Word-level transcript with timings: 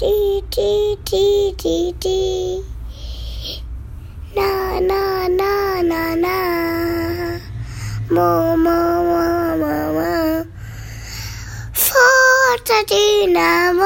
Die, 0.00 0.42
die, 0.50 0.96
die, 1.08 1.54
die, 1.56 1.94
die. 2.02 2.64
Na, 4.34 4.80
na, 4.80 5.28
na, 5.28 5.82
na, 5.82 6.16
na. 6.16 7.38
Mo, 8.10 8.56
mo, 8.56 8.78
mo, 9.04 9.56
mo, 9.56 9.92
mo. 9.94 10.44
Forza 11.72 12.82
Dynamo. 12.90 13.84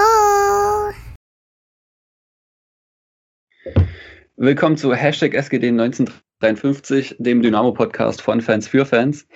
Willkommen 4.36 4.78
zu 4.78 4.94
Hashtag 4.94 5.34
SGD 5.34 5.68
1953, 5.68 7.16
dem 7.18 7.42
Dynamo-Podcast 7.42 8.22
von 8.22 8.40
Fans 8.40 8.66
für 8.66 8.86
Fans. 8.86 9.26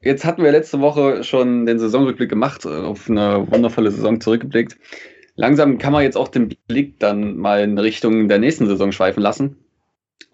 Jetzt 0.00 0.24
hatten 0.24 0.42
wir 0.42 0.52
letzte 0.52 0.80
Woche 0.80 1.24
schon 1.24 1.66
den 1.66 1.78
Saisonrückblick 1.78 2.30
gemacht, 2.30 2.66
auf 2.66 3.10
eine 3.10 3.46
wundervolle 3.50 3.90
Saison 3.90 4.18
zurückgeblickt. 4.18 4.78
Langsam 5.36 5.78
kann 5.78 5.92
man 5.92 6.02
jetzt 6.02 6.16
auch 6.16 6.28
den 6.28 6.48
Blick 6.68 6.98
dann 7.00 7.36
mal 7.36 7.62
in 7.62 7.78
Richtung 7.78 8.28
der 8.28 8.38
nächsten 8.38 8.66
Saison 8.66 8.92
schweifen 8.92 9.22
lassen. 9.22 9.56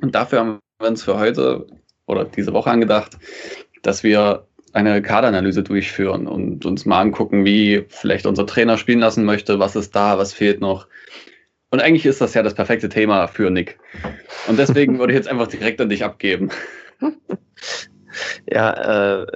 Und 0.01 0.15
dafür 0.15 0.41
haben 0.41 0.59
wir 0.79 0.89
uns 0.89 1.03
für 1.03 1.19
heute 1.19 1.67
oder 2.07 2.25
diese 2.25 2.53
Woche 2.53 2.71
angedacht, 2.71 3.19
dass 3.83 4.03
wir 4.03 4.47
eine 4.73 5.03
Kaderanalyse 5.03 5.63
durchführen 5.63 6.27
und 6.27 6.65
uns 6.65 6.87
mal 6.87 7.01
angucken, 7.01 7.45
wie 7.45 7.85
vielleicht 7.89 8.27
unser 8.27 8.47
Trainer 8.47 8.79
spielen 8.79 9.01
lassen 9.01 9.25
möchte, 9.25 9.59
was 9.59 9.75
ist 9.75 9.97
da, 9.97 10.19
was 10.19 10.33
fehlt 10.33 10.61
noch. 10.61 10.87
Und 11.71 11.81
eigentlich 11.81 12.07
ist 12.07 12.21
das 12.21 12.35
ja 12.35 12.43
das 12.43 12.55
perfekte 12.55 12.89
Thema 12.89 13.27
für 13.27 13.51
Nick. 13.51 13.79
Und 14.49 14.59
deswegen 14.59 14.99
würde 14.99 15.13
ich 15.13 15.17
jetzt 15.17 15.29
einfach 15.29 15.47
direkt 15.47 15.81
an 15.81 15.89
dich 15.89 16.05
abgeben. 16.05 16.51
Ja, 18.51 19.23
äh, 19.23 19.27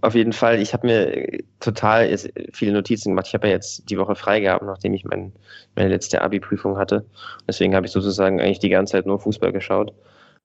auf 0.00 0.14
jeden 0.14 0.32
Fall. 0.32 0.60
Ich 0.60 0.72
habe 0.72 0.86
mir 0.86 1.38
total 1.60 2.16
viele 2.52 2.72
Notizen 2.72 3.10
gemacht. 3.10 3.26
Ich 3.28 3.34
habe 3.34 3.48
ja 3.48 3.54
jetzt 3.54 3.90
die 3.90 3.98
Woche 3.98 4.14
frei 4.14 4.40
gehabt, 4.40 4.64
nachdem 4.64 4.94
ich 4.94 5.04
mein, 5.04 5.32
meine 5.76 5.88
letzte 5.88 6.20
Abi-Prüfung 6.22 6.76
hatte. 6.76 7.04
Deswegen 7.48 7.74
habe 7.74 7.86
ich 7.86 7.92
sozusagen 7.92 8.40
eigentlich 8.40 8.58
die 8.58 8.68
ganze 8.68 8.92
Zeit 8.92 9.06
nur 9.06 9.20
Fußball 9.20 9.52
geschaut. 9.52 9.92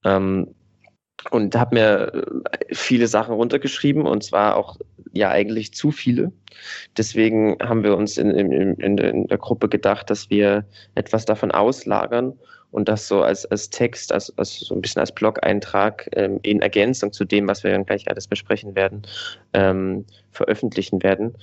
Ähm, 0.04 0.54
und 1.30 1.54
habe 1.54 1.74
mir 1.74 2.12
äh, 2.14 2.74
viele 2.74 3.06
Sachen 3.06 3.34
runtergeschrieben 3.34 4.06
und 4.06 4.24
zwar 4.24 4.56
auch 4.56 4.76
ja 5.12 5.30
eigentlich 5.30 5.74
zu 5.74 5.90
viele. 5.90 6.32
Deswegen 6.96 7.56
haben 7.60 7.82
wir 7.82 7.96
uns 7.96 8.16
in, 8.16 8.30
in, 8.30 8.52
in, 8.52 8.98
in 8.98 9.26
der 9.26 9.38
Gruppe 9.38 9.68
gedacht, 9.68 10.08
dass 10.08 10.30
wir 10.30 10.64
etwas 10.94 11.24
davon 11.24 11.50
auslagern 11.50 12.38
und 12.72 12.88
das 12.88 13.08
so 13.08 13.22
als, 13.22 13.46
als 13.46 13.70
Text, 13.70 14.12
als, 14.12 14.36
als 14.38 14.60
so 14.60 14.74
ein 14.74 14.80
bisschen 14.80 15.00
als 15.00 15.12
Blog-Eintrag 15.12 16.08
ähm, 16.12 16.38
in 16.42 16.62
Ergänzung 16.62 17.12
zu 17.12 17.24
dem, 17.24 17.48
was 17.48 17.64
wir 17.64 17.72
dann 17.72 17.86
gleich 17.86 18.08
alles 18.08 18.26
besprechen 18.26 18.74
werden, 18.74 19.02
ähm, 19.52 20.04
veröffentlichen 20.30 21.02
werden. 21.02 21.34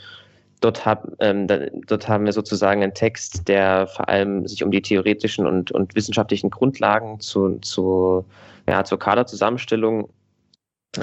Dort, 0.62 0.86
hab, 0.86 1.08
ähm, 1.20 1.48
da, 1.48 1.68
dort 1.86 2.08
haben 2.08 2.26
wir 2.26 2.34
sozusagen 2.34 2.82
einen 2.82 2.94
Text, 2.94 3.48
der 3.48 3.88
vor 3.88 4.10
allem 4.10 4.48
sich 4.48 4.64
um 4.64 4.72
die 4.72 4.82
theoretischen 4.82 5.46
und, 5.46 5.72
und 5.72 5.94
wissenschaftlichen 5.96 6.50
Grundlagen 6.50 7.20
zu, 7.20 7.60
zu, 7.60 8.26
ja, 8.68 8.84
zur 8.84 8.98
Kaderzusammenstellung 8.98 10.10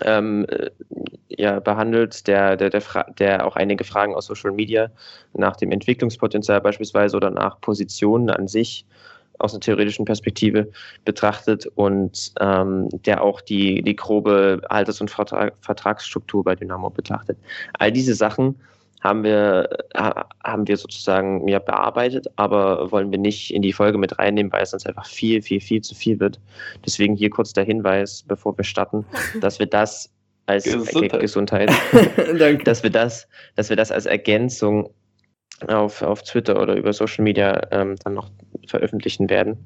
ähm, 0.02 0.46
äh, 0.48 0.70
ja, 1.28 1.60
behandelt, 1.60 2.26
der, 2.26 2.56
der, 2.56 2.70
der, 2.70 2.82
der 3.18 3.46
auch 3.46 3.56
einige 3.56 3.84
Fragen 3.84 4.14
aus 4.14 4.26
Social 4.26 4.52
Media 4.52 4.90
nach 5.34 5.56
dem 5.56 5.70
Entwicklungspotenzial 5.70 6.60
beispielsweise 6.60 7.16
oder 7.16 7.30
nach 7.30 7.60
Positionen 7.60 8.30
an 8.30 8.48
sich 8.48 8.86
aus 9.38 9.52
einer 9.52 9.60
theoretischen 9.60 10.04
Perspektive 10.04 10.70
betrachtet 11.04 11.66
und 11.74 12.32
ähm, 12.40 12.88
der 13.04 13.22
auch 13.22 13.40
die, 13.40 13.82
die 13.82 13.96
grobe 13.96 14.62
Alters- 14.68 15.00
und 15.00 15.10
Vertrag, 15.10 15.54
Vertragsstruktur 15.60 16.44
bei 16.44 16.54
Dynamo 16.54 16.90
betrachtet. 16.90 17.38
All 17.78 17.92
diese 17.92 18.14
Sachen 18.14 18.56
haben 19.04 19.22
wir, 19.22 19.68
haben 19.94 20.66
wir 20.66 20.78
sozusagen 20.78 21.46
ja, 21.46 21.58
bearbeitet, 21.58 22.26
aber 22.36 22.90
wollen 22.90 23.10
wir 23.10 23.18
nicht 23.18 23.52
in 23.52 23.60
die 23.60 23.74
Folge 23.74 23.98
mit 23.98 24.18
reinnehmen, 24.18 24.50
weil 24.50 24.62
es 24.62 24.70
sonst 24.70 24.86
einfach 24.86 25.04
viel, 25.04 25.42
viel, 25.42 25.60
viel 25.60 25.82
zu 25.82 25.94
viel 25.94 26.18
wird. 26.20 26.40
Deswegen 26.86 27.14
hier 27.14 27.28
kurz 27.28 27.52
der 27.52 27.64
Hinweis, 27.64 28.24
bevor 28.26 28.56
wir 28.56 28.64
starten, 28.64 29.04
dass 29.42 29.58
wir 29.58 29.66
das 29.66 30.10
als 30.46 30.64
Gesundheit, 30.64 31.20
Gesundheit 31.20 31.70
dass 32.64 32.82
wir 32.82 32.90
das, 32.90 33.28
dass 33.56 33.68
wir 33.68 33.76
das 33.76 33.92
als 33.92 34.06
Ergänzung 34.06 34.90
auf, 35.68 36.02
auf 36.02 36.22
Twitter 36.22 36.60
oder 36.60 36.74
über 36.74 36.92
Social 36.92 37.24
Media 37.24 37.66
ähm, 37.70 37.96
dann 38.04 38.14
noch 38.14 38.30
veröffentlichen 38.66 39.28
werden. 39.30 39.58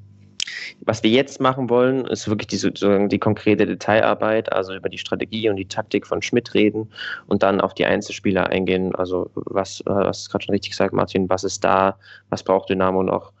Was 0.81 1.03
wir 1.03 1.09
jetzt 1.09 1.39
machen 1.41 1.69
wollen, 1.69 2.05
ist 2.05 2.27
wirklich 2.27 2.47
die, 2.47 2.57
sozusagen 2.57 3.09
die 3.09 3.19
konkrete 3.19 3.65
Detailarbeit, 3.65 4.51
also 4.51 4.73
über 4.73 4.89
die 4.89 4.97
Strategie 4.97 5.49
und 5.49 5.55
die 5.55 5.67
Taktik 5.67 6.07
von 6.07 6.21
Schmidt 6.21 6.53
reden 6.53 6.89
und 7.27 7.43
dann 7.43 7.61
auf 7.61 7.73
die 7.73 7.85
Einzelspieler 7.85 8.47
eingehen. 8.47 8.95
Also 8.95 9.29
was, 9.35 9.81
was 9.85 10.29
gerade 10.29 10.45
schon 10.45 10.53
richtig 10.53 10.71
gesagt, 10.71 10.93
Martin, 10.93 11.29
was 11.29 11.43
ist 11.43 11.63
da, 11.63 11.97
was 12.29 12.43
braucht 12.43 12.69
Dynamo 12.69 13.03
noch? 13.03 13.33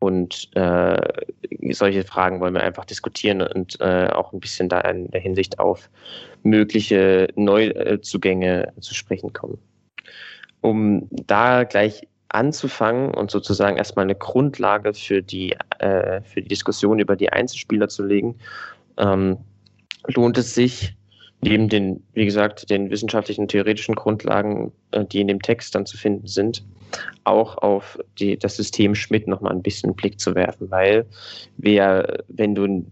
Und 0.00 0.50
äh, 0.54 1.00
solche 1.72 2.04
Fragen 2.04 2.40
wollen 2.40 2.54
wir 2.54 2.62
einfach 2.62 2.84
diskutieren 2.84 3.42
und 3.42 3.80
äh, 3.80 4.08
auch 4.08 4.32
ein 4.32 4.40
bisschen 4.40 4.68
da 4.68 4.80
in 4.82 5.10
der 5.10 5.20
Hinsicht 5.20 5.58
auf 5.58 5.90
mögliche 6.44 7.28
Neuzugänge 7.34 8.72
zu 8.80 8.94
sprechen 8.94 9.32
kommen. 9.32 9.58
Um 10.60 11.08
da 11.10 11.64
gleich 11.64 12.08
anzufangen 12.28 13.14
und 13.14 13.30
sozusagen 13.30 13.76
erstmal 13.76 14.04
eine 14.04 14.14
Grundlage 14.14 14.92
für 14.92 15.22
die, 15.22 15.56
äh, 15.78 16.20
für 16.22 16.42
die 16.42 16.48
Diskussion 16.48 16.98
über 16.98 17.16
die 17.16 17.32
Einzelspieler 17.32 17.88
zu 17.88 18.04
legen, 18.04 18.36
ähm, 18.98 19.38
lohnt 20.06 20.36
es 20.38 20.54
sich, 20.54 20.94
neben 21.40 21.68
den, 21.68 22.02
wie 22.14 22.24
gesagt, 22.24 22.68
den 22.70 22.90
wissenschaftlichen, 22.90 23.48
theoretischen 23.48 23.94
Grundlagen, 23.94 24.72
äh, 24.90 25.04
die 25.04 25.20
in 25.20 25.28
dem 25.28 25.40
Text 25.40 25.74
dann 25.74 25.86
zu 25.86 25.96
finden 25.96 26.26
sind, 26.26 26.64
auch 27.24 27.58
auf 27.58 27.98
die, 28.18 28.36
das 28.36 28.56
System 28.56 28.94
Schmidt 28.94 29.28
nochmal 29.28 29.52
ein 29.52 29.62
bisschen 29.62 29.94
Blick 29.94 30.20
zu 30.20 30.34
werfen, 30.34 30.70
weil 30.70 31.06
wir, 31.56 32.24
wenn 32.28 32.54
du 32.54 32.84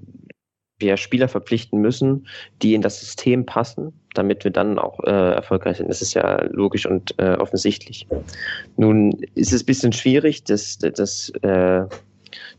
wir 0.79 0.97
Spieler 0.97 1.29
verpflichten 1.29 1.81
müssen, 1.81 2.27
die 2.63 2.75
in 2.75 2.83
das 2.83 3.01
System 3.01 3.47
passen, 3.47 3.93
damit 4.15 4.45
wir 4.45 4.51
dann 4.51 4.79
auch 4.79 5.01
äh, 5.05 5.35
erfolgreich 5.35 5.79
sind. 5.79 5.89
Das 5.89 6.03
ist 6.03 6.15
ja 6.15 6.45
logisch 6.51 6.87
und 6.87 7.15
äh, 7.19 7.35
offensichtlich. 7.35 8.07
Nun 8.77 9.13
ist 9.35 9.53
es 9.53 9.63
ein 9.63 9.67
bisschen 9.67 9.93
schwierig, 9.93 10.45
das, 10.45 10.79
das, 10.79 11.31
äh, 11.43 11.85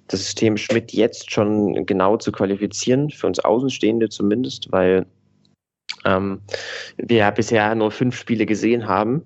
das 0.07 0.19
System 0.19 0.57
Schmidt 0.57 0.93
jetzt 0.93 1.31
schon 1.31 1.85
genau 1.85 2.17
zu 2.17 2.31
qualifizieren, 2.31 3.09
für 3.11 3.27
uns 3.27 3.39
Außenstehende 3.39 4.09
zumindest, 4.09 4.71
weil 4.71 5.05
ähm, 6.05 6.41
wir 6.97 7.17
ja 7.17 7.31
bisher 7.31 7.75
nur 7.75 7.91
fünf 7.91 8.17
Spiele 8.17 8.45
gesehen 8.45 8.87
haben 8.87 9.23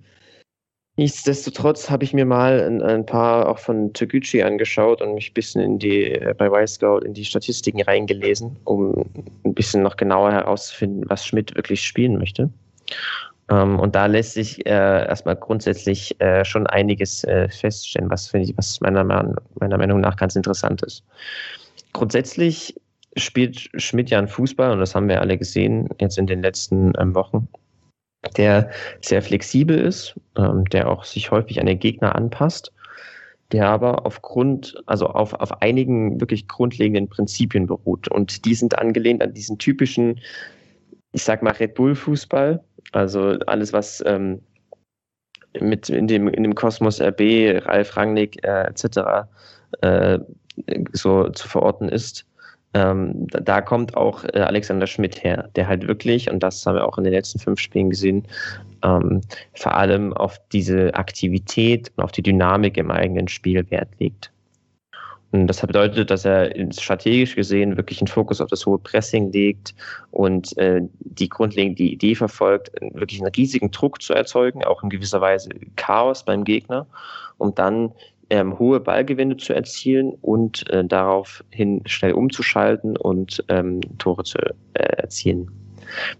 Nichtsdestotrotz 0.97 1.89
habe 1.89 2.03
ich 2.03 2.13
mir 2.13 2.25
mal 2.25 2.59
ein, 2.59 2.81
ein, 2.81 3.05
paar 3.05 3.47
auch 3.47 3.59
von 3.59 3.93
Toguchi 3.93 4.43
angeschaut 4.43 5.01
und 5.01 5.13
mich 5.13 5.31
ein 5.31 5.33
bisschen 5.33 5.61
in 5.61 5.79
die, 5.79 6.11
äh, 6.11 6.33
bei 6.37 6.47
Y-Scout 6.47 6.99
in 6.99 7.13
die 7.13 7.23
Statistiken 7.23 7.81
reingelesen, 7.81 8.57
um 8.65 9.05
ein 9.45 9.53
bisschen 9.53 9.83
noch 9.83 9.95
genauer 9.95 10.31
herauszufinden, 10.31 11.05
was 11.07 11.25
Schmidt 11.25 11.55
wirklich 11.55 11.81
spielen 11.81 12.17
möchte. 12.17 12.49
Ähm, 13.49 13.79
und 13.79 13.95
da 13.95 14.05
lässt 14.05 14.33
sich 14.33 14.65
äh, 14.65 14.69
erstmal 14.69 15.37
grundsätzlich 15.37 16.19
äh, 16.19 16.43
schon 16.43 16.67
einiges 16.67 17.23
äh, 17.23 17.47
feststellen, 17.47 18.09
was, 18.09 18.33
ich, 18.33 18.57
was 18.57 18.81
meiner, 18.81 19.03
meiner 19.03 19.77
Meinung 19.77 20.01
nach 20.01 20.17
ganz 20.17 20.35
interessant 20.35 20.83
ist. 20.83 21.05
Grundsätzlich 21.93 22.75
spielt 23.17 23.69
Schmidt 23.81 24.09
ja 24.09 24.19
einen 24.19 24.27
Fußball 24.27 24.71
und 24.71 24.79
das 24.79 24.93
haben 24.93 25.09
wir 25.09 25.21
alle 25.21 25.37
gesehen 25.37 25.89
jetzt 25.99 26.17
in 26.17 26.27
den 26.27 26.41
letzten 26.41 26.93
ähm, 26.97 27.15
Wochen 27.15 27.47
der 28.37 28.69
sehr 29.01 29.21
flexibel 29.21 29.77
ist, 29.77 30.15
ähm, 30.37 30.65
der 30.65 30.89
auch 30.89 31.03
sich 31.03 31.31
häufig 31.31 31.59
an 31.59 31.65
den 31.65 31.79
Gegner 31.79 32.15
anpasst, 32.15 32.71
der 33.51 33.67
aber 33.67 34.05
aufgrund, 34.05 34.75
also 34.85 35.07
auf, 35.07 35.33
auf 35.33 35.61
einigen 35.61 36.19
wirklich 36.19 36.47
grundlegenden 36.47 37.09
Prinzipien 37.09 37.67
beruht. 37.67 38.07
Und 38.07 38.45
die 38.45 38.55
sind 38.55 38.77
angelehnt 38.77 39.21
an 39.21 39.33
diesen 39.33 39.57
typischen, 39.57 40.19
ich 41.11 41.23
sag 41.23 41.41
mal, 41.41 41.51
Red 41.53 41.73
Bull-Fußball. 41.75 42.63
Also 42.93 43.37
alles, 43.47 43.73
was 43.73 44.03
ähm, 44.05 44.41
mit 45.59 45.89
in 45.89 46.07
dem, 46.07 46.27
in 46.27 46.43
dem 46.43 46.55
Kosmos 46.55 47.01
RB, 47.01 47.65
Ralf 47.65 47.97
Rangnick 47.97 48.43
äh, 48.45 48.63
etc. 48.67 49.27
Äh, 49.81 50.19
so 50.93 51.29
zu 51.29 51.47
verorten 51.47 51.89
ist. 51.89 52.25
Ähm, 52.73 53.27
da, 53.27 53.59
kommt 53.59 53.97
auch 53.97 54.23
äh, 54.23 54.39
Alexander 54.39 54.87
Schmidt 54.87 55.23
her, 55.23 55.49
der 55.55 55.67
halt 55.67 55.87
wirklich, 55.87 56.31
und 56.31 56.41
das 56.41 56.65
haben 56.65 56.75
wir 56.75 56.87
auch 56.87 56.97
in 56.97 57.03
den 57.03 57.13
letzten 57.13 57.39
fünf 57.39 57.59
Spielen 57.59 57.89
gesehen, 57.89 58.25
ähm, 58.83 59.21
vor 59.53 59.75
allem 59.75 60.13
auf 60.13 60.39
diese 60.53 60.93
Aktivität 60.95 61.91
und 61.95 62.03
auf 62.03 62.13
die 62.13 62.23
Dynamik 62.23 62.77
im 62.77 62.89
eigenen 62.89 63.27
Spiel 63.27 63.69
Wert 63.69 63.89
legt. 63.99 64.31
Und 65.31 65.47
das 65.47 65.61
bedeutet, 65.61 66.09
dass 66.09 66.25
er 66.25 66.53
strategisch 66.73 67.35
gesehen 67.35 67.77
wirklich 67.77 68.01
einen 68.01 68.07
Fokus 68.07 68.41
auf 68.41 68.49
das 68.49 68.65
hohe 68.65 68.79
Pressing 68.79 69.31
legt 69.31 69.73
und 70.11 70.57
äh, 70.57 70.81
die 70.99 71.29
grundlegende 71.29 71.83
Idee 71.83 72.15
verfolgt, 72.15 72.71
wirklich 72.93 73.21
einen 73.21 73.31
riesigen 73.33 73.71
Druck 73.71 74.01
zu 74.01 74.13
erzeugen, 74.13 74.63
auch 74.65 74.83
in 74.83 74.89
gewisser 74.89 75.21
Weise 75.21 75.49
Chaos 75.77 76.23
beim 76.23 76.43
Gegner, 76.43 76.85
um 77.37 77.55
dann 77.55 77.93
ähm, 78.31 78.57
hohe 78.57 78.79
Ballgewinne 78.79 79.35
zu 79.35 79.53
erzielen 79.53 80.13
und 80.21 80.67
äh, 80.69 80.85
daraufhin 80.85 81.81
schnell 81.85 82.13
umzuschalten 82.13 82.95
und 82.95 83.43
ähm, 83.49 83.81
Tore 83.97 84.23
zu 84.23 84.37
äh, 84.39 84.53
erzielen. 84.73 85.51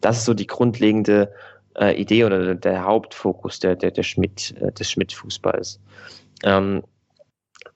Das 0.01 0.17
ist 0.17 0.25
so 0.25 0.33
die 0.33 0.45
grundlegende 0.45 1.31
äh, 1.79 1.99
Idee 1.99 2.25
oder 2.25 2.53
der 2.53 2.83
Hauptfokus 2.83 3.59
der, 3.59 3.77
der, 3.77 3.91
der 3.91 4.03
Schmidt, 4.03 4.53
äh, 4.59 4.73
des 4.73 4.91
Schmidt-Fußballs. 4.91 5.79
Ähm, 6.43 6.83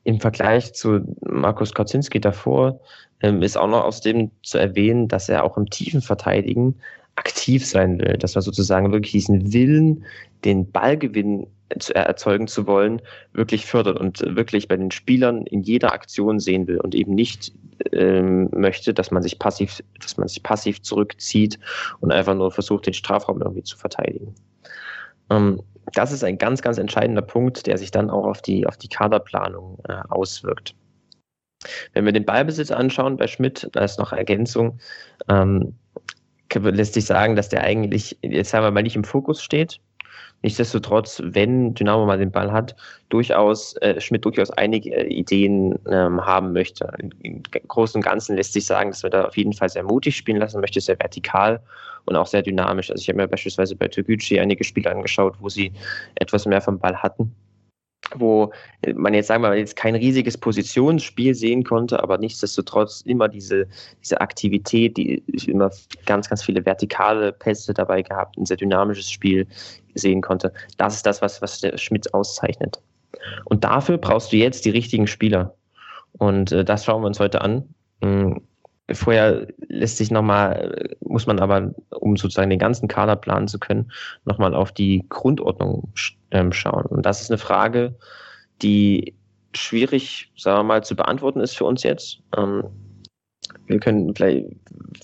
im 0.04 0.20
Vergleich 0.20 0.74
zu 0.74 1.00
Markus 1.22 1.74
Kaczynski 1.74 2.20
davor 2.20 2.82
ähm, 3.22 3.42
ist 3.42 3.58
auch 3.58 3.70
noch 3.70 3.86
aus 3.86 4.02
dem 4.02 4.32
zu 4.44 4.58
erwähnen, 4.58 5.08
dass 5.08 5.30
er 5.30 5.46
auch 5.46 5.56
im 5.58 5.70
tiefen 5.70 6.02
Verteidigen 6.02 6.76
aktiv 7.16 7.66
sein 7.66 8.00
will, 8.00 8.18
dass 8.18 8.36
er 8.36 8.42
sozusagen 8.42 8.92
wirklich 8.92 9.14
diesen 9.14 9.54
Willen, 9.54 10.04
den 10.44 10.70
Ballgewinn 10.70 11.48
zu 11.80 11.96
erzeugen 11.96 12.48
zu 12.48 12.68
wollen, 12.68 13.02
wirklich 13.34 13.66
fördert 13.66 14.00
und 14.00 14.20
wirklich 14.36 14.68
bei 14.68 14.78
den 14.78 14.92
Spielern 14.92 15.46
in 15.46 15.62
jeder 15.62 15.94
Aktion 15.94 16.40
sehen 16.40 16.68
will 16.68 16.80
und 16.80 16.94
eben 16.94 17.14
nicht 17.14 17.54
ähm, 17.92 18.50
möchte, 18.52 18.94
dass 18.94 19.12
man 19.12 19.24
sich 19.24 19.40
passiv, 19.40 19.82
dass 20.00 20.18
man 20.18 20.28
sich 20.28 20.44
passiv 20.44 20.82
zurückzieht 20.82 21.60
und 22.00 22.12
einfach 22.12 22.36
nur 22.36 22.52
versucht, 22.52 22.86
den 22.86 22.94
Strafraum 22.94 23.42
irgendwie 23.42 23.64
zu 23.64 23.78
verteidigen. 23.78 24.36
Ähm, 25.30 25.62
das 25.94 26.12
ist 26.12 26.24
ein 26.24 26.38
ganz, 26.38 26.62
ganz 26.62 26.78
entscheidender 26.78 27.22
Punkt, 27.22 27.68
der 27.68 27.78
sich 27.78 27.92
dann 27.92 28.10
auch 28.10 28.26
auf 28.26 28.42
die, 28.42 28.66
auf 28.66 28.78
die 28.78 28.90
Kaderplanung 28.90 29.80
äh, 29.88 30.02
auswirkt. 30.10 30.76
Wenn 31.94 32.06
wir 32.06 32.12
den 32.12 32.26
Ballbesitz 32.26 32.72
anschauen 32.72 33.18
bei 33.18 33.28
Schmidt, 33.28 33.70
da 33.72 33.84
ist 33.84 34.00
noch 34.00 34.14
Ergänzung, 34.14 34.80
ähm, 35.30 35.76
lässt 36.54 36.94
sich 36.94 37.06
sagen, 37.06 37.36
dass 37.36 37.50
der 37.50 37.64
eigentlich, 37.64 38.18
jetzt 38.22 38.52
sagen 38.52 38.66
wir 38.66 38.72
mal, 38.72 38.84
nicht 38.84 38.96
im 38.96 39.04
Fokus 39.04 39.42
steht. 39.42 39.80
Nichtsdestotrotz, 40.42 41.22
wenn 41.24 41.74
Dynamo 41.74 42.06
mal 42.06 42.20
den 42.20 42.32
Ball 42.32 42.52
hat, 42.52 42.76
durchaus 43.10 43.76
äh, 43.78 44.00
Schmidt 44.00 44.26
durchaus 44.26 44.52
einige 44.52 44.92
äh, 44.94 45.08
Ideen 45.08 45.80
ähm, 45.90 46.24
haben 46.24 46.54
möchte. 46.54 46.92
Im 47.24 47.42
Großen 47.68 48.00
und 48.00 48.06
Ganzen 48.06 48.36
lässt 48.36 48.54
sich 48.54 48.66
sagen, 48.66 48.92
dass 48.92 49.02
wir 49.02 49.10
da 49.10 49.26
auf 49.26 49.38
jeden 49.38 49.54
Fall 49.54 49.70
sehr 49.70 49.84
mutig 49.84 50.16
spielen 50.16 50.38
lassen 50.38 50.62
möchte, 50.62 50.80
sehr 50.82 51.00
vertikal 51.00 51.60
und 52.06 52.16
auch 52.16 52.28
sehr 52.28 52.44
dynamisch. 52.44 52.92
Also 52.92 53.02
ich 53.02 53.10
habe 53.10 53.18
mir 53.18 53.28
beispielsweise 53.28 53.76
bei 53.76 53.88
Toguchi 53.88 54.40
einige 54.40 54.64
Spiele 54.64 54.92
angeschaut, 54.92 55.36
wo 55.40 55.50
sie 55.50 55.72
etwas 56.16 56.46
mehr 56.46 56.62
vom 56.62 56.78
Ball 56.78 56.96
hatten 56.96 57.34
wo 58.14 58.52
man 58.96 59.14
jetzt 59.14 59.28
sagen 59.28 59.44
wir 59.44 59.50
mal 59.50 59.58
jetzt 59.58 59.76
kein 59.76 59.96
riesiges 59.96 60.38
Positionsspiel 60.38 61.34
sehen 61.34 61.64
konnte, 61.64 62.02
aber 62.02 62.18
nichtsdestotrotz 62.18 63.02
immer 63.02 63.28
diese, 63.28 63.68
diese 64.02 64.22
Aktivität, 64.22 64.98
die 64.98 65.24
immer 65.48 65.72
ganz, 66.06 66.30
ganz 66.30 66.44
viele 66.44 66.66
vertikale 66.66 67.34
Pässe 67.34 67.74
dabei 67.74 68.02
gehabt, 68.02 68.38
ein 68.38 68.46
sehr 68.46 68.58
dynamisches 68.58 69.10
Spiel 69.10 69.48
sehen 69.96 70.22
konnte. 70.22 70.54
Das 70.78 70.96
ist 70.96 71.06
das, 71.06 71.22
was, 71.22 71.42
was 71.42 71.60
der 71.60 71.78
Schmidt 71.78 72.14
auszeichnet. 72.14 72.82
Und 73.46 73.64
dafür 73.64 73.98
brauchst 73.98 74.32
du 74.32 74.38
jetzt 74.38 74.66
die 74.66 74.70
richtigen 74.70 75.08
Spieler. 75.08 75.56
Und 76.14 76.52
äh, 76.52 76.64
das 76.64 76.86
schauen 76.86 77.02
wir 77.02 77.08
uns 77.08 77.20
heute 77.20 77.42
an. 77.42 77.74
Mhm 78.02 78.42
Vorher 78.92 79.48
lässt 79.68 79.98
sich 79.98 80.12
nochmal, 80.12 80.96
muss 81.00 81.26
man 81.26 81.40
aber, 81.40 81.74
um 81.90 82.18
sozusagen 82.18 82.52
den 82.52 82.60
ganzen 82.60 82.88
Kader 82.88 83.16
planen 83.16 83.48
zu 83.48 83.58
können, 83.58 83.92
nochmal 84.26 84.54
auf 84.54 84.72
die 84.72 85.04
Grundordnung 85.10 85.92
ähm, 86.30 86.52
schauen. 86.52 86.86
Und 86.86 87.04
das 87.04 87.22
ist 87.22 87.32
eine 87.32 87.40
Frage, 87.40 87.96
die 88.62 89.16
schwierig, 89.56 90.32
sagen 90.38 90.60
wir 90.60 90.64
mal, 90.64 90.84
zu 90.84 90.96
beantworten 90.96 91.40
ist 91.40 91.58
für 91.58 91.66
uns 91.66 91.82
jetzt. 91.82 92.20
Ähm, 92.38 92.64
wir 93.66 93.80
können 93.80 94.14
vielleicht, 94.14 94.50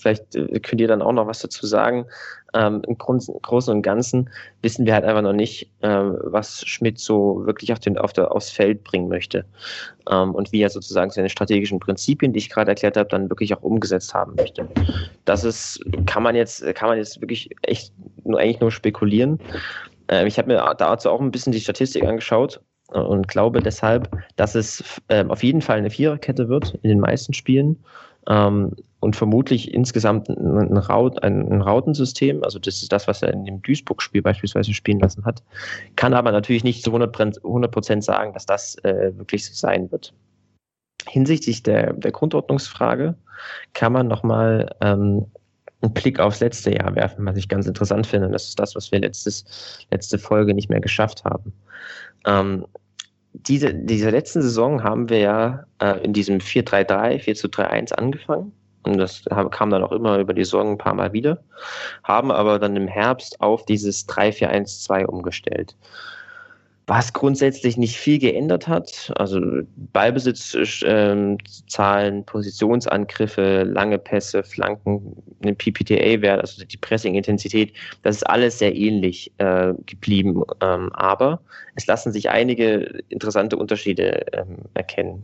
vielleicht 0.00 0.36
äh, 0.36 0.60
könnt 0.60 0.80
ihr 0.80 0.88
dann 0.88 1.02
auch 1.02 1.12
noch 1.12 1.26
was 1.26 1.40
dazu 1.40 1.66
sagen. 1.66 2.06
Ähm, 2.54 2.82
Im 2.86 2.98
Großen 2.98 3.74
und 3.74 3.82
Ganzen 3.82 4.28
wissen 4.60 4.84
wir 4.84 4.94
halt 4.94 5.04
einfach 5.04 5.22
noch 5.22 5.32
nicht, 5.32 5.70
ähm, 5.82 6.18
was 6.22 6.66
Schmidt 6.66 6.98
so 6.98 7.46
wirklich 7.46 7.72
auf 7.72 7.78
den, 7.78 7.96
auf 7.96 8.12
der, 8.12 8.32
aufs 8.32 8.50
Feld 8.50 8.84
bringen 8.84 9.08
möchte 9.08 9.44
ähm, 10.10 10.34
und 10.34 10.52
wie 10.52 10.60
er 10.60 10.68
sozusagen 10.68 11.10
seine 11.10 11.30
strategischen 11.30 11.80
Prinzipien, 11.80 12.32
die 12.32 12.38
ich 12.38 12.50
gerade 12.50 12.70
erklärt 12.70 12.96
habe, 12.96 13.08
dann 13.08 13.30
wirklich 13.30 13.54
auch 13.54 13.62
umgesetzt 13.62 14.12
haben 14.12 14.34
möchte. 14.34 14.68
Das 15.24 15.44
ist, 15.44 15.80
kann 16.06 16.22
man 16.22 16.34
jetzt, 16.34 16.62
kann 16.74 16.88
man 16.88 16.98
jetzt 16.98 17.20
wirklich 17.20 17.50
echt 17.62 17.92
nur 18.24 18.38
eigentlich 18.38 18.60
nur 18.60 18.70
spekulieren. 18.70 19.38
Ähm, 20.08 20.26
ich 20.26 20.38
habe 20.38 20.48
mir 20.48 20.74
dazu 20.76 21.10
auch 21.10 21.20
ein 21.20 21.30
bisschen 21.30 21.52
die 21.52 21.60
Statistik 21.60 22.04
angeschaut 22.04 22.60
äh, 22.92 22.98
und 22.98 23.28
glaube 23.28 23.62
deshalb, 23.62 24.10
dass 24.36 24.54
es 24.54 25.00
äh, 25.08 25.24
auf 25.24 25.42
jeden 25.42 25.62
Fall 25.62 25.78
eine 25.78 25.90
Viererkette 25.90 26.48
wird 26.48 26.74
in 26.82 26.90
den 26.90 27.00
meisten 27.00 27.32
Spielen 27.32 27.82
ähm, 28.28 28.74
und 29.02 29.16
vermutlich 29.16 29.74
insgesamt 29.74 30.28
ein, 30.28 30.76
Raut, 30.76 31.24
ein, 31.24 31.60
Rautensystem, 31.60 32.44
also 32.44 32.60
das 32.60 32.82
ist 32.82 32.92
das, 32.92 33.08
was 33.08 33.20
er 33.20 33.32
in 33.32 33.44
dem 33.44 33.60
Duisburg-Spiel 33.60 34.22
beispielsweise 34.22 34.72
spielen 34.72 35.00
lassen 35.00 35.24
hat, 35.24 35.42
kann 35.96 36.14
aber 36.14 36.30
natürlich 36.30 36.62
nicht 36.62 36.84
zu 36.84 36.94
100 36.94 37.72
Prozent 37.72 38.04
sagen, 38.04 38.32
dass 38.32 38.46
das 38.46 38.76
äh, 38.84 39.10
wirklich 39.16 39.44
so 39.44 39.54
sein 39.54 39.90
wird. 39.90 40.14
Hinsichtlich 41.08 41.64
der, 41.64 41.94
der 41.94 42.12
Grundordnungsfrage 42.12 43.16
kann 43.74 43.92
man 43.92 44.06
nochmal 44.06 44.72
ähm, 44.80 45.26
einen 45.80 45.94
Blick 45.94 46.20
aufs 46.20 46.38
letzte 46.38 46.72
Jahr 46.72 46.94
werfen, 46.94 47.26
was 47.26 47.36
ich 47.36 47.48
ganz 47.48 47.66
interessant 47.66 48.06
finde. 48.06 48.26
Und 48.26 48.32
das 48.32 48.50
ist 48.50 48.60
das, 48.60 48.76
was 48.76 48.92
wir 48.92 49.00
letztes, 49.00 49.84
letzte 49.90 50.16
Folge 50.16 50.54
nicht 50.54 50.70
mehr 50.70 50.80
geschafft 50.80 51.24
haben. 51.24 51.52
Ähm, 52.24 52.66
diese, 53.32 53.74
diese 53.74 54.10
letzten 54.10 54.42
Saison 54.42 54.84
haben 54.84 55.08
wir 55.08 55.18
ja 55.18 55.64
äh, 55.80 56.04
in 56.04 56.12
diesem 56.12 56.38
4-3-3, 56.38 57.20
4-3-1 57.20 57.94
angefangen. 57.94 58.52
Und 58.84 58.98
das 58.98 59.24
kam 59.50 59.70
dann 59.70 59.84
auch 59.84 59.92
immer 59.92 60.18
über 60.18 60.34
die 60.34 60.44
Saison 60.44 60.72
ein 60.72 60.78
paar 60.78 60.94
Mal 60.94 61.12
wieder. 61.12 61.42
Haben 62.02 62.30
aber 62.32 62.58
dann 62.58 62.76
im 62.76 62.88
Herbst 62.88 63.40
auf 63.40 63.64
dieses 63.64 64.08
3-4-1-2 64.08 65.04
umgestellt 65.04 65.76
was 66.86 67.12
grundsätzlich 67.12 67.76
nicht 67.76 67.96
viel 67.96 68.18
geändert 68.18 68.66
hat. 68.66 69.12
Also 69.16 69.40
Ballbesitzzahlen, 69.92 71.38
ähm, 72.16 72.24
Positionsangriffe, 72.26 73.62
lange 73.62 73.98
Pässe, 73.98 74.42
Flanken, 74.42 75.16
ein 75.44 75.56
PPTA-Wert, 75.56 76.40
also 76.40 76.64
die 76.64 76.76
Pressing-Intensität, 76.76 77.72
das 78.02 78.16
ist 78.16 78.24
alles 78.24 78.58
sehr 78.58 78.74
ähnlich 78.74 79.32
äh, 79.38 79.74
geblieben. 79.86 80.42
Ähm, 80.60 80.90
aber 80.92 81.40
es 81.76 81.86
lassen 81.86 82.12
sich 82.12 82.30
einige 82.30 83.02
interessante 83.08 83.56
Unterschiede 83.56 84.26
ähm, 84.32 84.58
erkennen. 84.74 85.22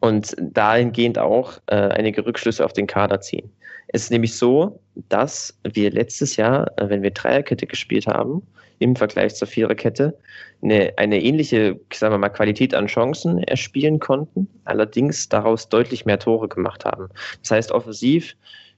Und 0.00 0.34
dahingehend 0.38 1.18
auch 1.18 1.58
äh, 1.66 1.76
einige 1.76 2.26
Rückschlüsse 2.26 2.64
auf 2.64 2.72
den 2.72 2.86
Kader 2.86 3.20
ziehen. 3.20 3.50
Es 3.88 4.04
ist 4.04 4.10
nämlich 4.10 4.36
so, 4.36 4.80
dass 5.08 5.58
wir 5.62 5.90
letztes 5.90 6.36
Jahr, 6.36 6.70
äh, 6.78 6.88
wenn 6.88 7.02
wir 7.02 7.10
Dreierkette 7.10 7.66
gespielt 7.66 8.06
haben, 8.06 8.42
im 8.78 8.96
Vergleich 8.96 9.34
zur 9.34 9.48
Viererkette 9.48 10.18
eine, 10.62 10.92
eine 10.96 11.22
ähnliche, 11.22 11.78
sagen 11.92 12.14
wir 12.14 12.18
mal, 12.18 12.28
Qualität 12.28 12.74
an 12.74 12.86
Chancen 12.86 13.38
erspielen 13.38 14.00
konnten, 14.00 14.48
allerdings 14.64 15.28
daraus 15.28 15.68
deutlich 15.68 16.06
mehr 16.06 16.18
Tore 16.18 16.48
gemacht 16.48 16.84
haben. 16.84 17.08
Das 17.42 17.50
heißt, 17.52 17.72
offensiv 17.72 18.36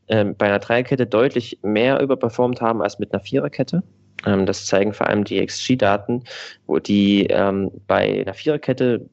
ähm, 0.09 0.35
bei 0.37 0.47
einer 0.47 0.59
Dreierkette 0.59 1.07
deutlich 1.07 1.59
mehr 1.63 2.01
überperformt 2.01 2.61
haben 2.61 2.83
als 2.83 2.99
mit 2.99 3.13
einer 3.13 3.23
Viererkette. 3.23 3.83
Ähm, 4.25 4.47
das 4.47 4.67
zeigen 4.67 4.93
vor 4.93 5.09
allem 5.09 5.25
die 5.25 5.45
XG-Daten, 5.45 6.25
wo 6.67 6.79
die 6.79 7.27
ähm, 7.27 7.71
bei 7.87 8.21
einer 8.21 8.35
Viererkette 8.35 9.09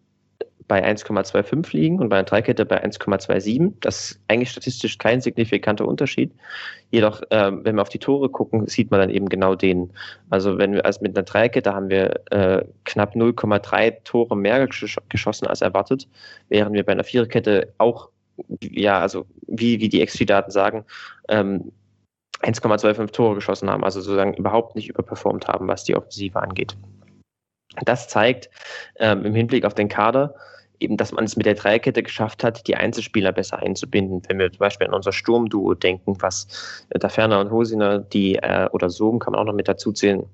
bei 0.67 0.85
1,25 0.85 1.75
liegen 1.75 1.99
und 1.99 2.09
bei 2.09 2.17
einer 2.17 2.25
Dreikette 2.25 2.65
bei 2.65 2.83
1,27. 2.83 3.73
Das 3.81 4.11
ist 4.11 4.19
eigentlich 4.27 4.51
statistisch 4.51 4.97
kein 4.97 5.21
signifikanter 5.21 5.87
Unterschied. 5.87 6.31
Jedoch, 6.91 7.21
äh, 7.29 7.51
wenn 7.51 7.75
wir 7.75 7.81
auf 7.81 7.89
die 7.89 7.99
Tore 7.99 8.29
gucken, 8.29 8.67
sieht 8.67 8.91
man 8.91 8.99
dann 8.99 9.09
eben 9.09 9.29
genau 9.29 9.55
den. 9.55 9.91
Also 10.29 10.57
wenn 10.57 10.73
wir 10.73 10.85
also 10.85 11.01
mit 11.01 11.17
einer 11.17 11.23
Dreikette 11.23 11.73
haben 11.73 11.89
wir 11.89 12.21
äh, 12.31 12.63
knapp 12.85 13.15
0,3 13.15 14.03
Tore 14.03 14.35
mehr 14.35 14.67
gesch 14.67 14.97
geschossen 15.09 15.47
als 15.47 15.61
erwartet, 15.61 16.07
während 16.49 16.73
wir 16.73 16.85
bei 16.85 16.91
einer 16.91 17.03
Viererkette 17.03 17.73
auch, 17.77 18.09
ja, 18.61 18.99
also 18.99 19.25
wie, 19.47 19.79
wie 19.79 19.89
die 19.89 20.05
XG-Daten 20.05 20.51
sagen, 20.51 20.85
ähm, 21.29 21.71
1,25 22.41 23.11
Tore 23.11 23.35
geschossen 23.35 23.69
haben, 23.69 23.83
also 23.83 24.01
sozusagen 24.01 24.33
überhaupt 24.33 24.75
nicht 24.75 24.89
überperformt 24.89 25.47
haben, 25.47 25.67
was 25.67 25.83
die 25.83 25.95
Offensive 25.95 26.41
angeht. 26.41 26.75
Das 27.85 28.07
zeigt 28.07 28.49
ähm, 28.97 29.25
im 29.25 29.33
Hinblick 29.33 29.65
auf 29.65 29.73
den 29.73 29.87
Kader, 29.87 30.35
eben, 30.83 30.97
dass 30.97 31.11
man 31.11 31.23
es 31.23 31.35
mit 31.35 31.45
der 31.45 31.55
Dreierkette 31.55 32.03
geschafft 32.03 32.43
hat, 32.43 32.67
die 32.67 32.75
Einzelspieler 32.75 33.31
besser 33.31 33.59
einzubinden. 33.59 34.21
Wenn 34.27 34.39
wir 34.39 34.51
zum 34.51 34.59
Beispiel 34.59 34.87
an 34.87 34.93
unser 34.93 35.11
Sturmduo 35.11 35.73
denken, 35.73 36.17
was 36.19 36.85
äh, 36.89 36.99
da 36.99 37.09
Ferner 37.09 37.39
und 37.39 37.51
Hosiner, 37.51 37.99
die, 37.99 38.35
äh, 38.35 38.69
oder 38.71 38.89
Sohm 38.89 39.19
kann 39.19 39.31
man 39.31 39.41
auch 39.41 39.45
noch 39.45 39.55
mit 39.55 39.67
dazu 39.67 39.91
zählen, 39.91 40.25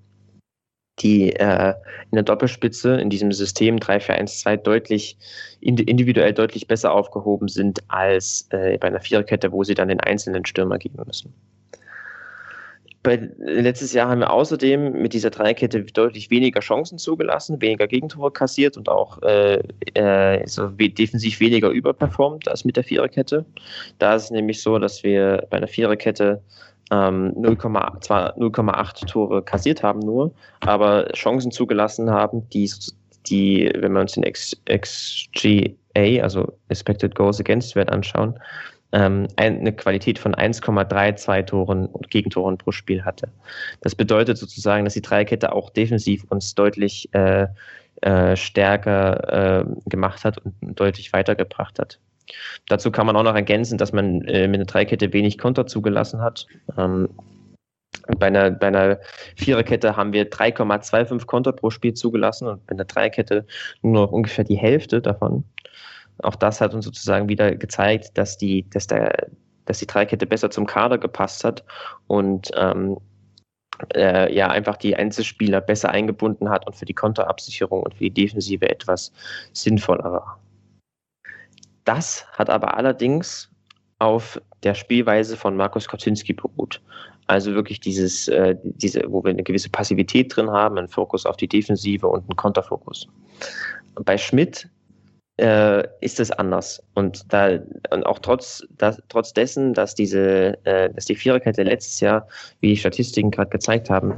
die 1.00 1.34
äh, 1.34 1.74
in 2.12 2.16
der 2.16 2.24
Doppelspitze 2.24 3.00
in 3.00 3.10
diesem 3.10 3.32
System 3.32 3.78
3-4-1-2 3.78 4.58
deutlich 4.58 5.18
individuell 5.62 6.34
deutlich 6.34 6.68
besser 6.68 6.92
aufgehoben 6.94 7.48
sind 7.48 7.84
als 7.88 8.48
äh, 8.52 8.78
bei 8.78 8.88
einer 8.88 9.00
Viererkette, 9.00 9.52
wo 9.52 9.64
sie 9.64 9.76
dann 9.76 9.88
den 9.88 10.00
einzelnen 10.00 10.46
Stürmer 10.46 10.78
geben 10.78 11.02
müssen. 11.06 11.34
Bei, 13.02 13.30
letztes 13.38 13.94
Jahr 13.94 14.10
haben 14.10 14.20
wir 14.20 14.32
außerdem 14.32 14.92
mit 15.02 15.14
dieser 15.14 15.30
Dreikette 15.30 15.84
deutlich 15.84 16.30
weniger 16.30 16.60
Chancen 16.60 16.98
zugelassen, 16.98 17.62
weniger 17.62 17.88
Gegentore 17.88 18.30
kassiert 18.32 18.76
und 18.76 18.90
auch 18.90 19.22
äh, 19.22 19.62
äh, 19.94 20.46
so 20.46 20.68
defensiv 20.68 21.40
weniger 21.40 21.70
überperformt 21.70 22.50
als 22.50 22.66
mit 22.66 22.76
der 22.76 22.84
Viererkette. 22.84 23.46
Da 24.00 24.16
ist 24.16 24.26
es 24.26 24.32
nämlich 24.32 24.62
so, 24.62 24.80
dass 24.80 25.04
wir 25.04 25.48
bei 25.50 25.58
einer 25.58 25.68
Viererkette 25.68 26.42
ähm, 26.92 27.34
0, 27.38 27.58
zwar 28.02 28.38
0,8 28.38 29.08
Tore 29.08 29.44
kassiert 29.44 29.82
haben 29.82 30.00
nur, 30.00 30.34
aber 30.62 31.10
Chancen 31.14 31.52
zugelassen 31.52 32.10
haben, 32.10 32.50
die, 32.50 32.70
die 33.28 33.72
wenn 33.78 33.94
wir 33.94 34.02
uns 34.02 34.14
den 34.14 34.26
XGA, 34.26 35.72
also 36.22 36.52
Expected 36.68 37.16
Goals 37.16 37.40
Against 37.40 37.76
Wert 37.76 37.90
anschauen, 37.90 38.38
ähm, 38.92 39.28
eine 39.36 39.74
Qualität 39.74 40.20
von 40.20 40.34
1,32 40.34 41.46
Toren 41.46 41.86
und 41.88 42.10
Gegentoren 42.10 42.58
pro 42.58 42.72
Spiel 42.72 43.04
hatte. 43.04 43.32
Das 43.82 43.96
bedeutet 43.96 44.38
sozusagen, 44.38 44.86
dass 44.86 44.94
die 44.94 45.02
Dreikette 45.02 45.54
auch 45.54 45.70
defensiv 45.70 46.24
uns 46.30 46.56
deutlich 46.56 47.14
äh, 47.14 47.48
äh, 48.02 48.36
stärker 48.36 49.62
äh, 49.62 49.66
gemacht 49.90 50.24
hat 50.24 50.38
und 50.40 50.80
deutlich 50.80 51.14
weitergebracht 51.14 51.80
hat. 51.80 52.00
Dazu 52.68 52.92
kann 52.92 53.06
man 53.06 53.16
auch 53.16 53.24
noch 53.24 53.36
ergänzen, 53.36 53.78
dass 53.78 53.92
man 53.92 54.22
äh, 54.22 54.48
mit 54.48 54.60
einer 54.60 54.66
Dreikette 54.66 55.12
wenig 55.14 55.38
Konter 55.38 55.68
zugelassen 55.68 56.22
hat. 56.22 56.48
Ähm, 56.78 57.10
bei 58.18 58.28
einer, 58.28 58.52
bei 58.52 58.68
einer 58.68 59.00
Viererkette 59.36 59.96
haben 59.96 60.14
wir 60.14 60.30
3,25 60.30 61.26
Konter 61.26 61.52
pro 61.52 61.70
Spiel 61.70 61.94
zugelassen 61.94 62.48
und 62.48 62.66
bei 62.68 62.74
einer 62.74 62.86
Dreikette 62.86 63.46
nur 63.82 64.06
noch 64.06 64.12
ungefähr 64.12 64.44
die 64.44 64.58
Hälfte 64.58 65.02
davon. 65.02 65.44
Auch 66.24 66.36
das 66.36 66.62
hat 66.62 66.74
uns 66.74 66.86
sozusagen 66.86 67.30
wieder 67.30 67.56
gezeigt, 67.56 68.18
dass 68.18 68.38
die, 68.38 68.70
dass 68.70 68.88
der, 68.88 69.30
dass 69.66 69.80
die 69.80 69.88
Dreikette 69.88 70.26
besser 70.26 70.52
zum 70.52 70.66
Kader 70.66 70.98
gepasst 70.98 71.44
hat 71.44 71.64
und 72.08 72.52
ähm, 72.56 72.98
äh, 73.96 74.34
ja 74.34 74.50
einfach 74.50 74.78
die 74.78 74.96
Einzelspieler 74.96 75.62
besser 75.62 75.90
eingebunden 75.90 76.50
hat 76.50 76.68
und 76.68 76.76
für 76.76 76.86
die 76.86 76.94
Konterabsicherung 76.94 77.84
und 77.84 77.94
für 77.94 78.06
die 78.06 78.14
Defensive 78.14 78.70
etwas 78.70 79.12
sinnvoller 79.54 80.12
war. 80.12 80.40
Das 81.86 82.28
hat 82.34 82.50
aber 82.50 82.76
allerdings 82.78 83.50
auf 84.00 84.42
der 84.64 84.74
Spielweise 84.76 85.38
von 85.38 85.56
Markus 85.56 85.88
Kocinski 85.88 86.34
beruht. 86.34 86.82
Also 87.28 87.54
wirklich 87.54 87.80
dieses, 87.80 88.28
äh, 88.28 88.56
diese, 88.64 89.04
wo 89.08 89.24
wir 89.24 89.32
eine 89.32 89.44
gewisse 89.44 89.70
Passivität 89.70 90.36
drin 90.36 90.50
haben, 90.50 90.78
einen 90.78 90.88
Fokus 90.88 91.26
auf 91.26 91.38
die 91.38 91.48
Defensive 91.48 92.08
und 92.08 92.22
einen 92.22 92.36
Konterfokus. 92.36 93.08
Bei 94.04 94.18
Schmidt 94.18 94.70
äh, 95.40 95.88
ist 96.02 96.20
es 96.20 96.32
anders. 96.32 96.84
Und 96.94 97.32
da 97.34 97.60
und 97.92 98.06
auch 98.06 98.20
trotz, 98.20 98.64
das, 98.78 99.02
trotz 99.10 99.34
dessen, 99.34 99.74
dass 99.74 99.96
diese, 99.96 100.58
äh, 100.66 100.90
dass 100.94 101.06
die 101.06 101.16
Viererkette 101.16 101.64
letztes 101.64 102.00
Jahr, 102.00 102.28
wie 102.60 102.70
die 102.70 102.78
Statistiken 102.78 103.32
gerade 103.32 103.50
gezeigt 103.50 103.90
haben, 103.90 104.16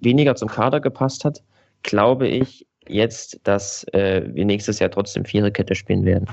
weniger 0.00 0.36
zum 0.36 0.48
Kader 0.48 0.80
gepasst 0.80 1.24
hat, 1.24 1.42
glaube 1.82 2.28
ich 2.28 2.66
jetzt, 2.86 3.40
dass 3.44 3.84
äh, 3.92 4.22
wir 4.26 4.44
nächstes 4.44 4.78
Jahr 4.78 4.90
trotzdem 4.90 5.24
Viererkette 5.24 5.74
spielen 5.74 6.04
werden. 6.04 6.26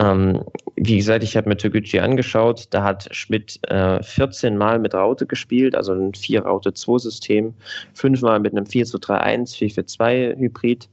Ähm, 0.00 0.44
wie 0.76 0.96
gesagt, 0.96 1.24
ich 1.24 1.36
habe 1.36 1.48
mir 1.48 1.56
Toguchi 1.56 2.00
angeschaut, 2.00 2.66
da 2.70 2.82
hat 2.82 3.08
Schmidt 3.12 3.58
äh, 3.68 4.02
14 4.02 4.56
Mal 4.56 4.78
mit 4.78 4.94
Raute 4.94 5.26
gespielt, 5.26 5.74
also 5.74 5.92
ein 5.92 6.12
4-Raute-2-System, 6.12 7.54
5 7.94 8.20
Mal 8.22 8.40
mit 8.40 8.52
einem 8.52 8.66
4 8.66 8.84
zu 8.84 8.98
3-1, 8.98 9.56
4 9.56 9.70
für 9.70 9.86
2 9.86 10.36
Hybrid. 10.38 10.88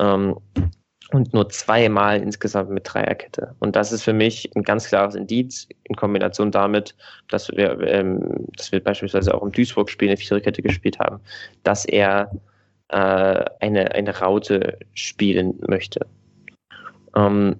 Ähm, 0.00 0.36
und 1.12 1.32
nur 1.32 1.48
zweimal 1.48 2.20
insgesamt 2.20 2.70
mit 2.70 2.92
Dreierkette. 2.92 3.54
Und 3.60 3.76
das 3.76 3.92
ist 3.92 4.02
für 4.02 4.12
mich 4.12 4.50
ein 4.56 4.62
ganz 4.62 4.88
klares 4.88 5.14
Indiz 5.14 5.68
in 5.84 5.94
Kombination 5.94 6.50
damit, 6.50 6.94
dass 7.28 7.48
wir, 7.50 7.80
ähm, 7.82 8.46
dass 8.56 8.72
wir 8.72 8.82
beispielsweise 8.82 9.34
auch 9.34 9.42
im 9.42 9.52
Duisburg-Spiel 9.52 10.08
eine 10.08 10.16
Viererkette 10.16 10.62
gespielt 10.62 10.98
haben, 10.98 11.20
dass 11.62 11.84
er 11.84 12.30
äh, 12.88 13.44
eine, 13.60 13.92
eine 13.92 14.18
Raute 14.18 14.78
spielen 14.94 15.54
möchte. 15.68 16.06
Ähm, 17.14 17.56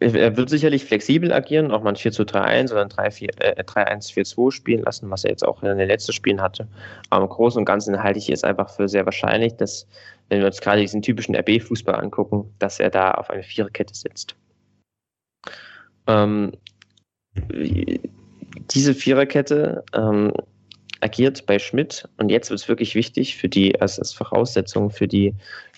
er 0.00 0.36
wird 0.36 0.48
sicherlich 0.48 0.86
flexibel 0.86 1.30
agieren, 1.30 1.70
auch 1.70 1.82
mal 1.82 1.90
ein 1.90 1.96
4 1.96 2.12
zu 2.12 2.22
3-1 2.22 2.72
oder 2.72 2.82
ein 2.82 2.88
3-1-4-2 2.88 4.48
äh, 4.48 4.50
spielen 4.50 4.82
lassen, 4.82 5.10
was 5.10 5.24
er 5.24 5.30
jetzt 5.30 5.46
auch 5.46 5.62
in 5.62 5.76
den 5.76 5.88
letzten 5.88 6.12
Spielen 6.12 6.40
hatte. 6.40 6.66
Aber 7.10 7.24
im 7.24 7.30
Großen 7.30 7.58
und 7.58 7.66
Ganzen 7.66 8.02
halte 8.02 8.18
ich 8.18 8.30
es 8.30 8.42
einfach 8.42 8.70
für 8.70 8.88
sehr 8.88 9.04
wahrscheinlich, 9.04 9.56
dass, 9.56 9.86
wenn 10.30 10.40
wir 10.40 10.46
uns 10.46 10.62
gerade 10.62 10.80
diesen 10.80 11.02
typischen 11.02 11.36
RB-Fußball 11.36 11.94
angucken, 11.94 12.50
dass 12.58 12.80
er 12.80 12.88
da 12.88 13.10
auf 13.10 13.28
eine 13.28 13.42
Viererkette 13.42 13.94
sitzt. 13.94 14.36
Ähm, 16.06 16.52
diese 18.70 18.94
Viererkette 18.94 19.84
ähm, 19.92 20.32
agiert 21.02 21.44
bei 21.44 21.58
Schmidt 21.58 22.08
und 22.16 22.30
jetzt 22.30 22.48
wird 22.48 22.60
es 22.60 22.68
wirklich 22.68 22.94
wichtig 22.94 23.36
für 23.36 23.50
die, 23.50 23.78
als, 23.80 23.98
als 23.98 24.14
Voraussetzung 24.14 24.90
für 24.90 25.08
die 25.08 25.34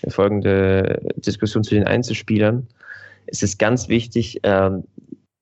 folgende 0.07 1.01
Diskussion 1.17 1.63
zu 1.63 1.75
den 1.75 1.85
Einzelspielern, 1.85 2.67
es 3.27 3.43
ist 3.43 3.59
ganz 3.59 3.87
wichtig, 3.89 4.39
ähm, 4.43 4.83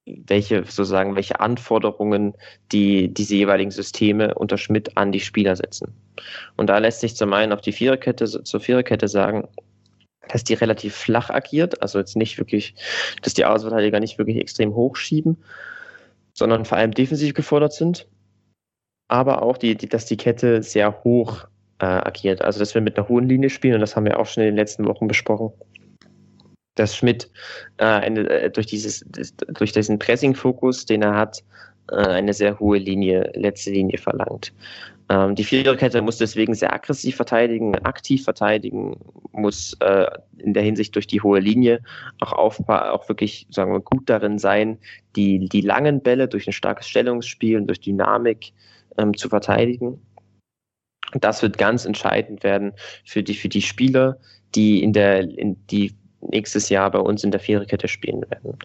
welche 0.05 0.63
sozusagen 0.63 1.15
welche 1.15 1.39
Anforderungen 1.39 2.33
die 2.71 3.13
diese 3.13 3.35
jeweiligen 3.35 3.71
Systeme 3.71 4.33
unter 4.35 4.57
Schmidt 4.57 4.97
an 4.97 5.11
die 5.11 5.19
Spieler 5.19 5.55
setzen. 5.55 5.93
Und 6.57 6.67
da 6.67 6.77
lässt 6.79 7.01
sich 7.01 7.15
zum 7.15 7.33
einen 7.33 7.53
auf 7.53 7.61
die 7.61 7.71
Viererkette 7.71 8.25
zur 8.25 8.59
Viererkette 8.59 9.07
sagen, 9.07 9.47
dass 10.29 10.43
die 10.43 10.53
relativ 10.53 10.95
flach 10.95 11.29
agiert, 11.29 11.81
also 11.81 11.99
jetzt 11.99 12.15
nicht 12.15 12.37
wirklich, 12.37 12.75
dass 13.21 13.33
die 13.33 13.45
Außenverteidiger 13.45 13.99
nicht 13.99 14.17
wirklich 14.17 14.37
extrem 14.37 14.73
hochschieben, 14.73 15.37
sondern 16.33 16.65
vor 16.65 16.77
allem 16.77 16.91
defensiv 16.91 17.33
gefordert 17.33 17.73
sind, 17.73 18.07
aber 19.07 19.41
auch 19.41 19.57
die, 19.57 19.75
die 19.75 19.89
dass 19.89 20.05
die 20.05 20.17
Kette 20.17 20.63
sehr 20.63 21.03
hoch 21.03 21.47
äh, 21.79 21.85
agiert, 21.85 22.41
also 22.41 22.59
dass 22.59 22.73
wir 22.73 22.81
mit 22.81 22.97
einer 22.97 23.09
hohen 23.09 23.27
Linie 23.27 23.49
spielen 23.49 23.75
und 23.75 23.81
das 23.81 23.95
haben 23.95 24.05
wir 24.05 24.19
auch 24.19 24.25
schon 24.25 24.43
in 24.43 24.49
den 24.49 24.55
letzten 24.55 24.85
Wochen 24.85 25.07
besprochen 25.07 25.53
dass 26.75 26.95
Schmidt 26.95 27.29
äh, 27.77 27.85
eine, 27.85 28.29
äh, 28.29 28.49
durch, 28.49 28.67
dieses, 28.67 29.05
durch 29.47 29.71
diesen 29.71 29.99
Pressing-Fokus, 29.99 30.85
den 30.85 31.01
er 31.01 31.15
hat, 31.15 31.43
äh, 31.89 31.95
eine 31.95 32.33
sehr 32.33 32.59
hohe 32.59 32.77
Linie, 32.77 33.31
letzte 33.35 33.71
Linie 33.71 33.97
verlangt. 33.97 34.53
Ähm, 35.09 35.35
die 35.35 35.43
Viererkette 35.43 36.01
muss 36.01 36.17
deswegen 36.17 36.53
sehr 36.53 36.73
aggressiv 36.73 37.17
verteidigen, 37.17 37.75
aktiv 37.79 38.23
verteidigen, 38.23 38.97
muss 39.33 39.75
äh, 39.81 40.07
in 40.37 40.53
der 40.53 40.63
Hinsicht 40.63 40.95
durch 40.95 41.07
die 41.07 41.21
hohe 41.21 41.39
Linie 41.39 41.81
auch, 42.21 42.59
auch 42.67 43.09
wirklich 43.09 43.47
sagen 43.49 43.73
wir, 43.73 43.81
gut 43.81 44.09
darin 44.09 44.39
sein, 44.39 44.77
die, 45.17 45.49
die 45.49 45.61
langen 45.61 46.01
Bälle 46.01 46.27
durch 46.27 46.47
ein 46.47 46.53
starkes 46.53 46.87
Stellungsspiel 46.87 47.57
und 47.57 47.67
durch 47.67 47.81
Dynamik 47.81 48.53
ähm, 48.97 49.15
zu 49.15 49.27
verteidigen. 49.27 49.99
Das 51.19 51.41
wird 51.41 51.57
ganz 51.57 51.83
entscheidend 51.83 52.43
werden 52.43 52.71
für 53.03 53.21
die, 53.21 53.33
für 53.33 53.49
die 53.49 53.61
Spieler, 53.61 54.17
die 54.55 54.81
in 54.81 54.93
der, 54.93 55.21
in 55.21 55.57
die 55.67 55.93
nächstes 56.29 56.69
Jahr 56.69 56.91
bei 56.91 56.99
uns 56.99 57.23
in 57.23 57.31
der 57.31 57.39
Viererkette 57.39 57.87
spielen 57.87 58.21
werden. 58.29 58.57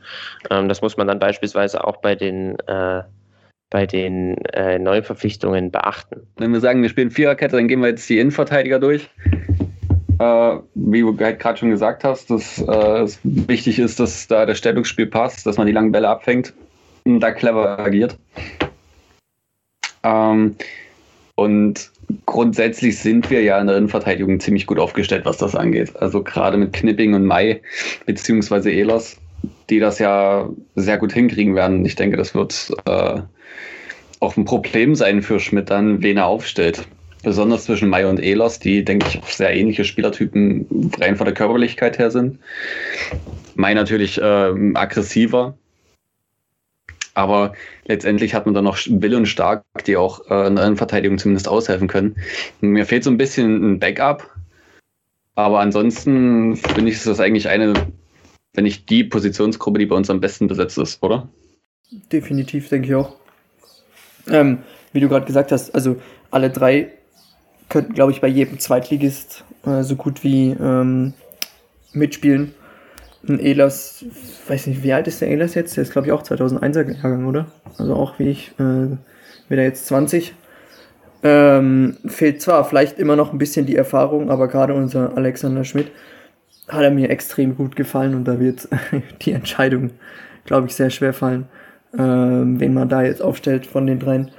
Ähm, 0.51 0.69
das 0.69 0.83
muss 0.83 0.97
man 0.97 1.07
dann 1.07 1.19
beispielsweise 1.19 1.85
auch 1.85 1.99
bei 1.99 2.15
den 2.15 2.59
äh, 2.67 3.03
bei 3.71 3.87
den 3.87 4.37
äh, 4.53 4.79
Neuverpflichtungen 4.79 5.71
beachten. 5.71 6.27
Wenn 6.37 6.53
wir 6.53 6.61
sagen, 6.61 6.83
wir 6.83 6.89
spielen 6.89 7.11
Viererkette, 7.11 7.57
dann 7.57 7.69
gehen 7.69 7.81
wir 7.81 7.89
jetzt 7.89 8.09
die 8.09 8.19
Innenverteidiger 8.19 8.79
durch. 8.79 9.09
Äh, 10.19 10.59
wie 10.75 11.01
du 11.01 11.15
gerade 11.15 11.59
schon 11.59 11.71
gesagt 11.71 12.05
hast, 12.05 12.31
dass 12.31 12.59
äh, 12.59 13.03
es 13.03 13.19
wichtig 13.23 13.79
ist, 13.79 14.01
dass 14.01 14.29
da 14.29 14.47
das 14.47 14.59
Stellungsspiel 14.59 15.07
passt, 15.07 15.47
dass 15.47 15.57
man 15.57 15.67
die 15.67 15.73
langen 15.73 15.93
Bälle 15.93 16.09
abfängt 16.09 16.55
und 17.05 17.21
da 17.21 17.33
clever 17.33 17.79
agiert. 17.79 18.17
Ähm, 20.05 20.57
und 21.35 21.91
grundsätzlich 22.27 22.99
sind 22.99 23.31
wir 23.31 23.43
ja 23.43 23.61
in 23.61 23.67
der 23.67 23.77
Innenverteidigung 23.77 24.41
ziemlich 24.41 24.67
gut 24.67 24.79
aufgestellt, 24.79 25.25
was 25.25 25.39
das 25.39 25.55
angeht. 25.55 25.95
Also 25.97 26.23
gerade 26.23 26.57
mit 26.57 26.73
Knipping 26.73 27.15
und 27.15 27.25
Mai, 27.25 27.61
beziehungsweise 28.05 28.71
Ehlers, 28.71 29.17
die 29.71 29.79
das 29.79 29.99
ja 29.99 30.49
sehr 30.75 30.99
gut 30.99 31.13
hinkriegen 31.13 31.55
werden. 31.55 31.85
Ich 31.85 31.97
denke, 31.97 32.17
das 32.17 32.35
wird 32.35 32.73
äh, 32.87 33.21
auch 34.21 34.37
ein 34.37 34.45
Problem 34.45 34.95
sein 34.95 35.23
für 35.23 35.41
Schmidt 35.41 35.71
dann, 35.71 36.03
wen 36.03 36.17
er 36.17 36.27
aufstellt. 36.27 36.87
Besonders 37.23 37.65
zwischen 37.65 37.89
Mai 37.89 38.07
und 38.07 38.21
Ehlers, 38.21 38.61
die, 38.61 38.85
denke 38.85 39.07
ich, 39.09 39.35
sehr 39.35 39.55
ähnliche 39.55 39.85
Spielertypen 39.85 40.93
rein 41.01 41.17
von 41.17 41.25
der 41.25 41.35
Körperlichkeit 41.35 41.99
her 41.99 42.11
sind. 42.11 42.39
Mai 43.57 43.75
natürlich 43.75 44.21
äh, 44.21 44.55
aggressiver, 44.75 45.57
aber 47.17 47.55
letztendlich 47.87 48.35
hat 48.35 48.45
man 48.45 48.55
dann 48.55 48.65
noch 48.65 48.79
Will 48.89 49.15
und 49.15 49.27
Stark, 49.27 49.65
die 49.87 49.97
auch 49.97 50.31
äh, 50.31 50.47
in 50.47 50.57
der 50.57 50.67
Innenverteidigung 50.67 51.17
zumindest 51.17 51.49
aushelfen 51.49 51.89
können. 51.89 52.17
Mir 52.61 52.85
fehlt 52.85 53.05
so 53.05 53.11
ein 53.11 53.17
bisschen 53.17 53.73
ein 53.73 53.79
Backup. 53.79 54.31
Aber 55.35 55.61
ansonsten 55.61 56.57
finde 56.57 56.91
ich, 56.91 56.97
ist 56.97 57.07
das 57.07 57.21
eigentlich 57.21 57.49
eine, 57.49 57.73
wenn 58.53 58.65
nicht 58.65 58.91
die 58.91 59.03
Positionsgruppe, 59.03 59.79
die 59.79 59.87
bei 59.87 59.97
uns 59.97 60.11
am 60.11 60.21
besten 60.21 60.47
besetzt 60.47 60.77
ist, 60.77 61.03
oder? 61.03 61.29
Definitiv, 62.13 62.69
denke 62.69 62.89
ich 62.89 62.95
auch. 62.95 63.17
Ähm, 64.29 64.59
wie 64.93 65.01
du 65.01 65.09
gerade 65.09 65.25
gesagt 65.25 65.53
hast, 65.53 65.75
also 65.75 65.97
alle 66.31 66.51
drei 66.51 66.91
könnten, 67.71 67.95
glaube 67.95 68.13
ich, 68.13 68.21
bei 68.21 68.29
jedem 68.29 68.59
Zweitligist 68.59 69.45
äh, 69.65 69.83
so 69.83 69.97
gut 69.97 70.23
wie 70.23 70.51
ähm, 70.51 71.15
mitspielen 71.93 72.55
ein 73.29 73.41
Elas, 73.41 74.05
weiß 74.49 74.67
nicht, 74.69 74.83
wie 74.83 74.93
alt 74.93 75.09
ist 75.09 75.21
der 75.21 75.31
Elas 75.31 75.55
jetzt? 75.55 75.77
Der 75.77 75.83
ist, 75.83 75.93
glaube 75.93 76.07
ich, 76.09 76.13
auch 76.13 76.23
2001er 76.23 76.93
Jahrgang, 76.93 77.27
oder? 77.27 77.47
Also 77.79 77.95
auch 77.95 78.19
wie 78.19 78.29
ich, 78.29 78.53
äh, 78.59 78.97
wieder 79.49 79.63
jetzt 79.63 79.87
20. 79.87 80.35
Ähm, 81.23 81.97
fehlt 82.07 82.43
zwar 82.43 82.65
vielleicht 82.65 82.99
immer 82.99 83.17
noch 83.17 83.33
ein 83.33 83.39
bisschen 83.39 83.67
die 83.67 83.77
Erfahrung, 83.77 84.31
aber 84.31 84.49
gerade 84.49 84.75
unser 84.75 85.17
Alexander 85.17 85.65
Schmidt 85.65 85.91
hat 86.69 86.83
er 86.83 86.91
mir 86.91 87.11
extrem 87.11 87.57
gut 87.57 87.77
gefallen 87.77 88.15
und 88.15 88.25
da 88.25 88.39
wird 88.39 88.69
die 89.23 89.33
Entscheidung, 89.33 89.91
glaube 90.45 90.67
ich, 90.67 90.75
sehr 90.75 90.91
schwer 90.91 91.13
fallen, 91.13 91.47
ähm, 91.99 92.61
wen 92.61 92.75
man 92.75 92.89
da 92.89 93.03
jetzt 93.03 93.23
aufstellt 93.23 93.67
von 93.67 93.87
den 93.87 93.99
dreien. 93.99 94.31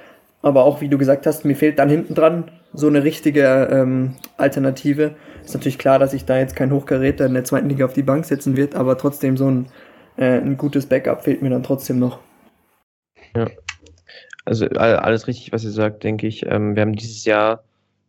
Aber 0.42 0.64
auch 0.64 0.82
wie 0.82 0.90
du 0.90 0.98
gesagt 0.98 1.26
hast, 1.26 1.46
mir 1.46 1.56
fehlt 1.56 1.80
dann 1.80 1.90
hinten 1.90 2.14
dran 2.14 2.46
so 2.74 2.88
eine 2.88 3.04
richtige 3.04 3.68
ähm, 3.72 4.16
Alternative. 4.38 5.16
Ist 5.48 5.54
natürlich 5.54 5.78
klar, 5.78 5.98
dass 5.98 6.12
ich 6.12 6.26
da 6.26 6.38
jetzt 6.38 6.58
kein 6.58 6.74
Hochgeräter 6.74 7.26
in 7.26 7.34
der 7.34 7.46
zweiten 7.46 7.70
Liga 7.70 7.86
auf 7.86 7.94
die 7.94 8.04
Bank 8.04 8.26
setzen 8.26 8.58
wird, 8.58 8.76
aber 8.76 8.98
trotzdem 8.98 9.38
so 9.38 9.50
ein, 9.50 9.70
äh, 10.18 10.42
ein 10.42 10.58
gutes 10.58 10.88
Backup 10.88 11.24
fehlt 11.24 11.42
mir 11.42 11.50
dann 11.50 11.64
trotzdem 11.64 12.00
noch. 12.00 12.20
Ja. 13.34 13.48
Also 14.44 14.66
alles 14.66 15.26
richtig, 15.26 15.54
was 15.54 15.64
ihr 15.64 15.72
sagt, 15.72 16.04
denke 16.04 16.28
ich. 16.28 16.46
Ähm, 16.46 16.76
wir 16.76 16.82
haben 16.82 16.98
dieses 16.98 17.24
Jahr 17.24 17.64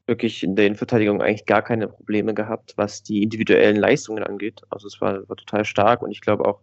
wirklich 0.07 0.43
in 0.43 0.57
der 0.57 0.67
Innenverteidigung 0.67 1.23
eigentlich 1.23 1.47
gar 1.47 1.63
keine 1.63 1.87
Probleme 1.87 2.35
gehabt, 2.35 2.73
was 2.75 3.05
die 3.05 3.23
individuellen 3.23 3.77
Leistungen 3.77 4.25
angeht. 4.25 4.63
Also 4.71 4.89
es 4.89 5.01
war, 5.01 5.29
war 5.29 5.37
total 5.37 5.65
stark 5.65 6.03
und 6.03 6.11
ich 6.11 6.21
glaube 6.21 6.45
auch, 6.45 6.59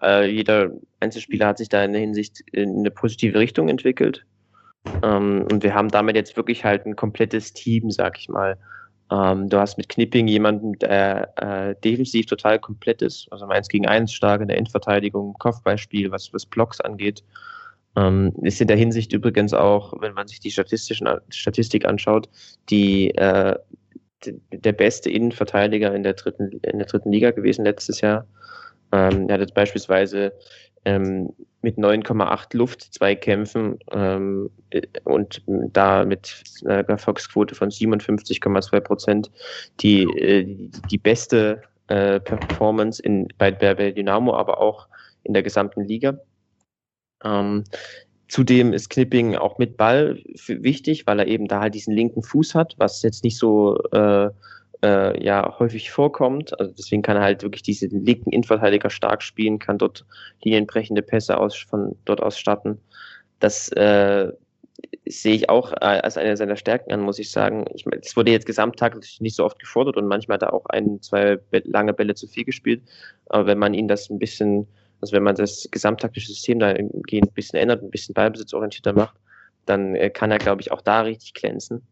äh, 0.00 0.26
jeder 0.26 0.70
Einzelspieler 1.00 1.48
hat 1.48 1.58
sich 1.58 1.68
da 1.68 1.84
in 1.84 1.92
der 1.92 2.00
Hinsicht 2.00 2.40
in 2.50 2.78
eine 2.78 2.90
positive 2.90 3.38
Richtung 3.38 3.68
entwickelt. 3.68 4.24
Ähm, 5.02 5.46
und 5.52 5.62
wir 5.62 5.74
haben 5.74 5.90
damit 5.90 6.16
jetzt 6.16 6.34
wirklich 6.38 6.64
halt 6.64 6.86
ein 6.86 6.96
komplettes 6.96 7.52
Team, 7.52 7.90
sag 7.90 8.18
ich 8.18 8.30
mal. 8.30 8.56
Ähm, 9.10 9.48
du 9.48 9.58
hast 9.58 9.76
mit 9.76 9.88
Knipping 9.88 10.28
jemanden, 10.28 10.72
der 10.78 11.32
äh, 11.36 11.74
defensiv 11.82 12.26
total 12.26 12.58
komplett 12.58 13.02
ist, 13.02 13.28
also 13.30 13.46
eins 13.46 13.68
gegen 13.68 13.86
eins 13.86 14.12
stark 14.12 14.40
in 14.40 14.48
der 14.48 14.56
Endverteidigung, 14.56 15.34
Kopfballspiel, 15.34 16.10
was, 16.10 16.32
was 16.32 16.46
Blocks 16.46 16.80
angeht. 16.80 17.22
Ähm, 17.96 18.32
ist 18.42 18.60
in 18.60 18.68
der 18.68 18.76
Hinsicht 18.76 19.12
übrigens 19.12 19.52
auch, 19.52 19.92
wenn 20.00 20.14
man 20.14 20.26
sich 20.26 20.40
die 20.40 20.50
statistischen, 20.50 21.08
Statistik 21.28 21.84
anschaut, 21.84 22.28
die, 22.70 23.10
äh, 23.14 23.56
der 24.52 24.72
beste 24.72 25.10
Innenverteidiger 25.10 25.94
in 25.94 26.02
der 26.02 26.14
dritten, 26.14 26.60
in 26.62 26.78
der 26.78 26.86
dritten 26.86 27.12
Liga 27.12 27.30
gewesen 27.30 27.64
letztes 27.64 28.00
Jahr. 28.00 28.26
Ähm, 28.90 29.28
er 29.28 29.34
hat 29.34 29.40
jetzt 29.40 29.54
beispielsweise 29.54 30.32
ähm, 30.84 31.30
mit 31.62 31.78
9,8 31.78 32.56
Luftzweikämpfen 32.56 33.78
ähm, 33.90 34.50
und 35.04 35.42
da 35.46 36.04
mit 36.04 36.42
einer 36.64 36.88
Erfolgsquote 36.88 37.54
von 37.54 37.70
57,2 37.70 38.80
Prozent 38.80 39.30
die, 39.80 40.02
äh, 40.02 40.70
die 40.90 40.98
beste 40.98 41.62
äh, 41.88 42.20
Performance 42.20 43.02
in, 43.02 43.28
bei, 43.38 43.50
bei 43.50 43.92
Dynamo, 43.92 44.34
aber 44.34 44.60
auch 44.60 44.88
in 45.22 45.32
der 45.32 45.42
gesamten 45.42 45.84
Liga. 45.84 46.18
Ähm, 47.24 47.64
Zudem 48.28 48.72
ist 48.72 48.90
Knipping 48.90 49.36
auch 49.36 49.58
mit 49.58 49.76
Ball 49.76 50.18
wichtig, 50.46 51.06
weil 51.06 51.20
er 51.20 51.26
eben 51.26 51.46
da 51.46 51.60
halt 51.60 51.74
diesen 51.74 51.94
linken 51.94 52.22
Fuß 52.22 52.54
hat, 52.54 52.74
was 52.78 53.02
jetzt 53.02 53.22
nicht 53.22 53.38
so 53.38 53.78
äh, 53.92 54.30
äh, 54.84 55.24
ja 55.24 55.58
häufig 55.58 55.90
vorkommt. 55.90 56.58
Also 56.60 56.72
deswegen 56.76 57.02
kann 57.02 57.16
er 57.16 57.22
halt 57.22 57.42
wirklich 57.42 57.62
diesen 57.62 58.04
linken 58.04 58.30
Innenverteidiger 58.30 58.90
stark 58.90 59.22
spielen, 59.22 59.58
kann 59.58 59.78
dort 59.78 60.04
linienbrechende 60.44 61.02
Pässe 61.02 61.38
aus, 61.38 61.56
von 61.56 61.96
dort 62.04 62.22
aus 62.22 62.38
starten. 62.38 62.78
Das 63.40 63.70
äh, 63.72 64.30
sehe 65.06 65.34
ich 65.34 65.48
auch 65.48 65.72
äh, 65.72 65.76
als 65.84 66.18
eine 66.18 66.36
seiner 66.36 66.56
Stärken 66.56 66.92
an, 66.92 67.00
muss 67.00 67.18
ich 67.18 67.30
sagen. 67.30 67.64
Ich 67.74 67.86
meine, 67.86 68.02
es 68.02 68.16
wurde 68.16 68.32
jetzt 68.32 68.46
gesamttaglich 68.46 69.20
nicht 69.20 69.36
so 69.36 69.44
oft 69.44 69.58
gefordert 69.58 69.96
und 69.96 70.06
manchmal 70.06 70.38
er 70.38 70.52
auch 70.52 70.66
ein, 70.66 71.00
zwei 71.00 71.38
lange 71.50 71.94
Bälle 71.94 72.14
zu 72.14 72.26
viel 72.26 72.44
gespielt. 72.44 72.82
Aber 73.26 73.46
wenn 73.46 73.58
man 73.58 73.72
ihn 73.72 73.88
das 73.88 74.10
ein 74.10 74.18
bisschen, 74.18 74.66
also 75.00 75.14
wenn 75.14 75.22
man 75.22 75.34
das 75.34 75.66
gesamttaktische 75.70 76.28
System 76.28 76.58
da 76.58 76.68
ein 76.68 76.90
bisschen 77.34 77.58
ändert, 77.58 77.82
ein 77.82 77.90
bisschen 77.90 78.14
ballbesitzorientierter 78.14 78.92
macht, 78.92 79.16
dann 79.66 79.94
äh, 79.94 80.10
kann 80.10 80.30
er, 80.30 80.38
glaube 80.38 80.60
ich, 80.60 80.72
auch 80.72 80.82
da 80.82 81.00
richtig 81.00 81.32
glänzen. 81.32 81.82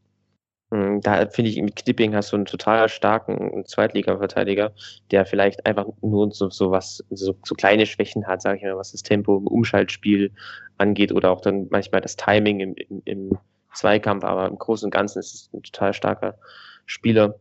Hm, 0.72 1.02
da 1.02 1.26
finde 1.28 1.50
ich, 1.50 1.60
mit 1.60 1.76
Knipping 1.76 2.14
hast 2.14 2.32
du 2.32 2.36
einen 2.36 2.46
total 2.46 2.88
starken 2.88 3.62
Zweitliga-Verteidiger, 3.66 4.72
der 5.10 5.26
vielleicht 5.26 5.66
einfach 5.66 5.86
nur 6.00 6.32
so, 6.32 6.48
so 6.48 6.70
was, 6.70 7.04
so, 7.10 7.34
so 7.44 7.54
kleine 7.54 7.84
Schwächen 7.84 8.26
hat, 8.26 8.40
sage 8.40 8.56
ich 8.56 8.64
mal, 8.64 8.78
was 8.78 8.92
das 8.92 9.02
Tempo 9.02 9.36
im 9.36 9.46
Umschaltspiel 9.46 10.32
angeht 10.78 11.12
oder 11.12 11.30
auch 11.30 11.42
dann 11.42 11.66
manchmal 11.70 12.00
das 12.00 12.16
Timing 12.16 12.60
im, 12.60 12.74
im, 12.74 13.02
im 13.04 13.38
Zweikampf, 13.74 14.24
aber 14.24 14.46
im 14.46 14.56
Großen 14.56 14.86
und 14.86 14.92
Ganzen 14.92 15.18
ist 15.18 15.34
es 15.34 15.50
ein 15.52 15.62
total 15.62 15.92
starker 15.92 16.38
Spieler. 16.86 17.38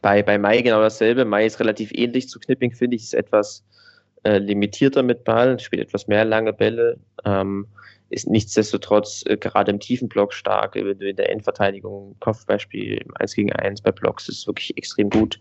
Bei, 0.00 0.22
bei 0.22 0.38
Mai 0.38 0.62
genau 0.62 0.80
dasselbe. 0.80 1.26
Mai 1.26 1.44
ist 1.44 1.60
relativ 1.60 1.92
ähnlich 1.92 2.30
zu 2.30 2.40
Knipping, 2.40 2.72
finde 2.72 2.96
ich, 2.96 3.02
ist 3.02 3.14
etwas 3.14 3.66
äh, 4.24 4.38
limitierter 4.38 5.02
mit 5.02 5.24
Ball, 5.24 5.58
spielt 5.60 5.82
etwas 5.82 6.06
mehr 6.06 6.24
lange 6.24 6.54
Bälle. 6.54 6.98
Ähm, 7.22 7.66
ist 8.10 8.28
nichtsdestotrotz 8.28 9.24
äh, 9.26 9.36
gerade 9.36 9.70
im 9.70 9.80
tiefen 9.80 10.08
Block 10.08 10.32
stark, 10.32 10.76
in 10.76 11.16
der 11.16 11.30
Endverteidigung, 11.30 12.16
Kopfbeispiel 12.20 13.04
1 13.16 13.34
gegen 13.34 13.52
1 13.52 13.82
bei 13.82 13.92
Blocks 13.92 14.28
ist 14.28 14.46
wirklich 14.46 14.76
extrem 14.76 15.10
gut. 15.10 15.40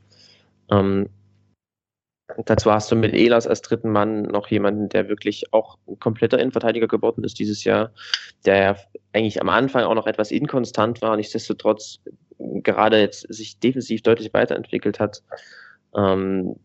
Ähm, 0.72 1.10
dazu 2.46 2.72
hast 2.72 2.92
du 2.92 2.96
mit 2.96 3.14
Elas 3.14 3.46
als 3.48 3.62
dritten 3.62 3.92
Mann 3.92 4.24
noch 4.24 4.48
jemanden, 4.48 4.90
der 4.90 5.10
wirklich 5.10 5.54
auch 5.54 5.78
ein 5.88 6.00
kompletter 6.00 6.40
Innenverteidiger 6.40 6.88
geworden 6.88 7.24
ist 7.24 7.38
dieses 7.38 7.64
Jahr, 7.64 7.92
der 8.46 8.78
eigentlich 9.14 9.42
am 9.42 9.50
Anfang 9.50 9.84
auch 9.84 9.96
noch 9.96 10.08
etwas 10.08 10.32
inkonstant 10.32 11.02
war, 11.02 11.16
nichtsdestotrotz 11.16 12.00
gerade 12.38 13.00
jetzt 13.00 13.22
sich 13.34 13.60
defensiv 13.60 14.02
deutlich 14.02 14.34
weiterentwickelt 14.34 15.00
hat. 15.00 15.24
Ähm, 15.96 16.56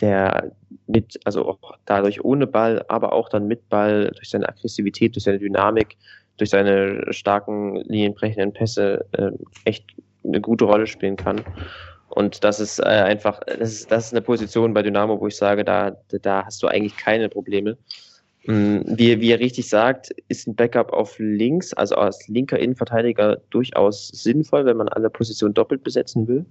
der 0.00 0.52
mit, 0.86 1.18
also 1.24 1.48
auch 1.48 1.78
dadurch 1.86 2.24
ohne 2.24 2.46
Ball, 2.46 2.84
aber 2.88 3.12
auch 3.12 3.28
dann 3.28 3.46
mit 3.46 3.68
Ball, 3.68 4.12
durch 4.14 4.30
seine 4.30 4.48
Aggressivität, 4.48 5.14
durch 5.14 5.24
seine 5.24 5.38
Dynamik, 5.38 5.96
durch 6.36 6.50
seine 6.50 7.12
starken 7.12 7.76
linienbrechenden 7.76 8.52
Pässe 8.52 9.04
äh, 9.12 9.30
echt 9.64 9.84
eine 10.24 10.40
gute 10.40 10.64
Rolle 10.64 10.86
spielen 10.86 11.16
kann. 11.16 11.40
Und 12.08 12.44
das 12.44 12.60
ist 12.60 12.78
äh, 12.78 12.84
einfach, 12.84 13.40
das 13.46 13.72
ist, 13.72 13.90
das 13.90 14.06
ist 14.06 14.12
eine 14.12 14.22
Position 14.22 14.74
bei 14.74 14.82
Dynamo, 14.82 15.20
wo 15.20 15.26
ich 15.26 15.36
sage, 15.36 15.64
da, 15.64 15.96
da 16.22 16.44
hast 16.44 16.62
du 16.62 16.68
eigentlich 16.68 16.96
keine 16.96 17.28
Probleme. 17.28 17.76
Mm, 18.44 18.80
wie, 18.86 19.20
wie 19.20 19.32
er 19.32 19.40
richtig 19.40 19.68
sagt, 19.68 20.10
ist 20.28 20.46
ein 20.46 20.54
Backup 20.54 20.92
auf 20.92 21.16
links, 21.18 21.72
also 21.72 21.96
als 21.96 22.28
linker 22.28 22.58
Innenverteidiger 22.58 23.38
durchaus 23.50 24.08
sinnvoll, 24.08 24.64
wenn 24.64 24.76
man 24.76 24.88
alle 24.88 25.10
Positionen 25.10 25.54
doppelt 25.54 25.82
besetzen 25.82 26.28
will. 26.28 26.46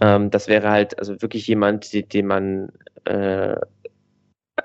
Ähm, 0.00 0.30
das 0.30 0.48
wäre 0.48 0.70
halt 0.70 0.98
also 0.98 1.20
wirklich 1.22 1.46
jemand, 1.46 2.12
den, 2.12 2.26
man 2.26 2.72
äh, 3.04 3.56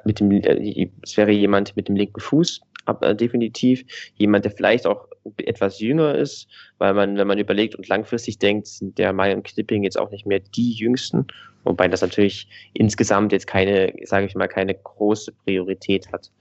mit 0.03 0.19
dem, 0.19 0.31
äh, 0.31 0.89
es 1.03 1.17
wäre 1.17 1.31
jemand 1.31 1.75
mit 1.75 1.87
dem 1.87 1.95
linken 1.95 2.19
Fuß, 2.19 2.61
ab, 2.85 3.03
äh, 3.03 3.15
definitiv. 3.15 3.83
Jemand, 4.15 4.45
der 4.45 4.51
vielleicht 4.51 4.87
auch 4.87 5.07
etwas 5.37 5.79
jünger 5.79 6.15
ist, 6.15 6.47
weil 6.77 6.93
man, 6.93 7.17
wenn 7.17 7.27
man 7.27 7.39
überlegt 7.39 7.75
und 7.75 7.87
langfristig 7.87 8.37
denkt, 8.37 8.67
sind 8.67 8.97
der 8.97 9.11
Mai 9.11 9.35
und 9.35 9.43
Knipping 9.43 9.83
jetzt 9.83 9.97
auch 9.97 10.11
nicht 10.11 10.25
mehr 10.25 10.39
die 10.39 10.73
jüngsten, 10.73 11.25
wobei 11.63 11.87
das 11.87 12.01
natürlich 12.01 12.47
insgesamt 12.73 13.31
jetzt 13.31 13.47
keine, 13.47 13.91
sage 14.03 14.27
ich 14.27 14.35
mal, 14.35 14.47
keine 14.47 14.75
große 14.75 15.31
Priorität 15.43 16.11
hat. 16.11 16.31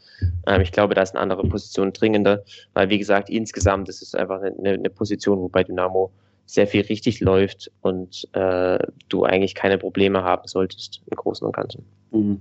Ähm, 0.46 0.61
ich 0.61 0.70
glaube, 0.70 0.94
da 0.94 1.02
ist 1.02 1.14
eine 1.14 1.22
andere 1.22 1.48
Position 1.48 1.92
dringender, 1.92 2.44
weil 2.74 2.90
wie 2.90 2.98
gesagt, 2.98 3.30
insgesamt 3.30 3.88
ist 3.88 4.02
es 4.02 4.14
einfach 4.14 4.42
eine, 4.42 4.74
eine 4.74 4.90
Position, 4.90 5.38
wo 5.38 5.48
bei 5.48 5.64
Dynamo 5.64 6.12
sehr 6.46 6.66
viel 6.66 6.83
richtig 6.83 7.20
läuft 7.20 7.70
und 7.80 8.28
äh, 8.33 8.78
du 9.09 9.24
eigentlich 9.24 9.54
keine 9.54 9.78
Probleme 9.78 10.22
haben 10.22 10.46
solltest 10.46 11.02
im 11.07 11.16
Großen 11.16 11.46
und 11.46 11.54
Ganzen. 11.54 11.85
Mhm. 12.11 12.40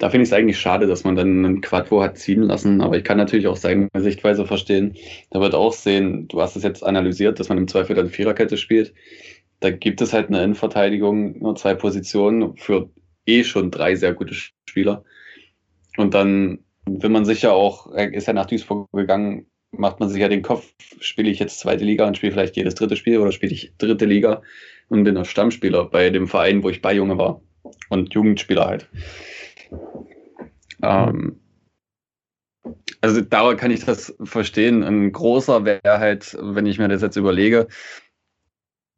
Da 0.00 0.10
finde 0.10 0.22
ich 0.22 0.28
es 0.28 0.32
eigentlich 0.32 0.58
schade, 0.60 0.86
dass 0.86 1.02
man 1.02 1.16
dann 1.16 1.44
einen 1.44 1.60
Quadvo 1.60 2.02
hat 2.02 2.18
ziehen 2.18 2.42
lassen, 2.42 2.80
aber 2.80 2.96
ich 2.96 3.04
kann 3.04 3.16
natürlich 3.16 3.48
auch 3.48 3.56
seine 3.56 3.88
Sichtweise 3.96 4.46
verstehen. 4.46 4.94
Da 5.30 5.40
wird 5.40 5.54
auch 5.54 5.72
sehen, 5.72 6.28
du 6.28 6.40
hast 6.40 6.54
es 6.54 6.62
jetzt 6.62 6.84
analysiert, 6.84 7.40
dass 7.40 7.48
man 7.48 7.58
im 7.58 7.66
Zweifel 7.66 7.96
dann 7.96 8.08
Viererkette 8.08 8.56
spielt. 8.56 8.94
Da 9.58 9.70
gibt 9.70 10.00
es 10.00 10.12
halt 10.12 10.28
eine 10.28 10.42
Innenverteidigung, 10.42 11.40
nur 11.40 11.56
zwei 11.56 11.74
Positionen 11.74 12.56
für 12.56 12.90
eh 13.26 13.42
schon 13.42 13.72
drei 13.72 13.96
sehr 13.96 14.14
gute 14.14 14.34
Spieler. 14.34 15.04
Und 15.96 16.14
dann 16.14 16.60
will 16.86 17.10
man 17.10 17.24
sicher 17.24 17.52
auch, 17.52 17.92
ist 17.92 18.28
ja 18.28 18.32
nach 18.32 18.46
Duisburg 18.46 18.88
gegangen, 18.92 19.46
macht 19.72 20.00
man 20.00 20.08
sich 20.08 20.20
ja 20.20 20.28
den 20.28 20.42
Kopf, 20.42 20.72
spiele 21.00 21.30
ich 21.30 21.38
jetzt 21.38 21.60
zweite 21.60 21.84
Liga 21.84 22.06
und 22.06 22.16
spiele 22.16 22.32
vielleicht 22.32 22.56
jedes 22.56 22.74
dritte 22.74 22.96
Spiel 22.96 23.18
oder 23.18 23.32
spiele 23.32 23.52
ich 23.52 23.72
dritte 23.78 24.06
Liga 24.06 24.42
und 24.88 25.04
bin 25.04 25.14
noch 25.14 25.26
Stammspieler 25.26 25.84
bei 25.84 26.10
dem 26.10 26.26
Verein, 26.26 26.62
wo 26.62 26.70
ich 26.70 26.82
bei 26.82 26.94
Junge 26.94 27.18
war 27.18 27.42
und 27.90 28.14
Jugendspieler 28.14 28.66
halt. 28.66 28.88
Ähm, 30.82 31.40
also 33.00 33.20
da 33.20 33.54
kann 33.54 33.70
ich 33.70 33.84
das 33.84 34.14
verstehen. 34.22 34.82
Ein 34.82 35.12
großer 35.12 35.64
wäre 35.64 35.98
halt, 35.98 36.36
wenn 36.40 36.66
ich 36.66 36.78
mir 36.78 36.88
das 36.88 37.02
jetzt 37.02 37.16
überlege, 37.16 37.68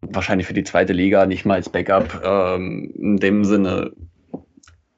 wahrscheinlich 0.00 0.46
für 0.46 0.54
die 0.54 0.64
zweite 0.64 0.92
Liga 0.92 1.26
nicht 1.26 1.44
mal 1.44 1.54
als 1.54 1.68
Backup 1.68 2.22
ähm, 2.24 2.92
in 2.96 3.16
dem 3.16 3.44
Sinne 3.44 3.92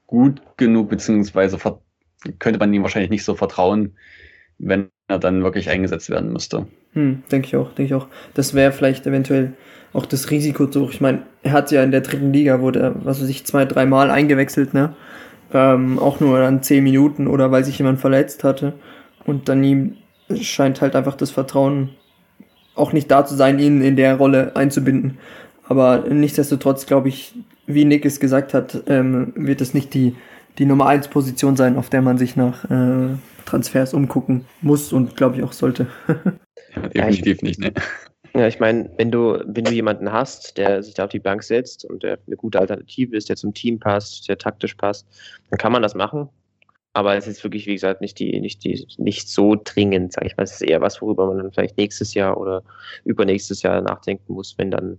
gut 0.07 0.43
genug, 0.57 0.91
beziehungsweise 0.91 1.59
könnte 2.39 2.59
man 2.59 2.73
ihm 2.73 2.83
wahrscheinlich 2.83 3.11
nicht 3.11 3.25
so 3.25 3.35
vertrauen, 3.35 3.97
wenn 4.63 4.89
er 5.09 5.19
dann 5.19 5.43
wirklich 5.43 5.69
eingesetzt 5.69 6.09
werden 6.09 6.33
müsste. 6.33 6.67
Hm, 6.93 7.23
denke 7.31 7.49
ich 7.49 7.57
auch, 7.57 7.73
denke 7.75 7.95
ich 7.95 7.95
auch. 7.95 8.09
Das 8.35 8.55
wäre 8.55 8.73
vielleicht 8.73 9.07
eventuell 9.07 9.53
auch 9.93 10.07
das 10.07 10.31
Risiko 10.31 10.67
zu. 10.67 10.89
Ich 10.89 11.01
meine, 11.01 11.23
er 11.43 11.53
hat 11.53 11.71
ja 11.71 11.83
in 11.83 11.91
der 11.91 12.01
dritten 12.01 12.33
Liga, 12.33 12.61
wurde 12.61 12.81
er, 12.81 13.05
was 13.05 13.21
weiß 13.21 13.29
ich, 13.29 13.45
zwei, 13.45 13.65
dreimal 13.65 14.11
eingewechselt, 14.11 14.73
ne? 14.73 14.95
Ähm, 15.53 15.99
auch 15.99 16.21
nur 16.21 16.39
dann 16.39 16.63
zehn 16.63 16.83
Minuten 16.83 17.27
oder 17.27 17.51
weil 17.51 17.65
sich 17.65 17.77
jemand 17.77 18.01
verletzt 18.01 18.43
hatte. 18.43 18.73
Und 19.27 19.49
dann 19.51 19.63
ihm 19.63 19.97
scheint 20.41 20.81
halt 20.81 20.97
einfach 20.97 21.15
das 21.15 21.31
Vertrauen 21.31 21.91
auch 22.75 22.95
nicht 22.95 23.11
da 23.11 23.27
zu 23.27 23.35
sein, 23.35 23.59
ihn 23.59 23.83
in 23.83 23.97
der 23.97 24.17
Rolle 24.17 24.57
einzubinden. 24.57 25.19
Aber 25.69 26.05
nichtsdestotrotz 26.09 26.87
glaube 26.87 27.09
ich, 27.09 27.35
wie 27.67 27.85
Nick 27.85 28.07
es 28.07 28.19
gesagt 28.19 28.55
hat, 28.55 28.85
ähm, 28.87 29.33
wird 29.37 29.61
es 29.61 29.75
nicht 29.75 29.93
die, 29.93 30.17
die 30.59 30.65
Nummer 30.65 30.87
1 30.87 31.09
Position 31.09 31.57
sein, 31.57 31.77
auf 31.77 31.91
der 31.91 32.03
man 32.03 32.19
sich 32.19 32.35
nach 32.35 32.65
äh, 32.65 33.15
Transfers 33.45 33.95
umgucken 33.95 34.45
muss 34.61 34.93
und 34.93 35.17
glaube 35.17 35.37
ich 35.37 35.43
auch 35.43 35.53
sollte. 35.53 35.87
ja, 36.95 37.07
definitiv 37.07 37.43
nicht, 37.43 37.61
ne? 37.61 37.73
Ja, 38.35 38.47
ich 38.47 38.61
meine, 38.61 38.91
wenn 38.97 39.11
du, 39.11 39.43
wenn 39.45 39.65
du 39.65 39.73
jemanden 39.73 40.11
hast, 40.11 40.57
der 40.57 40.83
sich 40.83 40.95
da 40.95 41.05
auf 41.05 41.11
die 41.11 41.19
Bank 41.19 41.43
setzt 41.43 41.85
und 41.85 42.03
der 42.03 42.19
eine 42.27 42.37
gute 42.37 42.59
Alternative 42.59 43.15
ist, 43.15 43.29
der 43.29 43.37
zum 43.37 43.53
Team 43.53 43.79
passt, 43.79 44.27
der 44.27 44.39
taktisch 44.39 44.75
passt, 44.75 45.07
dann 45.51 45.59
kann 45.59 45.73
man 45.73 45.83
das 45.83 45.95
machen. 45.95 46.31
Aber 46.95 47.17
es 47.17 47.27
ist 47.27 47.43
wirklich, 47.43 47.67
wie 47.67 47.75
gesagt, 47.75 48.01
nicht 48.01 48.19
die, 48.19 48.39
nicht 48.41 48.65
die, 48.65 48.87
nicht 48.99 49.29
so 49.29 49.57
dringend, 49.63 50.13
sage 50.13 50.27
ich 50.27 50.37
mal. 50.37 50.45
Es 50.45 50.53
ist 50.53 50.63
eher 50.63 50.81
was, 50.81 51.01
worüber 51.01 51.27
man 51.27 51.39
dann 51.39 51.53
vielleicht 51.53 51.77
nächstes 51.77 52.15
Jahr 52.15 52.39
oder 52.39 52.63
übernächstes 53.05 53.63
Jahr 53.63 53.81
nachdenken 53.81 54.33
muss, 54.35 54.57
wenn 54.59 54.71
dann 54.71 54.99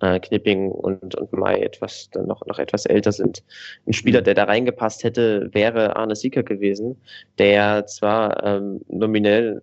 äh, 0.00 0.18
Knipping 0.20 0.70
und, 0.70 1.14
und 1.14 1.32
Mai 1.32 1.60
etwas, 1.60 2.10
dann 2.10 2.26
noch, 2.26 2.44
noch 2.46 2.58
etwas 2.58 2.86
älter 2.86 3.12
sind. 3.12 3.42
Ein 3.86 3.92
Spieler, 3.92 4.22
der 4.22 4.34
da 4.34 4.44
reingepasst 4.44 5.04
hätte, 5.04 5.48
wäre 5.52 5.96
Arne 5.96 6.16
Sieker 6.16 6.42
gewesen, 6.42 7.00
der 7.38 7.86
zwar 7.86 8.44
ähm, 8.44 8.80
nominell 8.88 9.62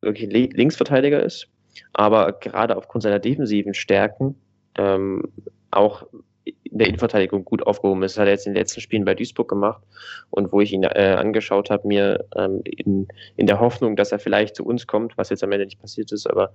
wirklich 0.00 0.30
Linksverteidiger 0.30 1.22
ist, 1.22 1.48
aber 1.92 2.32
gerade 2.32 2.76
aufgrund 2.76 3.02
seiner 3.02 3.18
defensiven 3.18 3.74
Stärken 3.74 4.34
ähm, 4.78 5.24
auch 5.70 6.06
in 6.44 6.78
der 6.78 6.86
Innenverteidigung 6.86 7.44
gut 7.44 7.66
aufgehoben 7.66 8.02
ist. 8.02 8.16
Das 8.16 8.20
hat 8.20 8.28
er 8.28 8.32
jetzt 8.32 8.46
in 8.46 8.54
den 8.54 8.60
letzten 8.60 8.80
Spielen 8.80 9.04
bei 9.04 9.14
Duisburg 9.14 9.48
gemacht 9.48 9.82
und 10.30 10.52
wo 10.52 10.60
ich 10.60 10.72
ihn 10.72 10.82
äh, 10.82 11.16
angeschaut 11.18 11.70
habe, 11.70 11.86
mir 11.86 12.24
ähm, 12.36 12.62
in, 12.64 13.08
in 13.36 13.46
der 13.46 13.60
Hoffnung, 13.60 13.96
dass 13.96 14.12
er 14.12 14.18
vielleicht 14.18 14.56
zu 14.56 14.64
uns 14.64 14.86
kommt, 14.86 15.18
was 15.18 15.30
jetzt 15.30 15.44
am 15.44 15.52
Ende 15.52 15.66
nicht 15.66 15.80
passiert 15.80 16.12
ist, 16.12 16.28
aber 16.28 16.52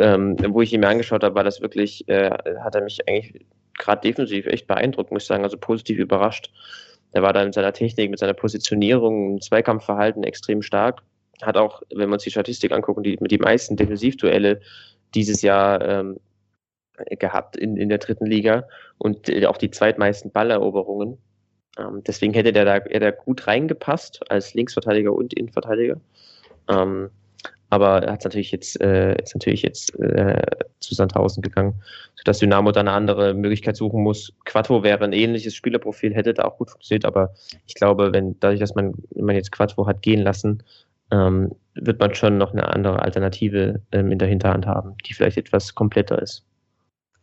ähm, 0.00 0.36
wo 0.48 0.62
ich 0.62 0.72
ihn 0.72 0.80
mir 0.80 0.88
angeschaut 0.88 1.24
habe, 1.24 1.34
war 1.34 1.44
das 1.44 1.60
wirklich, 1.60 2.08
äh, 2.08 2.30
hat 2.60 2.74
er 2.74 2.82
mich 2.82 3.08
eigentlich 3.08 3.46
gerade 3.78 4.00
defensiv 4.00 4.46
echt 4.46 4.66
beeindruckt, 4.66 5.10
muss 5.10 5.22
ich 5.22 5.28
sagen, 5.28 5.44
also 5.44 5.56
positiv 5.56 5.98
überrascht. 5.98 6.50
Er 7.12 7.22
war 7.22 7.32
da 7.32 7.44
mit 7.44 7.54
seiner 7.54 7.72
Technik, 7.72 8.10
mit 8.10 8.18
seiner 8.18 8.34
Positionierung, 8.34 9.40
Zweikampfverhalten 9.40 10.24
extrem 10.24 10.62
stark. 10.62 11.02
Hat 11.42 11.56
auch, 11.56 11.82
wenn 11.94 12.08
wir 12.08 12.14
uns 12.14 12.22
die 12.22 12.30
Statistik 12.30 12.72
angucken, 12.72 13.02
die, 13.02 13.18
mit 13.20 13.30
die 13.30 13.38
meisten 13.38 13.76
Defensivduelle 13.76 14.60
dieses 15.14 15.42
Jahr 15.42 15.86
ähm, 15.86 16.20
gehabt 17.18 17.56
in, 17.56 17.76
in 17.76 17.88
der 17.88 17.98
dritten 17.98 18.26
Liga 18.26 18.64
und 18.98 19.28
äh, 19.28 19.46
auch 19.46 19.58
die 19.58 19.70
zweitmeisten 19.70 20.30
Balleroberungen. 20.30 21.18
Ähm, 21.78 22.02
deswegen 22.06 22.34
hätte 22.34 22.52
der 22.52 22.64
da, 22.64 22.76
er 22.76 23.00
da 23.00 23.10
gut 23.10 23.46
reingepasst 23.46 24.30
als 24.30 24.54
Linksverteidiger 24.54 25.12
und 25.12 25.34
Innenverteidiger. 25.34 26.00
Ähm, 26.68 27.10
aber 27.72 28.02
er 28.02 28.12
hat 28.12 28.24
natürlich 28.24 28.52
jetzt, 28.52 28.78
äh, 28.82 29.14
ist 29.22 29.34
natürlich 29.34 29.62
jetzt 29.62 29.98
äh, 29.98 30.42
zu 30.80 30.94
Sandhausen 30.94 31.42
gegangen, 31.42 31.82
sodass 32.16 32.38
Dynamo 32.38 32.70
da 32.70 32.80
eine 32.80 32.92
andere 32.92 33.32
Möglichkeit 33.32 33.76
suchen 33.76 34.02
muss. 34.02 34.30
Quattro 34.44 34.82
wäre 34.82 35.02
ein 35.02 35.14
ähnliches 35.14 35.54
Spielerprofil, 35.54 36.14
hätte 36.14 36.34
da 36.34 36.44
auch 36.44 36.58
gut 36.58 36.70
funktioniert, 36.70 37.06
aber 37.06 37.32
ich 37.66 37.74
glaube, 37.74 38.12
wenn 38.12 38.38
dadurch, 38.40 38.60
dass 38.60 38.74
man, 38.74 38.92
wenn 39.12 39.24
man 39.24 39.36
jetzt 39.36 39.52
Quattro 39.52 39.86
hat 39.86 40.02
gehen 40.02 40.20
lassen, 40.20 40.62
ähm, 41.12 41.52
wird 41.74 41.98
man 41.98 42.14
schon 42.14 42.36
noch 42.36 42.52
eine 42.52 42.68
andere 42.68 43.00
Alternative 43.00 43.80
ähm, 43.92 44.12
in 44.12 44.18
der 44.18 44.28
Hinterhand 44.28 44.66
haben, 44.66 44.94
die 45.06 45.14
vielleicht 45.14 45.38
etwas 45.38 45.74
kompletter 45.74 46.20
ist. 46.20 46.44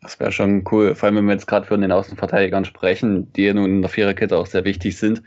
Das 0.01 0.19
wäre 0.19 0.31
schon 0.31 0.63
cool, 0.71 0.95
vor 0.95 1.07
allem 1.07 1.17
wenn 1.17 1.25
wir 1.25 1.33
jetzt 1.33 1.47
gerade 1.47 1.67
von 1.67 1.81
den 1.81 1.91
Außenverteidigern 1.91 2.65
sprechen, 2.65 3.31
die 3.33 3.43
ja 3.43 3.53
nun 3.53 3.65
in 3.65 3.81
der 3.81 3.89
Viererkette 3.89 4.37
auch 4.37 4.45
sehr 4.45 4.63
wichtig 4.63 4.97
sind. 4.97 5.23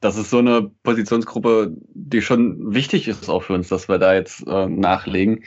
Das 0.00 0.16
ist 0.16 0.30
so 0.30 0.38
eine 0.38 0.70
Positionsgruppe, 0.82 1.74
die 1.94 2.22
schon 2.22 2.74
wichtig 2.74 3.08
ist 3.08 3.28
auch 3.28 3.42
für 3.42 3.54
uns, 3.54 3.68
dass 3.68 3.88
wir 3.88 3.98
da 3.98 4.14
jetzt 4.14 4.46
äh, 4.46 4.66
nachlegen. 4.66 5.44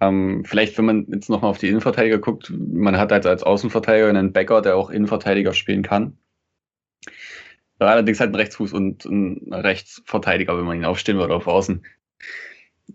Ähm, 0.00 0.44
vielleicht, 0.44 0.76
wenn 0.78 0.84
man 0.84 1.06
jetzt 1.12 1.30
nochmal 1.30 1.50
auf 1.50 1.58
die 1.58 1.68
Innenverteidiger 1.68 2.18
guckt, 2.18 2.52
man 2.56 2.98
hat 2.98 3.12
halt 3.12 3.24
als 3.24 3.42
Außenverteidiger 3.42 4.08
einen 4.08 4.32
Bäcker, 4.32 4.60
der 4.60 4.76
auch 4.76 4.90
Innenverteidiger 4.90 5.54
spielen 5.54 5.82
kann. 5.82 6.18
Allerdings 7.78 8.20
halt 8.20 8.32
ein 8.32 8.36
Rechtsfuß 8.36 8.72
und 8.72 9.04
ein 9.04 9.52
Rechtsverteidiger, 9.52 10.56
wenn 10.56 10.64
man 10.64 10.76
ihn 10.76 10.84
aufstehen 10.84 11.18
würde 11.18 11.34
auf 11.34 11.46
Außen. 11.46 11.84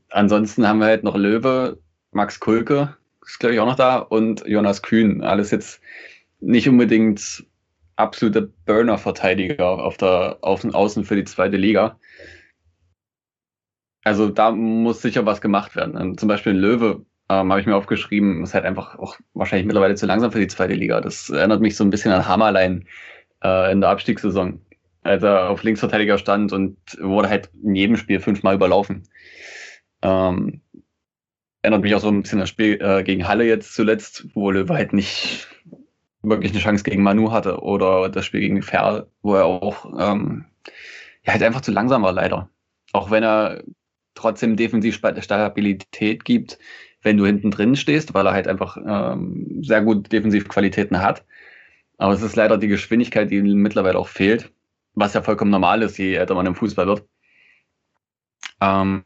Ansonsten 0.09 0.67
haben 0.67 0.79
wir 0.79 0.85
halt 0.85 1.03
noch 1.03 1.17
Löwe, 1.17 1.79
Max 2.11 2.39
Kulke, 2.39 2.95
ist, 3.27 3.39
glaube 3.39 3.53
ich, 3.53 3.59
auch 3.59 3.65
noch 3.65 3.75
da 3.75 3.97
und 3.97 4.45
Jonas 4.47 4.81
Kühn. 4.81 5.23
Alles 5.23 5.51
jetzt 5.51 5.81
nicht 6.39 6.67
unbedingt 6.69 7.45
absolute 7.95 8.53
Burner-Verteidiger 8.65 9.67
auf 9.67 9.97
der 9.97 10.37
Außen, 10.41 10.73
Außen 10.73 11.03
für 11.03 11.15
die 11.15 11.23
zweite 11.23 11.57
Liga. 11.57 11.99
Also 14.03 14.29
da 14.29 14.51
muss 14.51 15.01
sicher 15.01 15.25
was 15.25 15.41
gemacht 15.41 15.75
werden. 15.75 15.95
Und 15.95 16.19
zum 16.19 16.29
Beispiel 16.29 16.53
in 16.53 16.59
Löwe 16.59 17.05
ähm, 17.29 17.51
habe 17.51 17.59
ich 17.59 17.67
mir 17.67 17.75
aufgeschrieben, 17.75 18.43
ist 18.43 18.53
halt 18.53 18.63
einfach 18.63 18.97
auch 18.97 19.17
wahrscheinlich 19.33 19.67
mittlerweile 19.67 19.95
zu 19.95 20.05
langsam 20.05 20.31
für 20.31 20.39
die 20.39 20.47
zweite 20.47 20.75
Liga. 20.75 21.01
Das 21.01 21.29
erinnert 21.29 21.61
mich 21.61 21.75
so 21.75 21.83
ein 21.83 21.89
bisschen 21.89 22.13
an 22.13 22.27
Hammerlein 22.27 22.87
äh, 23.43 23.71
in 23.71 23.81
der 23.81 23.89
Abstiegssaison, 23.89 24.61
als 25.01 25.23
er 25.23 25.49
auf 25.49 25.63
Linksverteidiger 25.63 26.17
stand 26.17 26.53
und 26.53 26.77
wurde 27.01 27.29
halt 27.29 27.49
in 27.61 27.75
jedem 27.75 27.97
Spiel 27.97 28.21
fünfmal 28.21 28.55
überlaufen. 28.55 29.03
Ähm, 30.01 30.61
erinnert 31.67 31.83
mich 31.83 31.95
auch 31.95 31.99
so 31.99 32.07
ein 32.07 32.21
bisschen 32.21 32.39
das 32.39 32.47
Spiel 32.47 32.79
äh, 32.81 33.03
gegen 33.03 33.27
Halle 33.27 33.45
jetzt 33.45 33.75
zuletzt, 33.75 34.25
wo 34.33 34.51
Löwe 34.51 34.73
halt 34.73 34.93
nicht 34.93 35.49
wirklich 36.21 36.53
eine 36.53 36.61
Chance 36.61 36.85
gegen 36.85 37.03
Manu 37.03 37.31
hatte 37.33 37.59
oder 37.59 38.07
das 38.07 38.25
Spiel 38.25 38.39
gegen 38.39 38.61
Ferl, 38.61 39.07
wo 39.21 39.35
er 39.35 39.43
auch 39.43 39.85
ähm, 39.99 40.45
ja, 41.25 41.33
halt 41.33 41.43
einfach 41.43 41.59
zu 41.59 41.73
langsam 41.73 42.03
war 42.03 42.13
leider. 42.13 42.49
Auch 42.93 43.11
wenn 43.11 43.21
er 43.21 43.63
trotzdem 44.15 44.55
defensiv 44.55 44.95
Stabilität 44.95 46.23
gibt, 46.23 46.57
wenn 47.01 47.17
du 47.17 47.25
hinten 47.25 47.51
drin 47.51 47.75
stehst, 47.75 48.13
weil 48.13 48.25
er 48.25 48.33
halt 48.33 48.47
einfach 48.47 48.77
ähm, 48.77 49.61
sehr 49.61 49.81
gute 49.81 50.09
Defensivqualitäten 50.09 51.01
hat. 51.01 51.25
Aber 51.97 52.13
es 52.13 52.21
ist 52.21 52.37
leider 52.37 52.57
die 52.57 52.69
Geschwindigkeit, 52.69 53.29
die 53.29 53.41
mittlerweile 53.41 53.99
auch 53.99 54.07
fehlt, 54.07 54.53
was 54.93 55.15
ja 55.15 55.21
vollkommen 55.21 55.51
normal 55.51 55.81
ist, 55.81 55.97
je 55.97 56.15
älter 56.15 56.33
man 56.33 56.45
im 56.45 56.55
Fußball 56.55 56.87
wird. 56.87 57.03
Ähm, 58.61 59.03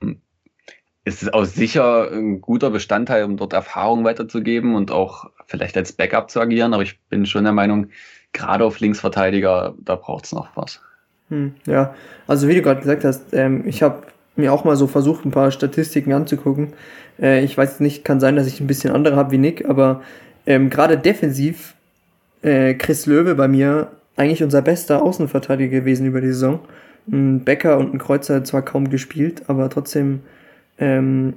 ist 1.11 1.23
es 1.23 1.33
auch 1.33 1.45
sicher 1.45 2.11
ein 2.11 2.41
guter 2.41 2.69
Bestandteil, 2.69 3.23
um 3.23 3.37
dort 3.37 3.53
Erfahrung 3.53 4.03
weiterzugeben 4.03 4.75
und 4.75 4.91
auch 4.91 5.29
vielleicht 5.45 5.77
als 5.77 5.93
Backup 5.93 6.31
zu 6.31 6.39
agieren. 6.39 6.73
Aber 6.73 6.83
ich 6.83 6.99
bin 7.09 7.25
schon 7.25 7.43
der 7.43 7.53
Meinung, 7.53 7.87
gerade 8.33 8.65
auf 8.65 8.79
Linksverteidiger, 8.79 9.75
da 9.79 9.95
braucht 9.95 10.25
es 10.25 10.31
noch 10.31 10.49
was. 10.55 10.81
Hm, 11.29 11.53
ja, 11.65 11.93
also 12.27 12.47
wie 12.47 12.55
du 12.55 12.61
gerade 12.61 12.79
gesagt 12.79 13.03
hast, 13.03 13.33
ähm, 13.33 13.63
ich 13.65 13.83
habe 13.83 14.03
mir 14.35 14.53
auch 14.53 14.63
mal 14.63 14.75
so 14.75 14.87
versucht, 14.87 15.25
ein 15.25 15.31
paar 15.31 15.51
Statistiken 15.51 16.13
anzugucken. 16.13 16.73
Äh, 17.19 17.43
ich 17.43 17.57
weiß 17.57 17.79
nicht, 17.81 18.05
kann 18.05 18.19
sein, 18.19 18.35
dass 18.35 18.47
ich 18.47 18.61
ein 18.61 18.67
bisschen 18.67 18.93
andere 18.93 19.15
habe 19.15 19.31
wie 19.31 19.37
Nick, 19.37 19.67
aber 19.67 20.01
ähm, 20.45 20.69
gerade 20.69 20.97
defensiv 20.97 21.75
äh, 22.41 22.73
Chris 22.73 23.05
Löwe 23.05 23.35
bei 23.35 23.47
mir 23.47 23.91
eigentlich 24.15 24.43
unser 24.43 24.61
bester 24.61 25.01
Außenverteidiger 25.01 25.79
gewesen 25.79 26.05
über 26.05 26.21
die 26.21 26.27
Saison. 26.27 26.59
Ein 27.11 27.43
Becker 27.43 27.77
und 27.77 27.93
ein 27.93 27.97
Kreuzer 27.97 28.43
zwar 28.43 28.61
kaum 28.61 28.89
gespielt, 28.89 29.43
aber 29.47 29.69
trotzdem 29.69 30.21
ähm, 30.77 31.33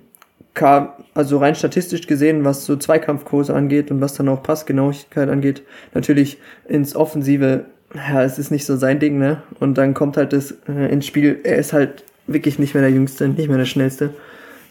kam, 0.55 0.91
also 1.15 1.39
rein 1.39 1.55
statistisch 1.55 2.07
gesehen, 2.07 2.45
was 2.45 2.65
so 2.65 2.77
Zweikampfkurse 2.77 3.55
angeht 3.55 3.91
und 3.91 4.01
was 4.01 4.15
dann 4.15 4.29
auch 4.29 4.43
Passgenauigkeit 4.43 5.29
angeht, 5.29 5.63
natürlich 5.93 6.39
ins 6.69 6.97
Offensive, 6.97 7.67
ja, 7.95 8.23
es 8.23 8.39
ist 8.39 8.51
nicht 8.51 8.65
so 8.65 8.77
sein 8.77 8.99
Ding, 9.01 9.19
ne? 9.19 9.43
Und 9.61 9.79
dann 9.79 9.95
kommt 9.95 10.17
halt 10.17 10.33
das 10.33 10.53
äh, 10.69 10.93
ins 10.93 11.07
Spiel, 11.07 11.41
er 11.45 11.57
ist 11.57 11.73
halt 11.73 12.05
wirklich 12.27 12.59
nicht 12.59 12.75
mehr 12.75 12.83
der 12.83 12.93
Jüngste, 12.93 13.29
nicht 13.29 13.49
mehr 13.49 13.59
der 13.59 13.65
Schnellste. 13.67 14.15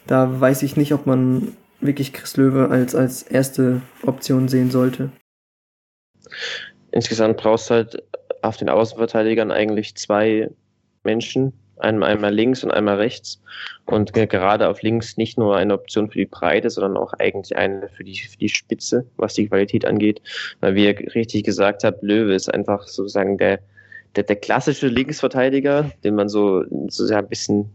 Da 0.06 0.40
weiß 0.40 0.62
ich 0.62 0.76
nicht, 0.76 0.92
ob 0.92 1.06
man 1.06 1.54
wirklich 1.80 2.12
Chris 2.12 2.36
Löwe 2.36 2.68
als, 2.70 2.94
als 2.94 3.22
erste 3.22 3.80
Option 4.02 4.48
sehen 4.48 4.70
sollte. 4.70 5.10
Insgesamt 6.90 7.36
brauchst 7.36 7.70
du 7.70 7.74
halt 7.74 8.02
auf 8.42 8.56
den 8.56 8.68
Außenverteidigern 8.68 9.50
eigentlich 9.50 9.96
zwei 9.96 10.50
Menschen, 11.02 11.52
einmal, 11.78 12.10
einmal 12.10 12.34
links 12.34 12.64
und 12.64 12.70
einmal 12.70 12.96
rechts. 12.96 13.40
Und 13.86 14.12
gerade 14.12 14.68
auf 14.68 14.82
links 14.82 15.16
nicht 15.16 15.38
nur 15.38 15.56
eine 15.56 15.74
Option 15.74 16.10
für 16.10 16.18
die 16.18 16.26
Breite, 16.26 16.70
sondern 16.70 16.96
auch 16.96 17.12
eigentlich 17.14 17.56
eine 17.56 17.88
für 17.88 18.04
die, 18.04 18.16
für 18.16 18.38
die 18.38 18.48
Spitze, 18.48 19.06
was 19.16 19.34
die 19.34 19.48
Qualität 19.48 19.84
angeht. 19.84 20.22
Weil 20.60 20.74
wie 20.74 20.86
ihr 20.86 21.14
richtig 21.14 21.44
gesagt 21.44 21.84
habt, 21.84 22.02
Löwe 22.02 22.34
ist 22.34 22.52
einfach 22.52 22.86
sozusagen 22.86 23.38
der, 23.38 23.60
der, 24.16 24.24
der 24.24 24.36
klassische 24.36 24.88
Linksverteidiger, 24.88 25.90
den 26.04 26.14
man 26.14 26.28
so, 26.28 26.64
so 26.88 27.06
sehr 27.06 27.18
ein 27.18 27.28
bisschen, 27.28 27.70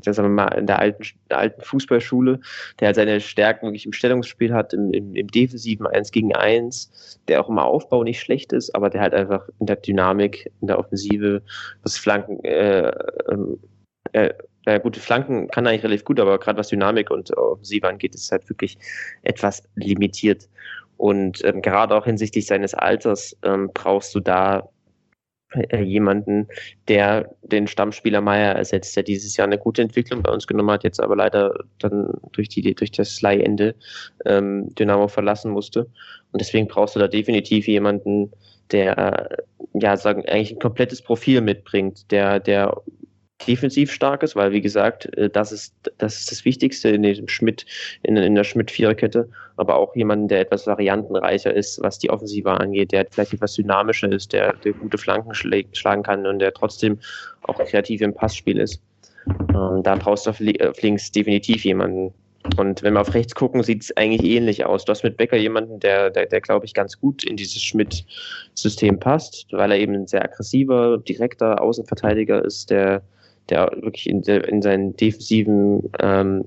sagen 0.00 0.28
wir 0.28 0.28
mal, 0.28 0.58
in 0.58 0.66
der 0.66 0.78
alten, 0.78 1.02
alten 1.30 1.60
Fußballschule, 1.62 2.40
der 2.78 2.86
halt 2.86 2.96
seine 2.96 3.20
Stärken 3.20 3.66
wirklich 3.66 3.86
im 3.86 3.92
Stellungsspiel 3.92 4.52
hat, 4.52 4.72
im, 4.72 4.92
im, 4.92 5.14
im 5.14 5.28
defensiven 5.28 5.86
1 5.86 6.10
gegen 6.12 6.34
1, 6.34 7.20
der 7.28 7.40
auch 7.40 7.48
im 7.48 7.58
Aufbau 7.58 8.04
nicht 8.04 8.20
schlecht 8.20 8.52
ist, 8.52 8.74
aber 8.74 8.90
der 8.90 9.00
halt 9.00 9.14
einfach 9.14 9.48
in 9.60 9.66
der 9.66 9.76
Dynamik, 9.76 10.50
in 10.60 10.68
der 10.68 10.78
Offensive, 10.78 11.42
was 11.82 11.96
Flanken, 11.96 12.42
äh, 12.44 12.92
ähm, 13.30 13.58
äh, 14.12 14.34
äh, 14.64 14.78
gute 14.78 15.00
Flanken 15.00 15.48
kann 15.48 15.66
eigentlich 15.66 15.82
relativ 15.82 16.04
gut, 16.04 16.20
aber 16.20 16.38
gerade 16.38 16.58
was 16.58 16.68
Dynamik 16.68 17.10
und 17.10 17.36
Offensive 17.36 17.88
angeht, 17.88 18.14
ist 18.14 18.30
halt 18.30 18.48
wirklich 18.48 18.78
etwas 19.22 19.62
limitiert. 19.74 20.48
Und 20.98 21.44
ähm, 21.44 21.62
gerade 21.62 21.96
auch 21.96 22.04
hinsichtlich 22.04 22.46
seines 22.46 22.74
Alters 22.74 23.36
ähm, 23.42 23.70
brauchst 23.74 24.14
du 24.14 24.20
da 24.20 24.68
äh, 25.54 25.82
jemanden, 25.82 26.48
der 26.88 27.34
den 27.42 27.66
Stammspieler 27.66 28.20
Meier 28.20 28.54
ersetzt, 28.54 28.96
der 28.96 29.02
dieses 29.02 29.36
Jahr 29.36 29.46
eine 29.46 29.58
gute 29.58 29.82
Entwicklung 29.82 30.22
bei 30.22 30.32
uns 30.32 30.46
genommen 30.46 30.70
hat, 30.70 30.84
jetzt 30.84 31.00
aber 31.00 31.16
leider 31.16 31.64
dann 31.78 32.12
durch 32.32 32.48
die 32.48 32.74
durch 32.74 32.90
das 32.90 33.20
Leihende 33.20 33.74
ähm, 34.24 34.74
Dynamo 34.74 35.08
verlassen 35.08 35.50
musste. 35.50 35.86
Und 36.32 36.40
deswegen 36.40 36.68
brauchst 36.68 36.96
du 36.96 37.00
da 37.00 37.08
definitiv 37.08 37.66
jemanden, 37.68 38.32
der 38.70 38.98
äh, 38.98 39.36
ja 39.74 39.96
sagen 39.96 40.24
eigentlich 40.26 40.52
ein 40.52 40.58
komplettes 40.58 41.02
Profil 41.02 41.40
mitbringt, 41.40 42.10
der 42.10 42.40
der 42.40 42.74
defensiv 43.46 43.92
stark 43.92 44.22
ist, 44.22 44.36
weil 44.36 44.52
wie 44.52 44.60
gesagt, 44.60 45.06
äh, 45.16 45.30
das 45.30 45.52
ist 45.52 45.74
das, 45.98 46.18
ist 46.18 46.30
das 46.30 46.44
Wichtigste 46.44 46.88
in 46.90 47.02
dem 47.02 47.28
Schmidt, 47.28 47.66
in, 48.02 48.16
in 48.16 48.34
der 48.34 48.44
Schmidt-Viererkette, 48.44 49.28
aber 49.56 49.76
auch 49.76 49.94
jemanden, 49.96 50.28
der 50.28 50.40
etwas 50.40 50.66
variantenreicher 50.66 51.54
ist, 51.54 51.80
was 51.82 51.98
die 51.98 52.10
Offensive 52.10 52.50
angeht, 52.50 52.92
der 52.92 53.06
vielleicht 53.10 53.34
etwas 53.34 53.54
dynamischer 53.54 54.10
ist, 54.10 54.32
der, 54.32 54.54
der 54.54 54.72
gute 54.72 54.98
Flanken 54.98 55.34
schlagen 55.34 56.02
kann 56.02 56.26
und 56.26 56.38
der 56.38 56.52
trotzdem 56.52 56.98
auch 57.42 57.58
kreativ 57.58 58.00
im 58.00 58.14
Passspiel 58.14 58.58
ist. 58.58 58.80
Ähm, 59.54 59.82
da 59.82 59.94
brauchst 59.96 60.26
du 60.26 60.30
auf, 60.30 60.40
auf 60.40 60.82
links 60.82 61.10
definitiv 61.12 61.64
jemanden, 61.64 62.12
und 62.56 62.82
wenn 62.82 62.94
wir 62.94 63.00
auf 63.00 63.14
rechts 63.14 63.34
gucken, 63.34 63.62
sieht 63.62 63.82
es 63.82 63.96
eigentlich 63.96 64.28
ähnlich 64.28 64.64
aus. 64.66 64.84
Du 64.84 64.90
hast 64.90 65.04
mit 65.04 65.16
Becker 65.16 65.36
jemanden, 65.36 65.78
der, 65.78 66.10
der, 66.10 66.26
der 66.26 66.40
glaube 66.40 66.66
ich, 66.66 66.74
ganz 66.74 66.98
gut 66.98 67.22
in 67.24 67.36
dieses 67.36 67.62
Schmidt-System 67.62 68.98
passt, 68.98 69.46
weil 69.52 69.70
er 69.70 69.78
eben 69.78 69.94
ein 69.94 70.06
sehr 70.06 70.24
aggressiver, 70.24 70.98
direkter 70.98 71.62
Außenverteidiger 71.62 72.44
ist, 72.44 72.70
der, 72.70 73.02
der 73.48 73.70
wirklich 73.80 74.08
in, 74.08 74.22
der, 74.22 74.48
in 74.48 74.62
seinen 74.62 74.96
defensiven 74.96 75.90
ähm, 76.00 76.44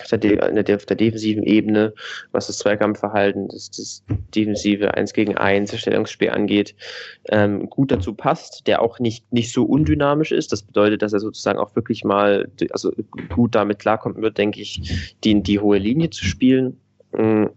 auf 0.00 0.18
der, 0.18 0.76
auf 0.76 0.86
der 0.86 0.96
defensiven 0.96 1.42
Ebene, 1.44 1.94
was 2.32 2.46
das 2.46 2.58
Zweikampfverhalten, 2.58 3.48
das, 3.48 3.70
das 3.70 4.04
defensive 4.34 4.94
1 4.94 5.12
gegen 5.12 5.36
1 5.36 5.78
Stellungsspiel 5.78 6.30
angeht, 6.30 6.74
ähm, 7.28 7.68
gut 7.70 7.92
dazu 7.92 8.14
passt, 8.14 8.66
der 8.66 8.82
auch 8.82 8.98
nicht, 8.98 9.32
nicht 9.32 9.52
so 9.52 9.64
undynamisch 9.64 10.32
ist. 10.32 10.52
Das 10.52 10.62
bedeutet, 10.62 11.02
dass 11.02 11.12
er 11.12 11.20
sozusagen 11.20 11.58
auch 11.58 11.74
wirklich 11.76 12.04
mal 12.04 12.50
also 12.70 12.92
gut 13.34 13.54
damit 13.54 13.78
klarkommen 13.78 14.22
wird, 14.22 14.38
denke 14.38 14.60
ich, 14.60 15.14
die, 15.24 15.42
die 15.42 15.60
hohe 15.60 15.78
Linie 15.78 16.10
zu 16.10 16.24
spielen. 16.24 16.80
Mhm. 17.12 17.50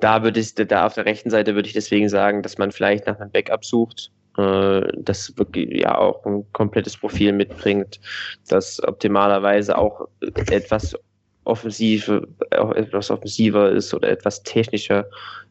Da 0.00 0.22
würde 0.22 0.40
ich, 0.40 0.54
da 0.54 0.86
auf 0.86 0.94
der 0.94 1.06
rechten 1.06 1.30
Seite 1.30 1.54
würde 1.54 1.66
ich 1.66 1.74
deswegen 1.74 2.08
sagen, 2.08 2.42
dass 2.42 2.58
man 2.58 2.70
vielleicht 2.70 3.06
nach 3.06 3.18
einem 3.18 3.30
Backup 3.30 3.64
sucht, 3.64 4.12
äh, 4.38 4.92
das 4.96 5.36
wirklich 5.36 5.80
ja 5.80 5.98
auch 5.98 6.24
ein 6.24 6.44
komplettes 6.52 6.96
Profil 6.96 7.32
mitbringt, 7.32 8.00
das 8.48 8.82
optimalerweise 8.82 9.76
auch 9.76 10.08
etwas 10.50 10.96
offensiv, 11.44 12.10
auch 12.56 12.72
etwas 12.72 13.10
offensiver 13.10 13.70
ist 13.70 13.92
oder 13.94 14.08
etwas 14.08 14.42
technischer 14.42 15.06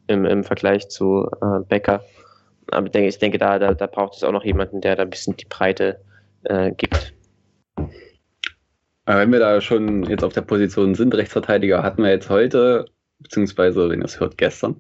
im, 0.08 0.26
im 0.26 0.44
Vergleich 0.44 0.88
zu 0.90 1.30
äh, 1.42 1.60
Becker. 1.68 2.04
Aber 2.72 2.86
ich 2.86 2.92
denke, 2.92 3.10
ich 3.10 3.20
denke 3.20 3.38
da, 3.38 3.60
da, 3.60 3.74
da 3.74 3.88
braucht 3.88 4.16
es 4.16 4.24
auch 4.24 4.32
noch 4.32 4.44
jemanden, 4.44 4.82
der 4.82 4.96
da 4.96 5.04
ein 5.04 5.10
bisschen 5.10 5.36
die 5.38 5.46
Breite 5.46 6.00
äh, 6.44 6.72
gibt. 6.72 7.14
Wenn 9.06 9.32
wir 9.32 9.40
da 9.40 9.62
schon 9.62 10.04
jetzt 10.04 10.24
auf 10.24 10.34
der 10.34 10.42
Position 10.42 10.94
sind, 10.94 11.16
Rechtsverteidiger, 11.16 11.82
hatten 11.82 12.04
wir 12.04 12.10
jetzt 12.10 12.30
heute 12.30 12.86
beziehungsweise, 13.20 13.90
wenn 13.90 14.02
ihr 14.02 14.06
es 14.06 14.20
hört, 14.20 14.38
gestern, 14.38 14.78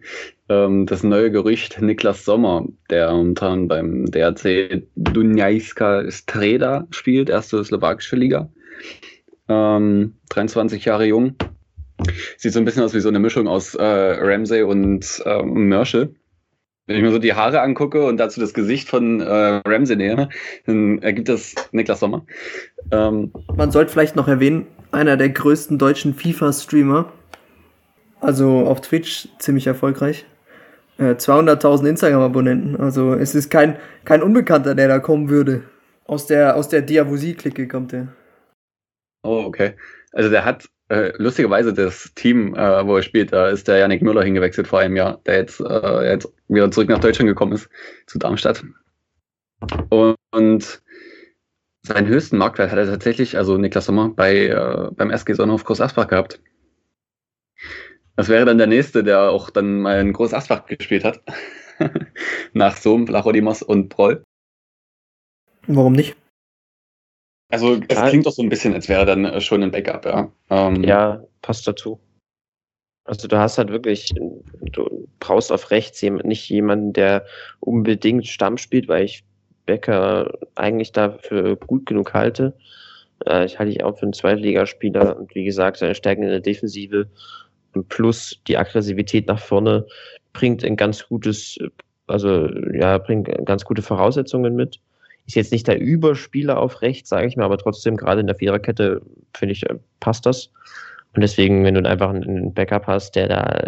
ähm, 0.49 0.85
das 0.85 1.03
neue 1.03 1.31
Gerücht 1.31 1.81
Niklas 1.81 2.25
Sommer, 2.25 2.65
der 2.89 3.11
momentan 3.11 3.67
beim 3.67 4.05
DRC 4.05 4.83
Dunajska 4.95 6.09
Streda 6.11 6.87
spielt, 6.91 7.29
erste 7.29 7.63
slowakische 7.63 8.15
Liga. 8.15 8.49
Ähm, 9.49 10.15
23 10.29 10.85
Jahre 10.85 11.05
jung. 11.05 11.35
Sieht 12.37 12.53
so 12.53 12.59
ein 12.59 12.65
bisschen 12.65 12.83
aus 12.83 12.93
wie 12.93 12.99
so 12.99 13.09
eine 13.09 13.19
Mischung 13.19 13.47
aus 13.47 13.73
äh, 13.73 13.83
Ramsey 13.83 14.61
und 14.61 15.23
ähm, 15.25 15.67
Merschel. 15.67 16.15
Wenn 16.85 16.97
ich 16.97 17.01
mir 17.01 17.11
so 17.11 17.19
die 17.19 17.33
Haare 17.33 17.61
angucke 17.61 18.05
und 18.05 18.17
dazu 18.17 18.39
das 18.39 18.53
Gesicht 18.53 18.87
von 18.87 19.19
äh, 19.19 19.61
Ramsey 19.65 19.97
nehme, 19.97 20.29
dann 20.65 20.99
ergibt 20.99 21.27
das 21.27 21.55
Niklas 21.71 21.99
Sommer. 21.99 22.25
Ähm, 22.91 23.33
Man 23.55 23.71
sollte 23.71 23.91
vielleicht 23.91 24.15
noch 24.15 24.27
erwähnen, 24.27 24.67
einer 24.91 25.17
der 25.17 25.29
größten 25.29 25.77
deutschen 25.77 26.13
FIFA-Streamer 26.13 27.11
also 28.19 28.65
auf 28.65 28.81
Twitch 28.81 29.27
ziemlich 29.39 29.67
erfolgreich. 29.67 30.25
Äh, 30.97 31.15
200.000 31.15 31.89
Instagram-Abonnenten. 31.89 32.75
Also 32.77 33.13
es 33.13 33.35
ist 33.35 33.49
kein, 33.49 33.77
kein 34.05 34.23
Unbekannter, 34.23 34.75
der 34.75 34.87
da 34.87 34.99
kommen 34.99 35.29
würde. 35.29 35.63
Aus 36.05 36.25
der, 36.25 36.55
aus 36.55 36.69
der 36.69 36.81
Diavosie-Clique 36.81 37.67
kommt 37.67 37.91
der. 37.91 38.07
Oh, 39.23 39.43
okay. 39.45 39.73
Also 40.13 40.29
der 40.29 40.45
hat 40.45 40.69
äh, 40.89 41.11
lustigerweise 41.17 41.73
das 41.73 42.13
Team, 42.15 42.55
äh, 42.55 42.85
wo 42.85 42.95
er 42.95 43.03
spielt, 43.03 43.33
da 43.33 43.49
ist 43.49 43.67
der 43.67 43.77
Yannick 43.77 44.01
Müller 44.01 44.23
hingewechselt 44.23 44.67
vor 44.67 44.79
einem 44.79 44.95
Jahr, 44.95 45.19
der 45.25 45.35
jetzt, 45.35 45.59
äh, 45.59 46.09
jetzt 46.09 46.31
wieder 46.47 46.71
zurück 46.71 46.89
nach 46.89 46.99
Deutschland 46.99 47.27
gekommen 47.27 47.51
ist, 47.53 47.69
zu 48.05 48.17
Darmstadt. 48.17 48.63
Und, 49.89 50.15
und 50.31 50.81
seinen 51.83 52.07
höchsten 52.07 52.37
Marktwert 52.37 52.71
hat 52.71 52.77
er 52.77 52.85
tatsächlich, 52.85 53.37
also 53.37 53.57
Niklas 53.57 53.85
Sommer, 53.85 54.09
bei, 54.09 54.47
äh, 54.47 54.89
beim 54.91 55.11
SG 55.11 55.33
Sonnenhof 55.33 55.65
Groß 55.65 55.81
Asbach 55.81 56.07
gehabt. 56.07 56.39
Das 58.17 58.29
wäre 58.29 58.45
dann 58.45 58.57
der 58.57 58.67
nächste, 58.67 59.03
der 59.03 59.29
auch 59.29 59.51
dann 59.51 59.79
mal 59.81 59.99
ein 59.99 60.11
großes 60.11 60.33
Asbach 60.33 60.65
gespielt 60.65 61.03
hat. 61.03 61.21
Nach 62.53 62.75
Sohm, 62.75 63.05
Lachodimos 63.05 63.61
und 63.61 63.89
Proll. 63.89 64.23
Warum 65.67 65.93
nicht? 65.93 66.15
Also 67.49 67.79
es 67.87 67.95
ja. 67.95 68.09
klingt 68.09 68.25
doch 68.25 68.31
so 68.31 68.41
ein 68.41 68.49
bisschen, 68.49 68.73
als 68.73 68.89
wäre 68.89 69.05
dann 69.05 69.39
schon 69.39 69.61
ein 69.61 69.71
Backup, 69.71 70.05
ja. 70.05 70.31
Ähm, 70.49 70.83
ja, 70.83 71.23
passt 71.43 71.67
dazu. 71.67 71.99
Also 73.05 73.27
du 73.27 73.37
hast 73.37 73.57
halt 73.59 73.69
wirklich, 73.69 74.09
du 74.71 75.07
brauchst 75.19 75.51
auf 75.51 75.69
rechts 75.69 76.01
nicht 76.01 76.49
jemanden, 76.49 76.93
der 76.93 77.25
unbedingt 77.59 78.27
Stamm 78.27 78.57
spielt, 78.57 78.87
weil 78.87 79.05
ich 79.05 79.23
Becker 79.65 80.33
eigentlich 80.55 80.91
dafür 80.91 81.55
gut 81.55 81.85
genug 81.85 82.13
halte. 82.13 82.57
Äh, 83.25 83.45
ich 83.45 83.59
halte 83.59 83.73
ihn 83.73 83.83
auch 83.83 83.97
für 83.97 84.03
einen 84.03 84.13
Zweitligaspieler 84.13 85.15
und 85.15 85.35
wie 85.35 85.45
gesagt, 85.45 85.77
seine 85.77 85.95
Stärken 85.95 86.23
in 86.23 86.29
der 86.29 86.39
Defensive 86.39 87.07
plus 87.85 88.39
die 88.47 88.57
Aggressivität 88.57 89.27
nach 89.27 89.39
vorne 89.39 89.85
bringt 90.33 90.63
ein 90.63 90.75
ganz 90.75 91.07
gutes, 91.07 91.57
also 92.07 92.47
ja, 92.73 92.97
bringt 92.97 93.29
ganz 93.45 93.65
gute 93.65 93.81
Voraussetzungen 93.81 94.55
mit. 94.55 94.79
Ist 95.25 95.35
jetzt 95.35 95.51
nicht 95.51 95.67
der 95.67 95.81
Überspieler 95.81 96.57
auf 96.57 96.81
rechts, 96.81 97.09
sage 97.09 97.27
ich 97.27 97.35
mal, 97.35 97.45
aber 97.45 97.57
trotzdem 97.57 97.97
gerade 97.97 98.21
in 98.21 98.27
der 98.27 98.37
Viererkette, 98.37 99.01
finde 99.35 99.53
ich, 99.53 99.65
passt 99.99 100.25
das. 100.25 100.51
Und 101.13 101.21
deswegen, 101.21 101.63
wenn 101.63 101.73
du 101.73 101.89
einfach 101.89 102.09
einen 102.09 102.53
Backup 102.53 102.87
hast, 102.87 103.15
der 103.15 103.27
da 103.27 103.67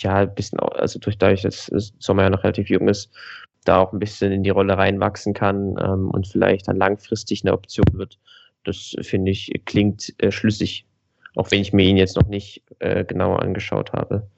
ja 0.00 0.16
ein 0.16 0.34
bisschen, 0.34 0.60
also 0.60 0.98
durch 0.98 1.18
dadurch, 1.18 1.42
dass 1.42 1.66
Sommer 1.98 2.22
ja 2.22 2.30
noch 2.30 2.44
relativ 2.44 2.68
jung 2.70 2.88
ist, 2.88 3.10
da 3.64 3.78
auch 3.78 3.92
ein 3.92 3.98
bisschen 3.98 4.32
in 4.32 4.42
die 4.42 4.50
Rolle 4.50 4.76
reinwachsen 4.76 5.34
kann 5.34 5.76
ähm, 5.80 6.10
und 6.10 6.26
vielleicht 6.26 6.68
dann 6.68 6.76
langfristig 6.76 7.44
eine 7.44 7.52
Option 7.52 7.86
wird. 7.92 8.18
Das 8.64 8.94
finde 9.00 9.30
ich 9.30 9.52
klingt 9.64 10.14
äh, 10.18 10.30
schlüssig 10.30 10.86
auch 11.36 11.50
wenn 11.50 11.60
ich 11.60 11.72
mir 11.72 11.84
ihn 11.84 11.96
jetzt 11.96 12.16
noch 12.16 12.28
nicht 12.28 12.62
äh, 12.78 13.04
genauer 13.04 13.42
angeschaut 13.42 13.92
habe. 13.92 14.28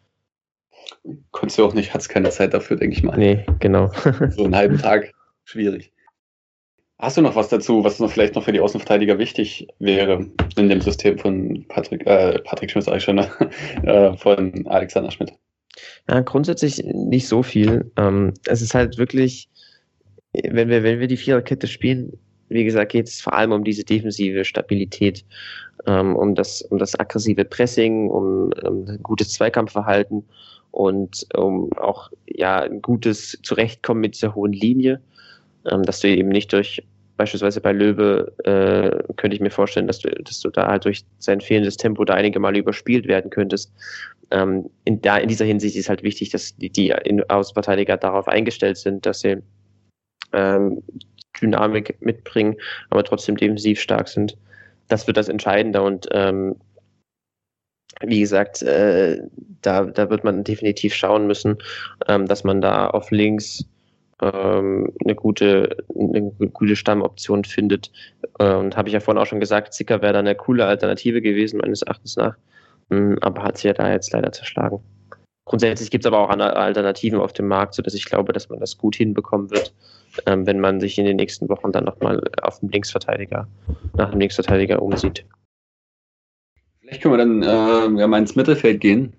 Konntest 1.30 1.58
du 1.58 1.64
auch 1.64 1.74
nicht, 1.74 1.94
hattest 1.94 2.10
keine 2.10 2.30
Zeit 2.30 2.54
dafür, 2.54 2.76
denke 2.76 2.96
ich 2.96 3.02
mal. 3.02 3.16
Nee, 3.16 3.44
genau. 3.58 3.88
so 4.30 4.44
einen 4.44 4.56
halben 4.56 4.78
Tag, 4.78 5.12
schwierig. 5.44 5.92
Hast 6.98 7.16
du 7.16 7.22
noch 7.22 7.34
was 7.34 7.48
dazu, 7.48 7.82
was 7.84 7.98
noch 7.98 8.10
vielleicht 8.10 8.34
noch 8.34 8.44
für 8.44 8.52
die 8.52 8.60
Außenverteidiger 8.60 9.18
wichtig 9.18 9.66
wäre 9.78 10.26
in 10.56 10.68
dem 10.68 10.80
System 10.80 11.18
von 11.18 11.66
Patrick, 11.68 12.06
äh, 12.06 12.38
Patrick 12.40 12.70
Schmidt, 12.70 12.84
sag 12.84 12.96
ich 12.96 13.04
schon, 13.04 13.18
äh, 13.82 14.16
von 14.16 14.66
Alexander 14.66 15.10
Schmidt? 15.10 15.32
Ja, 16.08 16.20
grundsätzlich 16.20 16.82
nicht 16.84 17.26
so 17.26 17.42
viel. 17.42 17.90
Ähm, 17.96 18.32
es 18.46 18.62
ist 18.62 18.74
halt 18.74 18.96
wirklich, 18.96 19.48
wenn 20.32 20.68
wir, 20.68 20.82
wenn 20.82 21.00
wir 21.00 21.08
die 21.08 21.16
Viererkette 21.16 21.66
spielen, 21.66 22.12
wie 22.54 22.64
gesagt, 22.64 22.92
geht 22.92 23.08
es 23.08 23.20
vor 23.20 23.34
allem 23.34 23.52
um 23.52 23.64
diese 23.64 23.84
defensive 23.84 24.44
Stabilität, 24.44 25.24
ähm, 25.86 26.16
um, 26.16 26.34
das, 26.34 26.62
um 26.62 26.78
das 26.78 26.98
aggressive 26.98 27.44
Pressing, 27.44 28.08
um, 28.08 28.52
um 28.62 28.86
ein 28.88 29.02
gutes 29.02 29.32
Zweikampfverhalten 29.32 30.24
und 30.70 31.26
um 31.36 31.70
auch 31.74 32.10
ja, 32.26 32.60
ein 32.62 32.80
gutes 32.80 33.38
Zurechtkommen 33.42 34.00
mit 34.00 34.14
dieser 34.14 34.34
hohen 34.34 34.52
Linie, 34.52 35.00
ähm, 35.70 35.82
dass 35.82 36.00
du 36.00 36.08
eben 36.08 36.30
nicht 36.30 36.52
durch 36.52 36.82
beispielsweise 37.16 37.60
bei 37.60 37.72
Löwe 37.72 38.32
äh, 38.44 39.12
könnte 39.14 39.36
ich 39.36 39.40
mir 39.40 39.50
vorstellen, 39.50 39.86
dass 39.86 40.00
du, 40.00 40.10
dass 40.10 40.40
du 40.40 40.50
da 40.50 40.66
halt 40.66 40.84
durch 40.84 41.04
sein 41.18 41.40
fehlendes 41.40 41.76
Tempo 41.76 42.04
da 42.04 42.14
einige 42.14 42.40
Male 42.40 42.58
überspielt 42.58 43.06
werden 43.06 43.30
könntest. 43.30 43.72
Ähm, 44.30 44.68
in, 44.84 45.00
da, 45.00 45.18
in 45.18 45.28
dieser 45.28 45.44
Hinsicht 45.44 45.76
ist 45.76 45.88
halt 45.88 46.02
wichtig, 46.02 46.30
dass 46.30 46.56
die, 46.56 46.70
die 46.70 46.92
Außenverteidiger 47.28 47.96
darauf 47.96 48.26
eingestellt 48.26 48.78
sind, 48.78 49.06
dass 49.06 49.20
sie 49.20 49.42
ähm, 50.34 50.82
Dynamik 51.40 51.96
mitbringen, 52.00 52.56
aber 52.90 53.04
trotzdem 53.04 53.36
defensiv 53.36 53.80
stark 53.80 54.08
sind. 54.08 54.36
Das 54.88 55.06
wird 55.06 55.16
das 55.16 55.28
Entscheidende 55.28 55.82
und 55.82 56.08
ähm, 56.12 56.56
wie 58.02 58.20
gesagt, 58.20 58.62
äh, 58.62 59.22
da, 59.62 59.84
da 59.84 60.10
wird 60.10 60.24
man 60.24 60.44
definitiv 60.44 60.94
schauen 60.94 61.26
müssen, 61.26 61.58
ähm, 62.08 62.26
dass 62.26 62.44
man 62.44 62.60
da 62.60 62.88
auf 62.88 63.10
links 63.10 63.64
ähm, 64.20 64.92
eine 65.04 65.14
gute, 65.14 65.76
eine 65.96 66.32
gute 66.52 66.76
Stammoption 66.76 67.44
findet. 67.44 67.92
Äh, 68.38 68.54
und 68.54 68.76
habe 68.76 68.88
ich 68.88 68.94
ja 68.94 69.00
vorhin 69.00 69.22
auch 69.22 69.26
schon 69.26 69.40
gesagt, 69.40 69.74
Zicker 69.74 70.02
wäre 70.02 70.12
da 70.12 70.18
eine 70.18 70.34
coole 70.34 70.66
Alternative 70.66 71.22
gewesen, 71.22 71.58
meines 71.58 71.82
Erachtens 71.82 72.16
nach. 72.16 72.36
Ähm, 72.90 73.18
aber 73.20 73.42
hat 73.42 73.58
sie 73.58 73.68
ja 73.68 73.74
da 73.74 73.90
jetzt 73.90 74.12
leider 74.12 74.32
zerschlagen. 74.32 74.80
Grundsätzlich 75.46 75.90
gibt 75.90 76.04
es 76.04 76.06
aber 76.06 76.20
auch 76.20 76.30
Alternativen 76.30 77.20
auf 77.20 77.32
dem 77.32 77.48
Markt, 77.48 77.74
sodass 77.74 77.94
ich 77.94 78.06
glaube, 78.06 78.32
dass 78.32 78.48
man 78.48 78.60
das 78.60 78.78
gut 78.78 78.96
hinbekommen 78.96 79.50
wird 79.50 79.74
ähm, 80.26 80.46
wenn 80.46 80.60
man 80.60 80.80
sich 80.80 80.98
in 80.98 81.04
den 81.04 81.16
nächsten 81.16 81.48
Wochen 81.48 81.72
dann 81.72 81.84
nochmal 81.84 82.22
auf 82.42 82.60
den 82.60 82.70
Linksverteidiger, 82.70 83.48
nach 83.96 84.10
dem 84.10 84.20
Linksverteidiger 84.20 84.80
umsieht. 84.82 85.24
Vielleicht 86.80 87.02
können 87.02 87.14
wir 87.14 87.18
dann 87.18 87.42
äh, 87.42 88.00
ja, 88.00 88.06
mal 88.06 88.18
ins 88.18 88.36
Mittelfeld 88.36 88.80
gehen. 88.80 89.14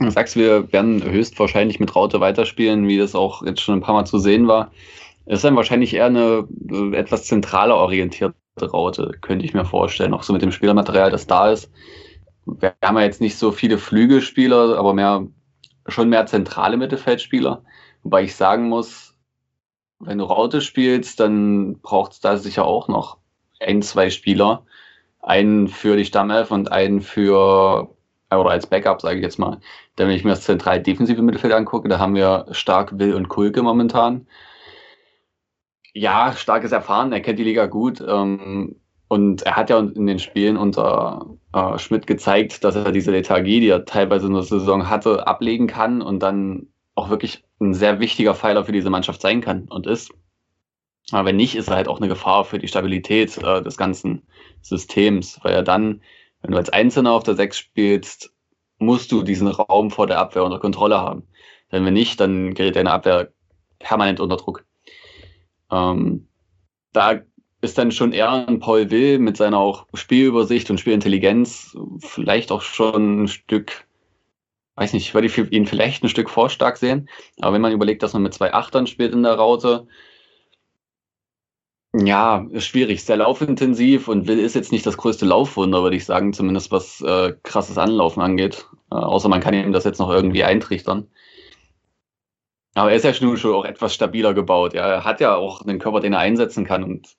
Du 0.00 0.10
sagst, 0.10 0.36
wir 0.36 0.72
werden 0.72 1.02
höchstwahrscheinlich 1.02 1.78
mit 1.78 1.94
Raute 1.94 2.20
weiterspielen, 2.20 2.88
wie 2.88 2.98
das 2.98 3.14
auch 3.14 3.44
jetzt 3.44 3.60
schon 3.60 3.76
ein 3.76 3.80
paar 3.80 3.94
Mal 3.94 4.04
zu 4.04 4.18
sehen 4.18 4.48
war. 4.48 4.72
ist 5.26 5.44
dann 5.44 5.56
wahrscheinlich 5.56 5.94
eher 5.94 6.06
eine 6.06 6.48
äh, 6.70 6.96
etwas 6.96 7.24
zentraler 7.24 7.76
orientierte 7.76 8.34
Raute, 8.60 9.12
könnte 9.20 9.44
ich 9.44 9.54
mir 9.54 9.64
vorstellen. 9.64 10.14
Auch 10.14 10.22
so 10.22 10.32
mit 10.32 10.42
dem 10.42 10.52
Spielermaterial, 10.52 11.10
das 11.10 11.26
da 11.26 11.50
ist. 11.50 11.70
Wir 12.46 12.74
haben 12.82 12.96
ja 12.96 13.04
jetzt 13.04 13.20
nicht 13.20 13.36
so 13.36 13.52
viele 13.52 13.78
Flügelspieler, 13.78 14.78
aber 14.78 14.94
mehr, 14.94 15.26
schon 15.86 16.08
mehr 16.08 16.26
zentrale 16.26 16.76
Mittelfeldspieler. 16.76 17.62
Wobei 18.02 18.24
ich 18.24 18.34
sagen 18.34 18.68
muss, 18.68 19.07
wenn 20.00 20.18
du 20.18 20.24
Raute 20.24 20.60
spielst, 20.60 21.20
dann 21.20 21.80
braucht 21.80 22.12
es 22.12 22.20
da 22.20 22.36
sicher 22.36 22.64
auch 22.66 22.88
noch 22.88 23.18
ein, 23.60 23.82
zwei 23.82 24.10
Spieler. 24.10 24.64
Einen 25.20 25.68
für 25.68 25.96
die 25.96 26.04
Stammelf 26.04 26.50
und 26.50 26.70
einen 26.70 27.00
für, 27.00 27.88
oder 28.30 28.50
als 28.50 28.66
Backup, 28.66 29.00
sage 29.00 29.16
ich 29.16 29.22
jetzt 29.22 29.38
mal. 29.38 29.58
Denn 29.98 30.08
wenn 30.08 30.14
ich 30.14 30.24
mir 30.24 30.30
das 30.30 30.42
zentral 30.42 30.80
defensive 30.80 31.22
Mittelfeld 31.22 31.52
angucke, 31.52 31.88
da 31.88 31.98
haben 31.98 32.14
wir 32.14 32.46
stark 32.52 32.98
Will 32.98 33.14
und 33.14 33.28
Kulke 33.28 33.62
momentan 33.62 34.26
ja, 35.98 36.32
starkes 36.34 36.72
Erfahren, 36.72 37.12
er 37.12 37.20
kennt 37.20 37.38
die 37.38 37.44
Liga 37.44 37.66
gut. 37.66 38.00
Ähm, 38.06 38.76
und 39.08 39.42
er 39.42 39.56
hat 39.56 39.70
ja 39.70 39.78
in 39.78 40.06
den 40.06 40.18
Spielen 40.18 40.56
unter 40.56 41.26
äh, 41.54 41.78
Schmidt 41.78 42.06
gezeigt, 42.06 42.62
dass 42.62 42.76
er 42.76 42.92
diese 42.92 43.10
Lethargie, 43.10 43.60
die 43.60 43.68
er 43.68 43.86
teilweise 43.86 44.26
in 44.26 44.34
der 44.34 44.42
Saison 44.42 44.88
hatte, 44.88 45.26
ablegen 45.26 45.66
kann 45.66 46.02
und 46.02 46.20
dann 46.22 46.68
auch 46.98 47.10
wirklich 47.10 47.44
ein 47.60 47.74
sehr 47.74 48.00
wichtiger 48.00 48.34
Pfeiler 48.34 48.64
für 48.64 48.72
diese 48.72 48.90
Mannschaft 48.90 49.20
sein 49.20 49.40
kann 49.40 49.68
und 49.68 49.86
ist. 49.86 50.12
Aber 51.10 51.26
wenn 51.26 51.36
nicht, 51.36 51.54
ist 51.54 51.68
er 51.68 51.76
halt 51.76 51.88
auch 51.88 51.98
eine 51.98 52.08
Gefahr 52.08 52.44
für 52.44 52.58
die 52.58 52.68
Stabilität 52.68 53.38
äh, 53.38 53.62
des 53.62 53.76
ganzen 53.76 54.26
Systems, 54.60 55.40
weil 55.42 55.54
er 55.54 55.62
dann, 55.62 56.02
wenn 56.42 56.50
du 56.50 56.58
als 56.58 56.70
Einzelner 56.70 57.12
auf 57.12 57.22
der 57.22 57.34
Sechs 57.34 57.56
spielst, 57.56 58.34
musst 58.78 59.10
du 59.10 59.22
diesen 59.22 59.48
Raum 59.48 59.90
vor 59.90 60.06
der 60.06 60.18
Abwehr 60.18 60.44
unter 60.44 60.58
Kontrolle 60.58 60.98
haben. 60.98 61.26
Denn 61.72 61.84
wenn 61.84 61.94
nicht, 61.94 62.20
dann 62.20 62.54
gerät 62.54 62.76
deine 62.76 62.92
Abwehr 62.92 63.32
permanent 63.78 64.20
unter 64.20 64.36
Druck. 64.36 64.64
Ähm, 65.70 66.28
da 66.92 67.20
ist 67.60 67.76
dann 67.76 67.90
schon 67.90 68.12
eher 68.12 68.46
ein 68.46 68.60
Paul 68.60 68.90
Will 68.90 69.18
mit 69.18 69.36
seiner 69.36 69.58
auch 69.58 69.86
Spielübersicht 69.94 70.70
und 70.70 70.78
Spielintelligenz 70.78 71.76
vielleicht 72.00 72.52
auch 72.52 72.62
schon 72.62 73.24
ein 73.24 73.28
Stück, 73.28 73.87
weiß 74.78 74.92
nicht, 74.92 75.06
ich 75.06 75.14
würde 75.14 75.28
ihn 75.50 75.66
vielleicht 75.66 76.02
ein 76.02 76.08
Stück 76.08 76.30
vorstark 76.30 76.76
sehen. 76.76 77.08
Aber 77.40 77.54
wenn 77.54 77.62
man 77.62 77.72
überlegt, 77.72 78.02
dass 78.02 78.12
man 78.12 78.22
mit 78.22 78.34
zwei 78.34 78.54
Achtern 78.54 78.86
spielt 78.86 79.12
in 79.12 79.22
der 79.22 79.34
Raute, 79.34 79.86
ja, 81.94 82.46
ist 82.50 82.66
schwierig, 82.66 83.02
sehr 83.02 83.16
laufintensiv 83.16 84.08
und 84.08 84.28
Will 84.28 84.38
ist 84.38 84.54
jetzt 84.54 84.72
nicht 84.72 84.86
das 84.86 84.98
größte 84.98 85.24
Laufwunder, 85.24 85.82
würde 85.82 85.96
ich 85.96 86.04
sagen, 86.04 86.32
zumindest 86.32 86.70
was 86.70 87.00
äh, 87.00 87.32
krasses 87.42 87.78
Anlaufen 87.78 88.22
angeht. 88.22 88.66
Äh, 88.90 88.96
außer 88.96 89.28
man 89.28 89.40
kann 89.40 89.54
ihm 89.54 89.72
das 89.72 89.84
jetzt 89.84 89.98
noch 89.98 90.10
irgendwie 90.10 90.44
eintrichtern. 90.44 91.08
Aber 92.74 92.90
er 92.90 92.96
ist 92.96 93.04
ja 93.04 93.14
schon, 93.14 93.36
schon 93.36 93.54
auch 93.54 93.64
etwas 93.64 93.94
stabiler 93.94 94.34
gebaut. 94.34 94.74
Ja, 94.74 94.86
er 94.86 95.04
hat 95.04 95.20
ja 95.20 95.34
auch 95.34 95.62
einen 95.62 95.78
Körper, 95.78 96.00
den 96.00 96.12
er 96.12 96.20
einsetzen 96.20 96.64
kann 96.64 96.84
und 96.84 97.16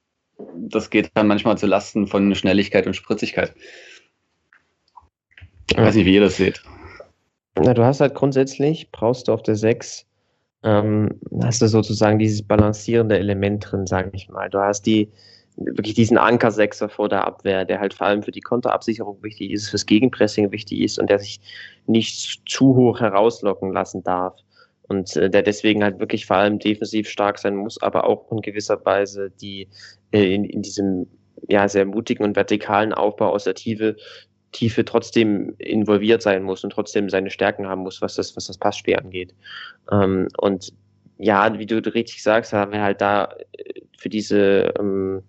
das 0.56 0.90
geht 0.90 1.12
dann 1.16 1.28
manchmal 1.28 1.58
zu 1.58 1.68
Lasten 1.68 2.08
von 2.08 2.34
Schnelligkeit 2.36 2.88
und 2.88 2.96
Spritzigkeit. 2.96 3.54
Ich 5.72 5.78
weiß 5.78 5.96
nicht, 5.96 6.06
wie 6.06 6.16
ihr 6.16 6.22
das 6.22 6.38
seht. 6.38 6.64
Na, 7.62 7.74
du 7.74 7.84
hast 7.84 8.00
halt 8.00 8.16
grundsätzlich, 8.16 8.92
brauchst 8.92 9.28
du 9.28 9.34
auf 9.34 9.44
der 9.44 9.56
6, 9.56 10.06
ähm, 10.64 11.20
hast 11.42 11.62
du 11.62 11.68
sozusagen 11.68 12.20
dieses 12.20 12.42
balancierende 12.42 13.18
Element 13.18 13.70
drin, 13.70 13.86
sage 13.86 14.12
ich 14.14 14.30
mal. 14.30 14.50
Du 14.50 14.60
hast 14.60 14.86
die, 14.86 15.12
wirklich 15.58 15.94
diesen 15.94 16.18
Anker-Sechser 16.18 16.90
vor 16.90 17.10
der 17.10 17.26
Abwehr, 17.26 17.66
der 17.66 17.80
halt 17.80 17.94
vor 17.94 18.08
allem 18.08 18.24
für 18.24 18.32
die 18.32 18.42
Konterabsicherung 18.42 19.22
wichtig 19.24 19.52
ist, 19.52 19.70
fürs 19.70 19.86
Gegenpressing 19.86 20.52
wichtig 20.52 20.80
ist 20.80 21.00
und 21.00 21.10
der 21.10 21.20
sich 21.20 21.42
nicht 21.86 22.42
zu 22.48 22.76
hoch 22.76 23.00
herauslocken 23.02 23.74
lassen 23.74 24.04
darf 24.04 24.36
und 24.88 25.16
äh, 25.18 25.30
der 25.30 25.44
deswegen 25.44 25.84
halt 25.84 26.00
wirklich 26.00 26.26
vor 26.26 26.38
allem 26.38 26.60
defensiv 26.60 27.10
stark 27.10 27.40
sein 27.40 27.56
muss, 27.56 27.82
aber 27.82 28.06
auch 28.06 28.32
in 28.32 28.42
gewisser 28.42 28.84
Weise 28.86 29.32
die 29.42 29.68
äh, 30.12 30.34
in, 30.34 30.46
in 30.46 30.62
diesem 30.62 31.08
ja 31.48 31.68
sehr 31.68 31.86
mutigen 31.86 32.24
und 32.24 32.36
vertikalen 32.36 32.94
Aufbau 32.94 33.30
aus 33.30 33.46
der 33.46 33.56
Tiefe 33.56 33.96
Tiefe 34.52 34.84
trotzdem 34.86 35.54
involviert 35.58 36.22
sein 36.22 36.44
muss 36.44 36.64
und 36.64 36.72
trotzdem 36.72 37.10
seine 37.10 37.30
Stärken 37.30 37.68
haben 37.68 37.82
muss, 37.82 38.02
was 38.02 38.16
das 38.16 38.36
was 38.36 38.48
das 38.48 38.58
Passspiel 38.58 38.96
angeht. 38.96 39.34
Ähm, 39.92 40.28
und 40.38 40.74
ja, 41.18 41.58
wie 41.60 41.66
du 41.66 41.78
richtig 41.94 42.24
sagst, 42.24 42.54
haben 42.54 42.72
wir 42.72 42.82
halt 42.82 43.02
da 43.02 43.30
äh, 43.58 43.82
für 43.98 44.10
diese 44.10 44.74
ähm, 44.80 45.24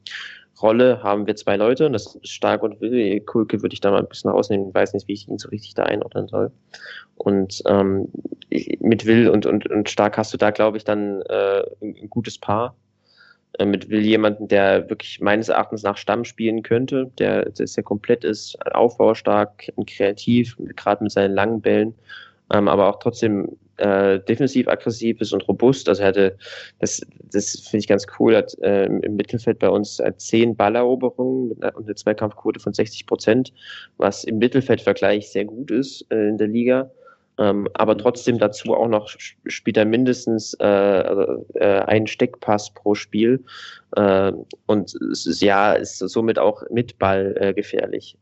Rolle 0.63 1.03
haben 1.03 1.27
wir 1.27 1.37
zwei 1.37 1.57
Leute, 1.57 1.87
und 1.87 1.93
das 1.93 2.15
ist 2.15 2.29
Stark 2.29 2.63
und 2.63 2.81
Will. 2.81 3.21
Kulke 3.21 3.63
würde 3.63 3.73
ich 3.73 3.81
da 3.81 3.91
mal 3.91 4.01
ein 4.01 4.09
bisschen 4.09 4.31
rausnehmen, 4.31 4.69
ich 4.69 4.75
weiß 4.75 4.93
nicht, 4.93 5.09
wie 5.09 5.15
ich 5.15 5.29
ihn 5.29 5.39
so 5.39 5.49
richtig 5.49 5.75
da 5.75 5.85
einordnen 5.85 6.29
soll. 6.29 6.51
Und 7.17 7.63
ähm, 7.67 8.09
mit 8.81 9.07
Will 9.07 9.29
und, 9.29 9.47
und, 9.47 9.71
und 9.71 9.89
Stark 9.89 10.19
hast 10.19 10.33
du 10.33 10.37
da, 10.37 10.51
glaube 10.51 10.77
ich, 10.77 10.85
dann 10.85 11.23
äh, 11.23 11.63
ein 11.81 12.11
gutes 12.11 12.39
Paar. 12.39 12.77
Äh, 13.59 13.65
mit 13.65 13.91
Will 13.91 14.03
jemanden, 14.03 14.49
der 14.49 14.89
wirklich 14.89 15.21
meines 15.21 15.49
Erachtens 15.49 15.83
nach 15.83 15.97
Stamm 15.97 16.25
spielen 16.25 16.63
könnte, 16.63 17.11
der, 17.19 17.51
sehr 17.53 17.83
komplett 17.83 18.25
ist, 18.25 18.57
aufbaustark 18.75 19.71
und 19.75 19.89
kreativ, 19.89 20.57
gerade 20.77 21.03
mit 21.03 21.13
seinen 21.13 21.35
langen 21.35 21.61
Bällen, 21.61 21.95
ähm, 22.53 22.69
aber 22.69 22.89
auch 22.89 23.01
trotzdem 23.01 23.57
äh, 23.79 24.21
defensiv 24.21 24.69
aggressiv 24.69 25.21
ist 25.21 25.33
und 25.33 25.47
robust. 25.49 25.89
Also 25.89 26.03
er 26.03 26.09
hatte, 26.09 26.37
das, 26.79 27.01
das 27.33 27.59
finde 27.61 27.79
ich 27.79 27.89
ganz 27.89 28.07
cool, 28.19 28.37
hat 28.37 28.57
äh, 28.61 28.85
im 28.85 29.17
Mittelfeld 29.17 29.59
bei 29.59 29.69
uns 29.69 30.01
zehn 30.19 30.55
Balleroberungen 30.55 31.53
und 31.53 31.85
eine 31.85 31.95
Zweikampfquote 31.95 32.61
von 32.61 32.73
60 32.73 33.07
Prozent, 33.07 33.53
was 33.97 34.23
im 34.25 34.39
Mittelfeldvergleich 34.39 35.31
sehr 35.31 35.45
gut 35.45 35.71
ist 35.71 36.07
äh, 36.11 36.29
in 36.29 36.39
der 36.39 36.49
Liga. 36.49 36.91
Ähm, 37.41 37.69
aber 37.73 37.97
trotzdem 37.97 38.39
dazu 38.39 38.75
auch 38.75 38.87
noch 38.87 39.09
spielt 39.09 39.79
er 39.79 39.87
mindestens 39.87 40.55
äh, 40.61 40.65
also, 40.65 41.47
äh, 41.55 41.81
einen 41.81 42.07
Steckpass 42.07 42.73
pro 42.75 42.95
Spiel. 42.95 43.43
Äh, 43.97 44.33
und 44.67 44.97
ja, 45.41 45.73
ist 45.73 45.99
somit 45.99 46.39
auch 46.39 46.63
mit 46.71 46.99
Ball 46.99 47.35
äh, 47.41 47.55
gefährlich 47.55 48.17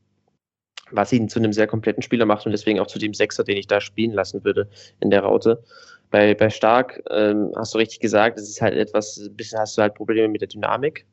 was 0.91 1.13
ihn 1.13 1.29
zu 1.29 1.39
einem 1.39 1.53
sehr 1.53 1.67
kompletten 1.67 2.03
Spieler 2.03 2.25
macht 2.25 2.47
und 2.47 2.53
deswegen 2.53 2.81
auch 2.81 2.87
zu 2.87 2.99
dem 2.99 3.13
Sechser, 3.13 3.45
den 3.45 3.59
ich 3.59 3.67
da 3.67 3.79
spielen 3.79 4.13
lassen 4.13 4.43
würde 4.43 4.71
in 5.01 5.11
der 5.11 5.21
Raute. 5.21 5.63
Bei, 6.11 6.35
bei 6.35 6.49
Stark 6.49 7.03
ähm, 7.11 7.53
hast 7.57 7.75
du 7.75 7.79
richtig 7.79 8.01
gesagt, 8.01 8.39
es 8.39 8.49
ist 8.49 8.63
halt 8.63 8.75
etwas, 8.75 9.19
ein 9.19 9.37
bisschen 9.37 9.59
hast 9.59 9.77
du 9.77 9.83
halt 9.83 9.95
Probleme 9.95 10.29
mit 10.29 10.41
der 10.41 10.49
Dynamik 10.49 11.05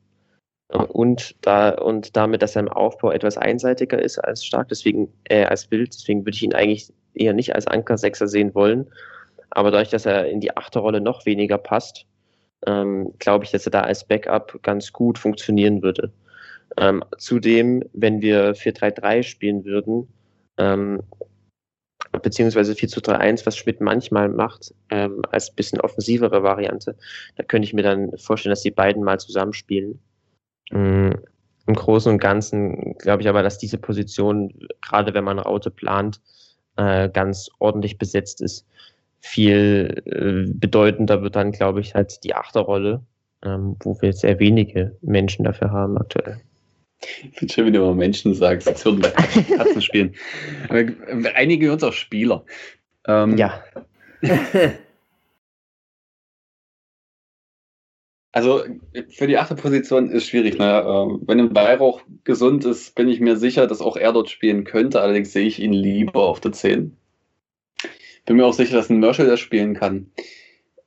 und 0.68 1.36
da 1.42 1.70
und 1.70 2.16
damit, 2.16 2.42
dass 2.42 2.56
er 2.56 2.60
im 2.60 2.68
Aufbau 2.68 3.10
etwas 3.10 3.36
einseitiger 3.36 4.00
ist 4.00 4.18
als 4.18 4.44
Stark, 4.44 4.68
deswegen 4.68 5.12
äh, 5.24 5.44
als 5.44 5.66
Bild, 5.66 5.94
deswegen 5.94 6.24
würde 6.24 6.36
ich 6.36 6.42
ihn 6.42 6.54
eigentlich 6.54 6.92
eher 7.16 7.32
nicht 7.32 7.54
als 7.54 7.66
Anker-Sechser 7.66 8.28
sehen 8.28 8.54
wollen. 8.54 8.86
Aber 9.50 9.70
dadurch, 9.70 9.90
dass 9.90 10.06
er 10.06 10.28
in 10.28 10.40
die 10.40 10.56
Achterrolle 10.56 11.00
noch 11.00 11.26
weniger 11.26 11.58
passt, 11.58 12.06
ähm, 12.66 13.12
glaube 13.18 13.44
ich, 13.44 13.50
dass 13.50 13.66
er 13.66 13.72
da 13.72 13.82
als 13.82 14.06
Backup 14.06 14.58
ganz 14.62 14.92
gut 14.92 15.18
funktionieren 15.18 15.82
würde. 15.82 16.12
Ähm, 16.78 17.04
zudem, 17.18 17.82
wenn 17.92 18.20
wir 18.20 18.54
4-3-3 18.54 19.22
spielen 19.22 19.64
würden, 19.64 20.08
ähm, 20.58 21.02
beziehungsweise 22.22 22.72
4-2-3-1, 22.72 23.46
was 23.46 23.56
Schmidt 23.56 23.80
manchmal 23.80 24.28
macht, 24.28 24.74
ähm, 24.90 25.22
als 25.30 25.50
bisschen 25.50 25.80
offensivere 25.80 26.42
Variante, 26.42 26.96
da 27.36 27.42
könnte 27.44 27.66
ich 27.66 27.74
mir 27.74 27.82
dann 27.82 28.16
vorstellen, 28.18 28.52
dass 28.52 28.62
die 28.62 28.70
beiden 28.70 29.04
mal 29.04 29.20
zusammenspielen. 29.20 30.00
Mhm. 30.70 31.14
Im 31.66 31.74
Großen 31.74 32.12
und 32.12 32.18
Ganzen 32.18 32.96
glaube 32.98 33.22
ich 33.22 33.28
aber, 33.28 33.42
dass 33.42 33.58
diese 33.58 33.78
Position, 33.78 34.54
gerade 34.82 35.14
wenn 35.14 35.24
man 35.24 35.38
Raute 35.38 35.70
plant, 35.70 36.20
äh, 36.76 37.08
ganz 37.08 37.50
ordentlich 37.58 37.98
besetzt 37.98 38.40
ist. 38.40 38.66
Viel 39.20 40.02
äh, 40.06 40.52
bedeutender 40.52 41.22
wird 41.22 41.36
dann, 41.36 41.52
glaube 41.52 41.80
ich, 41.80 41.94
halt 41.94 42.22
die 42.24 42.34
Achterrolle, 42.34 43.02
ähm, 43.44 43.76
wo 43.80 44.00
wir 44.00 44.12
sehr 44.12 44.38
wenige 44.38 44.96
Menschen 45.02 45.44
dafür 45.44 45.70
haben 45.70 45.98
aktuell. 45.98 46.40
Ich 47.00 47.38
finde 47.38 47.52
schön, 47.52 47.66
wenn 47.66 47.72
du 47.72 47.80
immer 47.80 47.94
Menschen 47.94 48.34
sagst, 48.34 48.68
als 48.68 48.84
würden 48.84 49.02
wir 49.02 49.10
Katzen 49.56 49.82
spielen. 49.82 50.14
Aber 50.68 50.86
wir 50.86 51.36
einigen 51.36 51.70
uns 51.70 51.82
auf 51.82 51.94
Spieler. 51.94 52.44
Ähm, 53.06 53.36
ja. 53.36 53.62
Also 58.36 58.62
für 59.08 59.26
die 59.26 59.38
achte 59.38 59.54
Position 59.54 60.10
ist 60.10 60.26
schwierig. 60.26 60.58
Ne? 60.58 60.84
Ähm, 60.86 61.22
wenn 61.26 61.40
ein 61.40 61.54
Weihrauch 61.54 62.02
gesund 62.24 62.66
ist, 62.66 62.94
bin 62.94 63.08
ich 63.08 63.18
mir 63.18 63.38
sicher, 63.38 63.66
dass 63.66 63.80
auch 63.80 63.96
er 63.96 64.12
dort 64.12 64.28
spielen 64.28 64.64
könnte. 64.64 65.00
Allerdings 65.00 65.32
sehe 65.32 65.46
ich 65.46 65.58
ihn 65.58 65.72
lieber 65.72 66.24
auf 66.24 66.38
der 66.38 66.52
10. 66.52 66.94
Bin 68.26 68.36
mir 68.36 68.44
auch 68.44 68.52
sicher, 68.52 68.76
dass 68.76 68.90
ein 68.90 69.00
Merschel 69.00 69.26
das 69.26 69.40
spielen 69.40 69.72
kann. 69.72 70.10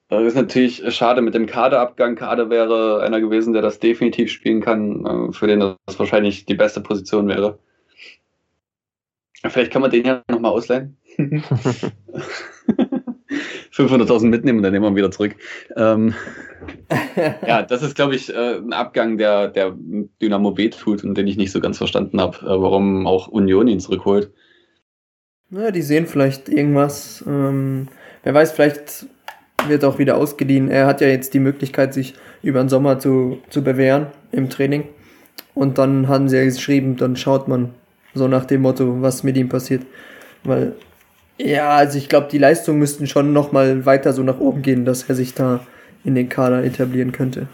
Das 0.10 0.24
ist 0.26 0.36
natürlich 0.36 0.94
schade 0.94 1.24
mit 1.24 1.34
dem 1.34 1.48
Kaderabgang. 1.48 2.16
Kader 2.16 2.52
wäre 2.52 3.02
einer 3.02 3.20
gewesen, 3.20 3.54
der 3.54 3.64
das 3.64 3.80
definitiv 3.80 4.32
spielen 4.32 4.62
kann, 4.62 5.04
äh, 5.08 5.34
für 5.34 5.48
den 5.48 5.60
das 5.60 5.98
wahrscheinlich 5.98 6.46
die 6.46 6.54
beste 6.54 6.82
Position 6.82 7.28
wäre. 7.28 7.58
Vielleicht 9.44 9.72
kann 9.72 9.82
man 9.82 9.90
den 9.90 10.06
ja 10.06 10.22
nochmal 10.30 10.52
ausleihen. 10.52 10.98
500.000 13.80 14.28
mitnehmen 14.28 14.60
und 14.60 14.64
dann 14.64 14.74
nehmen 14.74 14.84
wir 14.84 14.90
ihn 14.90 14.96
wieder 14.96 15.12
zurück. 15.12 15.36
Ähm, 15.76 16.14
ja, 17.48 17.64
das 17.64 17.82
ist, 17.82 17.96
glaube 17.96 18.16
ich, 18.16 18.34
äh, 18.34 18.58
ein 18.58 18.74
Abgang, 18.74 19.18
der, 19.18 19.48
der 19.48 19.74
Dynamo 20.22 20.52
B 20.52 20.70
tut 20.70 21.04
und 21.04 21.18
den 21.18 21.28
ich 21.28 21.38
nicht 21.38 21.52
so 21.52 21.60
ganz 21.60 21.78
verstanden 21.78 22.20
habe, 22.20 22.38
äh, 22.40 22.62
warum 22.62 23.08
auch 23.08 23.28
Union 23.28 23.68
ihn 23.68 23.80
zurückholt. 23.80 24.32
Ja, 25.52 25.72
die 25.72 25.82
sehen 25.82 26.06
vielleicht 26.06 26.50
irgendwas. 26.50 27.24
Ähm, 27.26 27.88
wer 28.24 28.34
weiß, 28.34 28.52
vielleicht 28.52 29.08
wird 29.68 29.84
auch 29.84 29.98
wieder 29.98 30.18
ausgeliehen. 30.18 30.70
Er 30.70 30.86
hat 30.86 31.02
ja 31.02 31.08
jetzt 31.08 31.34
die 31.34 31.40
Möglichkeit, 31.40 31.94
sich 31.94 32.14
über 32.44 32.60
den 32.60 32.70
Sommer 32.70 33.00
zu, 33.00 33.40
zu 33.50 33.64
bewähren 33.64 34.08
im 34.32 34.50
Training. 34.50 34.84
Und 35.56 35.78
dann 35.78 36.08
haben 36.08 36.30
sie 36.30 36.38
ja 36.38 36.46
geschrieben, 36.46 36.98
dann 36.98 37.16
schaut 37.16 37.48
man 37.48 37.74
so 38.14 38.28
nach 38.28 38.46
dem 38.46 38.62
Motto, 38.62 39.02
was 39.02 39.24
mit 39.24 39.38
ihm 39.38 39.50
passiert. 39.50 39.86
Weil, 40.44 40.76
ja, 41.40 41.70
also 41.70 41.98
ich 41.98 42.10
glaube, 42.10 42.28
die 42.30 42.38
Leistungen 42.38 42.80
müssten 42.80 43.08
schon 43.08 43.34
nochmal 43.34 43.86
weiter 43.86 44.14
so 44.14 44.24
nach 44.24 44.40
oben 44.40 44.62
gehen, 44.62 44.86
dass 44.86 45.04
er 45.04 45.16
sich 45.16 45.34
da 45.34 45.66
in 46.04 46.16
den 46.16 46.30
Kader 46.30 46.64
etablieren 46.64 47.12
könnte. 47.12 47.48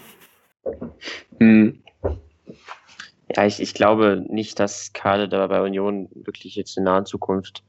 Mhm. 1.39 1.81
Ja, 3.35 3.45
ich, 3.45 3.61
ich 3.61 3.73
glaube 3.73 4.23
nicht, 4.27 4.59
dass 4.59 4.93
Kader 4.93 5.27
da 5.27 5.47
bei 5.47 5.61
Union 5.61 6.09
wirklich 6.13 6.55
jetzt 6.55 6.77
in 6.77 6.83
naher 6.83 7.05
Zukunft 7.05 7.63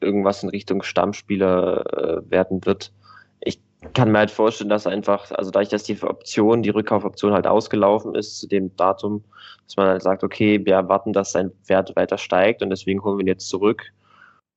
irgendwas 0.00 0.42
in 0.42 0.48
Richtung 0.48 0.82
Stammspieler 0.82 2.22
äh, 2.26 2.30
werden 2.30 2.64
wird. 2.64 2.92
Ich 3.40 3.60
kann 3.94 4.12
mir 4.12 4.18
halt 4.18 4.30
vorstellen, 4.30 4.70
dass 4.70 4.86
einfach, 4.86 5.30
also 5.32 5.50
dadurch, 5.50 5.68
dass 5.68 5.84
die 5.84 6.00
Option, 6.02 6.62
die 6.62 6.70
Rückkaufoption 6.70 7.32
halt 7.32 7.46
ausgelaufen 7.46 8.14
ist 8.14 8.38
zu 8.38 8.48
dem 8.48 8.74
Datum, 8.76 9.24
dass 9.66 9.76
man 9.76 9.88
halt 9.88 10.02
sagt, 10.02 10.24
okay, 10.24 10.64
wir 10.64 10.74
erwarten, 10.74 11.12
dass 11.12 11.32
sein 11.32 11.52
Wert 11.66 11.94
weiter 11.96 12.18
steigt 12.18 12.62
und 12.62 12.70
deswegen 12.70 13.02
holen 13.02 13.18
wir 13.18 13.24
ihn 13.24 13.28
jetzt 13.28 13.48
zurück. 13.48 13.92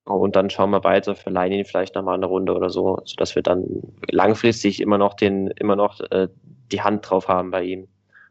Und 0.04 0.34
dann 0.34 0.50
schauen 0.50 0.70
wir 0.70 0.82
weiter, 0.84 1.14
verleihen 1.14 1.52
ihn 1.52 1.64
vielleicht 1.64 1.94
nochmal 1.94 2.16
eine 2.16 2.26
Runde 2.26 2.54
oder 2.54 2.70
so, 2.70 3.00
sodass 3.04 3.34
wir 3.36 3.42
dann 3.42 3.64
langfristig 4.10 4.80
immer 4.80 4.98
noch 4.98 5.14
den, 5.14 5.48
immer 5.48 5.76
noch 5.76 6.00
äh, 6.10 6.28
die 6.72 6.82
Hand 6.82 7.08
drauf 7.08 7.28
haben 7.28 7.50
bei 7.50 7.62
ihm 7.62 7.88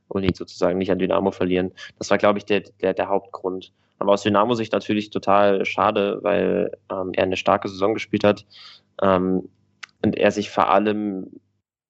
und 0.09 0.23
ihn 0.23 0.33
sozusagen 0.33 0.77
nicht 0.77 0.91
an 0.91 0.99
Dynamo 0.99 1.31
verlieren. 1.31 1.71
Das 1.97 2.09
war, 2.09 2.17
glaube 2.17 2.39
ich, 2.39 2.45
der, 2.45 2.61
der, 2.81 2.93
der 2.93 3.07
Hauptgrund. 3.07 3.71
Aber 3.99 4.13
aus 4.13 4.23
Dynamo-Sicht 4.23 4.73
natürlich 4.73 5.11
total 5.11 5.63
schade, 5.63 6.19
weil 6.23 6.71
ähm, 6.91 7.11
er 7.13 7.23
eine 7.23 7.37
starke 7.37 7.69
Saison 7.69 7.93
gespielt 7.93 8.23
hat 8.23 8.45
ähm, 9.01 9.47
und 10.03 10.17
er 10.17 10.31
sich 10.31 10.49
vor 10.49 10.69
allem 10.69 11.27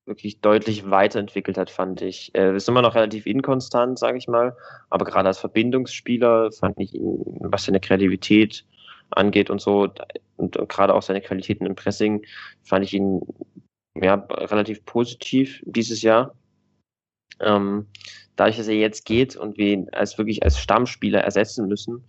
wirklich 0.05 0.41
deutlich 0.41 0.89
weiterentwickelt 0.89 1.57
hat, 1.57 1.69
fand 1.69 2.01
ich. 2.01 2.31
Er 2.33 2.53
ist 2.53 2.67
immer 2.67 2.81
noch 2.81 2.95
relativ 2.95 3.25
inkonstant, 3.25 3.97
sage 3.97 4.17
ich 4.17 4.27
mal, 4.27 4.55
aber 4.89 5.05
gerade 5.05 5.29
als 5.29 5.39
Verbindungsspieler 5.39 6.51
fand 6.51 6.79
ich 6.79 6.93
ihn, 6.93 7.23
was 7.39 7.65
seine 7.65 7.79
Kreativität 7.79 8.65
angeht 9.11 9.49
und 9.49 9.61
so, 9.61 9.89
und, 10.37 10.57
gerade 10.69 10.93
auch 10.93 11.01
seine 11.01 11.21
Qualitäten 11.21 11.65
im 11.65 11.75
Pressing, 11.75 12.25
fand 12.63 12.85
ich 12.85 12.93
ihn 12.93 13.21
ja, 13.95 14.15
relativ 14.15 14.85
positiv 14.85 15.61
dieses 15.65 16.01
Jahr. 16.01 16.33
Ähm, 17.39 17.87
dadurch, 18.35 18.57
dass 18.57 18.67
er 18.67 18.75
jetzt 18.75 19.05
geht 19.05 19.35
und 19.35 19.57
wir 19.57 19.73
ihn 19.73 19.89
als 19.91 20.17
wirklich 20.17 20.43
als 20.43 20.59
Stammspieler 20.59 21.21
ersetzen 21.21 21.67
müssen, 21.67 22.03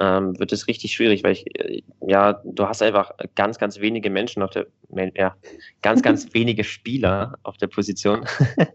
ähm, 0.00 0.38
wird 0.38 0.52
es 0.52 0.66
richtig 0.66 0.94
schwierig, 0.94 1.22
weil 1.22 1.32
ich, 1.32 1.46
äh, 1.60 1.82
ja, 2.06 2.40
du 2.44 2.66
hast 2.66 2.82
einfach 2.82 3.12
ganz, 3.34 3.58
ganz 3.58 3.80
wenige 3.80 4.08
Menschen 4.08 4.42
auf 4.42 4.50
der, 4.50 4.66
ja, 5.14 5.36
ganz, 5.82 6.02
ganz 6.02 6.26
wenige 6.34 6.64
Spieler 6.64 7.38
auf 7.42 7.58
der 7.58 7.66
Position 7.66 8.24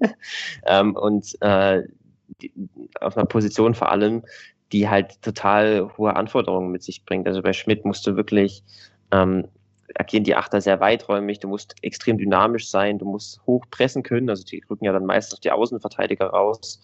ähm, 0.67 0.95
und 0.95 1.35
äh, 1.41 1.83
die, 2.41 2.51
auf 3.01 3.17
einer 3.17 3.25
Position 3.25 3.73
vor 3.73 3.91
allem, 3.91 4.23
die 4.71 4.89
halt 4.89 5.21
total 5.21 5.89
hohe 5.97 6.15
Anforderungen 6.15 6.71
mit 6.71 6.83
sich 6.83 7.05
bringt. 7.05 7.27
Also 7.27 7.41
bei 7.41 7.53
Schmidt 7.53 7.85
musst 7.85 8.05
du 8.07 8.15
wirklich 8.15 8.63
ähm, 9.11 9.47
agieren 9.93 10.23
die 10.23 10.35
Achter 10.35 10.61
sehr 10.61 10.79
weiträumig, 10.79 11.39
du 11.39 11.47
musst 11.47 11.75
extrem 11.81 12.17
dynamisch 12.17 12.69
sein, 12.69 12.97
du 12.97 13.05
musst 13.05 13.41
hoch 13.45 13.65
pressen 13.69 14.03
können, 14.03 14.29
also 14.29 14.43
die 14.43 14.63
rücken 14.69 14.85
ja 14.85 14.91
dann 14.91 15.05
meistens 15.05 15.39
die 15.39 15.51
Außenverteidiger 15.51 16.27
raus, 16.27 16.81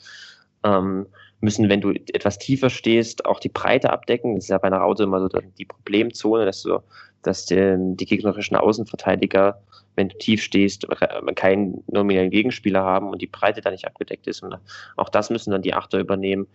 ähm, 0.63 1.07
müssen, 1.41 1.69
wenn 1.69 1.82
du 1.82 1.91
etwas 1.91 2.38
tiefer 2.38 2.69
stehst, 2.69 3.25
auch 3.25 3.39
die 3.39 3.49
Breite 3.49 3.91
abdecken. 3.91 4.36
Das 4.36 4.45
ist 4.45 4.49
ja 4.49 4.59
bei 4.59 4.67
einer 4.67 4.77
Raute 4.77 5.03
immer 5.03 5.19
so 5.19 5.27
die 5.27 5.65
Problemzone, 5.65 6.45
dass 6.45 6.61
du, 6.61 6.79
dass 7.23 7.47
die, 7.47 7.75
die 7.95 8.05
gegnerischen 8.05 8.55
Außenverteidiger, 8.55 9.59
wenn 9.95 10.09
du 10.09 10.17
tief 10.19 10.43
stehst, 10.43 10.88
keinen 11.36 11.84
nominellen 11.88 12.29
Gegenspieler 12.29 12.84
haben 12.84 13.09
und 13.09 13.23
die 13.23 13.27
Breite 13.27 13.61
da 13.61 13.71
nicht 13.71 13.88
abgedeckt 13.88 14.27
ist. 14.27 14.43
Und 14.43 14.55
auch 14.97 15.09
das 15.09 15.32
müssen 15.32 15.49
dann 15.49 15.63
die 15.63 15.73
Achter 15.73 15.99
übernehmen. 15.99 16.47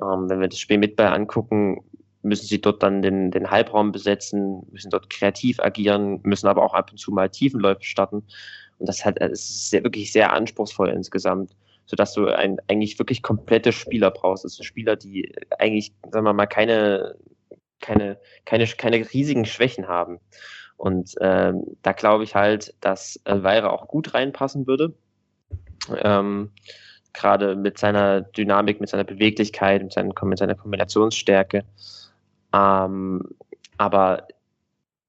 Ähm, 0.00 0.28
wenn 0.28 0.40
wir 0.40 0.48
das 0.48 0.58
Spiel 0.58 0.78
mit 0.78 0.96
bei 0.96 1.10
angucken, 1.10 1.84
müssen 2.22 2.46
sie 2.46 2.60
dort 2.60 2.82
dann 2.82 3.02
den, 3.02 3.30
den 3.30 3.50
Halbraum 3.50 3.92
besetzen, 3.92 4.66
müssen 4.70 4.90
dort 4.90 5.10
kreativ 5.10 5.60
agieren, 5.60 6.20
müssen 6.22 6.48
aber 6.48 6.62
auch 6.62 6.74
ab 6.74 6.90
und 6.90 6.98
zu 6.98 7.12
mal 7.12 7.28
Tiefenläufe 7.28 7.82
starten. 7.82 8.24
Und 8.78 8.88
das 8.88 9.04
hat, 9.04 9.20
es 9.20 9.50
ist 9.50 9.70
sehr, 9.70 9.84
wirklich 9.84 10.10
sehr 10.10 10.32
anspruchsvoll 10.32 10.88
insgesamt, 10.88 11.54
sodass 11.86 12.14
du 12.14 12.26
ein, 12.26 12.58
eigentlich 12.68 12.98
wirklich 12.98 13.22
komplette 13.22 13.72
Spieler 13.72 14.10
brauchst. 14.10 14.48
Sind 14.48 14.64
Spieler, 14.64 14.96
die 14.96 15.34
eigentlich, 15.58 15.92
sagen 16.10 16.24
wir 16.24 16.32
mal, 16.32 16.46
keine, 16.46 17.14
keine, 17.80 18.18
keine, 18.46 18.66
keine 18.66 19.12
riesigen 19.12 19.44
Schwächen 19.44 19.86
haben. 19.86 20.18
Und 20.76 21.14
ähm, 21.20 21.76
da 21.82 21.92
glaube 21.92 22.24
ich 22.24 22.34
halt, 22.34 22.74
dass 22.80 23.20
Elvira 23.24 23.70
auch 23.70 23.86
gut 23.86 24.14
reinpassen 24.14 24.66
würde. 24.66 24.94
Ähm, 26.02 26.50
Gerade 27.14 27.56
mit 27.56 27.78
seiner 27.78 28.20
Dynamik, 28.20 28.80
mit 28.80 28.90
seiner 28.90 29.04
Beweglichkeit, 29.04 29.82
mit, 29.82 29.92
seinen, 29.92 30.12
mit 30.22 30.38
seiner 30.38 30.54
Kombinationsstärke. 30.54 31.64
Ähm, 32.52 33.22
aber 33.78 34.28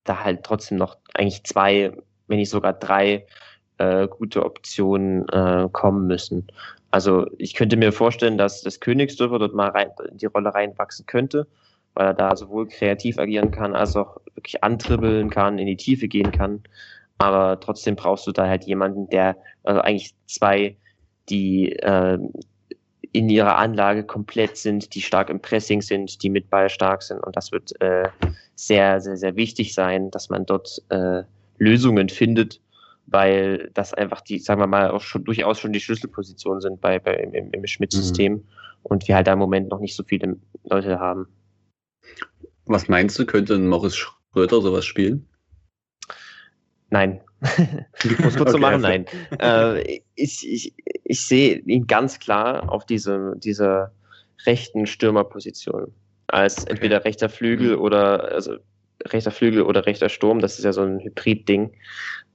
da 0.03 0.23
halt 0.23 0.43
trotzdem 0.43 0.77
noch 0.77 0.97
eigentlich 1.13 1.43
zwei, 1.43 1.91
wenn 2.27 2.37
nicht 2.37 2.49
sogar 2.49 2.73
drei 2.73 3.25
äh, 3.77 4.07
gute 4.07 4.45
Optionen 4.45 5.27
äh, 5.29 5.67
kommen 5.71 6.07
müssen. 6.07 6.47
Also 6.91 7.27
ich 7.37 7.55
könnte 7.55 7.75
mir 7.75 7.91
vorstellen, 7.91 8.37
dass 8.37 8.61
das 8.61 8.79
Königsdörfer 8.79 9.39
dort 9.39 9.53
mal 9.53 9.69
rein, 9.69 9.91
in 10.09 10.17
die 10.17 10.27
Rolle 10.27 10.53
reinwachsen 10.53 11.05
könnte, 11.05 11.47
weil 11.93 12.07
er 12.07 12.13
da 12.13 12.35
sowohl 12.35 12.67
kreativ 12.67 13.19
agieren 13.19 13.51
kann, 13.51 13.75
als 13.75 13.95
auch 13.95 14.17
wirklich 14.33 14.63
antribbeln 14.63 15.29
kann, 15.29 15.59
in 15.59 15.67
die 15.67 15.75
Tiefe 15.75 16.07
gehen 16.07 16.31
kann. 16.31 16.63
Aber 17.17 17.59
trotzdem 17.59 17.95
brauchst 17.95 18.27
du 18.27 18.31
da 18.31 18.47
halt 18.47 18.65
jemanden, 18.65 19.09
der, 19.09 19.37
also 19.63 19.81
eigentlich 19.81 20.13
zwei, 20.25 20.77
die 21.29 21.71
äh, 21.73 22.19
in 23.11 23.29
ihrer 23.29 23.57
Anlage 23.57 24.03
komplett 24.03 24.57
sind, 24.57 24.93
die 24.93 25.01
stark 25.01 25.29
im 25.29 25.39
Pressing 25.39 25.81
sind, 25.81 26.21
die 26.21 26.29
mit 26.29 26.49
Ball 26.49 26.69
stark 26.69 27.01
sind. 27.01 27.19
Und 27.23 27.35
das 27.35 27.51
wird 27.51 27.79
äh, 27.81 28.09
sehr, 28.55 28.99
sehr, 28.99 29.15
sehr 29.15 29.35
wichtig 29.35 29.73
sein, 29.73 30.11
dass 30.11 30.29
man 30.29 30.45
dort 30.45 30.81
äh, 30.89 31.23
Lösungen 31.57 32.09
findet, 32.09 32.61
weil 33.05 33.71
das 33.73 33.93
einfach 33.93 34.21
die, 34.21 34.39
sagen 34.39 34.59
wir 34.59 34.67
mal, 34.67 34.91
auch 34.91 35.01
schon 35.01 35.23
durchaus 35.23 35.59
schon 35.59 35.71
die 35.71 35.79
Schlüsselpositionen 35.79 36.59
sind 36.59 36.81
bei, 36.81 36.99
bei 36.99 37.15
im, 37.15 37.51
im 37.51 37.67
Schmidt-System 37.67 38.33
mhm. 38.33 38.43
und 38.83 39.07
wir 39.07 39.15
halt 39.15 39.27
da 39.27 39.33
im 39.33 39.39
Moment 39.39 39.69
noch 39.69 39.79
nicht 39.79 39.95
so 39.95 40.03
viele 40.03 40.35
Leute 40.63 40.99
haben. 40.99 41.27
Was 42.65 42.89
meinst 42.89 43.17
du, 43.17 43.25
könnte 43.25 43.57
Morris 43.57 43.95
Schröter 43.95 44.61
sowas 44.61 44.85
spielen? 44.85 45.25
Nein. 46.89 47.21
Ich 48.03 48.19
muss 48.19 48.35
kurz 48.35 48.41
okay, 48.41 48.51
so 48.51 48.57
machen, 48.57 48.81
nein. 48.81 49.05
Äh, 49.39 49.99
ich, 50.15 50.47
ich, 50.47 50.73
ich 51.03 51.21
sehe 51.25 51.57
ihn 51.59 51.87
ganz 51.87 52.19
klar 52.19 52.71
auf 52.71 52.85
diese, 52.85 53.33
dieser 53.37 53.91
rechten 54.45 54.85
Stürmerposition. 54.85 55.93
Als 56.27 56.63
okay. 56.63 56.71
entweder 56.71 57.05
rechter 57.05 57.29
Flügel 57.29 57.75
mhm. 57.75 57.81
oder 57.81 58.31
also 58.31 58.57
rechter 59.05 59.31
Flügel 59.31 59.61
oder 59.61 59.85
rechter 59.85 60.09
Sturm, 60.09 60.39
das 60.39 60.57
ist 60.57 60.65
ja 60.65 60.73
so 60.73 60.81
ein 60.81 60.99
Hybrid-Ding. 60.99 61.71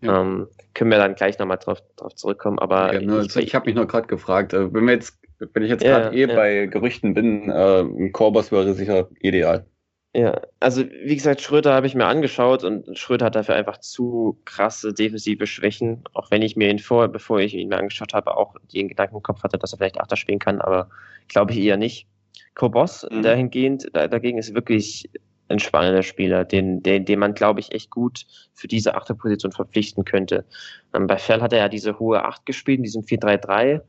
Ja. 0.03 0.21
Ähm, 0.21 0.47
können 0.75 0.91
wir 0.91 0.99
dann 0.99 1.15
gleich 1.15 1.39
nochmal 1.39 1.59
drauf, 1.59 1.83
drauf 1.97 2.15
zurückkommen. 2.15 2.59
Aber 2.59 2.95
ja, 2.95 3.01
ne, 3.01 3.27
ich, 3.27 3.37
ich 3.37 3.55
habe 3.55 3.67
mich 3.67 3.75
noch 3.75 3.89
gerade 3.89 4.07
gefragt, 4.07 4.53
äh, 4.53 4.73
wenn 4.73 4.85
wir 4.87 4.95
jetzt, 4.95 5.19
wenn 5.39 5.63
ich 5.63 5.71
jetzt 5.71 5.83
gerade 5.83 6.17
ja, 6.17 6.29
eh 6.29 6.35
bei 6.35 6.67
Gerüchten 6.67 7.15
bin, 7.15 7.51
äh, 7.51 7.81
ein 7.81 8.13
Korbos 8.13 8.53
wäre 8.53 8.73
sicher 8.75 9.09
ideal. 9.21 9.67
Ja, 10.13 10.41
also 10.59 10.85
wie 10.91 11.15
gesagt, 11.15 11.41
Schröder 11.41 11.73
habe 11.73 11.87
ich 11.87 11.95
mir 11.95 12.07
angeschaut 12.07 12.65
und 12.65 12.99
Schröder 12.99 13.27
hat 13.27 13.37
dafür 13.37 13.55
einfach 13.55 13.79
zu 13.79 14.41
krasse 14.45 14.93
defensive 14.93 15.47
Schwächen, 15.47 16.03
auch 16.15 16.33
wenn 16.33 16.43
ich 16.43 16.57
mir 16.57 16.69
ihn 16.69 16.81
vorher, 16.81 17.09
bevor 17.09 17.39
ich 17.39 17.55
ihn 17.55 17.69
mir 17.69 17.79
angeschaut 17.79 18.13
habe, 18.13 18.37
auch 18.37 18.57
den 18.75 18.89
Gedanken 18.89 19.17
im 19.17 19.23
Kopf 19.23 19.45
hatte, 19.45 19.57
dass 19.57 19.73
er 19.73 19.79
vielleicht 19.79 20.01
Achter 20.01 20.17
spielen 20.17 20.41
kann, 20.41 20.61
aber 20.61 20.89
glaube 21.29 21.53
ich 21.53 21.59
eher 21.59 21.77
nicht. 21.77 22.09
Kobos 22.55 23.07
mhm. 23.09 23.23
dahingehend, 23.23 23.89
da, 23.93 24.09
dagegen 24.09 24.39
ist 24.39 24.53
wirklich 24.53 25.09
ein 25.49 25.61
spannender 25.61 26.03
Spieler, 26.03 26.45
den, 26.45 26.83
den, 26.83 27.05
den 27.05 27.19
man, 27.19 27.35
glaube 27.35 27.61
ich, 27.61 27.73
echt 27.73 27.91
gut 27.91 28.27
für 28.53 28.69
diese 28.69 28.97
Achterposition 28.97 29.53
verpflichten 29.53 30.05
könnte. 30.05 30.45
Ähm, 30.93 31.07
bei 31.07 31.19
Fell 31.19 31.41
hat 31.41 31.53
er 31.53 31.61
ja 31.61 31.69
diese 31.69 31.99
hohe 31.99 32.25
Acht 32.25 32.47
gespielt, 32.47 32.79
in 32.79 32.85
diesem 32.85 33.03
4-3-3, 33.03 33.81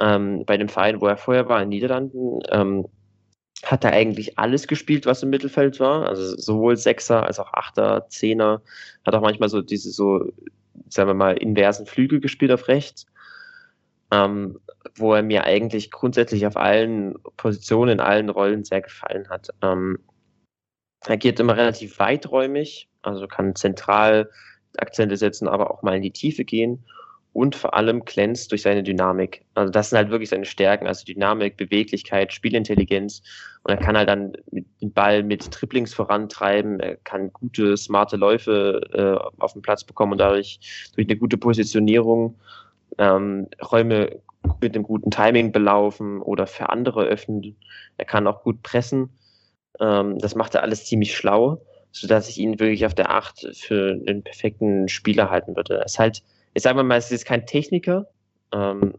ähm, 0.00 0.44
bei 0.44 0.56
dem 0.56 0.68
Verein, 0.68 1.00
wo 1.00 1.06
er 1.06 1.16
vorher 1.16 1.48
war, 1.48 1.58
in 1.58 1.70
den 1.70 1.76
Niederlanden. 1.76 2.40
Ähm, 2.50 2.86
hat 3.64 3.84
er 3.84 3.92
eigentlich 3.92 4.38
alles 4.38 4.66
gespielt, 4.66 5.06
was 5.06 5.22
im 5.22 5.30
Mittelfeld 5.30 5.80
war. 5.80 6.06
Also 6.06 6.36
sowohl 6.36 6.76
Sechser 6.76 7.24
als 7.24 7.38
auch 7.38 7.52
Achter, 7.52 8.06
Zehner. 8.08 8.62
Hat 9.04 9.14
auch 9.14 9.20
manchmal 9.20 9.48
so 9.48 9.62
diese 9.62 9.90
so, 9.90 10.32
sagen 10.88 11.08
wir 11.08 11.14
mal, 11.14 11.36
inversen 11.36 11.86
Flügel 11.86 12.20
gespielt 12.20 12.52
auf 12.52 12.68
rechts. 12.68 13.06
Ähm, 14.10 14.60
wo 14.96 15.14
er 15.14 15.22
mir 15.22 15.44
eigentlich 15.44 15.90
grundsätzlich 15.90 16.46
auf 16.46 16.56
allen 16.56 17.14
Positionen, 17.36 17.92
in 17.92 18.00
allen 18.00 18.28
Rollen 18.28 18.64
sehr 18.64 18.82
gefallen 18.82 19.28
hat. 19.28 19.48
Ähm, 19.62 19.98
er 21.06 21.16
geht 21.16 21.40
immer 21.40 21.56
relativ 21.56 21.98
weiträumig, 21.98 22.88
also 23.02 23.26
kann 23.26 23.56
zentral 23.56 24.30
Akzente 24.76 25.16
setzen, 25.16 25.48
aber 25.48 25.70
auch 25.70 25.82
mal 25.82 25.96
in 25.96 26.02
die 26.02 26.10
Tiefe 26.10 26.44
gehen 26.44 26.84
und 27.34 27.56
vor 27.56 27.74
allem 27.74 28.04
glänzt 28.04 28.52
durch 28.52 28.62
seine 28.62 28.84
Dynamik. 28.84 29.44
Also 29.54 29.72
das 29.72 29.90
sind 29.90 29.98
halt 29.98 30.10
wirklich 30.10 30.30
seine 30.30 30.44
Stärken, 30.44 30.86
also 30.86 31.04
Dynamik, 31.04 31.56
Beweglichkeit, 31.56 32.32
Spielintelligenz. 32.32 33.22
Und 33.64 33.72
er 33.72 33.76
kann 33.76 33.96
halt 33.98 34.08
dann 34.08 34.34
den 34.52 34.92
Ball 34.92 35.24
mit 35.24 35.50
Triplings 35.50 35.92
vorantreiben, 35.92 36.78
er 36.78 36.96
kann 36.96 37.32
gute, 37.32 37.76
smarte 37.76 38.16
Läufe 38.16 38.80
äh, 38.92 39.42
auf 39.42 39.52
den 39.52 39.62
Platz 39.62 39.82
bekommen 39.82 40.12
und 40.12 40.18
dadurch 40.18 40.60
durch 40.94 41.08
eine 41.08 41.16
gute 41.16 41.36
Positionierung 41.36 42.38
ähm, 42.98 43.48
Räume 43.60 44.20
mit 44.60 44.76
einem 44.76 44.84
guten 44.84 45.10
Timing 45.10 45.50
belaufen 45.50 46.22
oder 46.22 46.46
für 46.46 46.68
andere 46.68 47.04
öffnen. 47.04 47.56
Er 47.96 48.04
kann 48.04 48.28
auch 48.28 48.44
gut 48.44 48.62
pressen. 48.62 49.10
Ähm, 49.80 50.18
das 50.18 50.36
macht 50.36 50.54
er 50.54 50.62
alles 50.62 50.84
ziemlich 50.84 51.16
schlau, 51.16 51.62
sodass 51.90 52.28
ich 52.28 52.38
ihn 52.38 52.60
wirklich 52.60 52.86
auf 52.86 52.94
der 52.94 53.10
Acht 53.10 53.44
für 53.54 53.96
den 53.96 54.22
perfekten 54.22 54.86
Spieler 54.86 55.30
halten 55.30 55.56
würde. 55.56 55.78
Er 55.78 55.86
ist 55.86 55.98
halt, 55.98 56.22
ich 56.54 56.62
sage 56.62 56.82
mal, 56.82 56.96
es 56.96 57.10
ist 57.12 57.26
kein 57.26 57.46
Techniker, 57.46 58.08
ähm, 58.52 58.94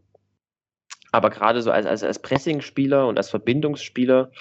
aber 1.11 1.29
gerade 1.29 1.61
so 1.61 1.71
als, 1.71 1.85
als, 1.85 2.03
als 2.03 2.19
Pressing-Spieler 2.19 3.07
und 3.07 3.17
als 3.17 3.29
Verbindungsspieler, 3.29 4.31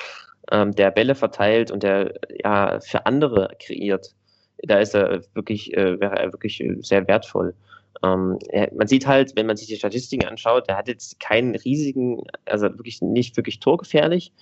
ähm, 0.51 0.75
der 0.75 0.91
Bälle 0.91 1.15
verteilt 1.15 1.71
und 1.71 1.83
der 1.83 2.15
ja 2.43 2.81
für 2.81 3.07
andere 3.07 3.51
kreiert, 3.61 4.15
da 4.63 4.79
ist 4.79 4.95
er 4.95 5.23
wirklich, 5.35 5.75
äh, 5.77 6.01
wäre 6.01 6.17
er 6.17 6.33
wirklich 6.33 6.63
sehr 6.81 7.07
wertvoll. 7.07 7.55
Ähm, 8.03 8.39
er, 8.49 8.73
man 8.75 8.89
sieht 8.89 9.07
halt, 9.07 9.37
wenn 9.37 9.47
man 9.47 9.57
sich 9.57 9.69
die 9.69 9.77
Statistiken 9.77 10.27
anschaut, 10.27 10.69
der 10.69 10.77
hat 10.77 10.89
jetzt 10.89 11.21
keinen 11.21 11.55
riesigen, 11.55 12.25
also 12.45 12.67
wirklich 12.67 13.01
nicht 13.01 13.37
wirklich 13.37 13.61
torgefährlich. 13.61 14.33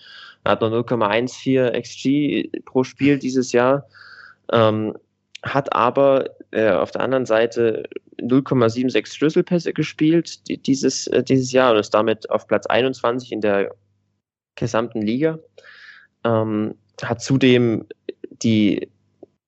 Er 0.45 0.53
hat 0.53 0.61
nur 0.61 0.71
0,14 0.71 1.79
XG 1.81 2.51
pro 2.65 2.83
Spiel 2.83 3.19
dieses 3.19 3.53
Jahr. 3.53 3.87
Ähm, 4.51 4.95
hat 5.43 5.73
aber 5.73 6.31
äh, 6.53 6.71
auf 6.71 6.91
der 6.91 7.03
anderen 7.03 7.27
Seite 7.27 7.85
0,76 8.21 9.15
Schlüsselpässe 9.15 9.73
gespielt 9.73 10.49
die, 10.49 10.59
dieses, 10.59 11.07
äh, 11.09 11.23
dieses 11.23 11.53
Jahr 11.53 11.73
und 11.73 11.79
ist 11.79 11.95
damit 11.95 12.31
auf 12.31 12.47
Platz 12.47 12.67
21 12.67 13.33
in 13.33 13.41
der 13.41 13.75
gesamten 14.55 15.03
Liga. 15.03 15.39
Ähm, 16.25 16.77
hat 17.03 17.21
zudem 17.21 17.87
die, 18.43 18.89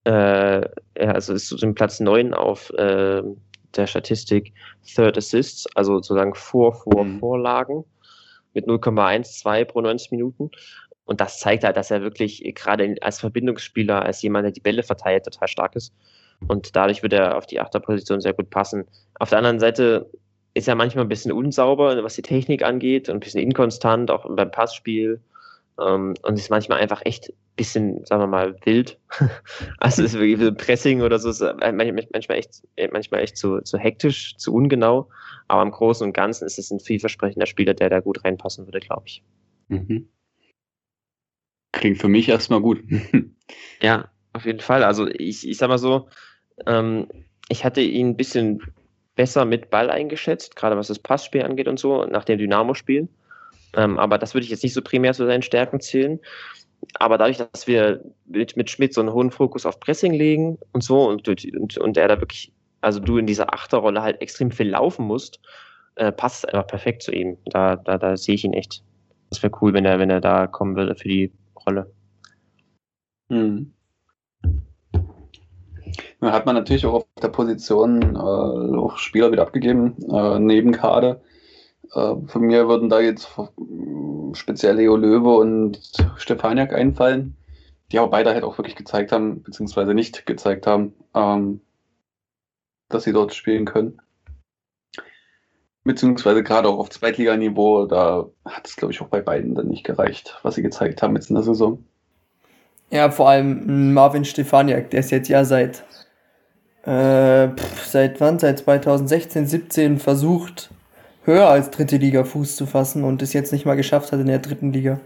äh, 0.05 0.69
also 0.97 1.35
ist 1.35 1.49
zudem 1.49 1.75
Platz 1.75 2.01
9 2.01 2.35
auf 2.35 2.71
äh, 2.71 3.23
der 3.77 3.87
Statistik 3.87 4.53
Third 4.85 5.17
Assists, 5.17 5.67
also 5.77 5.95
sozusagen 5.95 6.35
vor, 6.35 6.75
vor 6.75 7.05
mhm. 7.05 7.19
Vorlagen 7.21 7.85
mit 8.55 8.67
0,12 8.67 9.65
pro 9.67 9.81
90 9.81 10.13
Minuten. 10.13 10.51
Und 11.05 11.21
das 11.21 11.39
zeigt 11.39 11.65
halt, 11.65 11.77
dass 11.77 11.91
er 11.91 12.03
wirklich 12.03 12.43
gerade 12.55 12.97
als 13.01 13.21
Verbindungsspieler, 13.21 14.03
als 14.03 14.23
jemand, 14.23 14.45
der 14.45 14.53
die 14.53 14.61
Bälle 14.61 14.83
verteilt, 14.83 15.25
total 15.25 15.49
stark 15.49 15.77
ist. 15.77 15.93
Und 16.49 16.75
dadurch 16.77 17.03
wird 17.03 17.13
er 17.13 17.37
auf 17.37 17.47
die 17.47 17.61
Achterposition 17.61 18.21
sehr 18.21 18.33
gut 18.33 18.51
passen. 18.51 18.85
Auf 19.19 19.31
der 19.31 19.39
anderen 19.39 19.61
Seite 19.61 20.11
ist 20.55 20.69
er 20.69 20.75
manchmal 20.75 21.05
ein 21.05 21.09
bisschen 21.09 21.33
unsauber, 21.33 22.03
was 22.03 22.15
die 22.15 22.23
Technik 22.23 22.63
angeht, 22.63 23.09
und 23.09 23.17
ein 23.17 23.21
bisschen 23.21 23.41
inkonstant, 23.41 24.11
auch 24.11 24.27
beim 24.35 24.51
Passspiel. 24.51 25.21
Ähm, 25.81 26.15
und 26.23 26.39
ist 26.39 26.51
manchmal 26.51 26.81
einfach 26.81 27.03
echt 27.05 27.31
ein 27.31 27.35
bisschen, 27.57 28.05
sagen 28.07 28.23
wir 28.23 28.27
mal, 28.29 28.57
wild. 28.65 28.99
also 29.79 30.05
ist 30.05 30.15
wirklich 30.15 30.39
so 30.39 30.55
Pressing 30.55 31.03
oder 31.03 31.19
so, 31.19 31.31
ist 31.31 31.41
manchmal 31.41 32.39
echt, 32.39 32.63
manchmal 32.93 33.21
echt 33.21 33.37
zu, 33.37 33.61
zu 33.61 33.77
hektisch, 33.79 34.37
zu 34.37 34.55
ungenau. 34.55 35.09
Aber 35.49 35.63
im 35.63 35.73
Großen 35.73 36.07
und 36.07 36.13
Ganzen 36.13 36.47
ist 36.47 36.59
es 36.59 36.71
ein 36.71 36.81
vielversprechender 36.81 37.47
Spieler, 37.47 37.75
der 37.75 37.91
da 37.91 38.01
gut 38.01 38.25
reinpassen 38.25 38.67
würde, 38.67 38.81
glaube 38.81 39.05
ich. 39.07 39.23
Mhm. 39.69 40.09
Klingt 41.75 41.99
für 41.99 42.09
mich 42.09 42.29
erstmal 42.29 42.61
gut. 42.61 42.83
ja, 43.83 44.09
auf 44.33 44.47
jeden 44.47 44.61
Fall. 44.61 44.85
Also 44.85 45.09
ich, 45.09 45.47
ich 45.47 45.59
sag 45.59 45.69
mal 45.69 45.79
so, 45.79 46.09
ähm, 46.67 47.09
ich 47.49 47.65
hatte 47.65 47.81
ihn 47.81 48.11
ein 48.11 48.17
bisschen 48.17 48.63
besser 49.17 49.45
mit 49.45 49.71
Ball 49.71 49.91
eingeschätzt, 49.91 50.55
gerade 50.55 50.77
was 50.77 50.87
das 50.87 51.01
Passspiel 51.01 51.43
angeht 51.43 51.67
und 51.67 51.81
so, 51.81 52.05
nach 52.05 52.25
dem 52.25 52.39
Dynamo-Spiel. 52.39 53.09
Ähm, 53.77 53.99
aber 53.99 54.19
das 54.19 54.35
würde 54.35 54.45
ich 54.45 54.51
jetzt 54.51 54.63
nicht 54.63 54.73
so 54.73 54.83
primär 54.83 55.15
zu 55.15 55.27
seinen 55.27 55.43
Stärken 55.43 55.81
zählen. 55.81 56.21
Aber 56.95 57.19
dadurch, 57.19 57.39
dass 57.39 57.67
wir 57.67 58.05
mit, 58.27 58.57
mit 58.57 58.71
Schmidt 58.71 58.95
so 58.95 59.01
einen 59.01 59.13
hohen 59.13 59.33
Fokus 59.33 59.67
auf 59.67 59.81
Pressing 59.81 60.13
legen 60.13 60.59
und 60.73 60.85
so 60.85 61.09
und, 61.09 61.27
und, 61.29 61.79
und 61.79 61.97
er 61.97 62.09
da 62.09 62.21
wirklich, 62.21 62.53
also 62.83 63.01
du 63.01 63.19
in 63.19 63.27
dieser 63.27 63.53
Achterrolle 63.53 64.01
halt 64.01 64.21
extrem 64.23 64.53
viel 64.53 64.69
laufen 64.69 65.07
musst, 65.07 65.41
äh, 65.97 66.13
passt 66.13 66.45
es 66.45 66.45
einfach 66.45 66.69
perfekt 66.69 67.03
zu 67.03 67.11
ihm. 67.11 67.37
Da, 67.47 67.75
da, 67.75 67.99
da 67.99 68.17
sehe 68.17 68.37
ich 68.37 68.45
ihn 68.45 68.53
echt. 68.53 68.85
Das 69.31 69.43
wäre 69.43 69.53
cool, 69.61 69.73
wenn 69.73 69.85
er, 69.85 69.99
wenn 69.99 70.11
er 70.11 70.21
da 70.21 70.47
kommen 70.47 70.77
würde 70.77 70.95
für 70.95 71.09
die 71.09 71.33
Rolle. 71.67 71.93
Hm. 73.31 73.73
Dann 76.21 76.33
hat 76.33 76.47
man 76.47 76.55
natürlich 76.55 76.87
auch 76.87 76.95
auf 76.95 77.07
der 77.21 77.29
Position 77.29 78.17
äh, 78.17 78.19
auch 78.19 78.97
Spieler 78.97 79.31
wieder 79.31 79.43
abgegeben, 79.43 79.97
äh, 80.11 80.39
neben 80.39 80.73
Kader. 80.73 81.21
Äh, 81.93 82.15
von 82.27 82.43
mir 82.43 82.69
würden 82.69 82.89
da 82.89 83.01
jetzt 83.01 83.29
speziell 84.33 84.77
Leo 84.77 84.97
Löwe 84.97 85.37
und 85.37 85.81
Stefaniak 86.17 86.73
einfallen, 86.73 87.37
die 87.93 87.99
aber 87.99 88.11
beide 88.11 88.31
halt 88.31 88.45
auch 88.45 88.59
wirklich 88.59 88.77
gezeigt 88.77 89.13
haben, 89.13 89.43
beziehungsweise 89.43 89.95
nicht 89.95 90.27
gezeigt 90.27 90.67
haben, 90.67 90.95
ähm, 91.15 91.61
dass 92.89 93.05
sie 93.05 93.13
dort 93.13 93.35
spielen 93.35 93.65
können. 93.65 94.01
Beziehungsweise 95.85 96.43
gerade 96.43 96.69
auch 96.69 96.79
auf 96.79 96.89
Zweitliganiveau, 96.89 97.85
da 97.85 98.27
hat 98.47 98.67
es, 98.67 98.77
glaube 98.77 98.93
ich, 98.93 99.03
auch 99.03 99.09
bei 99.09 99.21
beiden 99.21 99.55
dann 99.55 99.69
nicht 99.69 99.85
gereicht, 99.85 100.39
was 100.43 100.55
sie 100.55 100.63
gezeigt 100.63 101.03
haben 101.03 101.15
jetzt 101.15 101.29
in 101.29 101.35
der 101.35 101.45
Saison. 101.45 101.79
Ja, 102.91 103.11
vor 103.11 103.29
allem 103.29 103.93
Marvin 103.93 104.25
Stefaniak, 104.25 104.91
der 104.91 105.01
ist 105.01 105.11
jetzt 105.11 105.29
ja 105.29 105.45
seit, 105.45 105.85
äh, 106.85 107.49
seit 107.85 108.21
wann? 108.21 108.39
Seit 108.39 108.61
2016, 108.61 109.47
17 109.47 109.99
versucht, 109.99 110.71
höher 111.25 111.49
als 111.49 111.71
dritte 111.71 111.97
Liga 111.97 112.25
Fuß 112.25 112.57
zu 112.57 112.67
fassen 112.67 113.05
und 113.05 113.21
es 113.21 113.33
jetzt 113.33 113.53
nicht 113.53 113.67
mal 113.67 113.77
geschafft 113.77 114.13
hat 114.13 114.21
in 114.21 114.27
der 114.27 114.39
dritten 114.39 114.73
Liga, 114.73 115.01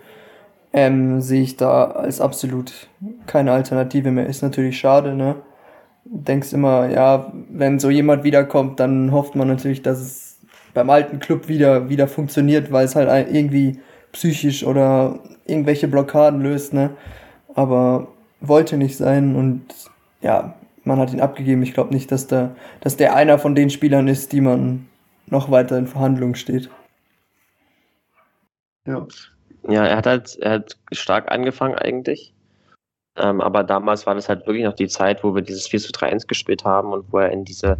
ähm, 0.72 1.20
sehe 1.20 1.42
ich 1.42 1.56
da 1.56 1.86
als 1.86 2.20
absolut 2.20 2.88
keine 3.26 3.52
Alternative 3.52 4.10
mehr. 4.10 4.26
Ist 4.26 4.42
natürlich 4.42 4.78
schade, 4.78 5.14
ne? 5.14 5.36
Denkst 6.04 6.52
immer, 6.52 6.88
ja, 6.88 7.32
wenn 7.50 7.78
so 7.78 7.90
jemand 7.90 8.22
wiederkommt, 8.22 8.80
dann 8.80 9.12
hofft 9.12 9.34
man 9.34 9.48
natürlich, 9.48 9.82
dass 9.82 10.00
es 10.00 10.27
beim 10.74 10.90
alten 10.90 11.18
Club 11.20 11.48
wieder, 11.48 11.88
wieder 11.88 12.08
funktioniert, 12.08 12.72
weil 12.72 12.84
es 12.84 12.94
halt 12.94 13.08
irgendwie 13.32 13.80
psychisch 14.12 14.64
oder 14.64 15.20
irgendwelche 15.46 15.88
Blockaden 15.88 16.40
löst, 16.40 16.72
ne? 16.72 16.90
Aber 17.54 18.08
wollte 18.40 18.76
nicht 18.76 18.96
sein 18.96 19.34
und 19.34 19.62
ja, 20.20 20.54
man 20.84 20.98
hat 20.98 21.12
ihn 21.12 21.20
abgegeben. 21.20 21.62
Ich 21.62 21.74
glaube 21.74 21.92
nicht, 21.92 22.10
dass 22.12 22.26
der, 22.26 22.56
dass 22.80 22.96
der 22.96 23.14
einer 23.14 23.38
von 23.38 23.54
den 23.54 23.70
Spielern 23.70 24.08
ist, 24.08 24.32
die 24.32 24.40
man 24.40 24.88
noch 25.26 25.50
weiter 25.50 25.76
in 25.78 25.86
Verhandlungen 25.86 26.34
steht. 26.34 26.70
Ja. 28.86 29.06
Ja, 29.68 29.84
er 29.84 29.96
hat 29.96 30.06
halt, 30.06 30.38
er 30.40 30.52
hat 30.52 30.78
stark 30.92 31.30
angefangen 31.30 31.74
eigentlich. 31.74 32.32
Ähm, 33.16 33.40
aber 33.40 33.64
damals 33.64 34.06
war 34.06 34.14
das 34.14 34.28
halt 34.28 34.46
wirklich 34.46 34.64
noch 34.64 34.74
die 34.74 34.88
Zeit, 34.88 35.24
wo 35.24 35.34
wir 35.34 35.42
dieses 35.42 35.66
4 35.66 35.80
zu 35.80 35.92
3 35.92 36.06
1 36.06 36.26
gespielt 36.26 36.64
haben 36.64 36.92
und 36.92 37.12
wo 37.12 37.18
er 37.18 37.30
in 37.30 37.44
diese, 37.44 37.76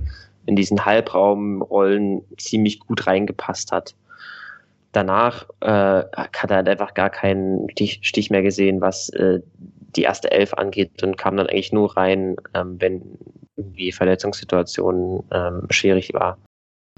in 0.49 0.57
diesen 0.57 0.85
Halbraumrollen 0.85 2.23
ziemlich 2.39 2.81
gut 2.81 3.07
reingepasst 3.07 3.71
hat. 3.71 3.95
Danach 4.93 5.49
äh, 5.61 5.69
hat 5.69 6.51
er 6.51 6.57
halt 6.57 6.69
einfach 6.69 6.95
gar 6.95 7.11
keinen 7.11 7.69
Stich 7.77 8.31
mehr 8.31 8.43
gesehen, 8.43 8.81
was 8.81 9.11
äh, 9.11 9.41
die 9.97 10.03
erste 10.03 10.31
Elf 10.31 10.55
angeht 10.55 11.03
und 11.03 11.17
kam 11.19 11.37
dann 11.37 11.47
eigentlich 11.47 11.73
nur 11.73 11.97
rein, 11.97 12.37
ähm, 12.55 12.81
wenn 12.81 13.03
die 13.57 13.93
Verletzungssituation 13.93 15.25
ähm, 15.31 15.67
schwierig 15.71 16.15
war 16.15 16.39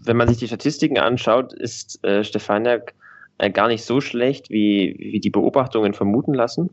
wenn 0.02 0.16
man 0.16 0.28
sich 0.28 0.38
die 0.38 0.46
Statistiken 0.46 0.98
anschaut, 0.98 1.52
ist 1.52 2.02
äh, 2.04 2.24
Stefaniak 2.24 2.94
äh, 3.38 3.50
gar 3.50 3.68
nicht 3.68 3.84
so 3.84 4.00
schlecht, 4.00 4.50
wie, 4.50 4.96
wie 4.98 5.20
die 5.20 5.30
Beobachtungen 5.30 5.94
vermuten 5.94 6.34
lassen. 6.34 6.70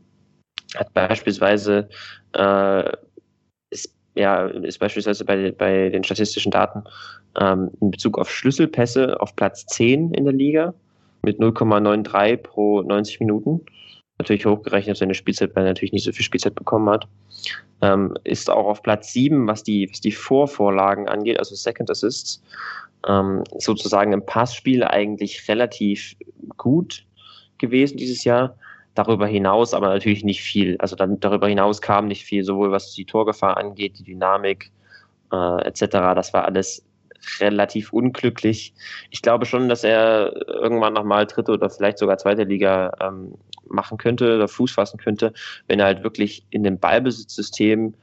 Hat 0.74 0.92
beispielsweise 0.92 1.88
äh, 2.32 2.92
ja, 4.18 4.46
ist 4.46 4.78
beispielsweise 4.78 5.24
bei, 5.24 5.52
bei 5.52 5.90
den 5.90 6.02
statistischen 6.02 6.50
Daten 6.50 6.82
ähm, 7.40 7.70
in 7.80 7.90
Bezug 7.90 8.18
auf 8.18 8.30
Schlüsselpässe 8.30 9.20
auf 9.20 9.36
Platz 9.36 9.64
10 9.66 10.12
in 10.12 10.24
der 10.24 10.34
Liga 10.34 10.74
mit 11.22 11.38
0,93 11.38 12.36
pro 12.38 12.82
90 12.82 13.20
Minuten. 13.20 13.60
Natürlich 14.18 14.46
hochgerechnet 14.46 14.96
seine 14.96 15.14
Spielzeit, 15.14 15.54
weil 15.54 15.64
er 15.64 15.70
natürlich 15.70 15.92
nicht 15.92 16.04
so 16.04 16.12
viel 16.12 16.24
Spielzeit 16.24 16.56
bekommen 16.56 16.90
hat. 16.90 17.06
Ähm, 17.80 18.16
ist 18.24 18.50
auch 18.50 18.66
auf 18.66 18.82
Platz 18.82 19.12
7, 19.12 19.46
was 19.46 19.62
die, 19.62 19.88
was 19.88 20.00
die 20.00 20.10
Vorvorlagen 20.10 21.08
angeht, 21.08 21.38
also 21.38 21.54
Second 21.54 21.88
Assists, 21.88 22.42
ähm, 23.06 23.44
sozusagen 23.56 24.12
im 24.12 24.26
Passspiel 24.26 24.82
eigentlich 24.82 25.46
relativ 25.48 26.16
gut 26.56 27.06
gewesen 27.58 27.96
dieses 27.96 28.24
Jahr. 28.24 28.56
Darüber 28.98 29.28
hinaus 29.28 29.74
aber 29.74 29.90
natürlich 29.90 30.24
nicht 30.24 30.42
viel. 30.42 30.76
Also 30.80 30.96
dann 30.96 31.20
darüber 31.20 31.46
hinaus 31.46 31.80
kam 31.80 32.08
nicht 32.08 32.24
viel, 32.24 32.42
sowohl 32.42 32.72
was 32.72 32.94
die 32.94 33.04
Torgefahr 33.04 33.56
angeht, 33.56 33.96
die 34.00 34.02
Dynamik 34.02 34.72
äh, 35.32 35.62
etc. 35.62 35.82
Das 36.16 36.32
war 36.32 36.46
alles 36.46 36.84
relativ 37.38 37.92
unglücklich. 37.92 38.74
Ich 39.10 39.22
glaube 39.22 39.46
schon, 39.46 39.68
dass 39.68 39.84
er 39.84 40.34
irgendwann 40.48 40.94
nochmal 40.94 41.26
dritte 41.26 41.52
oder 41.52 41.70
vielleicht 41.70 41.98
sogar 41.98 42.18
zweite 42.18 42.42
Liga 42.42 42.90
ähm, 43.00 43.34
machen 43.68 43.98
könnte 43.98 44.34
oder 44.34 44.48
Fuß 44.48 44.72
fassen 44.72 44.98
könnte, 44.98 45.32
wenn 45.68 45.78
er 45.78 45.86
halt 45.86 46.02
wirklich 46.02 46.44
in 46.50 46.64
dem 46.64 46.80
Ballbesitzsystem 46.80 47.94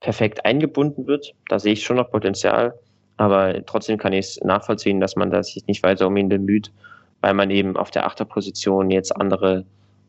perfekt 0.00 0.46
eingebunden 0.46 1.06
wird. 1.06 1.34
Da 1.48 1.58
sehe 1.58 1.74
ich 1.74 1.84
schon 1.84 1.96
noch 1.96 2.10
Potenzial. 2.10 2.72
Aber 3.18 3.66
trotzdem 3.66 3.98
kann 3.98 4.14
ich 4.14 4.20
es 4.20 4.40
nachvollziehen, 4.40 4.98
dass 4.98 5.14
man 5.14 5.30
da 5.30 5.42
sich 5.42 5.66
nicht 5.66 5.82
weiter 5.82 6.06
um 6.06 6.16
ihn 6.16 6.30
bemüht, 6.30 6.72
weil 7.20 7.34
man 7.34 7.50
eben 7.50 7.76
auf 7.76 7.90
der 7.90 8.06
Achterposition 8.06 8.90
jetzt 8.90 9.14
andere, 9.14 9.66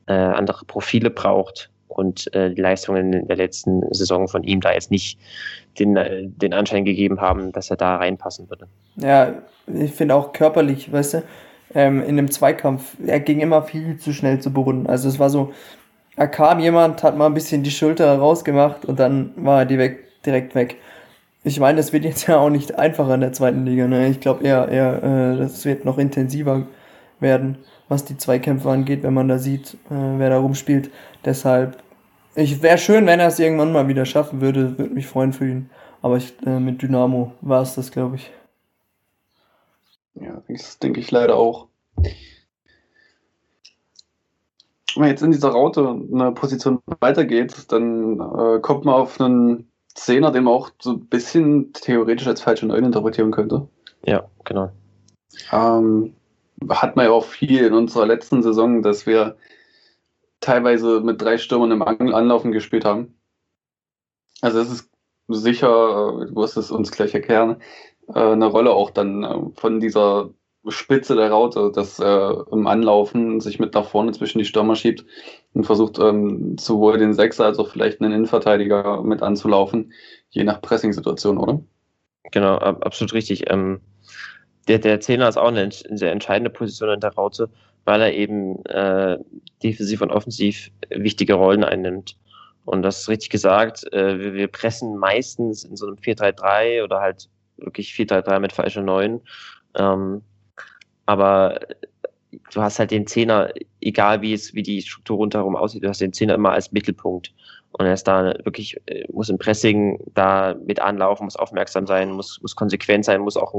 äh, 0.10 0.14
andere 0.14 0.66
Profile 0.66 1.10
braucht 1.10 1.70
und 1.88 2.34
äh, 2.34 2.53
die 2.53 2.62
Leistungen 2.62 3.14
in 3.14 3.28
der 3.28 3.38
letzten 3.38 3.82
Saison 3.93 4.28
von 4.28 4.43
ihm 4.43 4.60
da 4.60 4.74
jetzt 4.74 4.91
nicht 4.91 5.20
den, 5.78 5.95
äh, 5.95 6.24
den 6.26 6.53
Anschein 6.53 6.84
gegeben 6.84 7.22
haben, 7.22 7.51
dass 7.51 7.70
er 7.70 7.78
da 7.78 7.95
reinpassen 7.97 8.49
würde. 8.49 8.68
Ja, 8.95 9.36
ich 9.68 9.91
finde 9.91 10.16
auch 10.16 10.34
körperlich, 10.34 10.91
weißt 10.91 11.16
du, 11.16 11.24
ähm, 11.76 12.03
in 12.03 12.18
dem 12.18 12.32
Zweikampf, 12.32 12.97
er 13.05 13.20
ging 13.20 13.39
immer 13.39 13.62
viel 13.64 13.97
zu 13.97 14.14
schnell 14.14 14.39
zu 14.39 14.51
Boden. 14.51 14.88
Also 14.88 15.07
es 15.07 15.20
war 15.20 15.30
so, 15.30 15.53
er 16.16 16.28
kam 16.28 16.60
jemand, 16.60 17.03
hat 17.03 17.18
mal 17.18 17.28
ein 17.28 17.34
bisschen 17.34 17.64
die 17.64 17.72
Schulter 17.72 18.18
rausgemacht 18.18 18.86
und 18.86 18.99
dann 18.99 19.32
war 19.36 19.60
er 19.60 19.66
direkt, 19.66 20.26
direkt 20.26 20.55
weg. 20.55 20.78
Ich 21.43 21.60
meine, 21.60 21.78
das 21.78 21.93
wird 21.93 22.03
jetzt 22.03 22.28
ja 22.28 22.39
auch 22.39 22.49
nicht 22.49 22.78
einfacher 22.78 23.14
in 23.16 23.22
der 23.22 23.34
zweiten 23.34 23.66
Liga. 23.66 23.88
Ne? 23.88 24.10
Ich 24.10 24.20
glaube 24.20 24.43
eher, 24.43 24.68
eher 24.68 25.03
äh, 25.03 25.38
das 25.38 25.66
wird 25.66 25.86
noch 25.86 25.97
intensiver 25.97 26.68
werden, 27.20 27.57
was 27.90 28.06
die 28.06 28.18
Zweikämpfe 28.18 28.70
angeht, 28.70 29.04
wenn 29.04 29.14
man 29.14 29.28
da 29.28 29.38
sieht, 29.38 29.74
äh, 29.90 30.18
wer 30.18 30.30
da 30.30 30.38
rumspielt. 30.40 30.92
Deshalb, 31.26 31.84
ich 32.36 32.62
wäre 32.62 32.78
schön, 32.78 33.06
wenn 33.08 33.20
er 33.20 33.28
es 33.28 33.40
irgendwann 33.40 33.74
mal 33.74 33.88
wieder 33.88 34.06
schaffen 34.06 34.40
würde, 34.40 34.78
würde 34.78 34.94
mich 34.94 35.08
freuen 35.08 35.34
für 35.34 35.50
ihn. 35.50 35.70
Aber 36.02 36.16
ich, 36.18 36.34
äh, 36.46 36.60
mit 36.60 36.82
Dynamo 36.82 37.34
war 37.42 37.62
es 37.62 37.76
das, 37.76 37.92
glaube 37.92 38.16
ich. 38.16 38.32
Ja, 40.14 40.42
das 40.48 40.80
denke 40.80 41.00
ich 41.00 41.12
leider 41.12 41.36
auch. 41.36 41.68
Wenn 44.96 45.02
man 45.02 45.10
jetzt 45.10 45.22
in 45.22 45.32
dieser 45.32 45.50
Raute 45.50 46.00
eine 46.14 46.32
Position 46.32 46.80
weitergeht, 47.00 47.72
dann 47.72 48.20
äh, 48.20 48.60
kommt 48.60 48.86
man 48.86 48.96
auf 48.96 49.20
einen 49.20 49.70
Zehner, 49.94 50.32
den 50.32 50.46
man 50.46 50.54
auch 50.54 50.70
so 50.80 50.94
ein 50.94 51.08
bisschen 51.08 51.74
theoretisch 51.74 52.28
als 52.28 52.42
falsche 52.42 52.66
Neun 52.66 52.86
interpretieren 52.86 53.32
könnte. 53.32 53.68
Ja, 54.06 54.26
genau. 54.46 54.72
Ähm, 55.52 56.14
hat 56.68 56.95
man 56.95 57.05
ja 57.05 57.12
auch 57.12 57.26
viel 57.26 57.66
in 57.66 57.74
unserer 57.74 58.05
letzten 58.05 58.43
Saison, 58.43 58.82
dass 58.82 59.05
wir 59.05 59.38
teilweise 60.39 61.01
mit 61.01 61.22
drei 61.22 61.38
Stürmern 61.38 61.72
im 61.72 61.82
Anlaufen 61.82 62.51
gespielt 62.51 62.86
haben. 62.86 63.20
Also 64.41 64.60
es 64.60 64.72
ist 64.72 64.89
sicher, 65.28 66.26
du 66.28 66.36
wirst 66.36 66.57
es 66.57 66.72
uns 66.72 66.91
gleich 66.91 67.14
erklären, 67.14 67.62
äh, 68.14 68.20
eine 68.20 68.45
Rolle 68.45 68.72
auch 68.72 68.89
dann 68.89 69.24
äh, 69.24 69.36
von 69.55 69.80
dieser 69.80 70.30
Spitze 70.68 71.16
der 71.16 71.32
Raute, 71.32 71.72
dass 71.74 71.99
äh, 71.99 72.34
im 72.51 72.68
Anlaufen 72.68 73.39
sich 73.39 73.60
mit 73.60 73.74
nach 73.74 73.86
vorne 73.86 74.12
zwischen 74.12 74.39
die 74.39 74.45
Stürmer 74.45 74.76
schiebt 74.76 75.05
und 75.53 75.66
versucht 75.66 75.99
ähm, 75.99 76.57
sowohl 76.57 76.97
den 76.97 77.14
Sechser 77.14 77.45
als 77.45 77.60
auch 77.60 77.70
vielleicht 77.70 78.01
einen 78.01 78.12
Innenverteidiger 78.12 79.01
mit 79.01 79.22
anzulaufen, 79.22 79.93
je 80.30 80.43
nach 80.43 80.62
Pressing-Situation, 80.62 81.38
oder? 81.38 81.62
Genau, 82.32 82.55
absolut 82.57 83.14
richtig. 83.14 83.49
Ähm, 83.49 83.80
der, 84.70 84.80
der 84.80 84.99
Zehner 85.01 85.28
ist 85.28 85.38
auch 85.38 85.47
eine, 85.47 85.61
eine, 85.61 85.97
sehr 85.97 86.11
entscheidende 86.11 86.51
Position 86.51 86.89
in 86.89 86.99
der 86.99 87.13
Raute, 87.13 87.49
weil 87.86 88.01
er 88.01 88.13
eben 88.13 88.63
äh, 88.65 89.17
defensiv 89.63 90.01
und 90.01 90.11
offensiv 90.11 90.70
wichtige 90.89 91.34
Rollen 91.34 91.63
einnimmt. 91.63 92.15
Und 92.65 92.84
das 92.84 93.01
ist 93.01 93.09
richtig 93.09 93.32
gesagt, 93.32 93.91
äh, 93.93 94.20
wir, 94.20 94.34
wir 94.34 94.47
pressen 94.47 94.95
meistens 94.97 95.63
in 95.63 95.76
so 95.76 95.88
einem 95.88 95.95
4-3-3 95.95 96.84
oder 96.84 97.01
halt 97.01 97.30
wirklich 97.57 97.89
4-3-3 97.93 98.39
mit 98.39 98.53
falscher 98.53 98.84
9. 98.84 99.20
Ähm, 99.76 100.22
aber 101.07 101.59
du 102.53 102.61
hast 102.61 102.78
halt 102.78 102.91
den 102.91 103.07
Zehner, 103.07 103.51
egal 103.82 104.22
wie 104.22 104.34
es, 104.34 104.53
wie 104.53 104.61
die 104.61 104.84
Struktur 104.84 105.17
rundherum 105.17 105.55
aussieht, 105.55 105.84
du 105.84 105.89
hast 105.89 106.01
den 106.01 106.13
Zehner 106.13 106.36
immer 106.36 106.51
als 106.51 106.72
Mittelpunkt. 106.72 107.34
Und 107.72 107.86
er 107.88 107.93
ist 107.93 108.07
da 108.07 108.36
wirklich, 108.43 108.78
äh, 108.86 109.05
muss 109.11 109.30
im 109.30 109.39
Pressing 109.39 109.99
da 110.13 110.55
mit 110.63 110.80
anlaufen, 110.80 111.24
muss 111.26 111.36
aufmerksam 111.36 111.88
sein, 111.88 112.11
muss, 112.11 112.39
muss 112.43 112.55
konsequent 112.55 113.05
sein, 113.05 113.22
muss 113.22 113.36
auch 113.38 113.53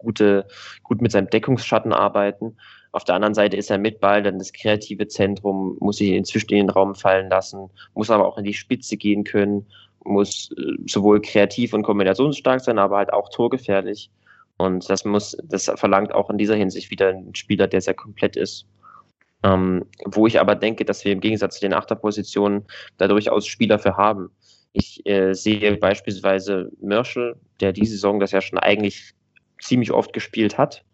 gute, 0.00 0.46
gut 0.82 1.00
mit 1.00 1.12
seinem 1.12 1.30
Deckungsschatten 1.30 1.92
arbeiten. 1.92 2.56
Auf 2.92 3.04
der 3.04 3.14
anderen 3.14 3.34
Seite 3.34 3.56
ist 3.56 3.70
er 3.70 3.78
mit 3.78 4.00
Ball 4.00 4.22
dann 4.22 4.38
das 4.38 4.52
kreative 4.52 5.06
Zentrum, 5.06 5.76
muss 5.80 5.98
sich 5.98 6.10
inzwischen 6.10 6.50
in 6.50 6.66
den 6.66 6.70
Raum 6.70 6.94
fallen 6.94 7.28
lassen, 7.30 7.70
muss 7.94 8.10
aber 8.10 8.26
auch 8.26 8.38
in 8.38 8.44
die 8.44 8.54
Spitze 8.54 8.96
gehen 8.96 9.22
können, 9.24 9.66
muss 10.04 10.50
äh, 10.56 10.72
sowohl 10.86 11.20
kreativ 11.20 11.72
und 11.72 11.82
kombinationsstark 11.82 12.60
sein, 12.60 12.78
aber 12.78 12.96
halt 12.96 13.12
auch 13.12 13.28
torgefährlich. 13.28 14.10
Und 14.56 14.90
das 14.90 15.04
muss, 15.04 15.36
das 15.44 15.70
verlangt 15.76 16.12
auch 16.12 16.28
in 16.30 16.36
dieser 16.36 16.56
Hinsicht 16.56 16.90
wieder 16.90 17.08
ein 17.08 17.34
Spieler, 17.34 17.66
der 17.66 17.80
sehr 17.80 17.94
komplett 17.94 18.36
ist. 18.36 18.66
Ähm, 19.42 19.86
wo 20.04 20.26
ich 20.26 20.38
aber 20.38 20.54
denke, 20.54 20.84
dass 20.84 21.04
wir 21.04 21.12
im 21.12 21.20
Gegensatz 21.20 21.54
zu 21.54 21.60
den 21.62 21.72
Achterpositionen 21.72 22.66
da 22.98 23.08
durchaus 23.08 23.46
Spieler 23.46 23.78
für 23.78 23.96
haben. 23.96 24.30
Ich 24.72 25.06
äh, 25.06 25.32
sehe 25.32 25.76
beispielsweise 25.78 26.70
Merschel, 26.80 27.36
der 27.60 27.72
diese 27.72 27.92
Saison 27.92 28.20
das 28.20 28.32
ja 28.32 28.42
schon 28.42 28.58
eigentlich 28.58 29.14
ziemlich 29.60 29.92
oft 29.92 30.12
gespielt 30.12 30.58
hat. 30.58 30.84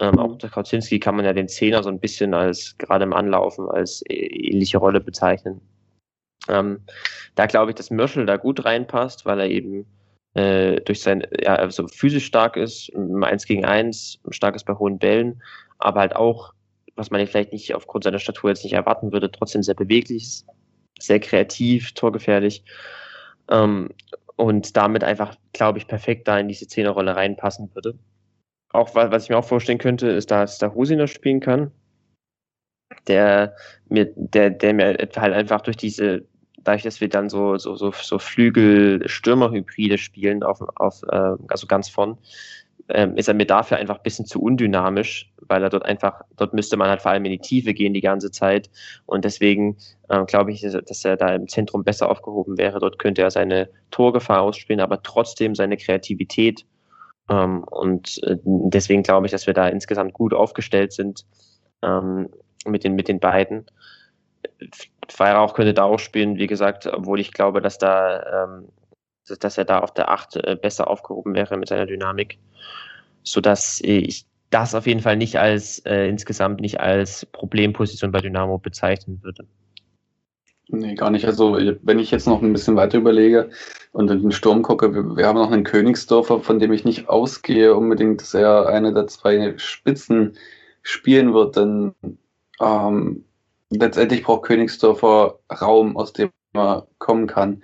Ähm, 0.00 0.18
auch 0.18 0.36
der 0.38 0.50
Kauzinski 0.50 0.98
kann 0.98 1.16
man 1.16 1.24
ja 1.24 1.32
den 1.32 1.48
Zehner 1.48 1.82
so 1.82 1.88
ein 1.88 2.00
bisschen 2.00 2.34
als, 2.34 2.76
gerade 2.78 3.04
im 3.04 3.12
Anlaufen, 3.12 3.68
als 3.68 4.02
ähnliche 4.08 4.78
Rolle 4.78 5.00
bezeichnen. 5.00 5.60
Ähm, 6.48 6.80
da 7.36 7.46
glaube 7.46 7.70
ich, 7.70 7.76
dass 7.76 7.90
Merschel 7.90 8.26
da 8.26 8.36
gut 8.36 8.64
reinpasst, 8.64 9.24
weil 9.24 9.40
er 9.40 9.48
eben 9.48 9.86
äh, 10.34 10.80
durch 10.80 11.00
sein, 11.00 11.26
ja, 11.40 11.54
also 11.54 11.86
physisch 11.86 12.26
stark 12.26 12.56
ist, 12.56 12.88
im 12.90 13.22
1 13.22 13.46
gegen 13.46 13.64
1, 13.64 14.20
stark 14.30 14.56
ist 14.56 14.64
bei 14.64 14.74
hohen 14.74 14.98
Bällen, 14.98 15.40
aber 15.78 16.00
halt 16.00 16.16
auch, 16.16 16.52
was 16.96 17.10
man 17.10 17.24
vielleicht 17.26 17.52
nicht 17.52 17.74
aufgrund 17.74 18.04
seiner 18.04 18.18
Statur 18.18 18.50
jetzt 18.50 18.64
nicht 18.64 18.74
erwarten 18.74 19.12
würde, 19.12 19.30
trotzdem 19.30 19.62
sehr 19.62 19.74
beweglich 19.74 20.24
ist, 20.24 20.46
sehr 20.98 21.20
kreativ, 21.20 21.92
torgefährlich. 21.92 22.64
Ähm, 23.48 23.90
und 24.36 24.76
damit 24.76 25.04
einfach, 25.04 25.36
glaube 25.52 25.78
ich, 25.78 25.86
perfekt 25.86 26.28
da 26.28 26.38
in 26.38 26.48
diese 26.48 26.66
Zehnerrolle 26.66 27.16
reinpassen 27.16 27.74
würde. 27.74 27.98
Auch 28.70 28.94
was 28.94 29.24
ich 29.24 29.30
mir 29.30 29.38
auch 29.38 29.44
vorstellen 29.44 29.78
könnte, 29.78 30.08
ist, 30.08 30.30
dass 30.30 30.58
da 30.58 30.74
Hosiner 30.74 31.06
spielen 31.06 31.40
kann, 31.40 31.70
der 33.06 33.54
mir, 33.88 34.12
der, 34.16 34.50
der 34.50 34.74
mir 34.74 34.96
halt 35.16 35.34
einfach 35.34 35.60
durch 35.60 35.76
diese 35.76 36.26
dadurch, 36.64 36.82
dass 36.82 37.00
wir 37.00 37.08
dann 37.08 37.28
so, 37.28 37.56
so, 37.58 37.76
so, 37.76 37.92
so 37.92 38.18
Flügel-Stürmer-Hybride 38.18 39.98
spielen, 39.98 40.42
auf, 40.42 40.60
auf, 40.76 41.02
äh, 41.10 41.36
also 41.48 41.66
ganz 41.66 41.88
von, 41.88 42.18
ähm, 42.88 43.16
ist 43.16 43.28
er 43.28 43.34
mir 43.34 43.46
dafür 43.46 43.78
einfach 43.78 43.96
ein 43.96 44.02
bisschen 44.02 44.26
zu 44.26 44.42
undynamisch, 44.42 45.32
weil 45.38 45.62
er 45.62 45.70
dort 45.70 45.84
einfach, 45.84 46.22
dort 46.36 46.52
müsste 46.52 46.76
man 46.76 46.88
halt 46.88 47.02
vor 47.02 47.12
allem 47.12 47.24
in 47.24 47.32
die 47.32 47.38
Tiefe 47.38 47.72
gehen 47.72 47.94
die 47.94 48.00
ganze 48.00 48.30
Zeit. 48.30 48.70
Und 49.06 49.24
deswegen 49.24 49.76
äh, 50.08 50.24
glaube 50.24 50.52
ich, 50.52 50.60
dass 50.60 51.04
er 51.04 51.16
da 51.16 51.34
im 51.34 51.48
Zentrum 51.48 51.84
besser 51.84 52.10
aufgehoben 52.10 52.58
wäre. 52.58 52.78
Dort 52.80 52.98
könnte 52.98 53.22
er 53.22 53.30
seine 53.30 53.70
Torgefahr 53.90 54.42
ausspielen, 54.42 54.80
aber 54.80 55.02
trotzdem 55.02 55.54
seine 55.54 55.76
Kreativität. 55.76 56.66
Ähm, 57.30 57.64
und 57.64 58.22
äh, 58.24 58.36
deswegen 58.44 59.02
glaube 59.02 59.26
ich, 59.26 59.32
dass 59.32 59.46
wir 59.46 59.54
da 59.54 59.68
insgesamt 59.68 60.12
gut 60.12 60.34
aufgestellt 60.34 60.92
sind 60.92 61.24
ähm, 61.82 62.28
mit, 62.66 62.84
den, 62.84 62.94
mit 62.94 63.08
den 63.08 63.20
beiden. 63.20 63.66
Weihrauch 65.16 65.54
könnte 65.54 65.74
da 65.74 65.84
auch 65.84 65.98
spielen, 65.98 66.36
wie 66.36 66.46
gesagt, 66.46 66.86
obwohl 66.86 67.20
ich 67.20 67.32
glaube, 67.32 67.60
dass 67.60 67.78
da, 67.78 68.44
ähm, 68.44 68.68
dass 69.24 69.58
er 69.58 69.64
da 69.64 69.80
auf 69.80 69.94
der 69.94 70.10
8 70.10 70.36
äh, 70.36 70.56
besser 70.60 70.88
aufgehoben 70.88 71.34
wäre 71.34 71.56
mit 71.56 71.68
seiner 71.68 71.86
Dynamik. 71.86 72.38
Sodass 73.22 73.80
ich 73.82 74.26
das 74.50 74.74
auf 74.74 74.86
jeden 74.86 75.00
Fall 75.00 75.16
nicht 75.16 75.38
als 75.38 75.80
äh, 75.80 76.08
insgesamt 76.08 76.60
nicht 76.60 76.80
als 76.80 77.26
Problemposition 77.26 78.12
bei 78.12 78.20
Dynamo 78.20 78.58
bezeichnen 78.58 79.20
würde. 79.22 79.46
Nee, 80.68 80.94
gar 80.94 81.10
nicht. 81.10 81.26
Also, 81.26 81.58
wenn 81.82 81.98
ich 81.98 82.10
jetzt 82.10 82.26
noch 82.26 82.40
ein 82.40 82.52
bisschen 82.52 82.76
weiter 82.76 82.98
überlege 82.98 83.50
und 83.92 84.10
in 84.10 84.22
den 84.22 84.32
Sturm 84.32 84.62
gucke, 84.62 84.94
wir, 84.94 85.16
wir 85.16 85.26
haben 85.26 85.38
noch 85.38 85.50
einen 85.50 85.64
Königsdorfer, 85.64 86.40
von 86.40 86.58
dem 86.58 86.72
ich 86.72 86.84
nicht 86.84 87.08
ausgehe 87.08 87.74
unbedingt, 87.74 88.22
dass 88.22 88.32
er 88.32 88.66
eine 88.66 88.94
der 88.94 89.06
zwei 89.06 89.54
Spitzen 89.58 90.36
spielen 90.82 91.34
wird, 91.34 91.56
denn 91.56 91.94
ähm, 92.60 93.24
letztendlich 93.70 94.22
braucht 94.22 94.44
Königsdorfer 94.44 95.38
Raum, 95.60 95.96
aus 95.96 96.12
dem 96.12 96.30
er 96.54 96.86
kommen 96.98 97.26
kann, 97.26 97.62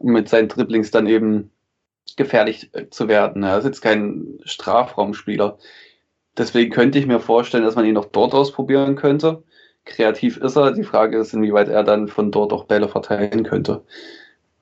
um 0.00 0.12
mit 0.12 0.28
seinen 0.28 0.48
Dribblings 0.48 0.90
dann 0.90 1.06
eben 1.06 1.50
gefährlich 2.16 2.70
äh, 2.72 2.88
zu 2.90 3.06
werden. 3.06 3.42
Er 3.42 3.58
ist 3.58 3.64
jetzt 3.64 3.82
kein 3.82 4.40
Strafraumspieler. 4.44 5.58
Deswegen 6.36 6.72
könnte 6.72 6.98
ich 6.98 7.06
mir 7.06 7.20
vorstellen, 7.20 7.64
dass 7.64 7.76
man 7.76 7.84
ihn 7.84 7.96
auch 7.96 8.06
dort 8.06 8.34
ausprobieren 8.34 8.96
könnte. 8.96 9.42
Kreativ 9.84 10.36
ist 10.38 10.56
er. 10.56 10.72
Die 10.72 10.84
Frage 10.84 11.18
ist, 11.18 11.34
inwieweit 11.34 11.68
er 11.68 11.84
dann 11.84 12.08
von 12.08 12.30
dort 12.30 12.52
auch 12.52 12.64
Bälle 12.64 12.88
verteilen 12.88 13.44
könnte. 13.44 13.84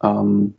Ähm, 0.02 0.54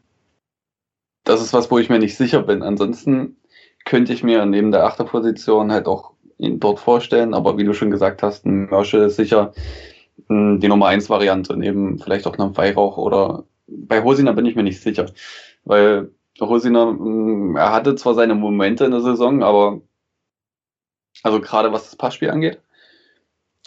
das 1.24 1.42
ist 1.42 1.54
was, 1.54 1.70
wo 1.70 1.78
ich 1.78 1.90
mir 1.90 2.00
nicht 2.00 2.18
sicher 2.18 2.42
bin. 2.42 2.64
Ansonsten 2.64 3.38
könnte 3.86 4.14
ich 4.14 4.24
mir 4.24 4.46
neben 4.46 4.72
der 4.72 4.86
Achterposition 4.86 5.72
halt 5.72 5.88
auch 5.88 6.14
ihn 6.38 6.60
dort 6.60 6.80
vorstellen. 6.80 7.34
Aber 7.34 7.58
wie 7.58 7.66
du 7.66 7.74
schon 7.74 7.92
gesagt 7.92 8.24
hast, 8.24 8.46
ein 8.46 8.70
Mörschel 8.70 9.04
ist 9.04 9.18
sicher 9.18 9.54
die 10.30 10.68
Nummer 10.68 10.88
1 10.88 11.10
Variante, 11.10 11.58
neben 11.58 11.98
vielleicht 11.98 12.28
auch 12.28 12.38
einem 12.38 12.56
Weihrauch 12.56 12.98
oder 12.98 13.46
bei 13.70 14.04
Hosina 14.04 14.32
bin 14.34 14.46
ich 14.46 14.56
mir 14.56 14.64
nicht 14.64 14.82
sicher, 14.82 15.08
weil 15.64 16.12
Hosina, 16.40 16.86
mm, 16.92 17.56
er 17.58 17.72
hatte 17.74 17.96
zwar 17.96 18.14
seine 18.16 18.36
Momente 18.36 18.86
in 18.86 18.92
der 18.92 19.02
Saison, 19.02 19.44
aber 19.44 19.82
also 21.24 21.42
gerade 21.42 21.72
was 21.72 21.86
das 21.86 21.96
Passspiel 21.96 22.30
angeht, 22.32 22.62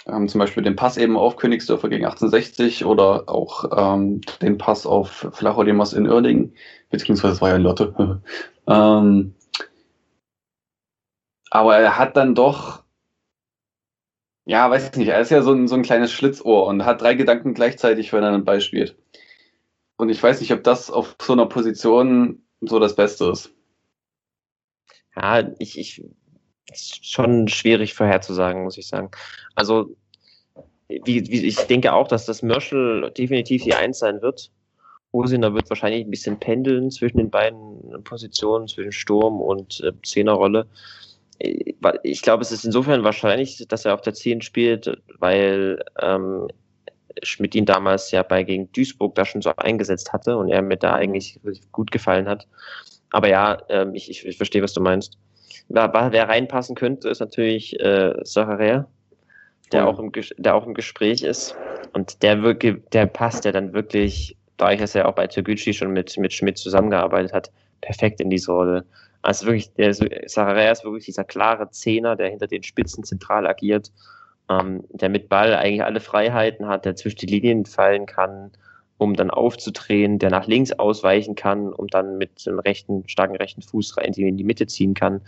ähm, 0.06 0.28
zum 0.28 0.38
Beispiel 0.40 0.62
den 0.62 0.76
Pass 0.76 0.96
eben 0.96 1.16
auf 1.16 1.36
Königsdörfer 1.36 1.88
gegen 1.88 2.04
1860 2.04 2.84
oder 2.84 3.28
auch 3.28 3.64
ähm, 3.76 4.20
den 4.40 4.58
Pass 4.58 4.86
auf 4.86 5.28
Flachodemos 5.32 5.92
in 5.92 6.06
Irding, 6.06 6.54
beziehungsweise 6.90 7.34
es 7.34 7.40
war 7.42 7.50
ja 7.50 7.56
Lotte. 7.56 8.22
ähm, 8.66 9.34
Aber 11.52 11.76
er 11.76 11.98
hat 11.98 12.16
dann 12.16 12.34
doch, 12.34 12.82
ja, 14.46 14.70
weiß 14.70 14.88
ich 14.90 14.96
nicht, 14.96 15.08
er 15.08 15.20
ist 15.20 15.30
ja 15.30 15.42
so 15.42 15.52
ein, 15.52 15.68
so 15.68 15.74
ein 15.74 15.82
kleines 15.82 16.10
Schlitzohr 16.12 16.66
und 16.66 16.86
hat 16.86 17.02
drei 17.02 17.14
Gedanken 17.14 17.52
gleichzeitig, 17.52 18.12
wenn 18.12 18.22
er 18.22 18.30
einen 18.30 18.46
Ball 18.46 18.62
spielt. 18.62 18.96
Und 19.96 20.08
ich 20.08 20.22
weiß 20.22 20.40
nicht, 20.40 20.52
ob 20.52 20.64
das 20.64 20.90
auf 20.90 21.16
so 21.20 21.32
einer 21.32 21.46
Position 21.46 22.42
so 22.60 22.78
das 22.78 22.96
Beste 22.96 23.26
ist. 23.26 23.52
Ja, 25.14 25.50
ich, 25.58 25.78
ich 25.78 26.02
ist 26.70 27.06
schon 27.06 27.48
schwierig 27.48 27.94
vorherzusagen, 27.94 28.64
muss 28.64 28.78
ich 28.78 28.88
sagen. 28.88 29.10
Also, 29.54 29.94
wie, 30.88 31.26
wie, 31.28 31.46
ich 31.46 31.56
denke 31.56 31.92
auch, 31.92 32.08
dass 32.08 32.26
das 32.26 32.42
Merschel 32.42 33.10
definitiv 33.16 33.64
die 33.64 33.74
Eins 33.74 33.98
sein 33.98 34.22
wird. 34.22 34.50
Hosiner 35.12 35.54
wird 35.54 35.68
wahrscheinlich 35.68 36.04
ein 36.04 36.10
bisschen 36.10 36.38
pendeln 36.38 36.90
zwischen 36.90 37.18
den 37.18 37.30
beiden 37.30 38.02
Positionen, 38.04 38.68
zwischen 38.68 38.92
Sturm 38.92 39.40
und 39.40 39.80
äh, 39.80 39.92
Zehnerrolle. 40.02 40.66
Ich 41.38 42.22
glaube, 42.22 42.42
es 42.42 42.52
ist 42.52 42.64
insofern 42.64 43.04
wahrscheinlich, 43.04 43.66
dass 43.68 43.84
er 43.84 43.94
auf 43.94 44.00
der 44.00 44.14
10 44.14 44.42
spielt, 44.42 45.02
weil 45.18 45.84
ähm, 46.00 46.48
Schmidt 47.22 47.54
ihn 47.54 47.66
damals 47.66 48.10
ja 48.10 48.22
bei 48.22 48.42
gegen 48.42 48.70
Duisburg 48.72 49.14
da 49.14 49.24
schon 49.24 49.42
so 49.42 49.52
eingesetzt 49.56 50.12
hatte 50.12 50.36
und 50.36 50.48
er 50.48 50.62
mir 50.62 50.76
da 50.76 50.94
eigentlich 50.94 51.38
gut 51.70 51.90
gefallen 51.90 52.28
hat. 52.28 52.46
Aber 53.10 53.28
ja, 53.28 53.58
ähm, 53.68 53.94
ich, 53.94 54.10
ich, 54.10 54.26
ich 54.26 54.36
verstehe, 54.36 54.62
was 54.62 54.72
du 54.72 54.80
meinst. 54.80 55.18
Wer, 55.68 55.92
wer 55.92 56.28
reinpassen 56.28 56.74
könnte, 56.74 57.08
ist 57.08 57.20
natürlich 57.20 57.78
äh, 57.80 58.14
Sacharia, 58.24 58.86
der, 59.70 59.86
oh. 59.86 59.90
auch 59.90 59.98
im, 59.98 60.12
der 60.38 60.54
auch 60.54 60.66
im 60.66 60.74
Gespräch 60.74 61.22
ist. 61.22 61.56
Und 61.92 62.22
der, 62.22 62.42
wirklich, 62.42 62.82
der 62.92 63.06
passt 63.06 63.44
ja 63.44 63.52
dann 63.52 63.72
wirklich, 63.72 64.36
da 64.56 64.72
ich 64.72 64.80
es 64.80 64.94
ja 64.94 65.06
auch 65.06 65.14
bei 65.14 65.26
Toguchi 65.26 65.74
schon 65.74 65.92
mit, 65.92 66.16
mit 66.18 66.32
Schmidt 66.32 66.58
zusammengearbeitet 66.58 67.32
hat, 67.32 67.50
perfekt 67.80 68.20
in 68.20 68.30
diese 68.30 68.52
Rolle. 68.52 68.84
Also 69.22 69.46
wirklich, 69.46 69.72
der 69.74 69.94
Sacharia 69.94 70.72
ist 70.72 70.84
wirklich 70.84 71.04
dieser 71.04 71.24
klare 71.24 71.70
Zehner, 71.70 72.16
der 72.16 72.30
hinter 72.30 72.46
den 72.46 72.62
Spitzen 72.62 73.04
zentral 73.04 73.46
agiert, 73.46 73.92
ähm, 74.48 74.84
der 74.90 75.08
mit 75.08 75.28
Ball 75.28 75.54
eigentlich 75.54 75.84
alle 75.84 76.00
Freiheiten 76.00 76.66
hat, 76.66 76.84
der 76.84 76.96
zwischen 76.96 77.18
die 77.18 77.26
Linien 77.26 77.64
fallen 77.64 78.06
kann, 78.06 78.50
um 78.98 79.14
dann 79.14 79.30
aufzudrehen, 79.30 80.18
der 80.18 80.30
nach 80.30 80.46
links 80.46 80.72
ausweichen 80.72 81.34
kann, 81.34 81.72
um 81.72 81.88
dann 81.88 82.18
mit 82.18 82.44
einem 82.46 82.60
rechten, 82.60 83.08
starken 83.08 83.36
rechten 83.36 83.62
Fuß 83.62 83.96
rein 83.96 84.12
in 84.12 84.36
die 84.36 84.44
Mitte 84.44 84.66
ziehen 84.66 84.94
kann, 84.94 85.20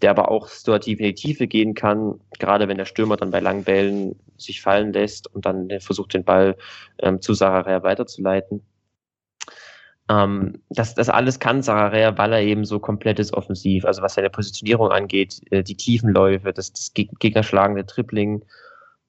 der 0.00 0.10
aber 0.10 0.30
auch 0.30 0.48
situativ 0.48 1.00
in 1.00 1.06
die 1.06 1.14
Tiefe 1.14 1.46
gehen 1.46 1.74
kann, 1.74 2.20
gerade 2.38 2.68
wenn 2.68 2.76
der 2.76 2.84
Stürmer 2.84 3.16
dann 3.16 3.30
bei 3.32 3.40
langen 3.40 3.64
Bällen 3.64 4.16
sich 4.36 4.62
fallen 4.62 4.92
lässt 4.92 5.34
und 5.34 5.44
dann 5.44 5.68
versucht, 5.80 6.14
den 6.14 6.24
Ball 6.24 6.56
ähm, 7.00 7.20
zu 7.20 7.34
Sararea 7.34 7.82
weiterzuleiten. 7.82 8.62
Ähm, 10.08 10.62
das, 10.70 10.94
das 10.94 11.08
alles 11.08 11.40
kann 11.40 11.62
Sararea, 11.62 12.16
weil 12.16 12.32
er 12.32 12.42
eben 12.42 12.64
so 12.64 12.78
komplett 12.78 13.18
ist 13.18 13.34
offensiv, 13.34 13.84
also 13.84 14.02
was 14.02 14.14
seine 14.14 14.30
Positionierung 14.30 14.90
angeht, 14.90 15.40
äh, 15.50 15.62
die 15.62 15.76
Tiefenläufe, 15.76 16.52
das, 16.52 16.72
das 16.72 16.92
Gegnerschlagende 16.94 17.86
Tripling, 17.86 18.42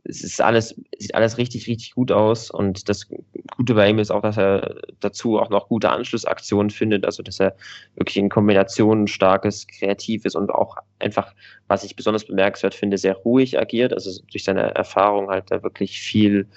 es 0.09 0.23
ist 0.23 0.41
alles, 0.41 0.75
sieht 0.97 1.15
alles 1.15 1.37
richtig, 1.37 1.67
richtig 1.67 1.93
gut 1.93 2.11
aus. 2.11 2.49
Und 2.49 2.87
das 2.89 3.07
Gute 3.55 3.73
bei 3.73 3.89
ihm 3.89 3.99
ist 3.99 4.11
auch, 4.11 4.21
dass 4.21 4.37
er 4.37 4.75
dazu 4.99 5.39
auch 5.39 5.49
noch 5.49 5.67
gute 5.67 5.89
Anschlussaktionen 5.89 6.69
findet. 6.69 7.05
Also, 7.05 7.23
dass 7.23 7.39
er 7.39 7.55
wirklich 7.95 8.17
in 8.17 8.29
Kombinationen 8.29 9.07
starkes, 9.07 9.67
kreatives 9.67 10.35
und 10.35 10.49
auch 10.49 10.77
einfach, 10.99 11.33
was 11.67 11.83
ich 11.83 11.95
besonders 11.95 12.25
bemerkenswert 12.25 12.73
finde, 12.73 12.97
sehr 12.97 13.15
ruhig 13.15 13.59
agiert. 13.59 13.93
Also 13.93 14.11
durch 14.31 14.43
seine 14.43 14.75
Erfahrung 14.75 15.29
halt 15.29 15.51
da 15.51 15.61
wirklich 15.63 15.99
viel 15.99 16.47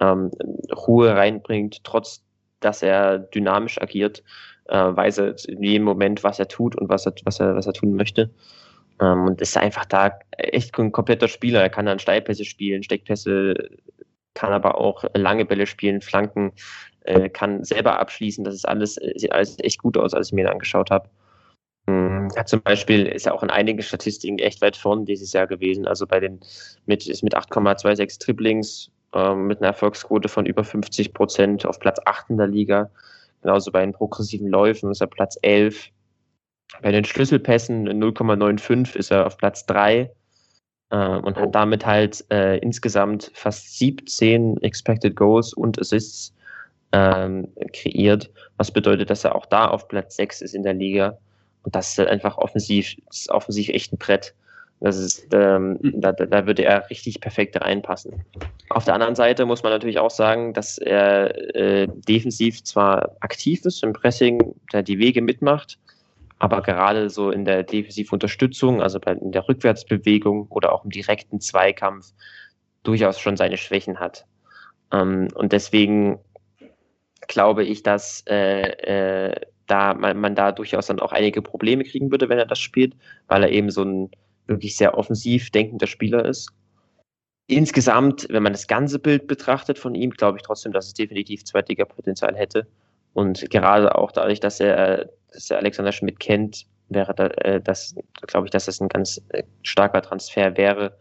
ähm, 0.00 0.30
Ruhe 0.74 1.14
reinbringt, 1.14 1.84
trotz 1.84 2.23
dass 2.64 2.82
er 2.82 3.18
dynamisch 3.18 3.80
agiert, 3.80 4.22
äh, 4.66 4.76
weiß 4.76 5.18
er 5.18 5.36
in 5.48 5.62
jedem 5.62 5.84
Moment, 5.84 6.24
was 6.24 6.38
er 6.38 6.48
tut 6.48 6.76
und 6.76 6.88
was 6.88 7.06
er, 7.06 7.14
was 7.24 7.40
er, 7.40 7.54
was 7.54 7.66
er 7.66 7.72
tun 7.72 7.94
möchte. 7.94 8.30
Ähm, 9.00 9.26
und 9.26 9.40
ist 9.40 9.56
einfach 9.56 9.84
da 9.84 10.18
echt 10.32 10.78
ein 10.78 10.92
kompletter 10.92 11.28
Spieler. 11.28 11.62
Er 11.62 11.70
kann 11.70 11.86
dann 11.86 11.98
Steilpässe 11.98 12.44
spielen, 12.44 12.82
Steckpässe, 12.82 13.54
kann 14.34 14.52
aber 14.52 14.78
auch 14.78 15.04
lange 15.14 15.44
Bälle 15.44 15.66
spielen, 15.66 16.00
Flanken, 16.00 16.52
äh, 17.04 17.28
kann 17.28 17.64
selber 17.64 17.98
abschließen. 17.98 18.44
Das 18.44 18.54
ist 18.54 18.68
alles, 18.68 18.94
sieht 19.16 19.32
alles 19.32 19.56
echt 19.60 19.82
gut 19.82 19.96
aus, 19.96 20.14
als 20.14 20.28
ich 20.28 20.32
mir 20.32 20.50
angeschaut 20.50 20.90
habe. 20.90 21.08
Hm, 21.86 22.30
hat 22.36 22.48
zum 22.48 22.62
Beispiel 22.62 23.06
ist 23.06 23.26
er 23.26 23.34
auch 23.34 23.42
in 23.42 23.50
einigen 23.50 23.82
Statistiken 23.82 24.38
echt 24.38 24.62
weit 24.62 24.76
vorn 24.76 25.04
dieses 25.04 25.32
Jahr 25.32 25.46
gewesen. 25.46 25.86
Also 25.86 26.06
bei 26.06 26.20
den 26.20 26.40
mit, 26.86 27.06
mit 27.22 27.36
8,26 27.36 28.20
Triplings 28.20 28.90
äh, 29.14 29.34
mit 29.34 29.58
einer 29.58 29.68
Erfolgsquote 29.68 30.28
von 30.28 30.46
über 30.46 30.64
50 30.64 31.14
Prozent 31.14 31.66
auf 31.66 31.78
Platz 31.78 31.98
8 32.04 32.30
in 32.30 32.36
der 32.36 32.48
Liga. 32.48 32.90
Genauso 33.42 33.70
bei 33.70 33.80
den 33.80 33.92
progressiven 33.92 34.48
Läufen 34.48 34.90
ist 34.90 35.00
er 35.00 35.06
Platz 35.06 35.38
11 35.42 35.90
bei 36.82 36.92
den 36.92 37.04
Schlüsselpässen 37.04 37.88
0,95 37.88 38.96
ist 38.96 39.10
er 39.10 39.26
auf 39.26 39.36
Platz 39.36 39.66
3 39.66 40.10
äh, 40.90 40.96
und 40.96 41.36
hat 41.36 41.54
damit 41.54 41.86
halt 41.86 42.24
äh, 42.30 42.58
insgesamt 42.58 43.30
fast 43.34 43.78
17 43.78 44.58
Expected 44.62 45.14
Goals 45.16 45.52
und 45.52 45.78
Assists 45.78 46.34
ähm, 46.92 47.48
kreiert, 47.72 48.30
was 48.56 48.70
bedeutet, 48.70 49.10
dass 49.10 49.24
er 49.24 49.34
auch 49.34 49.46
da 49.46 49.68
auf 49.68 49.88
Platz 49.88 50.16
6 50.16 50.42
ist 50.42 50.54
in 50.54 50.62
der 50.62 50.74
Liga. 50.74 51.18
Und 51.62 51.74
das 51.74 51.92
ist 51.92 51.98
halt 51.98 52.08
einfach 52.08 52.38
offensiv, 52.38 52.96
ist 53.10 53.30
offensiv 53.30 53.68
echt 53.68 53.92
ein 53.92 53.98
Brett. 53.98 54.34
Das 54.84 54.98
ist, 54.98 55.32
ähm, 55.32 55.78
hm. 55.80 55.98
da, 56.02 56.12
da 56.12 56.46
würde 56.46 56.62
er 56.62 56.90
richtig 56.90 57.18
perfekt 57.22 57.58
reinpassen. 57.58 58.22
Auf 58.68 58.84
der 58.84 58.92
anderen 58.92 59.14
Seite 59.14 59.46
muss 59.46 59.62
man 59.62 59.72
natürlich 59.72 59.98
auch 59.98 60.10
sagen, 60.10 60.52
dass 60.52 60.76
er 60.76 61.56
äh, 61.56 61.88
defensiv 61.88 62.62
zwar 62.64 63.16
aktiv 63.20 63.64
ist 63.64 63.82
im 63.82 63.94
Pressing, 63.94 64.54
der 64.74 64.82
die 64.82 64.98
Wege 64.98 65.22
mitmacht, 65.22 65.78
aber 66.38 66.60
gerade 66.60 67.08
so 67.08 67.30
in 67.30 67.46
der 67.46 67.62
Defensiv-Unterstützung, 67.62 68.82
also 68.82 69.00
bei, 69.00 69.12
in 69.12 69.32
der 69.32 69.48
Rückwärtsbewegung 69.48 70.48
oder 70.50 70.74
auch 70.74 70.84
im 70.84 70.90
direkten 70.90 71.40
Zweikampf 71.40 72.12
durchaus 72.82 73.18
schon 73.18 73.38
seine 73.38 73.56
Schwächen 73.56 74.00
hat. 74.00 74.26
Ähm, 74.92 75.28
und 75.34 75.52
deswegen 75.52 76.18
glaube 77.26 77.64
ich, 77.64 77.82
dass 77.82 78.22
äh, 78.28 79.30
äh, 79.30 79.34
da 79.66 79.94
man, 79.94 80.20
man, 80.20 80.34
da 80.34 80.52
durchaus 80.52 80.88
dann 80.88 81.00
auch 81.00 81.12
einige 81.12 81.40
Probleme 81.40 81.84
kriegen 81.84 82.10
würde, 82.10 82.28
wenn 82.28 82.38
er 82.38 82.44
das 82.44 82.58
spielt, 82.58 82.94
weil 83.28 83.44
er 83.44 83.48
eben 83.48 83.70
so 83.70 83.82
ein 83.82 84.10
wirklich 84.46 84.76
sehr 84.76 84.96
offensiv 84.96 85.50
denkender 85.50 85.86
Spieler 85.86 86.24
ist. 86.24 86.50
Insgesamt, 87.46 88.26
wenn 88.30 88.42
man 88.42 88.52
das 88.52 88.66
ganze 88.66 88.98
Bild 88.98 89.26
betrachtet 89.26 89.78
von 89.78 89.94
ihm, 89.94 90.10
glaube 90.10 90.38
ich 90.38 90.42
trotzdem, 90.42 90.72
dass 90.72 90.86
es 90.86 90.94
definitiv 90.94 91.44
Zweitliga-Potenzial 91.44 92.34
hätte. 92.34 92.66
Und 93.12 93.50
gerade 93.50 93.96
auch 93.96 94.12
dadurch, 94.12 94.40
dass 94.40 94.60
er 94.60 95.10
dass 95.34 95.48
der 95.48 95.58
Alexander 95.58 95.92
Schmidt 95.92 96.20
kennt, 96.20 96.66
wäre 96.88 97.14
da, 97.14 97.26
äh, 97.26 97.60
das, 97.60 97.94
glaube 98.22 98.46
ich, 98.46 98.50
dass 98.50 98.66
das 98.66 98.80
ein 98.80 98.88
ganz 98.88 99.20
äh, 99.30 99.42
starker 99.62 100.00
Transfer 100.00 100.56
wäre. 100.56 100.96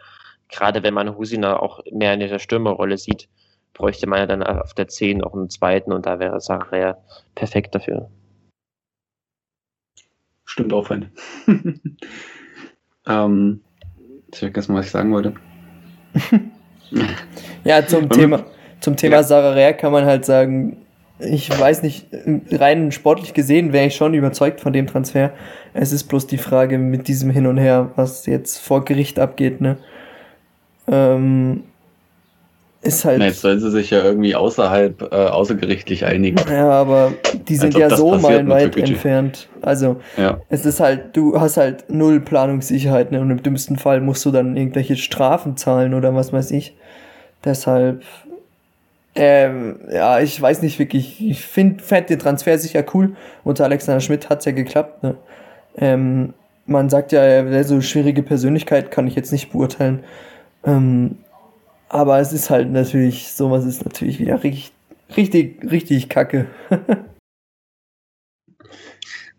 Gerade 0.50 0.84
wenn 0.84 0.94
man 0.94 1.16
Husina 1.16 1.60
auch 1.60 1.82
mehr 1.92 2.14
in 2.14 2.20
dieser 2.20 2.40
Stürmerrolle 2.40 2.98
sieht, 2.98 3.30
bräuchte 3.74 4.08
man 4.08 4.20
ja 4.20 4.26
dann 4.26 4.44
auf 4.44 4.74
der 4.74 4.88
10 4.88 5.20
noch 5.20 5.34
einen 5.34 5.50
zweiten 5.50 5.92
und 5.92 6.06
da 6.06 6.20
wäre 6.20 6.40
Sarah 6.42 6.98
perfekt 7.36 7.74
dafür. 7.74 8.10
Stimmt 10.46 10.74
auch, 10.74 10.88
Freunde. 10.88 11.12
ähm, 13.08 13.62
ich 14.32 14.40
vergessen, 14.40 14.76
was 14.76 14.86
ich 14.86 14.92
sagen 14.92 15.12
wollte. 15.12 15.34
ja, 17.64 17.86
zum 17.86 18.10
Thema, 18.10 18.44
zum 18.80 18.96
Thema 18.96 19.18
ja. 19.18 19.24
Sarah 19.24 19.74
kann 19.74 19.92
man 19.92 20.06
halt 20.06 20.26
sagen, 20.26 20.78
ich 21.20 21.50
weiß 21.50 21.84
nicht, 21.84 22.08
rein 22.52 22.92
sportlich 22.92 23.34
gesehen 23.34 23.72
wäre 23.72 23.88
ich 23.88 23.96
schon 23.96 24.14
überzeugt 24.14 24.62
von 24.62 24.74
dem 24.74 24.88
Transfer. 24.88 25.32
Es 25.74 25.92
ist 25.92 26.06
bloß 26.06 26.28
die 26.28 26.38
Frage 26.38 26.78
mit 26.78 27.08
diesem 27.08 27.30
Hin 27.30 27.48
und 27.48 27.58
Her, 27.58 27.92
was 27.96 28.26
jetzt 28.26 28.58
vor 28.60 28.84
Gericht 28.84 29.20
abgeht, 29.20 29.62
ne? 29.62 29.78
Ähm, 30.88 31.64
ist 32.84 33.06
halt. 33.06 33.20
Na, 33.20 33.26
jetzt 33.26 33.42
sollen 33.42 33.60
sie 33.60 33.72
sich 33.72 33.90
ja 33.90 34.04
irgendwie 34.04 34.36
außerhalb, 34.36 35.02
äh, 35.02 35.16
außergerichtlich 35.16 36.06
einigen. 36.06 36.38
Ja, 36.50 36.70
aber 36.70 37.14
die 37.48 37.56
sind 37.56 37.78
ja 37.78 37.96
so 37.96 38.16
meilenweit 38.18 38.76
entfernt. 38.78 39.48
Also, 39.62 40.02
ja. 40.18 40.40
es 40.50 40.66
ist 40.66 40.80
halt, 40.80 41.16
du 41.16 41.40
hast 41.40 41.58
halt 41.58 41.86
null 41.90 42.20
Planungssicherheit, 42.20 43.12
ne? 43.12 43.22
Und 43.22 43.32
im 43.32 43.42
dümmsten 43.42 43.78
Fall 43.78 44.02
musst 44.02 44.26
du 44.26 44.32
dann 44.32 44.58
irgendwelche 44.58 44.96
Strafen 44.96 45.58
zahlen 45.58 45.94
oder 45.94 46.14
was 46.14 46.34
weiß 46.34 46.52
ich. 46.52 46.76
Deshalb 47.46 48.04
ähm, 49.16 49.80
ja, 49.92 50.20
ich 50.20 50.42
weiß 50.42 50.62
nicht 50.62 50.80
wirklich. 50.80 51.22
Ich 51.22 51.46
finde 51.46 51.84
fand 51.84 52.10
den 52.10 52.20
Transfer 52.20 52.58
sicher 52.58 52.84
cool. 52.94 53.16
Unter 53.44 53.66
Alexander 53.66 54.00
Schmidt 54.00 54.30
hat's 54.30 54.46
ja 54.46 54.52
geklappt. 54.52 55.04
Ne? 55.04 55.16
Ähm, 55.78 56.34
man 56.66 56.90
sagt 56.90 57.12
ja, 57.12 57.22
er 57.22 57.50
wäre 57.50 57.64
so 57.64 57.82
schwierige 57.82 58.24
Persönlichkeit, 58.24 58.90
kann 58.90 59.08
ich 59.08 59.16
jetzt 59.16 59.32
nicht 59.32 59.52
beurteilen. 59.52 60.04
Ähm, 60.66 61.18
aber 61.90 62.20
es 62.20 62.34
ist 62.34 62.50
halt 62.50 62.72
natürlich, 62.72 63.34
sowas 63.34 63.66
ist 63.66 63.86
natürlich 63.86 64.20
wieder 64.20 64.44
richtig, 64.44 64.72
richtig, 65.16 65.64
richtig 65.70 66.10
kacke. 66.10 66.48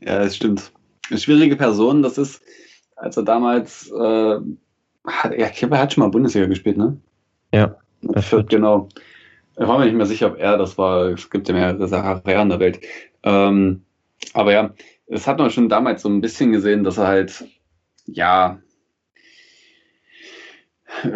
ja, 0.00 0.18
das 0.18 0.36
stimmt. 0.36 0.72
Eine 1.10 1.18
schwierige 1.18 1.56
Person, 1.56 2.02
das 2.02 2.18
ist, 2.18 2.42
als 2.96 3.16
er 3.16 3.24
damals, 3.24 3.90
äh, 3.90 4.38
hat, 5.06 5.32
ja, 5.36 5.46
er 5.48 5.78
hat 5.78 5.92
schon 5.92 6.02
mal 6.02 6.10
Bundesliga 6.10 6.46
gespielt, 6.46 6.76
ne? 6.76 6.96
Ja. 7.52 7.76
Fürth, 8.20 8.48
genau. 8.48 8.88
Ich 9.56 9.66
war 9.66 9.78
mir 9.78 9.84
nicht 9.84 9.94
mehr 9.94 10.06
sicher, 10.06 10.28
ob 10.28 10.38
er 10.38 10.58
das 10.58 10.76
war. 10.78 11.10
Es 11.10 11.30
gibt 11.30 11.48
ja 11.48 11.54
mehrere 11.54 11.86
Saharier 11.86 12.42
in 12.42 12.48
der 12.48 12.60
Welt. 12.60 12.80
Ähm, 13.22 13.84
aber 14.32 14.52
ja, 14.52 14.74
es 15.06 15.26
hat 15.26 15.38
man 15.38 15.50
schon 15.50 15.68
damals 15.68 16.02
so 16.02 16.08
ein 16.08 16.20
bisschen 16.20 16.52
gesehen, 16.52 16.84
dass 16.84 16.98
er 16.98 17.06
halt, 17.06 17.44
ja, 18.06 18.58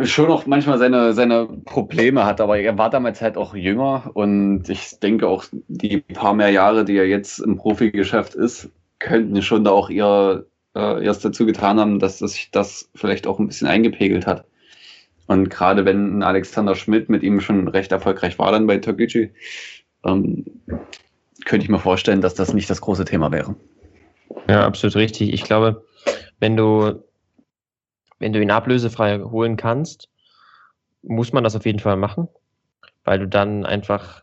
schon 0.03 0.31
auch 0.31 0.47
manchmal 0.47 0.79
seine, 0.79 1.13
seine 1.13 1.47
Probleme 1.65 2.25
hat, 2.25 2.41
aber 2.41 2.59
er 2.59 2.79
war 2.79 2.91
damals 2.91 3.21
halt 3.21 3.37
auch 3.37 3.55
jünger 3.55 4.11
und 4.15 4.69
ich 4.69 4.99
denke 5.01 5.29
auch, 5.29 5.45
die 5.69 5.99
paar 5.99 6.35
mehr 6.35 6.51
Jahre, 6.51 6.85
die 6.85 6.97
er 6.97 7.07
jetzt 7.07 7.39
im 7.39 7.57
Profigeschäft 7.57 8.35
ist, 8.35 8.71
könnten 8.99 9.43
schon 9.43 9.65
da 9.65 9.71
auch 9.71 9.91
ihr 9.91 10.47
äh, 10.75 11.05
erst 11.05 11.25
dazu 11.25 11.47
getan 11.47 11.81
haben, 11.81 11.99
dass 11.99 12.19
sich 12.19 12.51
das 12.51 12.91
vielleicht 12.95 13.27
auch 13.27 13.39
ein 13.39 13.47
bisschen 13.47 13.69
eingepegelt 13.69 14.27
hat. 14.27 14.45
Und 15.27 15.51
gerade 15.51 15.85
wenn 15.85 16.23
Alexander 16.23 16.75
Schmidt 16.75 17.09
mit 17.09 17.23
ihm 17.23 17.41
schon 17.41 17.69
recht 17.69 17.93
erfolgreich 17.93 18.39
war 18.39 18.51
dann 18.51 18.67
bei 18.67 18.79
Toguchi, 18.79 19.31
ähm, 20.05 20.47
könnte 21.45 21.65
ich 21.65 21.71
mir 21.71 21.79
vorstellen, 21.79 22.21
dass 22.21 22.35
das 22.35 22.55
nicht 22.55 22.71
das 22.71 22.81
große 22.81 23.05
Thema 23.05 23.31
wäre. 23.31 23.55
Ja, 24.49 24.65
absolut 24.67 24.97
richtig. 24.97 25.33
Ich 25.33 25.45
glaube, 25.45 25.85
wenn 26.41 26.57
du, 26.57 27.03
wenn 28.19 28.33
du 28.33 28.41
ihn 28.41 28.51
ablösefrei 28.51 29.19
holen 29.21 29.57
kannst, 29.57 30.09
muss 31.03 31.33
man 31.33 31.45
das 31.45 31.57
auf 31.57 31.67
jeden 31.67 31.79
Fall 31.79 31.97
machen, 31.97 32.29
weil 33.05 33.21
du 33.21 33.29
dann 33.29 33.65
einfach, 33.65 34.23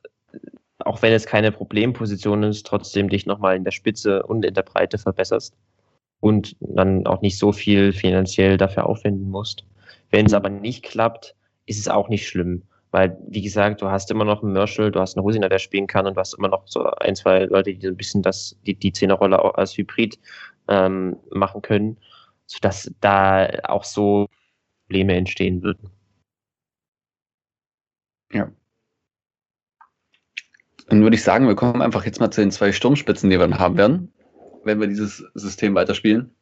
auch 0.80 1.02
wenn 1.02 1.14
es 1.14 1.26
keine 1.26 1.52
Problemposition 1.52 2.44
ist, 2.44 2.66
trotzdem 2.66 3.10
dich 3.10 3.26
nochmal 3.26 3.56
in 3.56 3.64
der 3.64 3.72
Spitze 3.72 4.24
und 4.24 4.46
in 4.46 4.54
der 4.54 4.64
Breite 4.64 4.98
verbesserst 4.98 5.56
und 6.20 6.56
dann 6.60 7.08
auch 7.08 7.22
nicht 7.22 7.38
so 7.38 7.52
viel 7.52 7.94
finanziell 7.94 8.58
dafür 8.58 8.86
aufwenden 8.88 9.30
musst. 9.30 9.66
Wenn 10.12 10.26
es 10.26 10.34
aber 10.34 10.50
nicht 10.50 10.84
klappt, 10.84 11.36
ist 11.66 11.80
es 11.80 11.88
auch 11.88 12.10
nicht 12.10 12.28
schlimm. 12.28 12.64
Weil, 12.92 13.18
wie 13.28 13.42
gesagt, 13.42 13.82
du 13.82 13.90
hast 13.90 14.10
immer 14.10 14.24
noch 14.24 14.42
einen 14.42 14.54
Merschel, 14.54 14.90
du 14.90 15.02
hast 15.02 15.18
einen 15.18 15.26
Hosiner, 15.26 15.50
der 15.50 15.60
spielen 15.60 15.88
kann 15.88 16.08
und 16.08 16.16
du 16.16 16.20
hast 16.20 16.34
immer 16.34 16.48
noch 16.48 16.64
so 16.66 16.86
ein, 16.86 17.16
zwei 17.16 17.44
Leute, 17.44 17.74
die 17.74 17.82
so 17.82 17.90
ein 17.90 17.98
bisschen 17.98 18.22
das, 18.22 18.56
die, 18.66 18.74
die 18.74 18.94
Zehnerrolle 18.94 19.56
als 19.56 19.78
Hybrid 19.78 20.18
ähm, 20.70 21.18
machen 21.30 21.62
können, 21.62 21.98
sodass 22.46 22.92
da 23.02 23.50
auch 23.64 23.84
so 23.84 24.28
Probleme 24.84 25.16
entstehen 25.16 25.64
würden. 25.64 25.90
Ja. 28.32 28.52
Dann 30.88 31.02
würde 31.02 31.16
ich 31.16 31.24
sagen, 31.24 31.48
wir 31.48 31.56
kommen 31.56 31.82
einfach 31.82 32.06
jetzt 32.06 32.20
mal 32.20 32.32
zu 32.32 32.42
den 32.42 32.52
zwei 32.52 32.72
Sturmspitzen, 32.72 33.30
die 33.30 33.40
wir 33.40 33.48
dann 33.48 33.60
haben 33.60 33.78
werden, 33.78 34.14
wenn 34.64 34.80
wir 34.80 34.88
dieses 34.88 35.26
System 35.34 35.74
weiterspielen. 35.74 36.36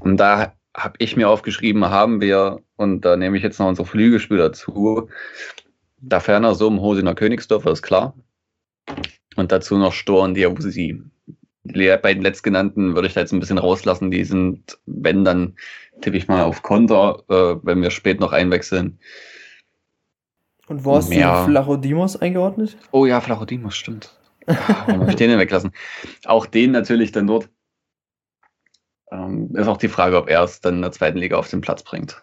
Und 0.00 0.16
da 0.16 0.54
habe 0.76 0.96
ich 0.98 1.16
mir 1.16 1.28
aufgeschrieben, 1.28 1.84
haben 1.84 2.20
wir, 2.20 2.60
und 2.76 3.04
da 3.04 3.16
nehme 3.16 3.36
ich 3.36 3.42
jetzt 3.42 3.58
noch 3.58 3.68
unsere 3.68 3.86
Flügelspieler 3.86 4.48
dazu, 4.48 5.08
da 5.98 6.20
ferner 6.20 6.54
so 6.54 6.68
im 6.68 6.80
Hosener 6.80 7.14
Königsdorfer 7.14 7.72
ist 7.72 7.82
klar. 7.82 8.14
Und 9.36 9.52
dazu 9.52 9.76
noch 9.78 9.92
Stor 9.92 10.24
und 10.24 10.34
Diabusi. 10.34 11.02
Die 11.64 11.94
beiden 12.02 12.22
letztgenannten 12.22 12.94
würde 12.94 13.08
ich 13.08 13.14
da 13.14 13.20
jetzt 13.20 13.32
ein 13.32 13.40
bisschen 13.40 13.58
rauslassen. 13.58 14.10
Die 14.10 14.24
sind, 14.24 14.78
wenn, 14.86 15.24
dann 15.24 15.56
tippe 16.00 16.16
ich 16.16 16.26
mal 16.26 16.42
auf 16.44 16.62
Konter, 16.62 17.22
äh, 17.28 17.56
wenn 17.62 17.82
wir 17.82 17.90
spät 17.90 18.18
noch 18.20 18.32
einwechseln. 18.32 18.98
Und 20.68 20.84
wo 20.84 20.94
hast 20.96 21.12
Ja. 21.12 21.44
du 21.44 21.50
Flachodimos 21.50 22.16
eingeordnet? 22.16 22.76
Oh 22.92 23.04
ja, 23.04 23.20
Flachodimos, 23.20 23.76
stimmt. 23.76 24.16
Warum 24.46 25.00
habe 25.00 25.10
ich 25.10 25.16
den 25.16 25.30
denn 25.30 25.38
weglassen? 25.40 25.72
Auch 26.24 26.46
den 26.46 26.70
natürlich 26.70 27.12
dann 27.12 27.26
dort. 27.26 27.48
Ähm, 29.12 29.50
ist 29.54 29.66
auch 29.66 29.76
die 29.76 29.88
Frage, 29.88 30.16
ob 30.16 30.28
er 30.30 30.44
es 30.44 30.60
dann 30.60 30.76
in 30.76 30.82
der 30.82 30.92
zweiten 30.92 31.18
Liga 31.18 31.36
auf 31.36 31.50
den 31.50 31.60
Platz 31.60 31.82
bringt. 31.82 32.22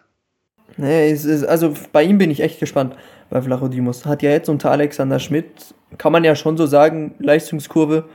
Nee, 0.78 1.12
es 1.12 1.26
ist, 1.26 1.44
also 1.44 1.74
bei 1.92 2.04
ihm 2.04 2.18
bin 2.18 2.32
ich 2.32 2.40
echt 2.40 2.60
gespannt, 2.60 2.96
bei 3.30 3.42
Flachodimos. 3.42 4.06
Hat 4.06 4.24
ja 4.24 4.30
jetzt 4.32 4.48
unter 4.50 4.72
Alexander 4.72 5.20
Schmidt, 5.20 5.76
kann 5.98 6.12
man 6.12 6.24
ja 6.24 6.36
schon 6.36 6.56
so 6.58 6.66
sagen, 6.66 7.16
Leistungskurve 7.20 8.06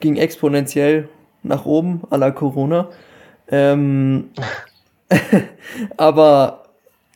ging 0.00 0.16
exponentiell 0.16 1.08
nach 1.42 1.64
oben, 1.66 2.02
à 2.10 2.16
la 2.16 2.30
Corona. 2.30 2.88
Ähm, 3.48 4.30
aber 5.96 6.64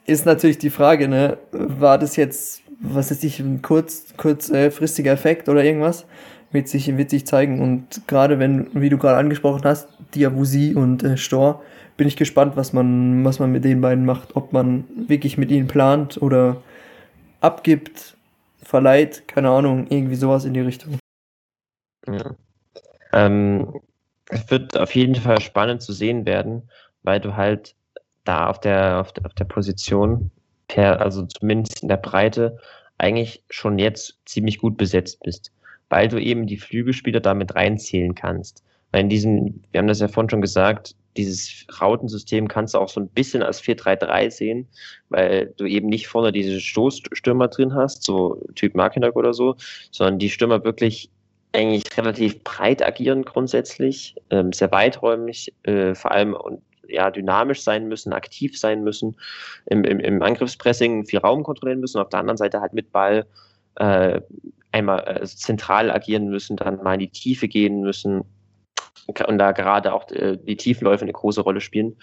ist 0.07 0.27
natürlich 0.27 0.59
die 0.59 0.71
Frage, 0.71 1.09
ne, 1.09 1.39
war 1.53 1.99
das 1.99 2.17
jetzt, 2.17 2.63
was 2.81 3.11
ist 3.11 3.25
ich, 3.25 3.41
ein 3.41 3.63
kurz, 3.63 4.15
kurzfristiger 4.17 5.13
Effekt 5.13 5.49
oder 5.49 5.65
irgendwas? 5.65 6.05
Wird 6.53 6.69
sich, 6.69 6.97
wird 6.97 7.11
sich 7.11 7.27
zeigen. 7.27 7.61
Und 7.61 8.07
gerade 8.07 8.39
wenn, 8.39 8.69
wie 8.75 8.91
du 8.91 8.99
gerade 8.99 9.19
angesprochen 9.19 9.63
hast, 9.65 9.89
Diabusi 10.15 10.75
und 10.75 11.03
äh, 11.03 11.17
Stor, 11.17 11.63
bin 11.97 12.07
ich 12.09 12.17
gespannt, 12.17 12.57
was 12.57 12.73
man, 12.73 13.25
was 13.25 13.39
man 13.39 13.53
mit 13.53 13.65
den 13.65 13.81
beiden 13.81 14.05
macht. 14.05 14.37
Ob 14.37 14.53
man 14.53 14.85
wirklich 15.09 15.39
mit 15.39 15.51
ihnen 15.51 15.67
plant 15.67 16.21
oder 16.21 16.57
abgibt, 17.41 18.17
verleiht, 18.63 19.29
keine 19.29 19.51
Ahnung, 19.51 19.87
irgendwie 19.89 20.17
sowas 20.17 20.45
in 20.45 20.55
die 20.55 20.61
Richtung. 20.61 20.99
Ja. 22.07 22.35
Ähm, 23.15 23.81
es 24.29 24.51
wird 24.51 24.77
auf 24.77 24.95
jeden 24.95 25.15
Fall 25.15 25.41
spannend 25.41 25.83
zu 25.83 25.93
sehen 25.93 26.27
werden, 26.27 26.69
weil 27.03 27.21
du 27.21 27.37
halt 27.37 27.77
da 28.25 28.49
auf 28.49 28.61
der, 28.61 29.01
auf 29.01 29.13
der, 29.13 29.27
auf 29.27 29.35
der 29.35 29.45
Position, 29.45 30.31
per, 30.69 31.01
also 31.01 31.25
zumindest 31.27 31.83
in 31.83 31.89
der 31.89 31.99
Breite, 31.99 32.59
eigentlich 32.99 33.45
schon 33.51 33.79
jetzt 33.79 34.19
ziemlich 34.25 34.59
gut 34.59 34.77
besetzt 34.77 35.21
bist, 35.23 35.53
weil 35.91 36.09
du 36.09 36.21
eben 36.21 36.47
die 36.47 36.57
Flügelspieler 36.59 37.21
damit 37.21 37.55
reinzählen 37.55 38.15
kannst. 38.15 38.65
Weil 38.91 39.03
in 39.03 39.09
diesem, 39.09 39.63
wir 39.71 39.79
haben 39.79 39.89
das 39.89 40.01
ja 40.01 40.09
vorhin 40.09 40.31
schon 40.31 40.41
gesagt, 40.41 40.95
dieses 41.17 41.67
Rautensystem 41.81 42.49
kannst 42.49 42.75
du 42.75 42.79
auch 42.79 42.89
so 42.89 43.01
ein 43.01 43.09
bisschen 43.09 43.43
als 43.43 43.63
4-3-3 43.63 44.31
sehen, 44.31 44.69
weil 45.11 45.53
du 45.57 45.67
eben 45.67 45.89
nicht 45.89 46.09
vorne 46.09 46.33
diese 46.33 46.61
Stoßstürmer 46.61 47.49
drin 47.49 47.75
hast, 47.75 48.03
so 48.03 48.43
Typ 48.55 48.75
Markinak 48.75 49.15
oder 49.15 49.35
so, 49.35 49.57
sondern 49.93 50.19
die 50.19 50.31
Stürmer 50.31 50.65
wirklich 50.65 51.11
eigentlich 51.55 51.85
relativ 51.97 52.43
breit 52.43 52.83
agieren 52.83 53.25
grundsätzlich, 53.25 54.17
ähm, 54.31 54.53
sehr 54.53 54.71
weiträumig, 54.73 55.55
äh, 55.63 55.95
vor 55.95 56.13
allem 56.13 56.35
und 56.35 56.63
ja, 56.87 57.11
dynamisch 57.11 57.63
sein 57.63 57.89
müssen, 57.89 58.13
aktiv 58.13 58.59
sein 58.59 58.85
müssen, 58.85 59.17
im, 59.67 59.85
im, 59.85 60.01
im 60.01 60.23
Angriffspressing 60.23 61.07
viel 61.07 61.21
Raum 61.21 61.43
kontrollieren 61.43 61.81
müssen, 61.81 61.99
auf 61.99 62.11
der 62.11 62.21
anderen 62.21 62.37
Seite 62.37 62.61
halt 62.61 62.75
mit 62.75 62.93
Ball 62.93 63.27
äh, 63.77 64.21
einmal 64.73 65.05
äh, 65.07 65.25
zentral 65.25 65.91
agieren 65.91 66.29
müssen, 66.29 66.57
dann 66.57 66.83
mal 66.83 66.95
in 66.95 67.01
die 67.01 67.09
Tiefe 67.09 67.49
gehen 67.49 67.81
müssen 67.81 68.25
und 69.07 69.39
da 69.39 69.53
gerade 69.53 69.93
auch 69.93 70.11
äh, 70.11 70.37
die 70.37 70.57
Tiefenläufe 70.57 71.03
eine 71.03 71.13
große 71.13 71.43
Rolle 71.43 71.61
spielen, 71.61 71.97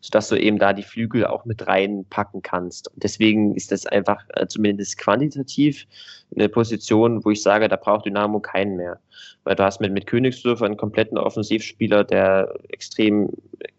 sodass 0.00 0.28
du 0.28 0.36
eben 0.36 0.58
da 0.58 0.72
die 0.72 0.82
Flügel 0.82 1.26
auch 1.26 1.44
mit 1.44 1.66
reinpacken 1.66 2.42
kannst. 2.42 2.92
Und 2.92 3.02
deswegen 3.02 3.54
ist 3.54 3.70
das 3.70 3.86
einfach 3.86 4.24
äh, 4.34 4.46
zumindest 4.46 4.98
quantitativ 4.98 5.86
eine 6.34 6.48
Position, 6.48 7.24
wo 7.24 7.30
ich 7.30 7.42
sage, 7.42 7.68
da 7.68 7.76
braucht 7.76 8.06
Dynamo 8.06 8.40
keinen 8.40 8.76
mehr. 8.76 9.00
Weil 9.44 9.54
du 9.54 9.62
hast 9.62 9.80
mit, 9.80 9.92
mit 9.92 10.06
Königsdörfer 10.06 10.64
einen 10.64 10.76
kompletten 10.76 11.16
Offensivspieler, 11.16 12.04
der 12.04 12.52
extrem 12.68 13.30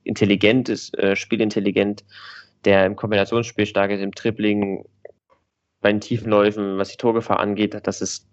intelligent 0.04 0.70
ist, 0.70 0.98
äh, 0.98 1.16
spielintelligent, 1.16 2.06
der 2.66 2.86
im 2.86 2.96
Kombinationsspiel 2.96 3.66
stark 3.66 3.92
ist, 3.92 4.02
im 4.02 4.14
Tripling, 4.14 4.86
bei 5.82 5.92
den 5.92 6.02
Tiefenläufen, 6.02 6.78
was 6.78 6.90
die 6.90 6.98
Torgefahr 6.98 7.40
angeht, 7.40 7.78
das 7.84 8.02
ist, 8.02 8.28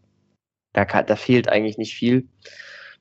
da, 0.72 0.84
da 0.84 1.16
fehlt 1.16 1.49
eigentlich 1.49 1.78
nicht 1.78 1.95
viel. 1.95 2.26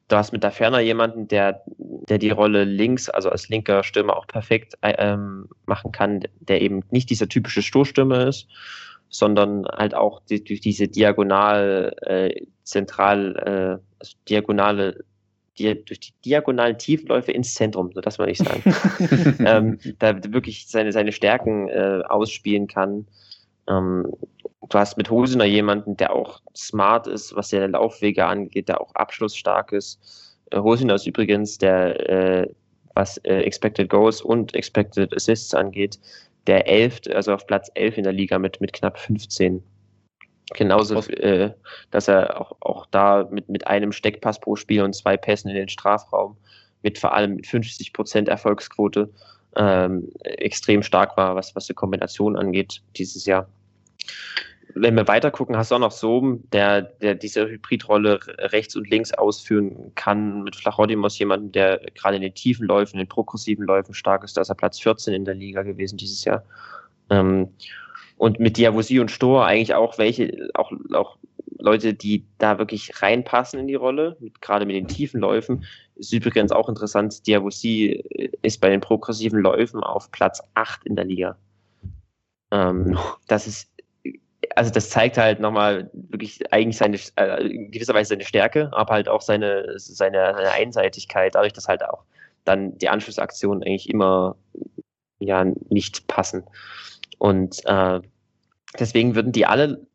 Du 0.08 0.16
hast 0.16 0.32
mit 0.32 0.44
da 0.44 0.52
ferner 0.52 0.80
jemanden, 0.80 1.28
der, 1.28 1.64
der 1.68 2.20
die 2.20 2.30
Rolle 2.30 2.64
links, 2.64 3.10
also 3.10 3.30
als 3.30 3.50
linker 3.50 3.84
Stürmer 3.84 4.16
auch 4.18 4.28
perfekt 4.28 4.76
ähm, 4.84 5.50
machen 5.66 5.92
kann, 5.92 6.22
der 6.40 6.62
eben 6.62 6.84
nicht 6.92 7.10
dieser 7.10 7.28
typische 7.28 7.64
Stoßstürmer 7.64 8.28
ist, 8.28 8.48
sondern 9.10 9.66
halt 9.66 9.96
auch 9.96 10.22
die, 10.30 10.44
durch 10.44 10.62
diese 10.62 10.88
diagonal, 10.88 11.96
äh, 12.02 12.46
zentral, 12.64 13.36
äh, 13.82 13.84
also 14.00 14.18
diagonale, 14.30 15.04
durch 15.58 16.00
die 16.00 16.14
diagonalen 16.24 16.78
Tiefläufe 16.78 17.32
ins 17.32 17.56
Zentrum, 17.56 17.92
so 17.94 18.02
das 18.02 18.20
würde 18.20 18.34
ich 18.34 18.40
sagen, 18.40 18.62
ähm, 19.46 19.80
da 20.00 20.22
wirklich 20.32 20.68
seine, 20.68 20.92
seine 20.92 21.14
Stärken 21.14 21.70
äh, 21.70 22.02
ausspielen 22.08 22.68
kann. 22.68 23.08
Ähm, 23.68 24.12
du 24.70 24.80
hast 24.80 24.98
mit 24.98 25.10
Hosener 25.10 25.46
jemanden, 25.46 25.98
der 25.98 26.14
auch 26.14 26.42
smart 26.56 27.08
ist, 27.08 27.36
was 27.36 27.50
seine 27.50 27.68
Laufwege 27.68 28.26
angeht, 28.26 28.70
der 28.70 28.82
auch 28.82 28.94
abschlussstark 28.96 29.72
ist. 29.72 30.00
Äh, 30.52 30.60
Hosener 30.60 30.96
ist 30.96 31.08
übrigens 31.08 31.58
der, 31.58 32.10
äh, 32.10 32.48
was 32.96 33.18
äh, 33.20 33.42
Expected 33.42 33.90
Goals 33.90 34.22
und 34.22 34.56
Expected 34.56 35.14
Assists 35.16 35.54
angeht, 35.54 36.00
der 36.48 36.68
elfte, 36.68 37.16
also 37.16 37.34
auf 37.34 37.46
Platz 37.48 37.70
11 37.76 37.98
in 37.98 38.04
der 38.04 38.14
Liga 38.14 38.40
mit, 38.40 38.62
mit 38.62 38.74
knapp 38.74 39.00
15. 39.00 39.64
Genauso, 40.54 41.00
äh, 41.10 41.52
dass 41.90 42.08
er 42.08 42.40
auch, 42.40 42.56
auch 42.60 42.86
da 42.92 43.28
mit, 43.32 43.50
mit 43.50 43.66
einem 43.66 43.92
Steckpass 43.92 44.40
pro 44.40 44.56
Spiel 44.56 44.84
und 44.84 44.94
zwei 44.94 45.18
Pässen 45.18 45.50
in 45.50 45.56
den 45.56 45.70
Strafraum 45.70 46.38
mit 46.84 47.00
vor 47.00 47.16
allem 47.16 47.38
mit 47.38 47.48
50 47.48 47.94
Prozent 47.94 48.30
Erfolgsquote 48.30 49.10
ähm, 49.56 50.12
extrem 50.22 50.84
stark 50.84 51.18
war, 51.18 51.36
was, 51.36 51.56
was 51.56 51.66
die 51.66 51.74
Kombination 51.74 52.36
angeht 52.36 52.84
dieses 52.96 53.26
Jahr. 53.26 53.48
Wenn 54.78 54.96
wir 54.96 55.08
weiter 55.08 55.32
gucken, 55.32 55.56
hast 55.56 55.72
du 55.72 55.76
auch 55.76 55.80
noch 55.80 55.92
Soben, 55.92 56.50
der, 56.52 56.82
der 56.82 57.16
diese 57.16 57.48
Hybridrolle 57.48 58.20
rechts 58.52 58.76
und 58.76 58.90
links 58.90 59.14
ausführen 59.14 59.94
kann, 59.96 60.44
mit 60.44 60.58
Flachodimos 60.58 61.18
jemanden, 61.18 61.54
der 61.54 61.80
gerade 61.96 62.18
in 62.18 62.22
den 62.22 62.34
tiefen 62.34 62.68
Läufen, 62.68 62.96
in 62.96 63.06
den 63.06 63.10
progressiven 63.10 63.66
Läufen 63.66 63.94
stark 63.94 64.26
ist, 64.26 64.36
da 64.36 64.42
ist 64.42 64.50
er 64.50 64.56
Platz 64.56 64.80
14 64.80 65.14
in 65.14 65.24
der 65.24 65.34
Liga 65.34 65.64
gewesen 65.64 65.96
dieses 65.98 66.26
Jahr. 66.26 66.44
Ähm, 67.10 67.50
und 68.18 68.40
mit 68.40 68.58
Diabosi 68.58 69.00
und 69.00 69.12
Stor 69.12 69.46
eigentlich 69.46 69.74
auch 69.74 69.98
welche, 69.98 70.50
auch, 70.54 70.72
auch 70.94 71.18
Leute, 71.58 71.94
die 71.94 72.26
da 72.38 72.60
wirklich 72.60 73.02
reinpassen 73.02 73.60
in 73.60 73.68
die 73.68 73.76
Rolle, 73.76 74.18
mit, 74.20 74.42
gerade 74.42 74.66
mit 74.66 74.76
den 74.76 74.88
tiefen 74.88 75.22
Läufen. 75.22 75.64
Ist 75.96 76.14
übrigens 76.14 76.52
auch 76.52 76.68
interessant, 76.68 77.26
Diabosi 77.26 78.04
ist 78.42 78.60
bei 78.60 78.70
den 78.70 78.82
progressiven 78.82 79.40
Läufen 79.40 79.82
auf 79.82 80.12
Platz 80.12 80.42
8 80.54 80.86
in 80.86 80.96
der 80.96 81.06
Liga. 81.06 81.38
Ähm, 82.52 82.98
das 83.28 83.48
ist, 83.48 83.70
also 84.56 84.72
das 84.72 84.90
zeigt 84.90 85.18
halt 85.18 85.40
nochmal 85.40 85.90
wirklich 85.94 86.40
eigentlich 86.52 86.78
seine, 86.78 86.98
äh, 87.18 87.46
in 87.46 87.72
gewisser 87.72 87.94
Weise 87.94 88.10
seine 88.10 88.24
Stärke, 88.24 88.70
aber 88.72 88.94
halt 88.94 89.10
auch 89.10 89.22
seine, 89.22 89.74
seine, 89.78 90.34
seine 90.34 90.52
Einseitigkeit, 90.52 91.36
dadurch, 91.36 91.54
dass 91.54 91.68
halt 91.68 91.84
auch 91.84 92.04
dann 92.46 92.78
die 92.78 92.90
Anschlussaktionen 92.90 93.64
eigentlich 93.64 93.90
immer 93.90 94.36
ja 95.20 95.46
nicht 95.70 96.08
passen. 96.08 96.44
Und 97.18 97.62
äh, 97.66 98.00
deswegen 98.80 99.16
würden 99.16 99.32
die 99.32 99.46
alle, 99.46 99.86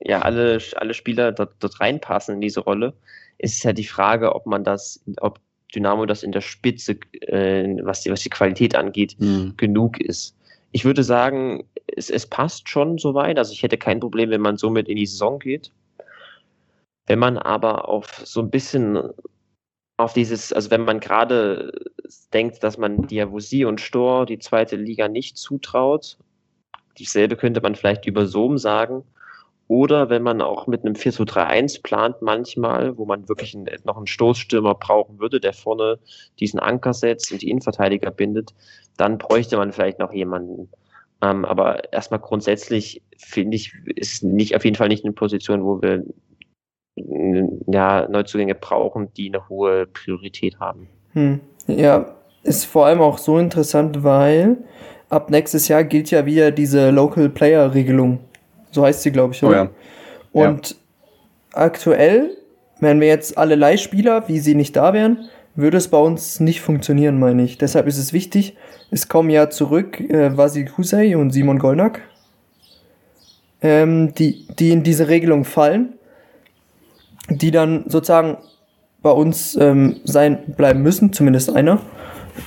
ja, 0.00 0.22
alle, 0.22 0.58
alle 0.76 0.94
Spieler 0.94 1.32
dort, 1.32 1.54
dort 1.60 1.80
reinpassen 1.80 2.36
in 2.36 2.40
diese 2.40 2.60
Rolle. 2.60 2.94
Es 3.38 3.54
ist 3.54 3.64
ja 3.64 3.72
die 3.72 3.84
Frage, 3.84 4.34
ob 4.34 4.46
man 4.46 4.64
das, 4.64 5.02
ob 5.20 5.40
Dynamo 5.74 6.06
das 6.06 6.22
in 6.22 6.32
der 6.32 6.40
Spitze, 6.40 6.98
äh, 7.22 7.76
was, 7.82 8.02
die, 8.02 8.10
was 8.10 8.22
die 8.22 8.30
Qualität 8.30 8.74
angeht, 8.74 9.16
mhm. 9.18 9.54
genug 9.56 10.00
ist. 10.00 10.36
Ich 10.72 10.84
würde 10.84 11.04
sagen, 11.04 11.68
es, 11.86 12.10
es 12.10 12.26
passt 12.26 12.68
schon 12.68 12.98
soweit. 12.98 13.38
Also 13.38 13.52
ich 13.52 13.62
hätte 13.62 13.78
kein 13.78 14.00
Problem, 14.00 14.30
wenn 14.30 14.40
man 14.40 14.56
somit 14.56 14.88
in 14.88 14.96
die 14.96 15.06
Saison 15.06 15.38
geht. 15.38 15.70
Wenn 17.06 17.18
man 17.18 17.36
aber 17.36 17.88
auf 17.88 18.22
so 18.24 18.40
ein 18.40 18.50
bisschen 18.50 19.10
auf 19.98 20.12
dieses, 20.14 20.52
also 20.52 20.70
wenn 20.70 20.84
man 20.84 21.00
gerade 21.00 21.72
denkt, 22.32 22.62
dass 22.62 22.78
man 22.78 23.06
Diabusi 23.06 23.64
und 23.64 23.80
Stor 23.80 24.26
die 24.26 24.38
zweite 24.38 24.76
Liga 24.76 25.08
nicht 25.08 25.36
zutraut, 25.36 26.16
dieselbe 26.98 27.36
könnte 27.36 27.60
man 27.60 27.74
vielleicht 27.74 28.06
über 28.06 28.26
Sohm 28.26 28.58
sagen. 28.58 29.04
Oder 29.72 30.10
wenn 30.10 30.22
man 30.22 30.42
auch 30.42 30.66
mit 30.66 30.84
einem 30.84 30.94
4 30.94 31.12
3 31.12 31.44
1 31.44 31.78
plant 31.78 32.16
manchmal, 32.20 32.98
wo 32.98 33.06
man 33.06 33.26
wirklich 33.30 33.54
einen, 33.54 33.66
noch 33.84 33.96
einen 33.96 34.06
Stoßstürmer 34.06 34.74
brauchen 34.74 35.18
würde, 35.18 35.40
der 35.40 35.54
vorne 35.54 35.98
diesen 36.38 36.60
Anker 36.60 36.92
setzt 36.92 37.32
und 37.32 37.40
die 37.40 37.48
Innenverteidiger 37.48 38.10
bindet, 38.10 38.50
dann 38.98 39.16
bräuchte 39.16 39.56
man 39.56 39.72
vielleicht 39.72 39.98
noch 39.98 40.12
jemanden. 40.12 40.68
Ähm, 41.22 41.46
aber 41.46 41.90
erstmal 41.90 42.20
grundsätzlich 42.20 43.00
finde 43.16 43.56
ich, 43.56 43.72
ist 43.96 44.22
nicht 44.22 44.54
auf 44.54 44.66
jeden 44.66 44.76
Fall 44.76 44.88
nicht 44.88 45.06
eine 45.06 45.14
Position, 45.14 45.64
wo 45.64 45.80
wir 45.80 46.04
ja, 47.66 48.06
Neuzugänge 48.10 48.54
brauchen, 48.54 49.14
die 49.14 49.28
eine 49.28 49.48
hohe 49.48 49.86
Priorität 49.86 50.60
haben. 50.60 50.86
Hm. 51.14 51.40
Ja, 51.66 52.14
ist 52.42 52.66
vor 52.66 52.84
allem 52.84 53.00
auch 53.00 53.16
so 53.16 53.38
interessant, 53.38 54.04
weil 54.04 54.58
ab 55.08 55.30
nächstes 55.30 55.66
Jahr 55.68 55.82
gilt 55.82 56.10
ja 56.10 56.26
wieder 56.26 56.50
diese 56.50 56.90
Local 56.90 57.30
Player 57.30 57.72
Regelung. 57.72 58.18
So 58.72 58.84
heißt 58.84 59.02
sie, 59.02 59.12
glaube 59.12 59.34
ich. 59.34 59.44
Oder? 59.44 59.70
Oh 60.32 60.40
ja. 60.40 60.48
Und 60.48 60.70
ja. 60.70 60.76
aktuell, 61.52 62.36
wenn 62.80 63.00
wir 63.00 63.08
jetzt 63.08 63.38
alle 63.38 63.54
Leihspieler, 63.54 64.28
wie 64.28 64.40
sie 64.40 64.54
nicht 64.54 64.74
da 64.74 64.92
wären, 64.92 65.28
würde 65.54 65.76
es 65.76 65.88
bei 65.88 65.98
uns 65.98 66.40
nicht 66.40 66.62
funktionieren, 66.62 67.18
meine 67.20 67.44
ich. 67.44 67.58
Deshalb 67.58 67.86
ist 67.86 67.98
es 67.98 68.12
wichtig, 68.12 68.56
es 68.90 69.08
kommen 69.08 69.30
ja 69.30 69.50
zurück 69.50 70.00
äh, 70.00 70.36
Vasil 70.36 70.66
Kusei 70.66 71.16
und 71.16 71.30
Simon 71.30 71.58
Golnack, 71.58 72.00
ähm, 73.60 74.14
die, 74.14 74.46
die 74.58 74.70
in 74.70 74.82
diese 74.82 75.08
Regelung 75.08 75.44
fallen, 75.44 75.92
die 77.28 77.50
dann 77.50 77.84
sozusagen 77.86 78.38
bei 79.02 79.10
uns 79.10 79.56
ähm, 79.56 80.00
sein 80.04 80.54
bleiben 80.56 80.82
müssen, 80.82 81.12
zumindest 81.12 81.54
einer 81.54 81.80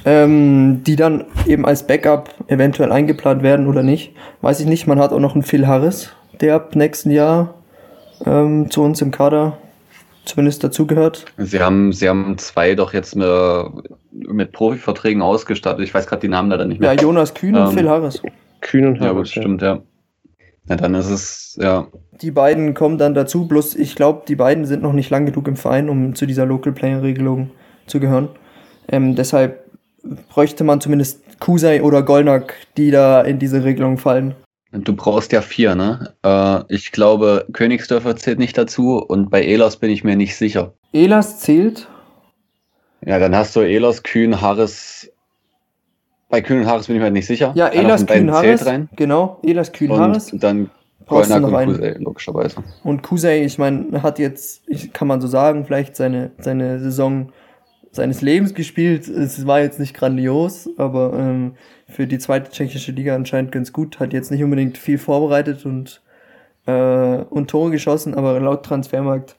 ähm, 0.04 0.84
die 0.84 0.96
dann 0.96 1.26
eben 1.46 1.66
als 1.66 1.86
Backup 1.88 2.30
eventuell 2.48 2.92
eingeplant 2.92 3.44
werden 3.44 3.68
oder 3.68 3.84
nicht. 3.84 4.14
Weiß 4.42 4.60
ich 4.60 4.68
nicht. 4.68 4.88
Man 4.88 5.00
hat 5.00 5.12
auch 5.12 5.20
noch 5.20 5.34
einen 5.34 5.44
Phil 5.44 5.68
Harris, 5.68 6.12
der 6.42 6.56
ab 6.56 6.76
nächsten 6.76 7.12
Jahr 7.12 7.56
ähm, 8.26 8.70
zu 8.70 8.84
uns 8.84 9.02
im 9.02 9.12
Kader 9.12 9.58
zumindest 10.26 10.64
dazugehört. 10.64 11.26
Sie 11.38 11.60
haben, 11.60 11.94
sie 11.94 12.10
haben 12.10 12.38
zwei 12.38 12.76
doch 12.76 12.94
jetzt 12.94 13.16
mit, 13.16 13.28
mit 14.12 14.52
Profiverträgen 14.52 15.22
ausgestattet. 15.22 15.84
Ich 15.84 15.94
weiß 15.94 16.08
gerade 16.08 16.22
die 16.22 16.28
Namen 16.28 16.50
leider 16.50 16.66
nicht 16.66 16.80
mehr. 16.82 16.94
Ja, 16.94 17.02
Jonas 17.02 17.34
Kühn 17.34 17.56
und 17.56 17.70
ähm, 17.70 17.78
Phil 17.78 17.90
Harris. 17.90 18.22
Kühn 18.62 18.86
und 18.88 19.00
Harris. 19.00 19.06
Ja, 19.06 19.14
gut, 19.14 19.28
stimmt, 19.28 19.62
ja. 19.62 19.82
Ja, 20.68 20.76
dann 20.78 20.96
ist 20.96 21.10
es, 21.10 21.60
ja. 21.62 21.88
Die 22.22 22.32
beiden 22.32 22.74
kommen 22.74 22.98
dann 22.98 23.14
dazu, 23.14 23.48
bloß 23.48 23.76
ich 23.76 23.96
glaube, 23.96 24.24
die 24.28 24.36
beiden 24.36 24.66
sind 24.66 24.82
noch 24.82 24.94
nicht 24.94 25.12
lang 25.12 25.28
genug 25.28 25.48
im 25.48 25.58
Verein, 25.58 25.90
um 25.90 26.16
zu 26.16 26.26
dieser 26.26 26.46
Local 26.46 26.74
Player 26.74 27.04
Regelung 27.04 27.52
zu 27.86 28.00
gehören. 28.00 28.30
Ähm, 28.88 29.16
deshalb 29.16 29.65
bräuchte 30.30 30.64
man 30.64 30.82
zumindest 30.82 31.22
Kusei 31.40 31.82
oder 31.82 32.04
Golnak, 32.04 32.54
die 32.78 32.92
da 32.92 33.22
in 33.22 33.40
diese 33.40 33.64
Regelung 33.64 33.98
fallen. 33.98 34.36
Du 34.72 34.94
brauchst 34.94 35.32
ja 35.32 35.42
vier, 35.42 35.76
ne? 35.76 36.14
Äh, 36.24 36.74
ich 36.74 36.92
glaube, 36.92 37.46
Königsdörfer 37.54 38.16
zählt 38.18 38.40
nicht 38.40 38.58
dazu 38.58 38.98
und 38.98 39.30
bei 39.30 39.44
Elas 39.44 39.78
bin 39.78 39.90
ich 39.90 40.04
mir 40.04 40.16
nicht 40.16 40.36
sicher. 40.36 40.74
Elas 40.92 41.40
zählt? 41.40 41.88
Ja, 43.06 43.20
dann 43.20 43.36
hast 43.36 43.56
du 43.56 43.62
Elas, 43.62 44.04
Kühn, 44.04 44.42
Harris. 44.42 45.12
Bei 46.30 46.42
Kühn 46.42 46.60
und 46.62 46.66
Harris 46.66 46.88
bin 46.88 46.98
ich 46.98 47.02
mir 47.02 47.12
nicht 47.12 47.28
sicher. 47.28 47.54
Ja, 47.56 47.68
Elas, 47.68 48.06
Kühn, 48.06 48.32
Harris. 48.32 48.66
Rein. 48.66 48.90
Genau, 48.96 49.40
Elas, 49.44 49.72
Kühn, 49.72 49.92
und 49.92 50.00
Harris. 50.00 50.32
dann 50.34 50.70
Golnak 51.08 51.44
und 51.44 51.54
Kusei, 51.54 51.96
logischerweise. 52.00 52.64
Und 52.84 53.04
Kusei, 53.04 53.44
ich 53.46 53.58
meine, 53.58 54.02
hat 54.02 54.20
jetzt, 54.20 54.64
kann 54.94 55.08
man 55.08 55.22
so 55.22 55.28
sagen, 55.28 55.66
vielleicht 55.66 55.96
seine, 55.96 56.32
seine 56.40 56.80
Saison 56.80 57.32
seines 57.96 58.22
Lebens 58.22 58.54
gespielt. 58.54 59.08
Es 59.08 59.48
war 59.48 59.62
jetzt 59.62 59.80
nicht 59.80 59.96
grandios, 59.96 60.70
aber 60.78 61.14
ähm, 61.14 61.56
für 61.88 62.08
die 62.08 62.20
zweite 62.20 62.52
tschechische 62.52 62.92
Liga 62.92 63.16
anscheinend 63.16 63.52
ganz 63.52 63.72
gut. 63.72 64.00
Hat 64.00 64.14
jetzt 64.14 64.32
nicht 64.32 64.44
unbedingt 64.44 64.78
viel 64.78 64.98
vorbereitet 64.98 65.66
und, 65.66 66.02
äh, 66.66 66.72
und 66.74 67.50
Tore 67.50 67.72
geschossen, 67.72 68.14
aber 68.14 68.40
laut 68.40 68.66
Transfermarkt, 68.66 69.38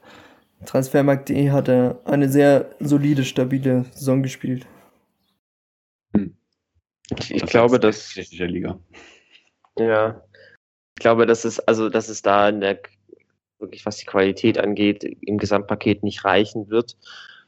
Transfermarkt.de 0.65 1.51
hat 1.51 1.69
er 1.69 1.99
eine 2.05 2.29
sehr 2.29 2.71
solide, 2.79 3.23
stabile 3.23 3.85
Saison 3.91 4.23
gespielt. 4.23 4.65
Hm. 6.15 6.35
Ich, 7.19 7.33
ich 7.33 7.45
glaube, 7.45 7.79
dass 7.79 8.09
tschechische 8.09 8.45
Liga. 8.45 8.79
Ja, 9.77 10.23
ich 10.95 11.01
glaube, 11.01 11.27
dass 11.27 11.45
es 11.45 11.59
also, 11.59 11.89
dass 11.89 12.09
es 12.09 12.23
da 12.23 12.49
in 12.49 12.59
der 12.59 12.79
wirklich 13.59 13.85
was 13.85 13.97
die 13.97 14.05
Qualität 14.05 14.57
angeht, 14.57 15.03
im 15.03 15.37
Gesamtpaket 15.37 16.03
nicht 16.03 16.25
reichen 16.25 16.69
wird. 16.69 16.97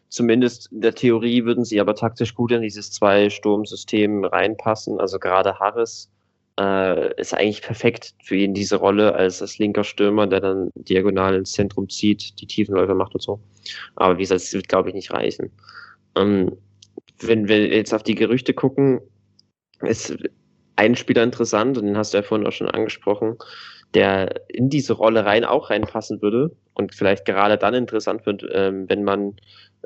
Zumindest 0.10 0.72
in 0.72 0.82
der 0.82 0.95
Theorie 0.95 1.45
würden 1.45 1.64
sie 1.64 1.80
aber 1.80 1.95
taktisch 1.95 2.34
gut 2.34 2.51
in 2.51 2.62
dieses 2.62 2.91
Zwei-Sturm-System 2.91 4.26
reinpassen. 4.26 4.99
Also 4.99 5.20
gerade 5.20 5.60
Harris 5.60 6.10
äh, 6.60 7.14
ist 7.20 7.34
eigentlich 7.34 7.62
perfekt 7.62 8.16
für 8.24 8.36
ihn 8.36 8.53
diese 8.53 8.78
Rolle 8.78 9.14
als, 9.14 9.41
als 9.41 9.60
linker 9.60 9.84
Stürmer, 9.84 10.28
der 10.28 10.41
dann 10.41 10.72
diagonal 10.76 11.36
ins 11.36 11.53
Zentrum 11.53 11.89
zieht, 11.89 12.41
die 12.41 12.47
Tiefenläufe 12.47 12.95
macht 12.95 13.14
und 13.14 13.22
so. 13.22 13.39
Aber 13.95 14.18
wie 14.18 14.24
gesagt, 14.24 14.41
es 14.41 14.53
wird, 14.53 14.68
glaube 14.68 14.89
ich, 14.89 14.95
nicht 14.95 15.12
reichen. 15.12 15.51
Ähm, 16.16 16.57
wenn 17.20 17.47
wir 17.47 17.68
jetzt 17.68 17.93
auf 17.93 18.03
die 18.03 18.16
Gerüchte 18.16 18.53
gucken, 18.53 18.99
ist 19.82 20.18
ein 20.76 20.95
Spieler 20.95 21.24
interessant, 21.24 21.78
und 21.78 21.86
den 21.86 21.97
hast 21.97 22.14
du 22.14 22.18
ja 22.18 22.24
vorhin 22.24 22.47
auch 22.47 22.51
schon 22.51 22.70
angesprochen, 22.70 23.38
der 23.93 24.41
in 24.49 24.69
diese 24.69 24.93
Rolle 24.93 25.25
rein 25.25 25.45
auch 25.45 25.69
reinpassen 25.69 26.21
würde 26.21 26.51
und 26.73 26.93
vielleicht 26.93 27.25
gerade 27.25 27.57
dann 27.57 27.73
interessant 27.73 28.25
wird, 28.25 28.45
ähm, 28.53 28.87
wenn 28.87 29.03
man 29.03 29.35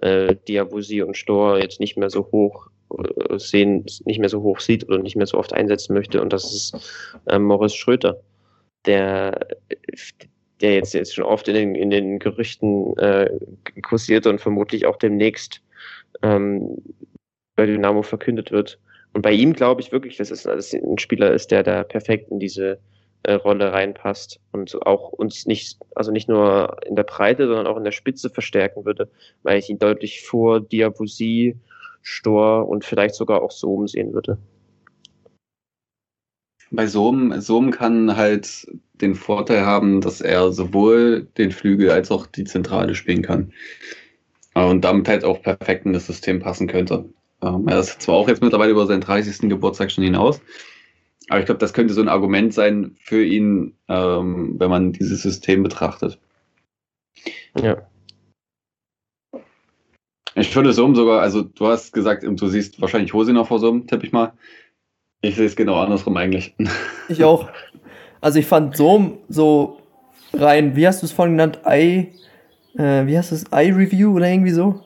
äh, 0.01 0.35
Diabusi 0.47 1.01
und 1.01 1.17
Stor 1.17 1.59
jetzt 1.59 1.79
nicht 1.79 1.97
mehr 1.97 2.09
so 2.09 2.29
hoch 2.31 2.67
äh, 2.97 3.39
sehen, 3.39 3.85
nicht 4.05 4.19
mehr 4.19 4.29
so 4.29 4.41
hoch 4.41 4.59
sieht 4.59 4.87
oder 4.87 4.99
nicht 4.99 5.15
mehr 5.15 5.27
so 5.27 5.37
oft 5.37 5.53
einsetzen 5.53 5.93
möchte. 5.93 6.21
Und 6.21 6.33
das 6.33 6.53
ist 6.53 7.19
äh, 7.27 7.39
Morris 7.39 7.73
Schröter, 7.75 8.21
der, 8.85 9.47
der 10.61 10.75
jetzt, 10.75 10.93
jetzt 10.93 11.15
schon 11.15 11.25
oft 11.25 11.47
in 11.47 11.55
den, 11.55 11.75
in 11.75 11.89
den 11.89 12.19
Gerüchten 12.19 12.97
äh, 12.97 13.29
kursiert 13.81 14.27
und 14.27 14.41
vermutlich 14.41 14.85
auch 14.85 14.97
demnächst 14.97 15.61
ähm, 16.21 16.77
bei 17.55 17.65
Dynamo 17.65 18.03
verkündet 18.03 18.51
wird. 18.51 18.79
Und 19.13 19.21
bei 19.21 19.31
ihm 19.31 19.53
glaube 19.53 19.81
ich 19.81 19.91
wirklich, 19.91 20.17
dass 20.17 20.31
es 20.31 20.45
ein 20.45 20.97
Spieler 20.97 21.31
ist, 21.31 21.51
der 21.51 21.63
da 21.63 21.83
perfekt 21.83 22.31
in 22.31 22.39
diese 22.39 22.79
äh, 23.23 23.33
Rolle 23.33 23.73
reinpasst 23.73 24.39
und 24.51 24.85
auch 24.85 25.09
uns 25.09 25.45
nicht, 25.45 25.79
also 25.95 26.11
nicht 26.11 26.29
nur 26.29 26.77
in 26.85 26.95
der 26.95 27.03
Breite, 27.03 27.47
sondern 27.47 27.67
auch 27.67 27.77
in 27.77 27.83
der 27.83 27.91
Spitze 27.91 28.29
verstärken 28.29 28.85
würde, 28.85 29.09
weil 29.43 29.59
ich 29.59 29.69
ihn 29.69 29.79
deutlich 29.79 30.21
vor 30.21 30.59
Diabusi, 30.59 31.57
Stor 32.01 32.67
und 32.67 32.83
vielleicht 32.83 33.15
sogar 33.15 33.41
auch 33.41 33.51
Sohm 33.51 33.87
sehen 33.87 34.13
würde. 34.13 34.37
Bei 36.69 36.87
Sohm, 36.87 37.39
Sohm 37.39 37.71
kann 37.71 38.17
halt 38.17 38.67
den 38.95 39.15
Vorteil 39.15 39.65
haben, 39.65 40.01
dass 40.01 40.21
er 40.21 40.51
sowohl 40.51 41.27
den 41.37 41.51
Flügel 41.51 41.91
als 41.91 42.11
auch 42.11 42.25
die 42.25 42.43
Zentrale 42.43 42.95
spielen 42.95 43.21
kann. 43.21 43.53
Und 44.53 44.81
damit 44.81 45.07
halt 45.07 45.23
auch 45.23 45.41
perfekt 45.41 45.85
in 45.85 45.93
das 45.93 46.07
System 46.07 46.39
passen 46.39 46.67
könnte. 46.67 47.05
Ähm, 47.41 47.67
er 47.67 47.79
ist 47.79 48.01
zwar 48.01 48.15
auch 48.15 48.27
jetzt 48.27 48.41
mittlerweile 48.41 48.71
über 48.71 48.85
seinen 48.85 49.01
30. 49.01 49.49
Geburtstag 49.49 49.91
schon 49.91 50.03
hinaus, 50.03 50.41
aber 51.29 51.39
ich 51.39 51.45
glaube, 51.45 51.59
das 51.59 51.73
könnte 51.73 51.93
so 51.93 52.01
ein 52.01 52.09
Argument 52.09 52.53
sein 52.53 52.95
für 52.99 53.23
ihn, 53.23 53.75
ähm, 53.87 54.55
wenn 54.59 54.69
man 54.69 54.91
dieses 54.91 55.21
System 55.21 55.63
betrachtet. 55.63 56.19
Ja. 57.61 57.81
Ich 60.35 60.55
würde 60.55 60.73
Sum 60.73 60.95
sogar, 60.95 61.21
also 61.21 61.43
du 61.43 61.67
hast 61.67 61.93
gesagt, 61.93 62.23
du 62.23 62.47
siehst 62.47 62.81
wahrscheinlich 62.81 63.13
Hose 63.13 63.33
noch 63.33 63.47
vor 63.47 63.59
Sum, 63.59 63.85
tippe 63.85 64.05
ich 64.05 64.11
mal. 64.11 64.33
Ich 65.21 65.35
sehe 65.35 65.45
es 65.45 65.55
genau 65.55 65.75
andersrum 65.75 66.17
eigentlich. 66.17 66.55
Ich 67.09 67.23
auch. 67.23 67.49
Also 68.21 68.39
ich 68.39 68.45
fand 68.45 68.75
Sum 68.75 69.19
so 69.29 69.81
rein, 70.33 70.75
wie 70.75 70.87
hast 70.87 71.01
du 71.01 71.05
es 71.05 71.11
vorhin 71.11 71.33
genannt? 71.33 71.59
Eye, 71.65 72.13
äh, 72.75 73.05
wie 73.05 73.17
heißt 73.17 73.31
es? 73.31 73.45
Eye 73.51 73.71
Review 73.71 74.15
oder 74.15 74.27
irgendwie 74.27 74.51
so? 74.51 74.81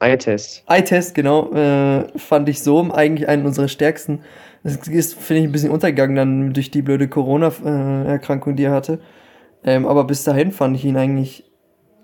Eye-Test. 0.00 0.64
Eye-Test, 0.66 1.14
genau. 1.14 1.52
Äh, 1.52 2.18
fand 2.18 2.48
ich 2.48 2.62
Sum 2.62 2.90
eigentlich 2.90 3.28
einen 3.28 3.46
unserer 3.46 3.68
stärksten 3.68 4.22
Das 4.64 4.76
ist, 4.88 5.14
finde 5.14 5.40
ich, 5.42 5.48
ein 5.48 5.52
bisschen 5.52 5.70
untergegangen 5.70 6.16
dann 6.16 6.52
durch 6.52 6.70
die 6.70 6.82
blöde 6.82 7.08
Corona-Erkrankung, 7.08 8.56
die 8.56 8.64
er 8.64 8.72
hatte. 8.72 9.00
Ähm, 9.64 9.86
aber 9.86 10.04
bis 10.04 10.24
dahin 10.24 10.52
fand 10.52 10.76
ich 10.76 10.84
ihn 10.84 10.96
eigentlich 10.96 11.50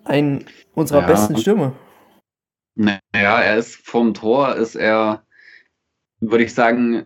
einen 0.04 0.44
unserer 0.74 1.00
Ja. 1.00 1.06
besten 1.06 1.36
Stürmer. 1.36 1.74
Naja, 2.74 3.40
er 3.40 3.56
ist 3.56 3.76
vom 3.76 4.14
Tor, 4.14 4.54
ist 4.56 4.76
er, 4.76 5.24
würde 6.20 6.44
ich 6.44 6.54
sagen, 6.54 7.04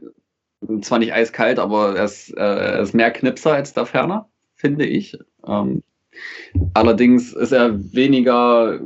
zwar 0.82 0.98
nicht 0.98 1.12
eiskalt, 1.12 1.58
aber 1.58 1.96
er 1.96 2.04
ist, 2.04 2.30
äh, 2.36 2.40
er 2.40 2.80
ist 2.80 2.94
mehr 2.94 3.10
Knipser 3.10 3.54
als 3.54 3.72
der 3.74 3.86
Ferner, 3.86 4.28
finde 4.54 4.86
ich. 4.86 5.18
Ähm, 5.46 5.82
allerdings 6.74 7.32
ist 7.32 7.52
er 7.52 7.78
weniger 7.94 8.80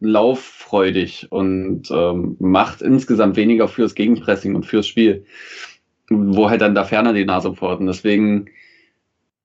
lauffreudig 0.00 1.28
und 1.30 1.90
ähm, 1.90 2.36
macht 2.38 2.82
insgesamt 2.82 3.36
weniger 3.36 3.66
fürs 3.66 3.94
Gegenpressing 3.94 4.54
und 4.54 4.66
fürs 4.66 4.86
Spiel, 4.86 5.24
wo 6.10 6.50
halt 6.50 6.60
dann 6.60 6.74
der 6.74 6.84
Ferner 6.84 7.12
die 7.12 7.24
Nase 7.24 7.54
vorhat. 7.54 7.80
Und 7.80 7.86
deswegen 7.86 8.46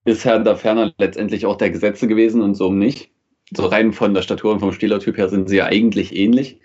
ist 0.05 0.25
Herr 0.25 0.39
der 0.39 0.55
Ferner 0.55 0.93
letztendlich 0.97 1.45
auch 1.45 1.57
der 1.57 1.71
Gesetze 1.71 2.07
gewesen 2.07 2.41
und 2.41 2.55
so 2.55 2.71
nicht. 2.71 3.11
So 3.53 3.65
rein 3.65 3.93
von 3.93 4.13
der 4.13 4.21
Statur 4.21 4.53
und 4.53 4.59
vom 4.59 4.71
Spielertyp 4.71 5.17
her 5.17 5.29
sind 5.29 5.49
sie 5.49 5.57
ja 5.57 5.65
eigentlich 5.65 6.15
ähnlich. 6.15 6.59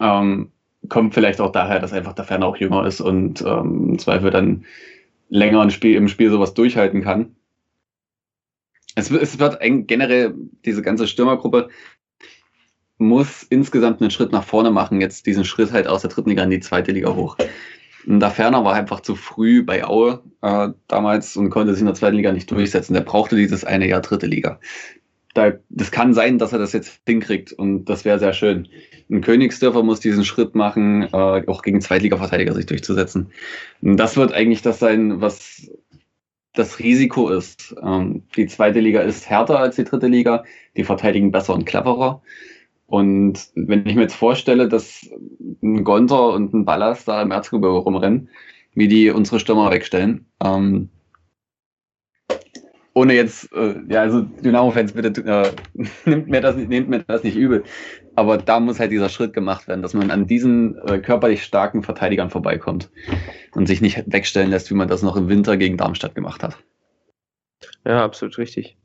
Ähm, 0.00 0.50
kommt 0.88 1.14
vielleicht 1.14 1.40
auch 1.40 1.52
daher, 1.52 1.78
dass 1.78 1.92
einfach 1.92 2.14
der 2.14 2.24
Ferner 2.24 2.46
auch 2.46 2.56
jünger 2.56 2.86
ist 2.86 3.00
und 3.00 3.42
ähm, 3.42 3.90
im 3.90 3.98
Zweifel 3.98 4.30
dann 4.30 4.64
länger 5.28 5.62
im 5.62 5.70
Spiel, 5.70 5.96
im 5.96 6.08
Spiel 6.08 6.30
sowas 6.30 6.54
durchhalten 6.54 7.02
kann. 7.02 7.36
Es, 8.94 9.10
wird- 9.10 9.22
es 9.22 9.38
wird 9.38 9.58
generell, 9.60 10.34
diese 10.64 10.82
ganze 10.82 11.06
Stürmergruppe 11.06 11.68
muss 12.98 13.42
insgesamt 13.42 14.00
einen 14.00 14.10
Schritt 14.10 14.32
nach 14.32 14.44
vorne 14.44 14.70
machen, 14.70 15.00
jetzt 15.00 15.26
diesen 15.26 15.44
Schritt 15.44 15.72
halt 15.72 15.86
aus 15.86 16.02
der 16.02 16.10
dritten 16.10 16.30
Liga 16.30 16.44
in 16.44 16.50
die 16.50 16.60
zweite 16.60 16.92
Liga 16.92 17.14
hoch. 17.14 17.36
Der 18.04 18.30
Ferner 18.30 18.64
war 18.64 18.74
einfach 18.74 19.00
zu 19.00 19.14
früh 19.14 19.62
bei 19.62 19.84
Aue 19.84 20.22
äh, 20.42 20.68
damals 20.88 21.36
und 21.36 21.50
konnte 21.50 21.72
sich 21.72 21.80
in 21.80 21.86
der 21.86 21.94
zweiten 21.94 22.16
Liga 22.16 22.32
nicht 22.32 22.50
durchsetzen. 22.50 22.94
Der 22.94 23.02
brauchte 23.02 23.36
dieses 23.36 23.64
eine 23.64 23.88
Jahr 23.88 24.00
dritte 24.00 24.26
Liga. 24.26 24.58
Da, 25.34 25.52
das 25.70 25.90
kann 25.90 26.12
sein, 26.12 26.38
dass 26.38 26.52
er 26.52 26.58
das 26.58 26.72
jetzt 26.72 27.00
hinkriegt 27.06 27.52
und 27.52 27.86
das 27.86 28.04
wäre 28.04 28.18
sehr 28.18 28.34
schön. 28.34 28.68
Ein 29.10 29.22
Königsdörfer 29.22 29.82
muss 29.82 30.00
diesen 30.00 30.24
Schritt 30.24 30.54
machen, 30.54 31.04
äh, 31.04 31.46
auch 31.46 31.62
gegen 31.62 31.80
Zweitliga-Verteidiger 31.80 32.54
sich 32.54 32.66
durchzusetzen. 32.66 33.30
Und 33.80 33.96
das 33.96 34.16
wird 34.16 34.32
eigentlich 34.32 34.62
das 34.62 34.78
sein, 34.78 35.20
was 35.20 35.70
das 36.54 36.78
Risiko 36.80 37.30
ist. 37.30 37.74
Ähm, 37.82 38.24
die 38.36 38.46
zweite 38.46 38.80
Liga 38.80 39.00
ist 39.00 39.28
härter 39.28 39.58
als 39.58 39.76
die 39.76 39.84
dritte 39.84 40.06
Liga. 40.06 40.44
Die 40.76 40.84
verteidigen 40.84 41.32
besser 41.32 41.54
und 41.54 41.64
cleverer. 41.64 42.22
Und 42.92 43.48
wenn 43.54 43.86
ich 43.86 43.94
mir 43.94 44.02
jetzt 44.02 44.16
vorstelle, 44.16 44.68
dass 44.68 45.08
ein 45.62 45.82
Gonter 45.82 46.34
und 46.34 46.52
ein 46.52 46.66
Ballast 46.66 47.08
da 47.08 47.22
im 47.22 47.30
Erzgebirge 47.30 47.78
rumrennen, 47.78 48.28
wie 48.74 48.86
die 48.86 49.08
unsere 49.08 49.40
Stürmer 49.40 49.70
wegstellen, 49.70 50.26
ähm, 50.44 50.90
ohne 52.92 53.14
jetzt, 53.14 53.50
äh, 53.54 53.76
ja, 53.88 54.02
also 54.02 54.20
Dynamo-Fans, 54.20 54.92
bitte 54.92 55.22
äh, 55.22 55.52
nehmt, 56.04 56.28
mir 56.28 56.42
das, 56.42 56.54
nicht- 56.56 56.68
nehmt 56.68 56.90
mir 56.90 56.98
das 57.02 57.22
nicht 57.22 57.34
übel. 57.34 57.64
Aber 58.14 58.36
da 58.36 58.60
muss 58.60 58.78
halt 58.78 58.92
dieser 58.92 59.08
Schritt 59.08 59.32
gemacht 59.32 59.68
werden, 59.68 59.80
dass 59.80 59.94
man 59.94 60.10
an 60.10 60.26
diesen 60.26 60.76
äh, 60.86 60.98
körperlich 60.98 61.44
starken 61.44 61.82
Verteidigern 61.82 62.28
vorbeikommt 62.28 62.90
und 63.54 63.68
sich 63.68 63.80
nicht 63.80 64.04
wegstellen 64.06 64.50
lässt, 64.50 64.68
wie 64.70 64.74
man 64.74 64.88
das 64.88 65.02
noch 65.02 65.16
im 65.16 65.30
Winter 65.30 65.56
gegen 65.56 65.78
Darmstadt 65.78 66.14
gemacht 66.14 66.42
hat. 66.42 66.58
Ja, 67.86 68.04
absolut 68.04 68.36
richtig. 68.36 68.76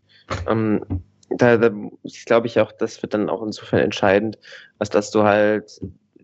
Ähm, 0.48 0.82
da, 1.30 1.58
da 1.58 1.72
glaube 2.26 2.48
ich 2.48 2.60
auch, 2.60 2.72
das 2.72 3.02
wird 3.02 3.14
dann 3.14 3.30
auch 3.30 3.42
insofern 3.42 3.80
entscheidend, 3.80 4.38
als 4.80 4.90
dass 4.90 5.12
du 5.12 5.24
halt 5.24 5.80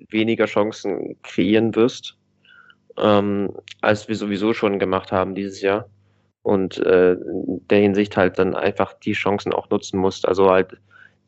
weniger 0.10 0.46
Chancen 0.46 1.18
kreieren 1.24 1.76
wirst, 1.76 2.18
ähm, 2.98 3.54
als 3.82 4.08
wir 4.08 4.16
sowieso 4.16 4.54
schon 4.54 4.80
gemacht 4.80 5.12
haben 5.12 5.36
dieses 5.36 5.62
Jahr. 5.62 5.90
Und 6.44 6.78
äh, 6.78 7.14
in 7.14 7.66
der 7.70 7.80
Hinsicht 7.80 8.18
halt 8.18 8.38
dann 8.38 8.54
einfach 8.54 8.94
die 8.94 9.14
Chancen 9.14 9.54
auch 9.54 9.70
nutzen 9.70 9.98
musst. 9.98 10.28
Also 10.28 10.50
halt, 10.50 10.78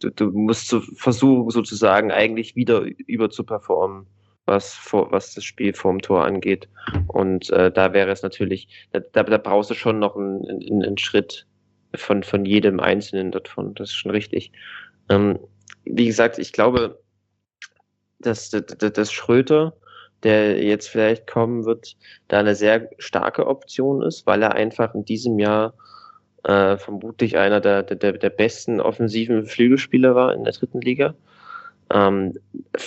du, 0.02 0.10
du 0.10 0.30
musst 0.32 0.68
so 0.68 0.82
versuchen, 0.82 1.50
sozusagen 1.50 2.12
eigentlich 2.12 2.56
wieder 2.56 2.82
über 3.08 3.30
zu 3.30 3.46
performen, 3.46 4.08
was, 4.46 4.74
vor, 4.74 5.12
was 5.12 5.34
das 5.34 5.46
Spiel 5.46 5.74
vorm 5.74 6.02
Tor 6.02 6.26
angeht. 6.26 6.68
Und 7.08 7.50
äh, 7.52 7.72
da 7.72 7.94
wäre 7.94 8.12
es 8.12 8.24
natürlich, 8.24 8.68
da, 8.92 9.00
da, 9.00 9.38
brauchst 9.38 9.70
du 9.70 9.74
schon 9.74 10.00
noch 10.00 10.18
einen, 10.18 10.46
einen, 10.50 10.84
einen 10.84 10.98
Schritt 10.98 11.48
von, 11.98 12.24
von 12.24 12.46
jedem 12.46 12.80
Einzelnen 12.80 13.32
davon. 13.32 13.76
Das 13.76 13.90
ist 13.90 13.96
schon 13.96 14.12
richtig. 14.12 14.52
Ähm, 15.10 15.40
wie 15.86 16.06
gesagt, 16.06 16.40
ich 16.40 16.52
glaube, 16.52 17.00
dass, 18.20 18.50
dass, 18.50 18.66
dass 18.66 19.12
Schröter, 19.12 19.74
der 20.24 20.64
jetzt 20.64 20.88
vielleicht 20.88 21.28
kommen 21.28 21.66
wird, 21.66 21.96
da 22.28 22.40
eine 22.40 22.56
sehr 22.56 22.90
starke 22.98 23.48
Option 23.48 24.02
ist, 24.02 24.26
weil 24.26 24.42
er 24.42 24.54
einfach 24.54 24.96
in 24.96 25.06
diesem 25.06 25.38
Jahr 25.40 25.74
äh, 26.44 26.78
vermutlich 26.78 27.38
einer 27.38 27.60
der, 27.60 27.84
der, 27.84 28.14
der 28.14 28.30
besten 28.30 28.80
offensiven 28.80 29.46
Flügelspieler 29.46 30.16
war 30.16 30.34
in 30.34 30.44
der 30.44 30.54
dritten 30.54 30.82
Liga. 30.82 31.16
Ähm, 31.92 32.34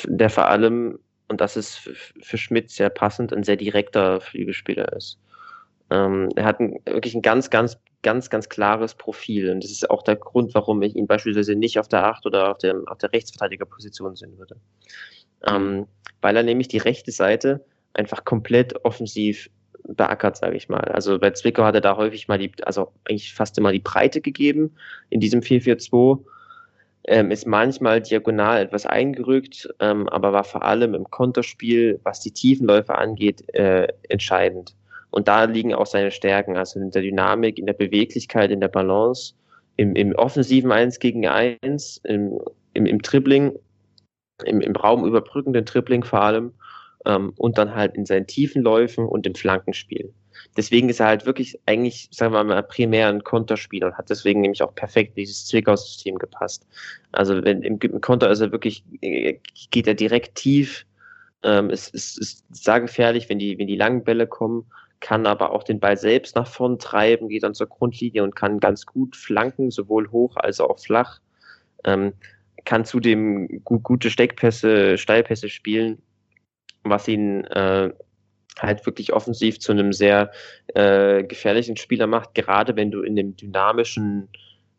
der 0.06 0.30
vor 0.30 0.48
allem, 0.48 0.98
und 1.28 1.40
das 1.40 1.56
ist 1.56 1.76
für, 1.76 2.38
Schmidt 2.38 2.70
sehr 2.70 2.90
passend, 2.90 3.32
ein 3.32 3.44
sehr 3.44 3.56
direkter 3.56 4.20
Flügelspieler 4.20 4.92
ist. 4.92 5.18
Ähm, 5.90 6.28
er 6.36 6.44
hat 6.44 6.60
ein, 6.60 6.80
wirklich 6.86 7.14
ein 7.14 7.22
ganz, 7.22 7.50
ganz, 7.50 7.78
ganz, 8.02 8.30
ganz 8.30 8.48
klares 8.48 8.94
Profil. 8.94 9.50
Und 9.50 9.64
das 9.64 9.70
ist 9.70 9.90
auch 9.90 10.02
der 10.02 10.16
Grund, 10.16 10.54
warum 10.54 10.82
ich 10.82 10.94
ihn 10.94 11.06
beispielsweise 11.06 11.54
nicht 11.54 11.78
auf 11.78 11.88
der 11.88 12.04
8 12.06 12.26
oder 12.26 12.50
auf 12.50 12.58
der, 12.58 12.76
auf 12.86 12.98
der 12.98 13.12
Rechtsverteidigerposition 13.12 14.16
sehen 14.16 14.38
würde. 14.38 14.56
Ähm, 15.46 15.86
weil 16.20 16.36
er 16.36 16.42
nämlich 16.42 16.68
die 16.68 16.78
rechte 16.78 17.12
Seite 17.12 17.64
einfach 17.94 18.24
komplett 18.24 18.84
offensiv 18.84 19.50
beackert, 19.88 20.36
sage 20.36 20.56
ich 20.56 20.68
mal. 20.68 20.80
Also 20.80 21.18
bei 21.18 21.30
Zwickau 21.30 21.64
hat 21.64 21.74
er 21.74 21.80
da 21.80 21.96
häufig 21.96 22.28
mal 22.28 22.38
die, 22.38 22.52
also 22.62 22.92
eigentlich 23.08 23.34
fast 23.34 23.56
immer 23.58 23.72
die 23.72 23.78
Breite 23.80 24.20
gegeben 24.20 24.74
in 25.10 25.20
diesem 25.20 25.40
4-4-2. 25.40 26.24
Ähm, 27.04 27.30
ist 27.30 27.46
manchmal 27.46 28.02
diagonal 28.02 28.60
etwas 28.60 28.84
eingerückt, 28.84 29.68
ähm, 29.80 30.08
aber 30.10 30.32
war 30.32 30.44
vor 30.44 30.62
allem 30.62 30.94
im 30.94 31.04
Konterspiel, 31.04 32.00
was 32.02 32.20
die 32.20 32.32
Tiefenläufe 32.32 32.96
angeht, 32.96 33.48
äh, 33.54 33.88
entscheidend. 34.08 34.74
Und 35.10 35.28
da 35.28 35.44
liegen 35.44 35.74
auch 35.74 35.86
seine 35.86 36.10
Stärken, 36.10 36.56
also 36.56 36.80
in 36.80 36.90
der 36.90 37.02
Dynamik, 37.02 37.58
in 37.58 37.66
der 37.66 37.72
Beweglichkeit, 37.72 38.50
in 38.50 38.60
der 38.60 38.68
Balance, 38.68 39.34
im, 39.76 39.94
im 39.94 40.14
offensiven 40.14 40.72
1 40.72 40.98
gegen 40.98 41.26
1, 41.26 42.00
im, 42.04 42.38
im, 42.74 42.86
im 42.86 43.00
Dribbling, 43.00 43.58
im, 44.44 44.60
im 44.60 44.76
Raum 44.76 45.04
überbrückenden 45.04 45.64
Dribbling 45.64 46.04
vor 46.04 46.22
allem 46.22 46.52
ähm, 47.06 47.32
und 47.36 47.58
dann 47.58 47.74
halt 47.74 47.94
in 47.94 48.04
seinen 48.04 48.26
tiefen 48.26 48.62
Läufen 48.62 49.06
und 49.06 49.26
im 49.26 49.34
Flankenspiel. 49.34 50.12
Deswegen 50.56 50.88
ist 50.88 51.00
er 51.00 51.06
halt 51.06 51.26
wirklich 51.26 51.58
eigentlich, 51.66 52.08
sagen 52.12 52.32
wir 52.32 52.44
mal, 52.44 52.62
primär 52.62 53.08
ein 53.08 53.24
Konterspieler 53.24 53.88
und 53.88 53.98
hat 53.98 54.10
deswegen 54.10 54.40
nämlich 54.40 54.62
auch 54.62 54.74
perfekt 54.74 55.16
dieses 55.16 55.46
Zwickau-System 55.46 56.16
gepasst. 56.16 56.66
Also 57.12 57.42
wenn, 57.44 57.62
im, 57.62 57.78
im 57.80 58.00
Konter 58.00 58.30
ist 58.30 58.40
er 58.40 58.52
wirklich, 58.52 58.84
äh, 59.00 59.38
geht 59.70 59.86
er 59.86 59.94
direkt 59.94 60.36
tief, 60.36 60.86
ähm, 61.42 61.70
ist, 61.70 61.94
ist, 61.94 62.18
ist 62.18 62.44
sehr 62.50 62.80
gefährlich, 62.80 63.28
wenn 63.28 63.38
die, 63.38 63.58
wenn 63.58 63.66
die 63.66 63.76
langen 63.76 64.04
Bälle 64.04 64.26
kommen, 64.26 64.66
kann 65.00 65.26
aber 65.26 65.52
auch 65.52 65.62
den 65.62 65.80
Ball 65.80 65.96
selbst 65.96 66.36
nach 66.36 66.46
vorn 66.46 66.78
treiben, 66.78 67.28
geht 67.28 67.42
dann 67.42 67.54
zur 67.54 67.68
Grundlinie 67.68 68.24
und 68.24 68.34
kann 68.34 68.60
ganz 68.60 68.86
gut 68.86 69.16
flanken, 69.16 69.70
sowohl 69.70 70.10
hoch 70.10 70.36
als 70.36 70.60
auch 70.60 70.78
flach. 70.78 71.20
Ähm, 71.84 72.14
kann 72.64 72.84
zudem 72.84 73.62
gut, 73.64 73.82
gute 73.82 74.10
Steckpässe, 74.10 74.98
Steilpässe 74.98 75.48
spielen, 75.48 76.02
was 76.82 77.08
ihn 77.08 77.44
äh, 77.44 77.90
halt 78.58 78.86
wirklich 78.86 79.12
offensiv 79.12 79.60
zu 79.60 79.72
einem 79.72 79.92
sehr 79.92 80.32
äh, 80.74 81.22
gefährlichen 81.22 81.76
Spieler 81.76 82.06
macht, 82.06 82.34
gerade 82.34 82.76
wenn 82.76 82.90
du 82.90 83.02
in 83.02 83.14
dem 83.14 83.36
dynamischen 83.36 84.28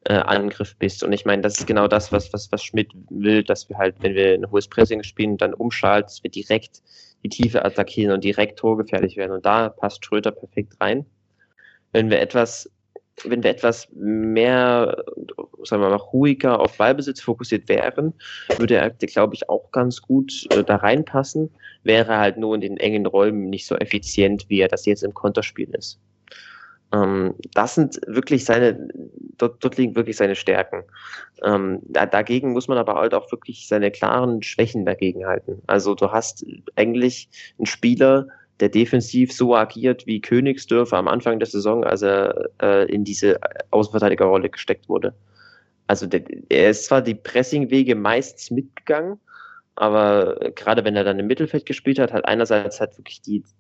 äh, 0.05 0.13
Angriff 0.13 0.75
bist. 0.77 1.03
Und 1.03 1.13
ich 1.13 1.25
meine, 1.25 1.41
das 1.41 1.59
ist 1.59 1.67
genau 1.67 1.87
das, 1.87 2.11
was, 2.11 2.31
was, 2.33 2.51
was 2.51 2.63
Schmidt 2.63 2.91
will, 3.09 3.43
dass 3.43 3.69
wir 3.69 3.77
halt, 3.77 3.95
wenn 4.01 4.15
wir 4.15 4.33
ein 4.33 4.51
hohes 4.51 4.67
Pressing 4.67 5.03
spielen, 5.03 5.37
dann 5.37 5.53
umschalten, 5.53 6.07
dass 6.07 6.23
wir 6.23 6.31
direkt 6.31 6.81
die 7.23 7.29
Tiefe 7.29 7.65
attackieren 7.65 8.13
und 8.13 8.23
direkt 8.23 8.59
torgefährlich 8.59 9.17
werden. 9.17 9.31
Und 9.31 9.45
da 9.45 9.69
passt 9.69 10.05
Schröter 10.05 10.31
perfekt 10.31 10.73
rein. 10.79 11.05
Wenn 11.91 12.09
wir 12.09 12.19
etwas, 12.19 12.69
wenn 13.23 13.43
wir 13.43 13.49
etwas 13.49 13.87
mehr, 13.93 15.03
sagen 15.63 15.81
wir 15.81 15.89
mal, 15.89 15.95
ruhiger 15.95 16.59
auf 16.59 16.77
Ballbesitz 16.77 17.21
fokussiert 17.21 17.67
wären, 17.67 18.13
würde 18.57 18.75
er, 18.75 18.89
glaube 18.91 19.35
ich, 19.35 19.49
auch 19.49 19.71
ganz 19.71 20.01
gut 20.01 20.45
äh, 20.51 20.63
da 20.63 20.77
reinpassen, 20.77 21.49
wäre 21.83 22.17
halt 22.17 22.37
nur 22.37 22.55
in 22.55 22.61
den 22.61 22.77
engen 22.77 23.05
Räumen 23.05 23.49
nicht 23.49 23.65
so 23.65 23.75
effizient, 23.75 24.45
wie 24.49 24.61
er 24.61 24.67
das 24.67 24.85
jetzt 24.85 25.03
im 25.03 25.13
Konterspiel 25.13 25.69
ist. 25.75 25.99
Ähm, 26.91 27.35
das 27.53 27.75
sind 27.75 27.99
wirklich 28.07 28.45
seine, 28.45 28.89
dort, 29.37 29.63
dort 29.63 29.77
liegen 29.77 29.95
wirklich 29.95 30.17
seine 30.17 30.35
Stärken. 30.35 30.83
Ähm, 31.43 31.79
da, 31.83 32.05
dagegen 32.05 32.51
muss 32.51 32.67
man 32.67 32.77
aber 32.77 32.95
halt 32.95 33.13
auch 33.13 33.31
wirklich 33.31 33.67
seine 33.67 33.91
klaren 33.91 34.41
Schwächen 34.41 34.85
dagegen 34.85 35.25
halten. 35.25 35.61
Also 35.67 35.95
du 35.95 36.11
hast 36.11 36.45
eigentlich 36.75 37.29
einen 37.57 37.65
Spieler, 37.65 38.27
der 38.59 38.69
defensiv 38.69 39.31
so 39.31 39.55
agiert 39.55 40.05
wie 40.05 40.19
Königsdörfer 40.19 40.97
am 40.97 41.07
Anfang 41.07 41.39
der 41.39 41.47
Saison, 41.47 41.83
als 41.83 42.01
er 42.01 42.49
äh, 42.61 42.91
in 42.91 43.03
diese 43.03 43.39
Außenverteidigerrolle 43.71 44.49
gesteckt 44.49 44.89
wurde. 44.89 45.13
Also 45.87 46.05
der, 46.07 46.23
er 46.49 46.71
ist 46.71 46.85
zwar 46.85 47.01
die 47.01 47.15
Pressingwege 47.15 47.95
meistens 47.95 48.51
mitgegangen, 48.51 49.19
aber 49.75 50.51
gerade 50.55 50.83
wenn 50.83 50.95
er 50.95 51.05
dann 51.05 51.19
im 51.19 51.27
Mittelfeld 51.27 51.65
gespielt 51.65 51.99
hat, 51.99 52.11
hat 52.11 52.25
einerseits 52.25 52.81
halt 52.81 52.97
wirklich 52.97 53.21
die, 53.21 53.39
die 53.39 53.53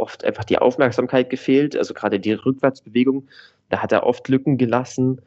oft 0.00 0.24
einfach 0.24 0.44
die 0.44 0.58
Aufmerksamkeit 0.58 1.30
gefehlt, 1.30 1.76
also 1.76 1.94
gerade 1.94 2.18
die 2.18 2.32
Rückwärtsbewegung, 2.32 3.28
da 3.68 3.78
hat 3.78 3.92
er 3.92 4.04
oft 4.04 4.28
Lücken 4.28 4.58
gelassen, 4.58 5.20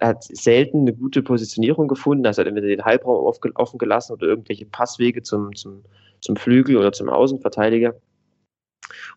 hat 0.00 0.24
selten 0.24 0.82
eine 0.82 0.94
gute 0.94 1.22
Positionierung 1.22 1.88
gefunden, 1.88 2.26
also 2.26 2.40
hat 2.40 2.48
entweder 2.48 2.68
den 2.68 2.84
Halbraum 2.84 3.26
offen 3.54 3.78
gelassen 3.78 4.12
oder 4.12 4.26
irgendwelche 4.26 4.66
Passwege 4.66 5.22
zum, 5.22 5.54
zum, 5.54 5.82
zum 6.20 6.36
Flügel 6.36 6.76
oder 6.76 6.92
zum 6.92 7.08
Außenverteidiger 7.08 7.94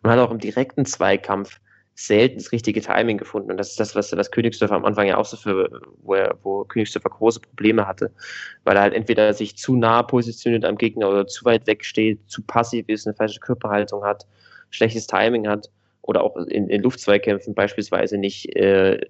und 0.02 0.10
hat 0.10 0.18
auch 0.18 0.30
im 0.30 0.38
direkten 0.38 0.84
Zweikampf 0.84 1.58
selten 1.94 2.38
das 2.38 2.52
richtige 2.52 2.80
Timing 2.80 3.18
gefunden. 3.18 3.50
Und 3.50 3.58
das 3.58 3.70
ist 3.70 3.80
das, 3.80 3.94
was, 3.94 4.16
was 4.16 4.30
Königsdörfer 4.30 4.74
am 4.74 4.84
Anfang 4.84 5.06
ja 5.06 5.18
auch 5.18 5.26
so 5.26 5.36
für, 5.36 5.82
wo, 6.02 6.14
er, 6.14 6.38
wo 6.42 6.64
Königsdörfer 6.64 7.10
große 7.10 7.40
Probleme 7.40 7.86
hatte. 7.86 8.10
Weil 8.64 8.76
er 8.76 8.82
halt 8.82 8.94
entweder 8.94 9.32
sich 9.34 9.56
zu 9.56 9.76
nah 9.76 10.02
positioniert 10.02 10.64
am 10.64 10.78
Gegner 10.78 11.10
oder 11.10 11.26
zu 11.26 11.44
weit 11.44 11.66
weg 11.66 11.84
steht, 11.84 12.18
zu 12.28 12.42
passiv 12.42 12.88
ist, 12.88 13.06
eine 13.06 13.14
falsche 13.14 13.40
Körperhaltung 13.40 14.04
hat, 14.04 14.26
schlechtes 14.72 15.06
Timing 15.06 15.46
hat 15.46 15.70
oder 16.02 16.24
auch 16.24 16.36
in, 16.36 16.68
in 16.68 16.82
Luftzweikämpfen 16.82 17.54
beispielsweise 17.54 18.18
nicht 18.18 18.54
äh, 18.56 19.00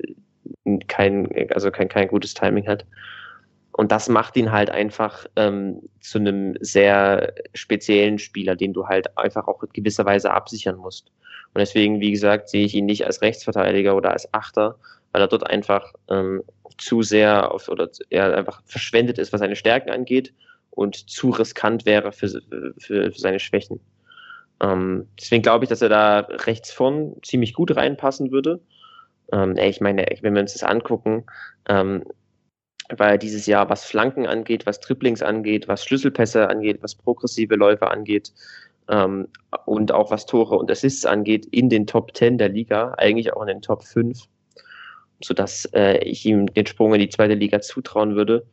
kein, 0.89 1.29
also 1.55 1.71
kein, 1.71 1.89
kein 1.89 2.09
gutes 2.09 2.35
Timing 2.35 2.69
hat. 2.69 2.85
Und 3.73 3.91
das 3.91 4.11
macht 4.11 4.37
ihn 4.37 4.53
halt 4.53 4.71
einfach 4.71 5.25
ähm, 5.37 5.81
zu 6.01 6.19
einem 6.19 6.57
sehr 6.61 7.33
speziellen 7.55 8.19
Spieler, 8.19 8.55
den 8.55 8.75
du 8.75 8.87
halt 8.87 9.17
einfach 9.17 9.49
auch 9.49 9.63
in 9.63 9.71
gewisser 9.73 10.05
Weise 10.05 10.31
absichern 10.31 10.77
musst. 10.77 11.11
Und 11.55 11.59
deswegen, 11.59 12.01
wie 12.01 12.13
gesagt, 12.13 12.51
sehe 12.51 12.67
ich 12.67 12.75
ihn 12.75 12.85
nicht 12.85 13.07
als 13.07 13.23
Rechtsverteidiger 13.23 13.97
oder 13.97 14.13
als 14.13 14.33
Achter, 14.35 14.77
weil 15.13 15.23
er 15.23 15.29
dort 15.29 15.49
einfach 15.49 15.95
ähm, 16.11 16.43
zu 16.77 17.03
sehr 17.03 17.51
auf, 17.51 17.69
oder 17.69 17.89
er 18.11 18.37
einfach 18.37 18.63
verschwendet 18.67 19.19
ist, 19.19 19.33
was 19.33 19.41
seine 19.41 19.57
Stärken 19.57 19.91
angeht 19.91 20.35
und 20.71 21.09
zu 21.11 21.31
riskant 21.31 21.87
wäre 21.87 22.13
für, 22.13 22.29
für, 22.79 23.11
für 23.11 23.19
seine 23.19 23.39
Schwächen. 23.39 23.81
Ähm, 24.63 25.09
deswegen 25.21 25.43
glaube 25.43 25.65
ich, 25.65 25.69
dass 25.69 25.83
er 25.83 25.89
da 25.89 26.21
rechts 26.21 26.73
vorn 26.73 27.17
ziemlich 27.23 27.53
gut 27.53 27.75
reinpassen 27.77 28.31
würde. 28.31 28.61
Ähm, 29.33 29.57
ich 29.57 29.81
meine, 29.81 30.07
wenn 30.21 30.35
wir 30.35 30.41
uns 30.41 30.53
das 30.53 30.63
angucken, 30.63 31.25
ähm, 31.69 32.05
weil 32.89 33.19
dieses 33.19 33.47
Jahr, 33.47 33.69
was 33.71 33.85
Flanken 33.85 34.27
angeht, 34.27 34.67
was 34.67 34.81
Triplings 34.81 35.23
angeht, 35.23 35.69
was 35.69 35.85
Schlüsselpässe 35.85 36.49
angeht, 36.49 36.83
was 36.83 36.95
progressive 36.95 37.57
Läufe 37.57 37.91
angeht 37.91 38.33
ähm, 38.89 39.29
und 39.65 39.93
auch 39.93 40.11
was 40.11 40.27
Tore 40.27 40.57
und 40.57 40.71
Assists 40.71 41.07
angeht, 41.07 41.47
in 41.47 41.69
den 41.69 41.87
Top 41.87 42.17
10 42.17 42.39
der 42.39 42.51
Liga, 42.51 42.95
eigentlich 42.99 43.33
auch 43.33 43.43
in 43.43 43.49
den 43.49 43.63
Top 43.63 43.85
5, 43.85 44.19
sodass 45.23 45.65
äh, 45.75 45.99
ich 45.99 46.25
ihm 46.27 46.47
den 46.47 46.67
Sprung 46.67 46.95
in 46.95 47.01
die 47.01 47.09
zweite 47.09 47.35
Liga 47.35 47.61
zutrauen 47.61 48.15
würde. 48.15 48.47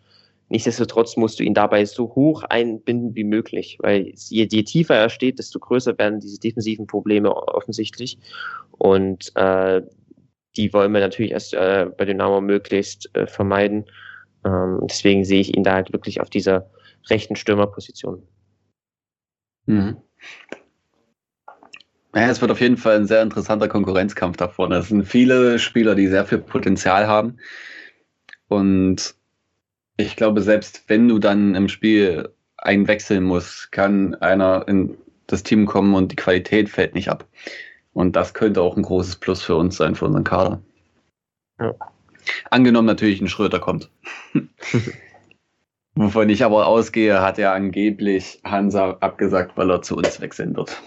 Nichtsdestotrotz 0.50 1.16
musst 1.16 1.40
du 1.40 1.44
ihn 1.44 1.54
dabei 1.54 1.86
so 1.86 2.16
hoch 2.16 2.44
einbinden 2.44 3.16
wie 3.16 3.24
möglich, 3.24 3.78
weil 3.82 4.12
je, 4.16 4.48
je 4.50 4.64
tiefer 4.64 4.96
er 4.96 5.10
steht, 5.10 5.38
desto 5.38 5.60
größer 5.60 5.98
werden 5.98 6.20
diese 6.20 6.40
defensiven 6.40 6.88
Probleme 6.88 7.36
offensichtlich. 7.36 8.18
Und 8.72 9.32
äh, 9.36 9.82
die 10.58 10.74
wollen 10.74 10.92
wir 10.92 11.02
natürlich 11.02 11.32
erst 11.32 11.54
äh, 11.54 11.88
bei 11.96 12.06
Dynamo 12.06 12.42
möglichst 12.42 13.16
äh, 13.16 13.28
vermeiden. 13.28 13.86
Ähm, 14.44 14.80
deswegen 14.90 15.24
sehe 15.24 15.42
ich 15.42 15.56
ihn 15.56 15.64
da 15.64 15.74
halt 15.74 15.94
wirklich 15.94 16.20
auf 16.20 16.32
dieser 16.32 16.72
rechten 17.10 17.36
Stürmerposition. 17.36 18.24
Mhm. 19.68 19.98
Ja, 22.16 22.28
es 22.28 22.42
wird 22.42 22.52
auf 22.52 22.60
jeden 22.60 22.78
Fall 22.78 22.96
ein 22.96 23.06
sehr 23.06 23.22
interessanter 23.22 23.68
Konkurrenzkampf 23.68 24.38
da 24.38 24.48
vorne. 24.48 24.78
Es 24.78 24.88
sind 24.88 25.06
viele 25.06 25.60
Spieler, 25.60 25.94
die 25.94 26.08
sehr 26.08 26.26
viel 26.26 26.40
Potenzial 26.40 27.08
haben. 27.08 27.38
Und 28.48 29.14
ich 30.00 30.16
glaube, 30.16 30.42
selbst 30.42 30.84
wenn 30.88 31.10
du 31.10 31.20
dann 31.20 31.56
im 31.56 31.68
Spiel 31.68 32.30
einwechseln 32.58 33.24
musst, 33.24 33.72
kann 33.72 34.16
einer 34.16 34.66
in 34.68 34.98
das 35.28 35.44
Team 35.44 35.66
kommen 35.66 35.94
und 35.94 36.14
die 36.14 36.16
Qualität 36.16 36.70
fällt 36.70 36.96
nicht 36.96 37.10
ab. 37.10 37.28
Und 37.92 38.16
das 38.16 38.34
könnte 38.34 38.62
auch 38.62 38.78
ein 38.78 38.84
großes 38.84 39.18
Plus 39.18 39.44
für 39.44 39.58
uns 39.58 39.76
sein, 39.76 39.96
für 39.96 40.06
unseren 40.06 40.24
Kader. 40.24 40.62
Ja. 41.60 41.76
Angenommen 42.50 42.88
natürlich 42.88 43.20
ein 43.20 43.28
Schröter 43.28 43.60
kommt. 43.60 43.92
Wovon 45.96 46.30
ich 46.30 46.46
aber 46.46 46.68
ausgehe, 46.68 47.22
hat 47.22 47.38
er 47.38 47.52
angeblich 47.52 48.40
Hansa 48.46 48.92
abgesagt, 49.02 49.58
weil 49.58 49.70
er 49.70 49.82
zu 49.82 49.98
uns 49.98 50.22
wechseln 50.22 50.56
wird. 50.56 50.82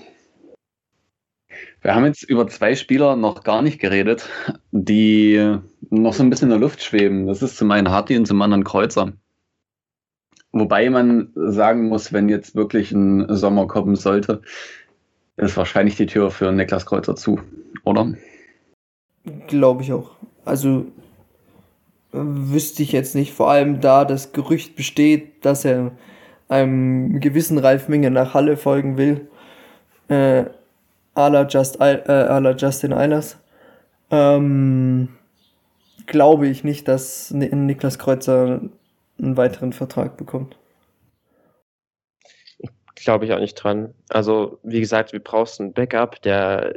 Wir 1.82 1.94
haben 1.94 2.04
jetzt 2.04 2.22
über 2.22 2.46
zwei 2.48 2.74
Spieler 2.74 3.16
noch 3.16 3.42
gar 3.42 3.62
nicht 3.62 3.80
geredet, 3.80 4.28
die 4.70 5.58
noch 5.90 6.12
so 6.12 6.22
ein 6.22 6.30
bisschen 6.30 6.46
in 6.46 6.58
der 6.58 6.60
Luft 6.60 6.82
schweben. 6.82 7.26
Das 7.26 7.42
ist 7.42 7.56
zum 7.56 7.70
einen 7.70 7.90
Harti 7.90 8.16
und 8.16 8.26
zum 8.26 8.40
anderen 8.40 8.64
Kreuzer. 8.64 9.12
Wobei 10.52 10.90
man 10.90 11.32
sagen 11.34 11.88
muss, 11.88 12.12
wenn 12.12 12.28
jetzt 12.28 12.54
wirklich 12.54 12.92
ein 12.92 13.34
Sommer 13.34 13.66
kommen 13.66 13.96
sollte, 13.96 14.42
ist 15.36 15.56
wahrscheinlich 15.56 15.96
die 15.96 16.06
Tür 16.06 16.30
für 16.30 16.52
Niklas 16.52 16.86
Kreuzer 16.86 17.16
zu, 17.16 17.40
oder? 17.84 18.14
Glaube 19.48 19.82
ich 19.82 19.92
auch. 19.92 20.10
Also 20.44 20.86
wüsste 22.12 22.82
ich 22.82 22.92
jetzt 22.92 23.14
nicht. 23.14 23.32
Vor 23.32 23.50
allem 23.50 23.80
da 23.80 24.04
das 24.04 24.32
Gerücht 24.32 24.76
besteht, 24.76 25.44
dass 25.44 25.64
er 25.64 25.92
einem 26.48 27.20
gewissen 27.20 27.58
Ralf 27.58 27.88
Minge 27.88 28.10
nach 28.10 28.34
Halle 28.34 28.56
folgen 28.56 28.98
will. 28.98 29.28
Äh, 30.08 30.44
à 31.14 31.28
la, 31.28 31.46
Just, 31.46 31.80
äh, 31.80 32.02
à 32.06 32.40
la 32.40 32.56
Justin 32.56 32.92
Eilers. 32.92 33.38
Ähm, 34.10 35.08
glaube 36.06 36.48
ich 36.48 36.64
nicht, 36.64 36.88
dass 36.88 37.30
Niklas 37.30 37.98
Kreuzer 37.98 38.60
einen 39.18 39.36
weiteren 39.36 39.72
Vertrag 39.72 40.16
bekommt. 40.16 40.56
Glaube 42.94 43.24
ich 43.24 43.32
auch 43.32 43.40
nicht 43.40 43.54
dran. 43.54 43.94
Also, 44.10 44.58
wie 44.62 44.80
gesagt, 44.80 45.12
wir 45.12 45.20
brauchen 45.20 45.62
einen 45.62 45.72
Backup, 45.72 46.22
der 46.22 46.74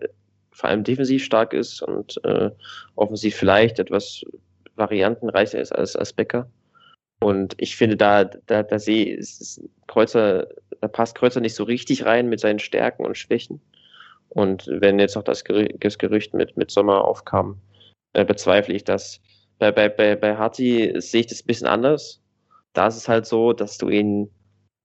vor 0.51 0.69
allem 0.69 0.83
defensiv 0.83 1.23
stark 1.23 1.53
ist 1.53 1.81
und 1.81 2.23
äh, 2.23 2.49
offensiv 2.95 3.35
vielleicht 3.35 3.77
etwas 3.77 4.23
variantenreicher 4.75 5.59
ist 5.59 5.71
als, 5.71 5.95
als 5.95 6.13
Becker. 6.13 6.49
Und 7.19 7.55
ich 7.57 7.75
finde, 7.75 7.97
da, 7.97 8.23
da, 8.23 8.63
da 8.63 8.79
sehe 8.79 9.15
ist 9.15 9.61
Kreuzer, 9.87 10.47
da 10.81 10.87
passt 10.87 11.15
Kreuzer 11.15 11.41
nicht 11.41 11.55
so 11.55 11.63
richtig 11.63 12.05
rein 12.05 12.29
mit 12.29 12.39
seinen 12.39 12.59
Stärken 12.59 13.05
und 13.05 13.17
Schwächen. 13.17 13.61
Und 14.35 14.67
wenn 14.67 14.99
jetzt 14.99 15.15
noch 15.15 15.23
das 15.23 15.45
Gerücht, 15.45 16.33
mit, 16.33 16.57
mit 16.57 16.69
Sommer 16.69 17.05
aufkam, 17.05 17.61
äh, 18.11 18.25
bezweifle 18.25 18.73
ich 18.73 18.83
das. 18.83 19.21
Bei, 19.59 19.71
bei, 19.71 19.87
bei, 19.87 20.17
bei 20.17 20.35
Harti 20.35 20.93
sehe 20.97 21.21
ich 21.21 21.27
das 21.27 21.41
ein 21.41 21.47
bisschen 21.47 21.67
anders. 21.67 22.21
Da 22.73 22.87
ist 22.87 22.97
es 22.97 23.07
halt 23.07 23.25
so, 23.25 23.53
dass 23.53 23.77
du 23.77 23.87
ihn 23.87 24.29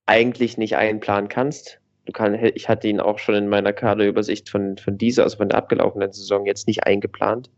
eigentlich 0.05 0.57
nicht 0.57 0.77
einplanen 0.77 1.27
kannst. 1.27 1.81
Du 2.05 2.13
kann, 2.13 2.33
ich 2.33 2.69
hatte 2.69 2.87
ihn 2.87 3.01
auch 3.01 3.19
schon 3.19 3.35
in 3.35 3.49
meiner 3.49 3.73
Kaderübersicht 3.73 4.49
von, 4.49 4.77
von 4.77 4.97
dieser, 4.97 5.23
also 5.23 5.35
von 5.35 5.49
der 5.49 5.57
abgelaufenen 5.57 6.13
Saison 6.13 6.45
jetzt 6.45 6.65
nicht 6.65 6.85
eingeplant. 6.85 7.49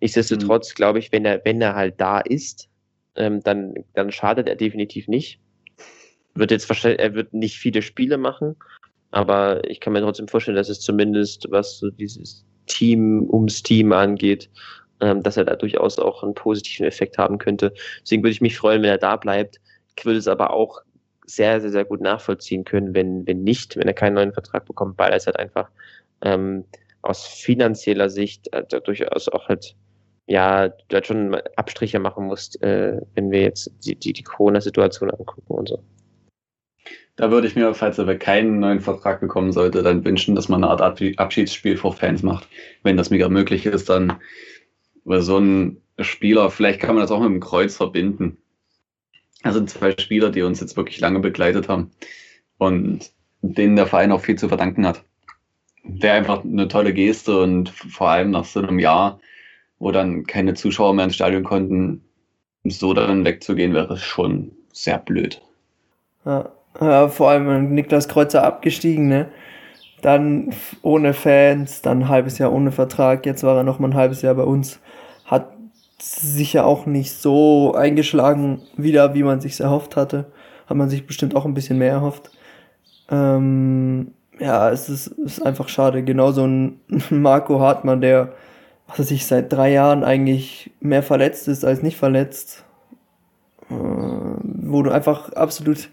Nichtsdestotrotz 0.00 0.70
mhm. 0.70 0.74
glaube 0.76 0.98
ich, 1.00 1.10
wenn 1.10 1.24
er, 1.24 1.44
wenn 1.44 1.60
er 1.60 1.74
halt 1.74 2.00
da 2.00 2.20
ist, 2.20 2.68
ähm, 3.16 3.40
dann, 3.40 3.74
dann 3.94 4.12
schadet 4.12 4.48
er 4.48 4.54
definitiv 4.54 5.08
nicht. 5.08 5.40
Wird 6.34 6.52
jetzt 6.52 6.68
wahrscheinlich, 6.68 7.00
er 7.00 7.14
wird 7.14 7.34
nicht 7.34 7.58
viele 7.58 7.82
Spiele 7.82 8.18
machen, 8.18 8.54
aber 9.14 9.68
ich 9.70 9.78
kann 9.78 9.92
mir 9.92 10.00
trotzdem 10.00 10.26
vorstellen, 10.26 10.56
dass 10.56 10.68
es 10.68 10.80
zumindest, 10.80 11.46
was 11.50 11.78
so 11.78 11.88
dieses 11.90 12.44
Team 12.66 13.28
ums 13.30 13.62
Team 13.62 13.92
angeht, 13.92 14.50
ähm, 15.00 15.22
dass 15.22 15.36
er 15.36 15.44
da 15.44 15.54
durchaus 15.54 16.00
auch 16.00 16.24
einen 16.24 16.34
positiven 16.34 16.84
Effekt 16.84 17.16
haben 17.16 17.38
könnte. 17.38 17.72
Deswegen 18.02 18.24
würde 18.24 18.32
ich 18.32 18.40
mich 18.40 18.56
freuen, 18.56 18.82
wenn 18.82 18.90
er 18.90 18.98
da 18.98 19.16
bleibt. 19.16 19.60
Ich 19.96 20.04
würde 20.04 20.18
es 20.18 20.26
aber 20.26 20.52
auch 20.52 20.80
sehr, 21.26 21.60
sehr, 21.60 21.70
sehr 21.70 21.84
gut 21.84 22.00
nachvollziehen 22.00 22.64
können, 22.64 22.92
wenn, 22.92 23.24
wenn 23.24 23.44
nicht, 23.44 23.76
wenn 23.76 23.86
er 23.86 23.94
keinen 23.94 24.14
neuen 24.14 24.32
Vertrag 24.32 24.64
bekommt, 24.66 24.98
weil 24.98 25.10
er 25.10 25.16
es 25.16 25.26
halt 25.26 25.38
einfach 25.38 25.70
ähm, 26.22 26.64
aus 27.02 27.24
finanzieller 27.24 28.10
Sicht 28.10 28.52
äh, 28.52 28.64
durchaus 28.80 29.28
auch 29.28 29.48
halt 29.48 29.76
ja, 30.26 30.68
du 30.68 30.94
halt 30.94 31.06
schon 31.06 31.34
Abstriche 31.56 31.98
machen 31.98 32.26
musst, 32.26 32.60
äh, 32.62 33.00
wenn 33.14 33.30
wir 33.30 33.42
jetzt 33.42 33.70
die, 33.84 33.94
die, 33.94 34.12
die 34.12 34.22
Corona-Situation 34.22 35.10
angucken 35.10 35.54
und 35.54 35.68
so. 35.68 35.82
Da 37.16 37.30
würde 37.30 37.46
ich 37.46 37.54
mir, 37.54 37.74
falls 37.74 37.98
er 37.98 38.18
keinen 38.18 38.58
neuen 38.58 38.80
Vertrag 38.80 39.20
bekommen 39.20 39.52
sollte, 39.52 39.82
dann 39.82 40.04
wünschen, 40.04 40.34
dass 40.34 40.48
man 40.48 40.64
eine 40.64 40.70
Art 40.70 41.00
Abschiedsspiel 41.18 41.76
vor 41.76 41.92
Fans 41.92 42.22
macht. 42.22 42.48
Wenn 42.82 42.96
das 42.96 43.10
mega 43.10 43.28
möglich 43.28 43.66
ist, 43.66 43.88
dann 43.88 44.14
so 45.04 45.38
ein 45.38 45.80
Spieler, 46.00 46.50
vielleicht 46.50 46.80
kann 46.80 46.96
man 46.96 47.02
das 47.02 47.12
auch 47.12 47.20
mit 47.20 47.30
dem 47.30 47.40
Kreuz 47.40 47.76
verbinden. 47.76 48.38
Das 49.42 49.54
sind 49.54 49.70
zwei 49.70 49.92
Spieler, 49.92 50.30
die 50.30 50.42
uns 50.42 50.60
jetzt 50.60 50.76
wirklich 50.76 50.98
lange 51.00 51.20
begleitet 51.20 51.68
haben 51.68 51.92
und 52.58 53.12
denen 53.42 53.76
der 53.76 53.86
Verein 53.86 54.10
auch 54.10 54.22
viel 54.22 54.36
zu 54.36 54.48
verdanken 54.48 54.86
hat. 54.86 55.04
Wäre 55.84 56.16
einfach 56.16 56.42
eine 56.42 56.66
tolle 56.66 56.94
Geste 56.94 57.40
und 57.40 57.68
vor 57.68 58.08
allem 58.08 58.30
nach 58.30 58.46
so 58.46 58.60
einem 58.60 58.78
Jahr 58.78 59.20
wo 59.78 59.92
dann 59.92 60.24
keine 60.24 60.54
Zuschauer 60.54 60.94
mehr 60.94 61.04
ins 61.04 61.14
Stadion 61.14 61.44
konnten, 61.44 62.02
so 62.64 62.94
dann 62.94 63.24
wegzugehen, 63.24 63.74
wäre 63.74 63.98
schon 63.98 64.52
sehr 64.72 64.98
blöd. 64.98 65.42
Ja, 66.24 66.50
ja 66.80 67.08
vor 67.08 67.30
allem 67.30 67.74
Niklas 67.74 68.08
Kreuzer 68.08 68.44
abgestiegen, 68.44 69.08
ne? 69.08 69.28
Dann 70.02 70.50
ohne 70.82 71.14
Fans, 71.14 71.80
dann 71.80 72.02
ein 72.02 72.08
halbes 72.08 72.38
Jahr 72.38 72.52
ohne 72.52 72.72
Vertrag, 72.72 73.24
jetzt 73.24 73.42
war 73.42 73.56
er 73.56 73.64
noch 73.64 73.78
mal 73.78 73.88
ein 73.88 73.94
halbes 73.94 74.22
Jahr 74.22 74.34
bei 74.34 74.42
uns. 74.42 74.80
Hat 75.24 75.48
sicher 75.98 76.66
auch 76.66 76.86
nicht 76.86 77.12
so 77.12 77.74
eingeschlagen 77.74 78.60
wieder, 78.76 79.14
wie 79.14 79.22
man 79.22 79.40
sich 79.40 79.58
erhofft 79.60 79.96
hatte. 79.96 80.26
Hat 80.66 80.76
man 80.76 80.90
sich 80.90 81.06
bestimmt 81.06 81.34
auch 81.34 81.46
ein 81.46 81.54
bisschen 81.54 81.78
mehr 81.78 81.92
erhofft. 81.92 82.30
Ähm, 83.10 84.12
ja, 84.38 84.70
es 84.70 84.88
ist, 84.88 85.06
ist 85.06 85.44
einfach 85.44 85.68
schade. 85.68 86.02
Genauso 86.02 86.46
ein 86.46 86.80
Marco 87.10 87.60
Hartmann, 87.60 88.00
der, 88.00 88.32
was 88.88 88.98
weiß 88.98 89.10
ich, 89.12 89.26
seit 89.26 89.52
drei 89.52 89.72
Jahren 89.72 90.04
eigentlich 90.04 90.70
mehr 90.80 91.02
verletzt 91.02 91.48
ist 91.48 91.64
als 91.64 91.82
nicht 91.82 91.96
verletzt. 91.96 92.64
Äh, 93.70 93.74
wo 93.74 94.82
du 94.82 94.90
einfach 94.90 95.32
absolut 95.32 95.88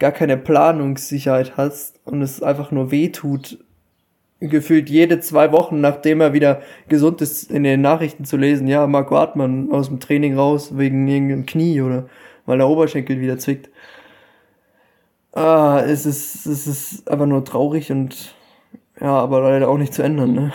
gar 0.00 0.10
keine 0.10 0.36
Planungssicherheit 0.36 1.56
hast 1.56 2.00
und 2.04 2.22
es 2.22 2.42
einfach 2.42 2.72
nur 2.72 2.90
weh 2.90 3.10
tut, 3.10 3.58
gefühlt 4.40 4.88
jede 4.88 5.20
zwei 5.20 5.52
Wochen, 5.52 5.80
nachdem 5.80 6.22
er 6.22 6.32
wieder 6.32 6.62
gesund 6.88 7.20
ist, 7.20 7.50
in 7.50 7.62
den 7.62 7.82
Nachrichten 7.82 8.24
zu 8.24 8.36
lesen, 8.38 8.66
ja, 8.66 8.86
Marco 8.86 9.16
Hartmann 9.16 9.70
aus 9.70 9.88
dem 9.88 10.00
Training 10.00 10.36
raus 10.36 10.76
wegen 10.76 11.06
irgendeinem 11.06 11.46
Knie 11.46 11.82
oder 11.82 12.08
weil 12.46 12.58
der 12.58 12.68
Oberschenkel 12.68 13.20
wieder 13.20 13.38
zwickt. 13.38 13.68
Ah, 15.32 15.82
es 15.86 16.06
ist, 16.06 16.46
es 16.46 16.66
ist 16.66 17.08
einfach 17.08 17.26
nur 17.26 17.44
traurig 17.44 17.92
und 17.92 18.34
ja, 19.00 19.12
aber 19.12 19.42
leider 19.42 19.68
auch 19.68 19.78
nicht 19.78 19.94
zu 19.94 20.02
ändern, 20.02 20.32
ne? 20.32 20.52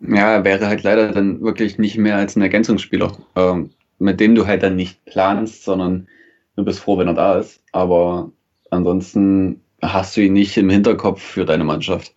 Ja, 0.00 0.34
er 0.34 0.44
wäre 0.44 0.68
halt 0.68 0.84
leider 0.84 1.10
dann 1.10 1.40
wirklich 1.42 1.78
nicht 1.78 1.98
mehr 1.98 2.16
als 2.16 2.36
ein 2.36 2.42
Ergänzungsspieler, 2.42 3.12
ähm, 3.34 3.70
mit 3.98 4.20
dem 4.20 4.36
du 4.36 4.46
halt 4.46 4.62
dann 4.62 4.76
nicht 4.76 5.04
planst, 5.04 5.64
sondern 5.64 6.06
du 6.54 6.64
bist 6.64 6.78
froh, 6.78 6.96
wenn 6.98 7.08
er 7.08 7.14
da 7.14 7.38
ist. 7.38 7.60
Aber 7.72 8.30
ansonsten 8.70 9.60
hast 9.82 10.16
du 10.16 10.22
ihn 10.22 10.32
nicht 10.32 10.56
im 10.56 10.70
Hinterkopf 10.70 11.22
für 11.22 11.44
deine 11.44 11.64
Mannschaft. 11.64 12.14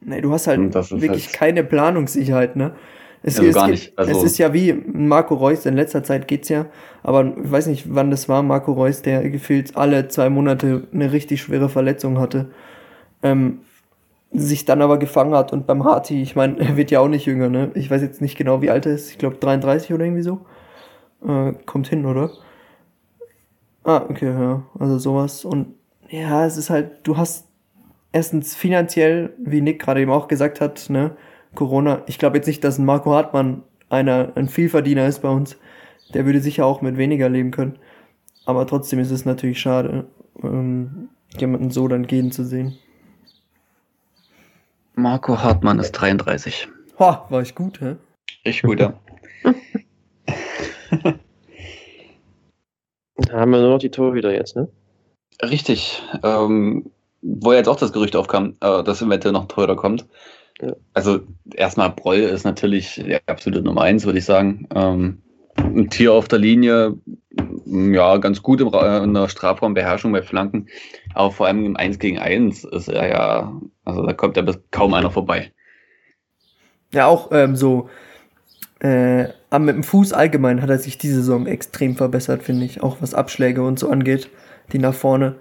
Nee, 0.00 0.20
du 0.20 0.32
hast 0.32 0.46
halt 0.46 0.60
wirklich 0.74 1.26
halt 1.26 1.32
keine 1.34 1.64
Planungssicherheit, 1.64 2.56
ne? 2.56 2.74
Es, 3.22 3.38
also 3.38 3.52
gar 3.52 3.68
nicht. 3.68 3.96
Also 3.98 4.12
es 4.12 4.22
ist 4.24 4.38
ja 4.38 4.54
wie 4.54 4.72
Marco 4.72 5.34
Reus, 5.34 5.66
in 5.66 5.76
letzter 5.76 6.02
Zeit 6.02 6.26
geht's 6.26 6.48
ja, 6.48 6.66
aber 7.02 7.34
ich 7.36 7.50
weiß 7.50 7.66
nicht, 7.66 7.94
wann 7.94 8.10
das 8.10 8.28
war, 8.28 8.42
Marco 8.42 8.72
Reus, 8.72 9.02
der 9.02 9.28
gefühlt 9.28 9.76
alle 9.76 10.08
zwei 10.08 10.30
Monate 10.30 10.88
eine 10.92 11.12
richtig 11.12 11.42
schwere 11.42 11.68
Verletzung 11.68 12.18
hatte, 12.18 12.50
ähm, 13.22 13.60
sich 14.32 14.64
dann 14.64 14.80
aber 14.80 14.98
gefangen 14.98 15.34
hat 15.34 15.52
und 15.52 15.66
beim 15.66 15.84
Harti, 15.84 16.22
ich 16.22 16.34
meine, 16.34 16.58
er 16.60 16.76
wird 16.78 16.90
ja 16.90 17.00
auch 17.00 17.08
nicht 17.08 17.26
jünger, 17.26 17.50
ne? 17.50 17.70
Ich 17.74 17.90
weiß 17.90 18.00
jetzt 18.00 18.22
nicht 18.22 18.38
genau, 18.38 18.62
wie 18.62 18.70
alt 18.70 18.86
er 18.86 18.92
ist, 18.92 19.10
ich 19.10 19.18
glaube 19.18 19.36
33 19.36 19.92
oder 19.92 20.04
irgendwie 20.04 20.22
so. 20.22 20.40
Äh, 21.26 21.52
kommt 21.66 21.88
hin, 21.88 22.06
oder? 22.06 22.30
Ah, 23.84 24.04
okay, 24.08 24.30
ja, 24.30 24.62
also 24.78 24.98
sowas 24.98 25.44
und 25.44 25.74
ja, 26.08 26.44
es 26.44 26.56
ist 26.56 26.70
halt, 26.70 27.06
du 27.06 27.16
hast 27.16 27.46
erstens 28.12 28.54
finanziell, 28.54 29.34
wie 29.38 29.60
Nick 29.60 29.80
gerade 29.80 30.00
eben 30.00 30.10
auch 30.10 30.28
gesagt 30.28 30.60
hat, 30.60 30.90
ne, 30.90 31.16
Corona. 31.54 32.02
Ich 32.06 32.18
glaube 32.18 32.36
jetzt 32.36 32.46
nicht, 32.46 32.64
dass 32.64 32.78
ein 32.78 32.84
Marco 32.84 33.12
Hartmann 33.12 33.62
einer, 33.88 34.32
ein 34.34 34.48
Vielverdiener 34.48 35.06
ist 35.06 35.20
bei 35.20 35.28
uns. 35.28 35.56
Der 36.14 36.26
würde 36.26 36.40
sicher 36.40 36.66
auch 36.66 36.82
mit 36.82 36.96
weniger 36.96 37.28
leben 37.28 37.50
können. 37.50 37.78
Aber 38.44 38.66
trotzdem 38.66 38.98
ist 38.98 39.10
es 39.10 39.24
natürlich 39.24 39.60
schade, 39.60 40.06
ähm, 40.42 41.08
jemanden 41.38 41.70
so 41.70 41.86
dann 41.86 42.06
gehen 42.06 42.32
zu 42.32 42.44
sehen. 42.44 42.78
Marco 44.94 45.40
Hartmann 45.42 45.78
ist 45.78 45.92
33. 45.92 46.68
Ha, 46.98 47.26
war 47.28 47.42
ich 47.42 47.54
gut, 47.54 47.80
hä? 47.80 47.96
Ich 48.42 48.62
gut, 48.62 48.80
ja. 48.80 48.94
da 53.26 53.40
haben 53.40 53.50
wir 53.50 53.60
nur 53.60 53.70
noch 53.70 53.78
die 53.78 53.90
Torhüter 53.90 54.32
jetzt, 54.32 54.56
ne? 54.56 54.68
Richtig. 55.42 56.02
Ähm, 56.22 56.90
wo 57.22 57.52
jetzt 57.52 57.68
auch 57.68 57.76
das 57.76 57.92
Gerücht 57.92 58.16
aufkam, 58.16 58.56
äh, 58.60 58.82
dass 58.82 59.02
eventuell 59.02 59.32
noch 59.32 59.42
ein 59.42 59.48
Torhüter 59.48 59.76
kommt. 59.76 60.06
Ja. 60.60 60.74
Also 60.94 61.20
erstmal 61.54 61.90
Broll 61.90 62.18
ist 62.18 62.44
natürlich 62.44 63.02
der 63.04 63.20
absolute 63.26 63.62
Nummer 63.62 63.82
eins, 63.82 64.04
würde 64.04 64.18
ich 64.18 64.24
sagen. 64.24 64.66
Ähm, 64.74 65.22
ein 65.56 65.90
Tier 65.90 66.12
auf 66.12 66.28
der 66.28 66.38
Linie, 66.38 66.96
ja, 67.66 68.16
ganz 68.18 68.42
gut 68.42 68.60
in 68.60 69.14
der 69.14 69.28
Strafraumbeherrschung 69.28 70.12
bei 70.12 70.22
Flanken, 70.22 70.68
aber 71.14 71.30
vor 71.30 71.46
allem 71.46 71.64
im 71.64 71.76
1 71.76 71.98
gegen 71.98 72.18
1 72.18 72.64
ist 72.64 72.88
er 72.88 73.08
ja, 73.08 73.60
also 73.84 74.06
da 74.06 74.12
kommt 74.12 74.36
ja 74.36 74.44
kaum 74.70 74.94
einer 74.94 75.10
vorbei. 75.10 75.52
Ja, 76.92 77.06
auch 77.06 77.30
ähm, 77.32 77.56
so 77.56 77.88
äh, 78.80 79.26
mit 79.58 79.74
dem 79.74 79.82
Fuß 79.82 80.12
allgemein 80.12 80.62
hat 80.62 80.70
er 80.70 80.78
sich 80.78 80.96
diese 80.98 81.16
Saison 81.16 81.46
extrem 81.46 81.96
verbessert, 81.96 82.42
finde 82.42 82.64
ich, 82.64 82.82
auch 82.82 82.98
was 83.00 83.14
Abschläge 83.14 83.62
und 83.62 83.78
so 83.78 83.90
angeht, 83.90 84.30
die 84.72 84.78
nach 84.78 84.94
vorne. 84.94 85.36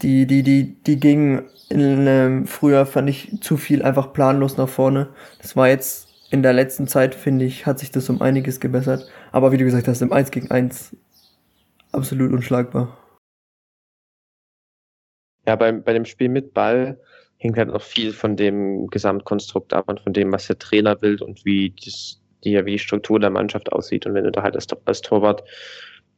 Die, 0.00 0.26
die, 0.26 0.42
die, 0.42 0.76
die 0.84 1.00
gingen 1.00 1.42
in, 1.68 2.06
ähm, 2.06 2.46
früher, 2.46 2.86
fand 2.86 3.10
ich, 3.10 3.40
zu 3.40 3.56
viel 3.56 3.82
einfach 3.82 4.12
planlos 4.12 4.56
nach 4.56 4.68
vorne. 4.68 5.08
Das 5.40 5.56
war 5.56 5.68
jetzt 5.68 6.08
in 6.30 6.42
der 6.42 6.52
letzten 6.52 6.86
Zeit, 6.86 7.14
finde 7.14 7.44
ich, 7.44 7.66
hat 7.66 7.78
sich 7.78 7.90
das 7.90 8.08
um 8.08 8.22
einiges 8.22 8.60
gebessert. 8.60 9.08
Aber 9.32 9.52
wie 9.52 9.58
du 9.58 9.64
gesagt 9.64 9.88
hast, 9.88 10.00
im 10.02 10.12
1 10.12 10.30
gegen 10.30 10.50
1 10.50 10.96
absolut 11.90 12.32
unschlagbar. 12.32 12.96
Ja, 15.46 15.56
bei, 15.56 15.72
bei 15.72 15.92
dem 15.92 16.04
Spiel 16.04 16.28
mit 16.28 16.54
Ball 16.54 17.00
hängt 17.36 17.58
halt 17.58 17.68
noch 17.68 17.82
viel 17.82 18.12
von 18.12 18.36
dem 18.36 18.86
Gesamtkonstrukt 18.86 19.72
ab 19.72 19.88
und 19.88 20.00
von 20.00 20.12
dem, 20.12 20.30
was 20.32 20.46
der 20.46 20.58
Trainer 20.58 21.02
will 21.02 21.20
und 21.20 21.44
wie, 21.44 21.74
das, 21.84 22.21
die, 22.44 22.64
wie 22.64 22.72
die 22.72 22.78
Struktur 22.78 23.20
der 23.20 23.30
Mannschaft 23.30 23.72
aussieht. 23.72 24.06
Und 24.06 24.14
wenn 24.14 24.24
du 24.24 24.32
da 24.32 24.42
halt 24.42 24.54
als, 24.54 24.66
als 24.84 25.00
Torwart 25.00 25.44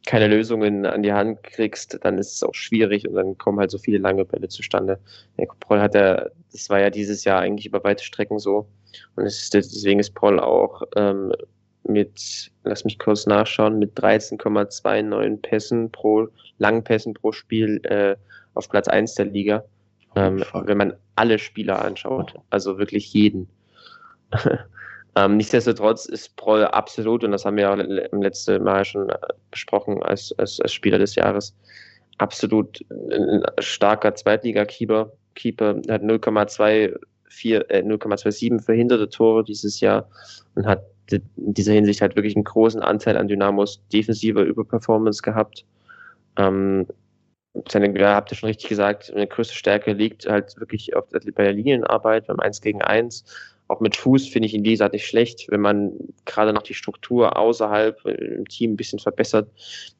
keine 0.06 0.28
Lösungen 0.28 0.84
an 0.84 1.02
die 1.02 1.12
Hand 1.12 1.42
kriegst, 1.42 1.98
dann 2.02 2.18
ist 2.18 2.34
es 2.34 2.42
auch 2.42 2.54
schwierig 2.54 3.08
und 3.08 3.14
dann 3.14 3.38
kommen 3.38 3.58
halt 3.58 3.70
so 3.70 3.78
viele 3.78 3.98
lange 3.98 4.24
Bälle 4.24 4.48
zustande. 4.48 4.98
Der 5.38 5.46
Paul 5.60 5.80
hat 5.80 5.94
ja, 5.94 6.26
das 6.52 6.68
war 6.68 6.80
ja 6.80 6.90
dieses 6.90 7.24
Jahr 7.24 7.40
eigentlich 7.40 7.66
über 7.66 7.82
weite 7.84 8.04
Strecken 8.04 8.38
so. 8.38 8.66
Und 9.16 9.24
ist, 9.24 9.54
deswegen 9.54 10.00
ist 10.00 10.14
Paul 10.14 10.38
auch 10.38 10.82
ähm, 10.96 11.32
mit, 11.84 12.50
lass 12.64 12.84
mich 12.84 12.98
kurz 12.98 13.26
nachschauen, 13.26 13.78
mit 13.78 13.98
13,29 13.98 15.40
Pässen 15.42 15.90
pro, 15.90 16.28
langen 16.58 16.84
Pässen 16.84 17.14
pro 17.14 17.32
Spiel 17.32 17.80
äh, 17.84 18.16
auf 18.54 18.68
Platz 18.68 18.88
1 18.88 19.14
der 19.14 19.26
Liga. 19.26 19.64
Ähm, 20.16 20.44
wenn 20.52 20.78
man 20.78 20.94
alle 21.16 21.38
Spieler 21.38 21.84
anschaut, 21.84 22.34
also 22.50 22.78
wirklich 22.78 23.12
jeden. 23.12 23.48
Ähm, 25.16 25.36
nichtsdestotrotz 25.36 26.06
ist 26.06 26.36
Proll 26.36 26.64
absolut, 26.64 27.22
und 27.22 27.30
das 27.30 27.44
haben 27.44 27.56
wir 27.56 27.72
auch 27.72 27.78
im 27.78 28.22
letzten 28.22 28.62
Mal 28.64 28.84
schon 28.84 29.08
äh, 29.10 29.16
besprochen 29.50 30.02
als, 30.02 30.34
als, 30.38 30.60
als 30.60 30.72
Spieler 30.72 30.98
des 30.98 31.14
Jahres, 31.14 31.54
absolut 32.18 32.84
ein 32.90 33.42
starker 33.60 34.14
Zweitliga-Keeper. 34.14 35.12
Keeper 35.34 35.80
hat 35.88 36.02
0,24, 36.02 37.68
äh, 37.68 37.82
0,27 37.82 38.60
verhinderte 38.60 39.08
Tore 39.08 39.44
dieses 39.44 39.80
Jahr 39.80 40.08
und 40.54 40.66
hat 40.66 40.84
in 41.10 41.22
dieser 41.36 41.74
Hinsicht 41.74 42.00
halt 42.00 42.16
wirklich 42.16 42.34
einen 42.34 42.44
großen 42.44 42.80
Anteil 42.80 43.16
an 43.16 43.28
Dynamos 43.28 43.82
defensiver 43.92 44.42
Überperformance 44.42 45.22
gehabt. 45.22 45.64
Ähm, 46.36 46.86
seine, 47.68 47.96
ja, 47.98 48.14
habt 48.14 48.32
ihr 48.32 48.36
schon 48.36 48.48
richtig 48.48 48.68
gesagt, 48.68 49.12
eine 49.14 49.26
größte 49.26 49.54
Stärke 49.54 49.92
liegt 49.92 50.26
halt 50.26 50.58
wirklich 50.58 50.96
auf, 50.96 51.08
bei 51.10 51.44
der 51.44 51.52
Linienarbeit 51.52 52.26
beim 52.26 52.40
1 52.40 52.60
gegen 52.62 52.82
1 52.82 53.24
auch 53.68 53.80
mit 53.80 53.96
Fuß 53.96 54.28
finde 54.28 54.46
ich 54.46 54.54
ihn 54.54 54.64
dieser 54.64 54.88
nicht 54.90 55.06
schlecht. 55.06 55.46
Wenn 55.48 55.60
man 55.60 55.92
gerade 56.26 56.52
noch 56.52 56.62
die 56.62 56.74
Struktur 56.74 57.36
außerhalb 57.36 58.04
im 58.04 58.46
Team 58.48 58.72
ein 58.72 58.76
bisschen 58.76 58.98
verbessert, 58.98 59.50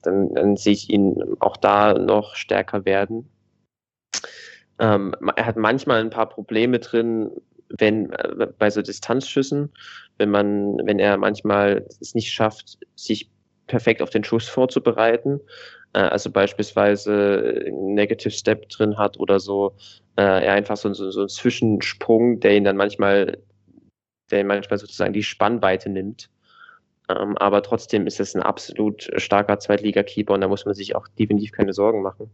dann, 0.03 0.35
dann 0.35 0.57
sehe 0.57 0.75
ich 0.75 0.91
ihn 0.91 1.17
auch 1.41 1.57
da 1.57 1.95
noch 1.95 2.35
stärker 2.35 2.85
werden. 2.85 3.29
Ähm, 4.79 5.15
er 5.37 5.47
hat 5.47 5.57
manchmal 5.57 6.01
ein 6.01 6.11
paar 6.11 6.29
Probleme 6.29 6.79
drin, 6.79 7.31
wenn 7.79 8.11
äh, 8.13 8.49
bei 8.59 8.71
so 8.71 8.83
Distanzschüssen, 8.83 9.73
wenn 10.19 10.31
man, 10.31 10.79
wenn 10.85 10.99
er 10.99 11.17
manchmal 11.17 11.87
es 12.01 12.15
nicht 12.15 12.33
schafft, 12.33 12.79
sich 12.97 13.31
perfekt 13.67 14.03
auf 14.03 14.11
den 14.11 14.25
Schuss 14.25 14.49
vorzubereiten, 14.49 15.41
äh, 15.95 16.01
also 16.01 16.31
beispielsweise 16.31 17.65
einen 17.67 17.95
Negative 17.95 18.31
Step 18.33 18.69
drin 18.69 18.99
hat 18.99 19.19
oder 19.19 19.41
so, 19.41 19.75
äh, 20.17 20.23
er 20.23 20.53
einfach 20.53 20.77
so, 20.77 20.93
so, 20.93 21.11
so 21.11 21.21
einen 21.21 21.29
Zwischensprung, 21.29 22.41
der 22.41 22.57
ihn 22.57 22.65
dann 22.65 22.77
manchmal 22.77 23.39
der 24.31 24.45
manchmal 24.45 24.79
sozusagen 24.79 25.13
die 25.13 25.23
Spannweite 25.23 25.91
nimmt. 25.91 26.31
Ähm, 27.09 27.37
aber 27.37 27.63
trotzdem 27.63 28.07
ist 28.07 28.19
es 28.19 28.35
ein 28.35 28.43
absolut 28.43 29.11
starker 29.17 29.59
Zweitliga-Keeper 29.59 30.33
und 30.33 30.41
da 30.41 30.49
muss 30.49 30.65
man 30.65 30.75
sich 30.75 30.97
auch 30.97 31.07
definitiv 31.09 31.53
keine 31.53 31.75
Sorgen 31.75 32.01
machen. 32.03 32.31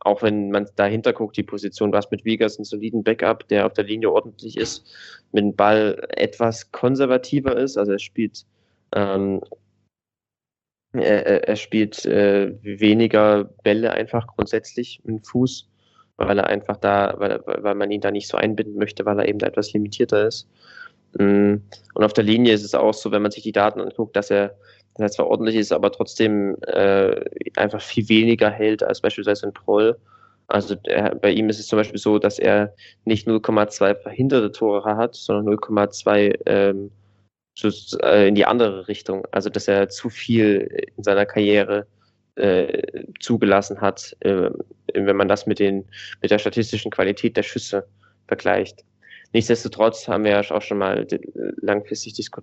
Auch 0.00 0.22
wenn 0.22 0.50
man 0.50 0.68
dahinter 0.76 1.14
guckt, 1.14 1.36
die 1.36 1.42
Position, 1.42 1.92
was 1.92 2.10
mit 2.10 2.24
Wiegers 2.24 2.58
einen 2.58 2.66
soliden 2.66 3.04
Backup, 3.04 3.48
der 3.48 3.64
auf 3.64 3.72
der 3.72 3.84
Linie 3.84 4.10
ordentlich 4.10 4.58
ist, 4.58 4.84
mit 5.32 5.42
dem 5.44 5.56
Ball 5.56 6.06
etwas 6.10 6.70
konservativer 6.72 7.56
ist, 7.56 7.78
also 7.78 7.92
er 7.92 7.98
spielt 7.98 8.44
ähm, 8.94 9.40
er, 10.92 11.48
er, 11.48 11.56
spielt 11.56 12.04
äh, 12.04 12.52
weniger 12.62 13.44
Bälle 13.62 13.92
einfach 13.92 14.26
grundsätzlich 14.26 15.00
mit 15.04 15.16
dem 15.16 15.24
Fuß, 15.24 15.70
weil 16.16 16.38
er 16.38 16.48
einfach 16.48 16.76
da, 16.76 17.14
weil, 17.16 17.40
weil 17.46 17.74
man 17.74 17.90
ihn 17.90 18.02
da 18.02 18.10
nicht 18.10 18.28
so 18.28 18.36
einbinden 18.36 18.76
möchte, 18.76 19.06
weil 19.06 19.18
er 19.18 19.28
eben 19.28 19.38
da 19.38 19.46
etwas 19.46 19.72
limitierter 19.72 20.26
ist. 20.26 20.48
Mm, 21.18 21.56
und 21.94 22.04
auf 22.04 22.12
der 22.12 22.24
Linie 22.24 22.54
ist 22.54 22.64
es 22.64 22.74
auch 22.74 22.94
so, 22.94 23.10
wenn 23.10 23.22
man 23.22 23.30
sich 23.30 23.42
die 23.42 23.52
Daten 23.52 23.80
anguckt, 23.80 24.16
dass 24.16 24.30
er, 24.30 24.56
dass 24.94 25.02
er 25.02 25.10
zwar 25.10 25.26
ordentlich 25.28 25.56
ist, 25.56 25.72
aber 25.72 25.92
trotzdem 25.92 26.56
äh, 26.66 27.24
einfach 27.56 27.80
viel 27.80 28.08
weniger 28.08 28.50
hält 28.50 28.82
als 28.82 29.00
beispielsweise 29.00 29.46
ein 29.46 29.52
Proll. 29.52 29.98
Also 30.48 30.74
der, 30.74 31.14
bei 31.14 31.30
ihm 31.30 31.48
ist 31.48 31.60
es 31.60 31.68
zum 31.68 31.78
Beispiel 31.78 31.98
so, 31.98 32.18
dass 32.18 32.38
er 32.38 32.74
nicht 33.04 33.26
0,2 33.26 33.94
verhinderte 33.96 34.52
Tore 34.52 34.96
hat, 34.96 35.14
sondern 35.14 35.54
0,2 35.54 36.40
ähm, 36.46 36.90
äh, 38.02 38.28
in 38.28 38.34
die 38.34 38.44
andere 38.44 38.88
Richtung. 38.88 39.26
Also 39.30 39.50
dass 39.50 39.68
er 39.68 39.88
zu 39.88 40.10
viel 40.10 40.86
in 40.96 41.02
seiner 41.02 41.26
Karriere 41.26 41.86
äh, 42.36 43.04
zugelassen 43.20 43.80
hat, 43.80 44.16
äh, 44.20 44.50
wenn 44.94 45.16
man 45.16 45.28
das 45.28 45.46
mit, 45.46 45.58
den, 45.58 45.84
mit 46.20 46.30
der 46.30 46.38
statistischen 46.38 46.90
Qualität 46.90 47.36
der 47.36 47.42
Schüsse 47.42 47.86
vergleicht. 48.26 48.84
Nichtsdestotrotz 49.32 50.06
haben 50.08 50.24
wir 50.24 50.32
ja 50.32 50.50
auch 50.50 50.62
schon 50.62 50.78
mal 50.78 51.06
langfristig, 51.62 52.14
disku 52.14 52.40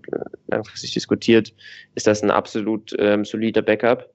langfristig 0.48 0.94
diskutiert, 0.94 1.54
ist 1.96 2.08
das 2.08 2.24
ein 2.24 2.32
absolut 2.32 2.96
ähm, 2.98 3.26
solider 3.26 3.62
Backup. 3.62 4.12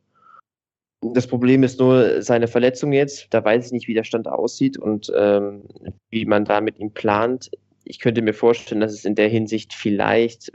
Das 1.12 1.26
Problem 1.26 1.62
ist 1.62 1.78
nur 1.78 2.22
seine 2.22 2.48
Verletzung 2.48 2.92
jetzt. 2.92 3.26
Da 3.30 3.44
weiß 3.44 3.66
ich 3.66 3.72
nicht, 3.72 3.88
wie 3.88 3.94
der 3.94 4.04
Stand 4.04 4.26
aussieht 4.26 4.78
und 4.78 5.12
ähm, 5.14 5.62
wie 6.10 6.24
man 6.24 6.44
da 6.44 6.60
mit 6.60 6.78
ihm 6.78 6.92
plant. 6.92 7.50
Ich 7.84 7.98
könnte 7.98 8.22
mir 8.22 8.32
vorstellen, 8.32 8.80
dass 8.80 8.92
es 8.92 9.04
in 9.04 9.14
der 9.14 9.28
Hinsicht 9.28 9.74
vielleicht 9.74 10.50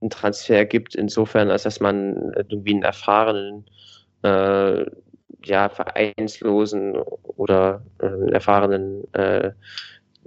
einen 0.00 0.10
Transfer 0.10 0.64
gibt, 0.64 0.94
insofern, 0.94 1.50
als 1.50 1.64
dass 1.64 1.80
man 1.80 2.32
irgendwie 2.36 2.74
einen 2.74 2.82
erfahrenen 2.82 3.66
äh, 4.22 4.86
ja, 5.44 5.68
vereinslosen 5.68 6.96
oder 6.96 7.82
äh, 8.00 8.30
erfahrenen 8.30 9.12
äh, 9.14 9.52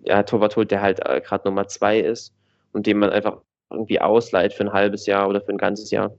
ja, 0.05 0.23
Torwart 0.23 0.55
holt, 0.55 0.71
der 0.71 0.81
halt 0.81 0.99
äh, 1.05 1.21
gerade 1.21 1.47
Nummer 1.47 1.67
zwei 1.67 1.99
ist 1.99 2.33
und 2.73 2.87
den 2.87 2.99
man 2.99 3.09
einfach 3.09 3.41
irgendwie 3.69 4.01
ausleiht 4.01 4.53
für 4.53 4.63
ein 4.63 4.73
halbes 4.73 5.05
Jahr 5.05 5.29
oder 5.29 5.41
für 5.41 5.51
ein 5.51 5.57
ganzes 5.57 5.91
Jahr. 5.91 6.15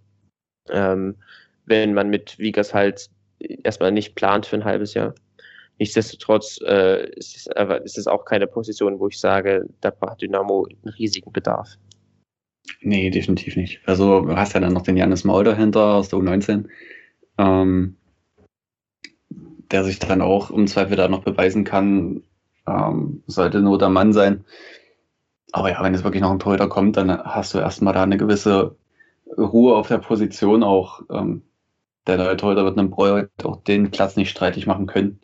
Ähm, 0.70 1.16
wenn 1.66 1.94
man 1.94 2.08
mit 2.08 2.38
Vigas 2.38 2.74
halt 2.74 3.10
erstmal 3.38 3.92
nicht 3.92 4.14
plant 4.14 4.46
für 4.46 4.56
ein 4.56 4.64
halbes 4.64 4.94
Jahr. 4.94 5.14
Nichtsdestotrotz 5.78 6.60
äh, 6.66 7.08
ist, 7.16 7.36
es, 7.36 7.48
aber 7.48 7.82
ist 7.82 7.98
es 7.98 8.06
auch 8.06 8.24
keine 8.24 8.46
Position, 8.46 9.00
wo 9.00 9.08
ich 9.08 9.18
sage, 9.18 9.66
da 9.80 9.92
hat 10.00 10.20
Dynamo 10.20 10.66
einen 10.66 10.94
riesigen 10.94 11.32
Bedarf. 11.32 11.76
Nee, 12.80 13.10
definitiv 13.10 13.56
nicht. 13.56 13.80
Also 13.86 14.20
du 14.20 14.36
hast 14.36 14.54
ja 14.54 14.60
dann 14.60 14.72
noch 14.72 14.82
den 14.82 14.96
Janis 14.96 15.24
Maul 15.24 15.44
dahinter 15.44 15.94
aus 15.94 16.08
der 16.08 16.18
U19, 16.18 16.68
ähm, 17.38 17.96
der 19.70 19.84
sich 19.84 19.98
dann 19.98 20.20
auch 20.20 20.50
im 20.50 20.66
Zweifel 20.66 20.96
da 20.96 21.08
noch 21.08 21.24
beweisen 21.24 21.64
kann, 21.64 22.22
ähm, 22.66 23.22
sollte 23.26 23.60
nur 23.60 23.78
der 23.78 23.88
Mann 23.88 24.12
sein. 24.12 24.44
Aber 25.52 25.70
ja, 25.70 25.82
wenn 25.82 25.92
jetzt 25.92 26.04
wirklich 26.04 26.22
noch 26.22 26.30
ein 26.30 26.38
Torhüter 26.38 26.68
kommt, 26.68 26.96
dann 26.96 27.10
hast 27.10 27.54
du 27.54 27.58
erstmal 27.58 27.94
da 27.94 28.02
eine 28.02 28.16
gewisse 28.16 28.76
Ruhe 29.36 29.76
auf 29.76 29.88
der 29.88 29.98
Position 29.98 30.62
auch. 30.62 31.02
Ähm, 31.10 31.42
der 32.06 32.16
neue 32.16 32.36
Torhüter 32.36 32.64
wird 32.64 32.78
einem 32.78 32.90
Breuer 32.90 33.28
auch 33.44 33.62
den 33.62 33.90
Platz 33.90 34.16
nicht 34.16 34.30
streitig 34.30 34.66
machen 34.66 34.86
können. 34.86 35.20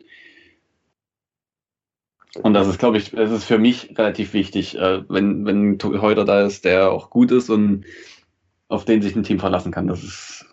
Und 2.43 2.53
das 2.53 2.67
ist, 2.67 2.79
glaube 2.79 2.97
ich, 2.97 3.11
das 3.11 3.31
ist 3.31 3.45
für 3.45 3.57
mich 3.57 3.97
relativ 3.97 4.33
wichtig, 4.33 4.77
äh, 4.77 5.03
wenn, 5.09 5.45
wenn 5.45 5.71
ein 5.71 5.79
Torhüter 5.79 6.25
da 6.25 6.45
ist, 6.45 6.63
der 6.63 6.91
auch 6.91 7.09
gut 7.09 7.31
ist 7.31 7.49
und 7.49 7.85
auf 8.67 8.85
den 8.85 9.01
sich 9.01 9.15
ein 9.15 9.23
Team 9.23 9.39
verlassen 9.39 9.71
kann. 9.71 9.87
Das 9.87 10.03
ist, 10.03 10.45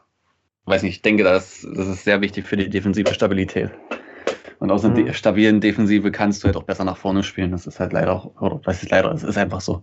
weiß 0.65 0.83
nicht, 0.83 0.97
ich 0.97 1.03
denke, 1.03 1.23
das, 1.23 1.67
das 1.75 1.87
ist 1.87 2.05
sehr 2.05 2.23
wichtig 2.23 2.47
für 2.47 2.57
die 2.57 2.71
defensive 2.71 3.13
Stabilität. 3.13 3.71
Und 4.59 4.71
aus 4.71 4.85
einer 4.85 4.99
mhm. 4.99 5.13
stabilen 5.13 5.61
Defensive 5.61 6.11
kannst 6.11 6.43
du 6.43 6.47
halt 6.47 6.57
auch 6.57 6.63
besser 6.63 6.85
nach 6.85 6.97
vorne 6.97 7.23
spielen. 7.23 7.51
Das 7.51 7.67
ist 7.67 7.81
halt 7.81 7.93
leider 7.93 8.13
auch, 8.13 8.41
oder 8.41 8.61
was 8.65 8.83
ist 8.83 8.91
leider, 8.91 9.13
es 9.13 9.23
ist 9.23 9.37
einfach 9.37 9.61
so. 9.61 9.83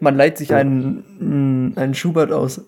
Man 0.00 0.16
leiht 0.16 0.38
sich 0.38 0.54
einen, 0.54 1.74
einen 1.76 1.94
Schubert 1.94 2.32
aus. 2.32 2.62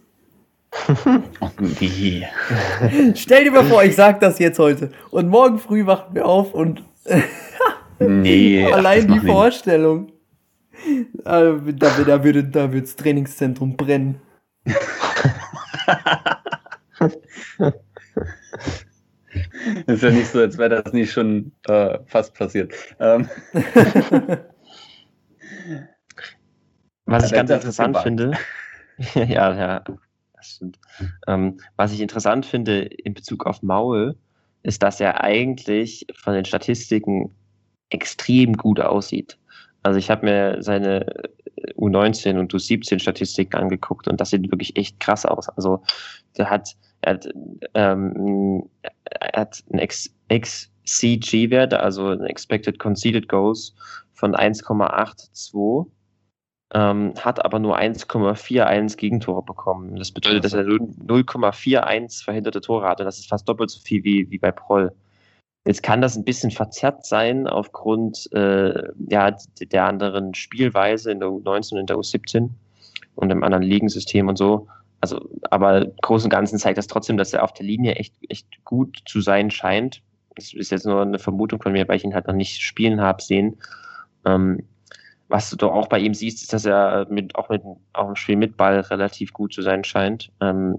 oh, 1.41 1.51
nee. 1.81 2.27
Stell 3.15 3.45
dir 3.45 3.53
mal 3.53 3.65
vor, 3.65 3.85
ich 3.85 3.95
sag 3.95 4.21
das 4.21 4.39
jetzt 4.39 4.59
heute. 4.59 4.91
Und 5.11 5.29
morgen 5.29 5.59
früh 5.59 5.87
wachen 5.87 6.15
wir 6.15 6.27
auf 6.27 6.55
und 6.55 6.83
nee, 7.99 8.65
allein 8.65 9.09
die 9.09 9.21
Vorstellung. 9.21 10.13
Da, 11.25 11.53
da, 11.53 11.91
da 12.05 12.25
würde 12.25 12.45
da 12.45 12.67
das 12.67 12.97
Trainingszentrum 12.97 13.77
brennen. 13.77 14.21
ist 19.87 20.03
ja 20.03 20.11
nicht 20.11 20.29
so, 20.29 20.41
als 20.41 20.59
wäre 20.59 20.83
das 20.83 20.93
nicht 20.93 21.13
schon 21.13 21.53
äh, 21.67 21.99
fast 22.07 22.35
passiert. 22.35 22.73
Ähm. 22.99 23.29
Was 27.05 27.27
ich 27.27 27.33
ganz 27.33 27.51
interessant 27.51 27.99
finde, 27.99 28.33
ja, 29.15 29.55
ja, 29.55 29.81
das 30.35 30.47
stimmt. 30.47 30.79
Ähm, 31.27 31.59
was 31.77 31.93
ich 31.93 32.01
interessant 32.01 32.47
finde 32.47 32.83
in 32.83 33.13
Bezug 33.15 33.45
auf 33.45 33.63
Maul, 33.63 34.17
ist, 34.63 34.83
dass 34.83 35.01
er 35.01 35.23
eigentlich 35.23 36.07
von 36.15 36.35
den 36.35 36.45
Statistiken 36.45 37.35
extrem 37.91 38.55
gut 38.55 38.81
aussieht. 38.81 39.37
Also 39.83 39.99
ich 39.99 40.11
habe 40.11 40.25
mir 40.25 40.63
seine 40.63 41.07
U19 41.77 42.39
und 42.39 42.55
U17 42.55 43.01
Statistiken 43.01 43.57
angeguckt 43.57 44.09
und 44.09 44.21
das 44.21 44.31
sieht 44.31 44.51
wirklich 44.51 44.77
echt 44.77 45.01
krass 45.01 45.27
aus. 45.27 45.49
Also 45.51 45.83
der 46.37 46.49
hat 46.51 46.77
er 47.03 47.15
hat, 47.15 47.29
ähm, 47.75 48.69
er 49.05 49.41
hat 49.41 49.63
einen 49.71 49.87
XCG-Wert, 49.87 51.75
also 51.75 52.09
ein 52.09 52.25
Expected 52.25 52.79
Conceded 52.79 53.29
Goals 53.29 53.75
von 54.15 54.35
1,82, 54.35 55.87
ähm, 56.75 57.13
hat 57.19 57.45
aber 57.45 57.59
nur 57.59 57.77
1,41 57.77 58.97
Gegentore 58.97 59.43
bekommen. 59.43 59.97
Das 59.97 60.13
bedeutet, 60.13 60.45
dass 60.45 60.55
er 60.55 60.65
0,41 60.65 62.25
verhinderte 62.25 62.61
Tore 62.61 62.89
hatte. 62.89 63.05
Das 63.05 63.19
ist 63.19 63.29
fast 63.29 63.49
doppelt 63.49 63.71
so 63.71 63.81
viel 63.81 64.05
wie, 64.05 64.31
wie 64.31 64.39
bei 64.39 64.53
Proll. 64.53 64.93
Jetzt 65.65 65.83
kann 65.83 66.01
das 66.01 66.17
ein 66.17 66.25
bisschen 66.25 66.51
verzerrt 66.51 67.05
sein 67.05 67.47
aufgrund 67.47 68.33
äh, 68.33 68.91
ja, 69.09 69.37
der 69.61 69.85
anderen 69.85 70.35
Spielweise 70.35 71.13
in 71.13 71.21
der 71.21 71.29
U19 71.29 71.75
und 71.75 71.81
in 71.81 71.87
der 71.87 71.97
U17 71.97 72.49
und 73.15 73.31
im 73.31 73.45
anderen 73.45 73.63
Ligensystem 73.63 74.29
und 74.29 74.37
so 74.37 74.67
also, 75.03 75.29
aber 75.51 75.83
im 75.83 75.97
Großen 76.01 76.27
und 76.27 76.31
Ganzen 76.31 76.59
zeigt 76.59 76.79
das 76.79 76.87
trotzdem, 76.87 77.17
dass 77.17 77.33
er 77.33 77.43
auf 77.43 77.53
der 77.53 77.67
Linie 77.67 77.97
echt, 77.97 78.15
echt 78.29 78.65
gut 78.65 79.03
zu 79.05 79.21
sein 79.21 79.51
scheint. 79.51 80.01
Das 80.37 80.55
ist 80.55 80.71
jetzt 80.71 80.87
nur 80.87 81.03
eine 81.03 81.19
Vermutung 81.19 81.61
von 81.61 81.73
mir, 81.73 81.87
weil 81.89 81.97
ich 81.97 82.05
ihn 82.05 82.15
halt 82.15 82.29
noch 82.29 82.35
nicht 82.35 82.63
spielen 82.63 83.01
habe 83.01 83.21
sehen. 83.21 83.59
Ähm, 84.25 84.63
was 85.27 85.51
du 85.51 85.57
doch 85.57 85.73
auch 85.73 85.89
bei 85.89 85.99
ihm 85.99 86.15
siehst, 86.15 86.43
ist, 86.43 86.53
dass 86.53 86.65
er 86.65 87.07
mit, 87.11 87.35
auch 87.35 87.49
mit 87.49 87.63
auch 87.93 88.09
im 88.09 88.17
Spiel 88.17 88.37
mit 88.37 88.57
Ball 88.57 88.79
relativ 88.79 89.33
gut 89.33 89.53
zu 89.53 89.61
sein 89.63 89.83
scheint. 89.83 90.31
Ähm, 90.41 90.79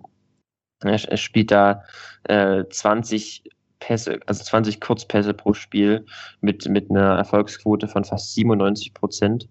er, 0.82 1.04
er, 1.04 1.18
spielt 1.18 1.52
da 1.52 1.84
äh, 2.24 2.64
20 2.70 3.44
Pässe, 3.80 4.22
also 4.26 4.42
20 4.42 4.80
Kurzpässe 4.80 5.34
pro 5.34 5.54
Spiel 5.54 6.06
mit, 6.40 6.66
mit 6.70 6.90
einer 6.90 7.18
Erfolgsquote 7.18 7.90
von 7.90 8.06
fast 8.06 8.34
97 8.36 8.94
Prozent. 8.94 9.50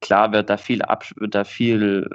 Klar 0.00 0.30
wird 0.30 0.48
da 0.48 0.56
viel 0.56 0.82
ab, 0.82 1.04
wird 1.16 1.34
da 1.34 1.42
viel 1.42 2.08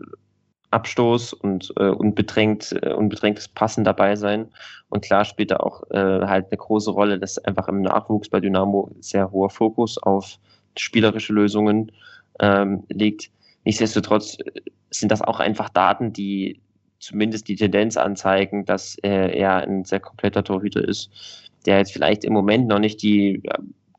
Abstoß 0.71 1.33
und 1.33 1.73
äh, 1.77 1.89
unbedrängt, 1.89 2.77
äh, 2.81 2.93
unbedrängtes 2.93 3.47
Passen 3.47 3.83
dabei 3.83 4.15
sein. 4.15 4.47
Und 4.89 5.03
klar 5.03 5.25
spielt 5.25 5.51
da 5.51 5.57
auch 5.57 5.83
äh, 5.91 6.25
halt 6.25 6.47
eine 6.49 6.57
große 6.57 6.91
Rolle, 6.91 7.19
dass 7.19 7.37
einfach 7.39 7.67
im 7.67 7.81
Nachwuchs 7.81 8.29
bei 8.29 8.39
Dynamo 8.39 8.91
sehr 8.99 9.31
hoher 9.31 9.49
Fokus 9.49 9.97
auf 9.97 10.37
spielerische 10.77 11.33
Lösungen 11.33 11.91
ähm, 12.39 12.83
liegt. 12.89 13.29
Nichtsdestotrotz 13.63 14.37
äh, 14.39 14.61
sind 14.89 15.11
das 15.11 15.21
auch 15.21 15.39
einfach 15.39 15.69
Daten, 15.69 16.13
die 16.13 16.59
zumindest 16.99 17.47
die 17.47 17.55
Tendenz 17.55 17.95
anzeigen, 17.95 18.65
dass 18.65 18.95
er 18.95 19.57
ein 19.57 19.85
sehr 19.85 19.99
kompletter 19.99 20.43
Torhüter 20.43 20.83
ist, 20.83 21.09
der 21.65 21.77
jetzt 21.77 21.93
vielleicht 21.93 22.23
im 22.23 22.33
Moment 22.33 22.67
noch 22.67 22.79
nicht 22.79 23.01
die 23.03 23.43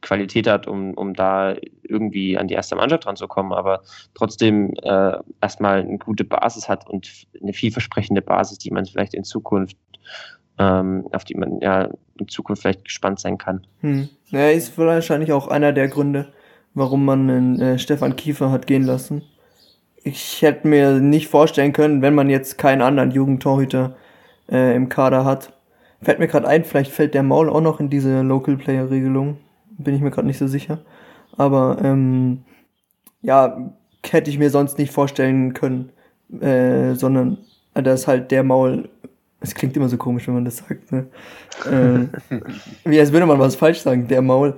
Qualität 0.00 0.46
hat, 0.46 0.66
um, 0.66 0.94
um 0.94 1.14
da 1.14 1.56
irgendwie 1.82 2.38
an 2.38 2.48
die 2.48 2.54
erste 2.54 2.76
Mannschaft 2.76 3.06
ranzukommen, 3.06 3.52
aber 3.52 3.82
trotzdem 4.14 4.74
äh, 4.82 5.18
erstmal 5.40 5.80
eine 5.80 5.98
gute 5.98 6.24
Basis 6.24 6.68
hat 6.68 6.88
und 6.88 7.10
eine 7.40 7.52
vielversprechende 7.52 8.22
Basis, 8.22 8.58
die 8.58 8.70
man 8.70 8.86
vielleicht 8.86 9.14
in 9.14 9.24
Zukunft, 9.24 9.76
ähm, 10.58 11.08
auf 11.12 11.24
die 11.24 11.34
man 11.34 11.60
ja 11.60 11.88
in 12.18 12.28
Zukunft 12.28 12.62
vielleicht 12.62 12.84
gespannt 12.84 13.20
sein 13.20 13.38
kann. 13.38 13.66
Hm. 13.80 14.08
Ja, 14.28 14.48
ist 14.48 14.76
wahrscheinlich 14.78 15.32
auch 15.32 15.48
einer 15.48 15.72
der 15.72 15.88
Gründe, 15.88 16.28
warum 16.74 17.04
man 17.04 17.30
einen, 17.30 17.60
äh, 17.60 17.78
Stefan 17.78 18.16
Kiefer 18.16 18.50
hat 18.50 18.66
gehen 18.66 18.84
lassen. 18.84 19.22
Ich 20.04 20.42
hätte 20.42 20.68
mir 20.68 21.00
nicht 21.00 21.26
vorstellen 21.26 21.72
können, 21.72 22.02
wenn 22.02 22.14
man 22.14 22.30
jetzt 22.30 22.56
keinen 22.56 22.82
anderen 22.82 23.10
Jugendtorhüter 23.10 23.96
äh, 24.50 24.74
im 24.76 24.88
Kader 24.88 25.24
hat. 25.24 25.52
Fällt 26.00 26.20
mir 26.20 26.28
gerade 26.28 26.46
ein, 26.46 26.64
vielleicht 26.64 26.92
fällt 26.92 27.14
der 27.14 27.24
Maul 27.24 27.50
auch 27.50 27.60
noch 27.60 27.80
in 27.80 27.90
diese 27.90 28.22
Local 28.22 28.56
Player 28.56 28.88
Regelung 28.88 29.38
bin 29.78 29.94
ich 29.94 30.00
mir 30.00 30.10
gerade 30.10 30.26
nicht 30.26 30.38
so 30.38 30.46
sicher. 30.46 30.80
Aber 31.36 31.78
ähm, 31.82 32.44
ja, 33.22 33.72
hätte 34.04 34.30
ich 34.30 34.38
mir 34.38 34.50
sonst 34.50 34.78
nicht 34.78 34.92
vorstellen 34.92 35.54
können, 35.54 35.90
äh, 36.40 36.94
sondern 36.94 37.38
äh, 37.74 37.82
da 37.82 37.92
ist 37.92 38.06
halt 38.06 38.30
der 38.30 38.42
Maul. 38.42 38.88
Es 39.40 39.54
klingt 39.54 39.76
immer 39.76 39.88
so 39.88 39.96
komisch, 39.96 40.26
wenn 40.26 40.34
man 40.34 40.44
das 40.44 40.58
sagt. 40.58 40.90
Ne? 40.92 41.06
ähm, 41.70 42.10
wie 42.84 42.98
als 42.98 43.12
würde 43.12 43.26
man 43.26 43.38
was 43.38 43.56
falsch 43.56 43.80
sagen, 43.80 44.08
der 44.08 44.22
Maul. 44.22 44.56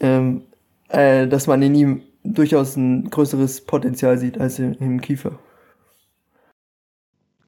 Ähm, 0.00 0.42
äh, 0.88 1.26
dass 1.26 1.46
man 1.46 1.62
in 1.62 1.74
ihm 1.74 2.02
durchaus 2.24 2.76
ein 2.76 3.10
größeres 3.10 3.66
Potenzial 3.66 4.18
sieht 4.18 4.38
als 4.38 4.58
im, 4.58 4.74
im 4.74 5.00
Kiefer. 5.00 5.38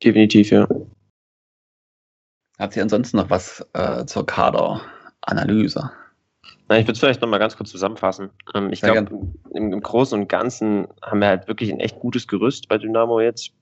Definitiv, 0.03 0.51
ja. 0.51 0.69
Hat 2.59 2.73
sie 2.73 2.81
ansonsten 2.81 3.17
noch 3.17 3.31
was 3.31 3.67
äh, 3.73 4.05
zur 4.07 4.27
Kaderanalyse? 4.27 5.91
Na, 6.69 6.79
ich 6.79 6.85
würde 6.85 6.93
es 6.93 6.99
vielleicht 6.99 7.21
nochmal 7.21 7.39
ganz 7.39 7.57
kurz 7.57 7.71
zusammenfassen. 7.71 8.31
Ähm, 8.55 8.73
ich 8.73 8.81
glaube, 8.81 9.09
im, 9.55 9.73
im, 9.73 9.81
Großen 9.81 10.21
und 10.21 10.29
Ganzen 10.29 10.89
haben 11.03 11.21
wir 11.21 11.29
halt 11.29 11.49
wirklich 11.49 11.73
ein 11.73 11.81
echt 11.81 11.99
gutes 12.01 12.27
Gerüst 12.27 12.69
bei 12.69 12.79
Dynamo 12.79 13.21
jetzt. 13.21 13.53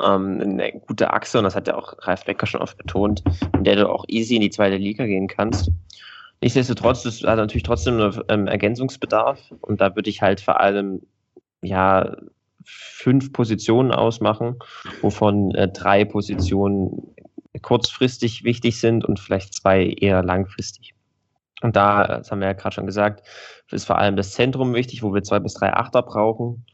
Ähm, 0.00 0.40
eine 0.40 0.80
gute 0.86 1.12
Achse, 1.12 1.38
und 1.38 1.44
das 1.44 1.56
hat 1.56 1.66
ja 1.68 1.76
auch 1.76 1.94
Ralf 2.00 2.24
Becker 2.24 2.46
schon 2.46 2.62
oft 2.62 2.76
betont, 2.76 3.22
in 3.56 3.64
der 3.64 3.76
du 3.76 3.88
auch 3.88 4.04
easy 4.08 4.36
in 4.36 4.40
die 4.40 4.50
zweite 4.50 4.76
Liga 4.76 5.06
gehen 5.06 5.28
kannst. 5.28 5.70
Nichtsdestotrotz 6.40 7.04
ist 7.04 7.24
also 7.24 7.42
natürlich 7.42 7.62
trotzdem 7.62 8.12
ähm, 8.28 8.46
Ergänzungsbedarf 8.46 9.40
und 9.60 9.80
da 9.80 9.96
würde 9.96 10.10
ich 10.10 10.20
halt 10.20 10.40
vor 10.40 10.60
allem 10.60 11.00
ja 11.62 12.16
fünf 12.64 13.32
Positionen 13.32 13.92
ausmachen, 13.92 14.56
wovon 15.00 15.54
äh, 15.54 15.68
drei 15.68 16.04
Positionen 16.04 17.14
kurzfristig 17.62 18.44
wichtig 18.44 18.78
sind 18.78 19.04
und 19.04 19.20
vielleicht 19.20 19.54
zwei 19.54 19.86
eher 19.86 20.22
langfristig. 20.22 20.93
Und 21.64 21.76
da, 21.76 22.06
das 22.06 22.30
haben 22.30 22.40
wir 22.40 22.48
ja 22.48 22.52
gerade 22.52 22.74
schon 22.74 22.84
gesagt, 22.84 23.26
ist 23.70 23.86
vor 23.86 23.96
allem 23.96 24.16
das 24.16 24.32
Zentrum 24.32 24.74
wichtig, 24.74 25.02
wo 25.02 25.14
wir 25.14 25.22
zwei 25.22 25.40
bis 25.40 25.54
drei 25.54 25.72
Achter 25.72 26.02
brauchen, 26.02 26.66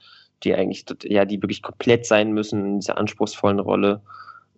die 0.42 0.52
eigentlich, 0.52 0.84
ja, 1.04 1.24
die 1.24 1.40
wirklich 1.40 1.62
komplett 1.62 2.06
sein 2.06 2.32
müssen 2.32 2.66
in 2.66 2.80
dieser 2.80 2.98
anspruchsvollen 2.98 3.60
Rolle. 3.60 4.02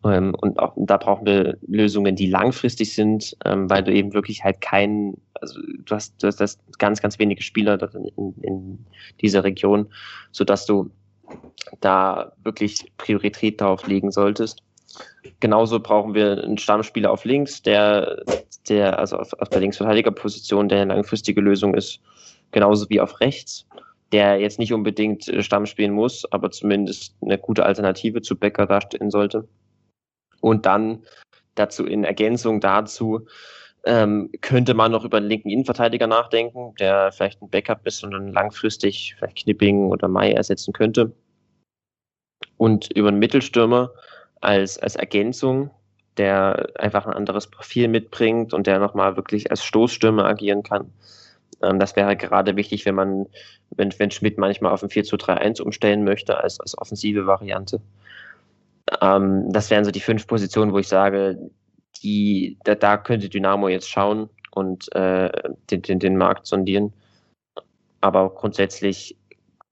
Ähm, 0.02 0.34
und 0.40 0.58
auch 0.58 0.72
da 0.74 0.96
brauchen 0.96 1.26
wir 1.26 1.58
Lösungen, 1.66 2.16
die 2.16 2.30
langfristig 2.30 2.94
sind, 2.94 3.36
ähm, 3.44 3.68
weil 3.68 3.84
du 3.84 3.92
eben 3.92 4.14
wirklich 4.14 4.42
halt 4.42 4.62
keinen, 4.62 5.20
also 5.38 5.60
du 5.60 5.94
hast, 5.94 6.22
du 6.22 6.28
hast 6.28 6.58
ganz, 6.78 7.02
ganz 7.02 7.18
wenige 7.18 7.42
Spieler 7.42 7.78
in, 8.16 8.34
in 8.40 8.86
dieser 9.20 9.44
Region, 9.44 9.92
sodass 10.30 10.64
du 10.64 10.90
da 11.80 12.32
wirklich 12.42 12.90
Priorität 12.96 13.60
darauf 13.60 13.86
legen 13.86 14.10
solltest. 14.10 14.62
Genauso 15.40 15.80
brauchen 15.80 16.14
wir 16.14 16.42
einen 16.42 16.58
Stammspieler 16.58 17.10
auf 17.10 17.24
links, 17.24 17.62
der, 17.62 18.22
der 18.68 18.98
also 18.98 19.16
auf, 19.16 19.32
auf 19.34 19.48
der 19.48 19.60
Linksverteidigerposition, 19.60 20.68
der 20.68 20.82
eine 20.82 20.94
langfristige 20.94 21.40
Lösung 21.40 21.74
ist, 21.74 22.00
genauso 22.50 22.88
wie 22.90 23.00
auf 23.00 23.20
rechts, 23.20 23.66
der 24.12 24.38
jetzt 24.38 24.58
nicht 24.58 24.72
unbedingt 24.72 25.28
äh, 25.28 25.42
Stamm 25.42 25.66
spielen 25.66 25.92
muss, 25.92 26.30
aber 26.32 26.50
zumindest 26.50 27.16
eine 27.22 27.38
gute 27.38 27.64
Alternative 27.64 28.22
zu 28.22 28.36
Becker 28.36 28.66
darstellen 28.66 29.10
sollte. 29.10 29.48
Und 30.40 30.66
dann 30.66 31.04
dazu 31.54 31.86
in 31.86 32.04
Ergänzung 32.04 32.60
dazu 32.60 33.26
ähm, 33.84 34.30
könnte 34.40 34.74
man 34.74 34.92
noch 34.92 35.04
über 35.04 35.16
einen 35.16 35.28
linken 35.28 35.50
Innenverteidiger 35.50 36.06
nachdenken, 36.06 36.74
der 36.78 37.10
vielleicht 37.12 37.42
ein 37.42 37.50
Backup 37.50 37.86
ist 37.86 38.04
und 38.04 38.12
dann 38.12 38.32
langfristig 38.32 39.14
vielleicht 39.18 39.42
Knipping 39.42 39.86
oder 39.86 40.08
Mai 40.08 40.32
ersetzen 40.32 40.72
könnte. 40.72 41.12
Und 42.56 42.90
über 42.92 43.08
einen 43.08 43.18
Mittelstürmer 43.18 43.90
als, 44.42 44.78
als 44.78 44.96
Ergänzung, 44.96 45.70
der 46.18 46.68
einfach 46.78 47.06
ein 47.06 47.14
anderes 47.14 47.46
Profil 47.46 47.88
mitbringt 47.88 48.52
und 48.52 48.66
der 48.66 48.78
nochmal 48.78 49.16
wirklich 49.16 49.50
als 49.50 49.64
Stoßstürmer 49.64 50.24
agieren 50.24 50.62
kann. 50.62 50.92
Ähm, 51.62 51.78
das 51.78 51.96
wäre 51.96 52.16
gerade 52.16 52.56
wichtig, 52.56 52.84
wenn 52.84 52.94
man, 52.94 53.26
wenn, 53.70 53.94
wenn 53.98 54.10
Schmidt 54.10 54.38
manchmal 54.38 54.72
auf 54.72 54.82
ein 54.82 54.90
4 54.90 55.04
2 55.04 55.16
3 55.16 55.34
1 55.34 55.60
umstellen 55.60 56.04
möchte 56.04 56.38
als, 56.38 56.60
als 56.60 56.76
offensive 56.76 57.26
Variante. 57.26 57.80
Ähm, 59.00 59.50
das 59.52 59.70
wären 59.70 59.84
so 59.84 59.90
die 59.90 60.00
fünf 60.00 60.26
Positionen, 60.26 60.72
wo 60.72 60.78
ich 60.78 60.88
sage, 60.88 61.38
die, 62.02 62.58
da, 62.64 62.74
da 62.74 62.96
könnte 62.96 63.28
Dynamo 63.28 63.68
jetzt 63.68 63.88
schauen 63.88 64.28
und 64.50 64.94
äh, 64.94 65.30
den, 65.70 65.82
den, 65.82 65.98
den 65.98 66.16
Markt 66.16 66.46
sondieren. 66.46 66.92
Aber 68.00 68.34
grundsätzlich 68.34 69.16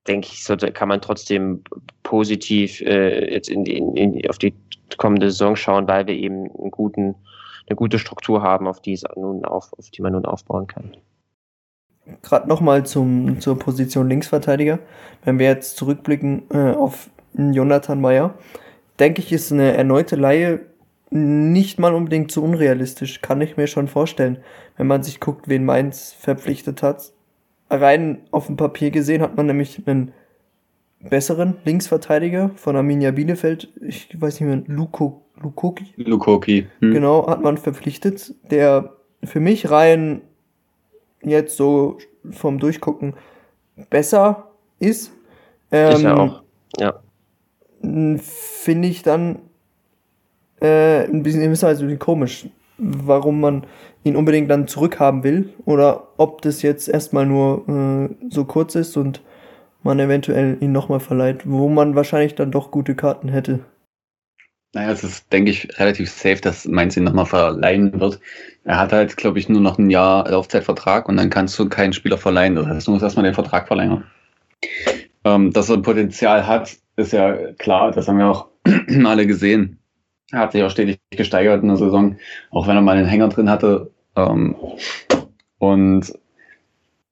denke 0.07 0.29
ich, 0.33 0.45
sollte, 0.45 0.73
kann 0.73 0.89
man 0.89 1.01
trotzdem 1.01 1.63
positiv 2.03 2.81
äh, 2.81 3.33
jetzt 3.33 3.49
in, 3.49 3.67
in, 3.67 3.97
in, 3.97 4.31
auf 4.31 4.39
die 4.39 4.55
kommende 4.97 5.31
Saison 5.31 5.57
schauen, 5.57 5.89
weil 5.89 6.07
wir 6.07 6.15
eben 6.15 6.51
einen 6.59 6.71
guten, 6.71 7.15
eine 7.69 7.77
gute 7.77 7.99
Struktur 7.99 8.43
haben, 8.43 8.67
auf 8.67 8.81
die, 8.81 8.93
es 8.93 9.05
nun 9.17 9.45
auf, 9.45 9.73
auf 9.79 9.91
die 9.91 10.03
man 10.03 10.13
nun 10.13 10.25
aufbauen 10.25 10.67
kann. 10.67 10.97
Gerade 12.23 12.49
nochmal 12.49 12.85
zur 12.87 13.59
Position 13.59 14.09
Linksverteidiger. 14.09 14.81
Wenn 15.25 15.39
wir 15.39 15.47
jetzt 15.47 15.77
zurückblicken 15.77 16.43
äh, 16.51 16.73
auf 16.73 17.09
Jonathan 17.35 18.01
Meyer, 18.01 18.35
denke 18.99 19.21
ich, 19.21 19.33
ist 19.33 19.53
eine 19.53 19.77
erneute 19.77 20.17
Laie 20.17 20.61
nicht 21.11 21.79
mal 21.79 21.95
unbedingt 21.95 22.33
so 22.33 22.43
unrealistisch. 22.43 23.21
Kann 23.21 23.41
ich 23.41 23.57
mir 23.57 23.67
schon 23.67 23.87
vorstellen, 23.87 24.39
wenn 24.77 24.87
man 24.87 25.03
sich 25.03 25.21
guckt, 25.21 25.49
wen 25.49 25.65
Mainz 25.65 26.13
verpflichtet 26.13 26.83
hat 26.83 27.13
rein 27.71 28.23
auf 28.31 28.47
dem 28.47 28.57
Papier 28.57 28.91
gesehen 28.91 29.23
hat 29.23 29.37
man 29.37 29.47
nämlich 29.47 29.81
einen 29.87 30.13
besseren 31.01 31.57
Linksverteidiger 31.65 32.51
von 32.57 32.77
Arminia 32.77 33.11
Bielefeld, 33.11 33.69
ich 33.81 34.09
weiß 34.21 34.41
nicht 34.41 34.49
mehr, 34.49 34.77
Luko, 34.77 35.23
Lukoki. 35.41 35.95
Lukoki. 35.97 36.67
Hm. 36.81 36.93
Genau, 36.93 37.27
hat 37.27 37.43
man 37.43 37.57
verpflichtet, 37.57 38.35
der 38.51 38.93
für 39.25 39.41
mich 39.41 39.71
rein 39.71 40.23
jetzt 41.23 41.57
so 41.57 41.99
vom 42.31 42.59
Durchgucken 42.59 43.15
besser 43.89 44.51
ist. 44.79 45.13
Ähm, 45.73 45.97
ist 45.97 46.05
er 46.05 46.19
auch, 46.19 46.43
ja. 46.79 47.01
Finde 47.83 48.89
ich 48.89 49.03
dann 49.03 49.39
äh, 50.61 51.05
ein 51.05 51.23
bisschen, 51.23 51.43
ein 51.43 51.51
bisschen 51.51 51.99
komisch, 51.99 52.47
warum 52.81 53.41
man 53.41 53.67
ihn 54.05 54.17
unbedingt 54.17 54.51
dann 54.51 54.67
zurückhaben 54.67 55.23
will 55.23 55.53
oder 55.65 56.09
ob 56.17 56.43
das 56.43 56.63
jetzt 56.63 56.89
erstmal 56.89 57.27
nur 57.27 57.69
äh, 57.69 58.15
so 58.31 58.45
kurz 58.45 58.75
ist 58.75 58.97
und 58.97 59.23
man 59.83 59.99
eventuell 59.99 60.57
ihn 60.61 60.73
nochmal 60.73 61.01
verleiht, 61.01 61.49
wo 61.49 61.69
man 61.69 61.95
wahrscheinlich 61.95 62.35
dann 62.35 62.51
doch 62.51 62.71
gute 62.71 62.95
Karten 62.95 63.29
hätte. 63.29 63.61
Naja, 64.73 64.93
es 64.93 65.03
ist, 65.03 65.33
denke 65.33 65.51
ich, 65.51 65.81
relativ 65.81 66.11
safe, 66.11 66.41
dass 66.41 66.65
Mainz 66.65 66.97
ihn 66.97 67.05
nochmal 67.05 67.27
verleihen 67.27 67.99
wird. 67.99 68.21
Er 68.65 68.79
hat 68.79 68.93
halt, 68.93 69.17
glaube 69.17 69.39
ich, 69.39 69.49
nur 69.49 69.61
noch 69.61 69.79
ein 69.79 69.91
Jahr 69.91 70.31
Laufzeitvertrag 70.31 71.09
und 71.09 71.17
dann 71.17 71.29
kannst 71.29 71.59
du 71.59 71.69
keinen 71.69 71.93
Spieler 71.93 72.19
verleihen. 72.19 72.55
Das 72.55 72.67
heißt, 72.67 72.87
du 72.87 72.93
musst 72.93 73.03
erstmal 73.03 73.25
den 73.25 73.35
Vertrag 73.35 73.67
verlängern. 73.67 74.05
Ähm, 75.25 75.53
dass 75.53 75.71
er 75.71 75.79
Potenzial 75.79 76.47
hat, 76.47 76.77
ist 76.97 77.13
ja 77.13 77.53
klar. 77.55 77.91
Das 77.91 78.07
haben 78.07 78.19
wir 78.19 78.27
auch 78.27 78.49
alle 79.05 79.27
gesehen. 79.27 79.80
Er 80.33 80.41
hat 80.41 80.53
sich 80.53 80.63
auch 80.63 80.71
stetig 80.71 81.01
gesteigert 81.11 81.63
in 81.63 81.69
der 81.69 81.77
Saison, 81.77 82.17
auch 82.51 82.67
wenn 82.67 82.77
er 82.77 82.83
mal 82.83 82.97
einen 82.97 83.07
Hänger 83.07 83.29
drin 83.29 83.51
hatte. 83.51 83.91
Ähm, 84.17 84.55
und 85.59 86.13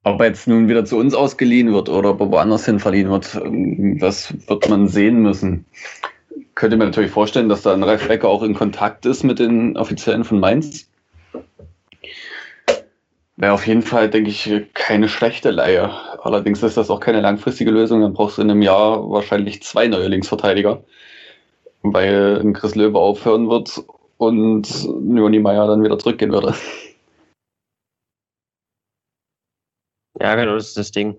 ob 0.05 0.21
er 0.21 0.29
jetzt 0.29 0.47
nun 0.47 0.69
wieder 0.69 0.85
zu 0.85 0.97
uns 0.97 1.15
ausgeliehen 1.15 1.73
wird 1.73 1.89
oder 1.89 2.11
ob 2.11 2.21
er 2.21 2.31
woanders 2.31 2.65
hin 2.65 2.79
verliehen 2.79 3.11
wird, 3.11 3.41
das 4.01 4.33
wird 4.49 4.69
man 4.69 4.89
sehen 4.89 5.21
müssen. 5.21 5.67
Könnte 6.55 6.77
mir 6.77 6.87
natürlich 6.87 7.11
vorstellen, 7.11 7.49
dass 7.49 7.63
da 7.63 7.73
ein 7.73 7.83
Ralf 7.83 8.09
Becker 8.09 8.29
auch 8.29 8.43
in 8.43 8.55
Kontakt 8.55 9.05
ist 9.07 9.23
mit 9.23 9.39
den 9.39 9.77
Offiziellen 9.77 10.25
von 10.25 10.41
Mainz. 10.41 10.89
Wäre 13.37 13.53
auf 13.53 13.67
jeden 13.67 13.83
Fall, 13.83 14.11
denke 14.11 14.31
ich, 14.31 14.51
keine 14.75 15.09
schlechte 15.09 15.51
Leihe. 15.51 15.91
Allerdings 16.23 16.63
ist 16.63 16.77
das 16.77 16.91
auch 16.91 16.99
keine 16.99 17.21
langfristige 17.21 17.71
Lösung. 17.71 18.01
Dann 18.01 18.13
brauchst 18.13 18.39
du 18.39 18.43
in 18.43 18.51
einem 18.51 18.63
Jahr 18.63 19.09
wahrscheinlich 19.11 19.63
zwei 19.63 19.87
neue 19.87 20.09
Linksverteidiger 20.09 20.83
weil 21.93 22.53
Chris 22.53 22.75
Löwe 22.75 22.99
aufhören 22.99 23.49
wird 23.49 23.85
und 24.17 24.69
Joni 24.85 25.39
Meyer 25.39 25.67
dann 25.67 25.83
wieder 25.83 25.99
zurückgehen 25.99 26.33
würde. 26.33 26.55
Ja, 30.21 30.35
genau, 30.35 30.55
das 30.55 30.69
ist 30.69 30.77
das 30.77 30.91
Ding. 30.91 31.17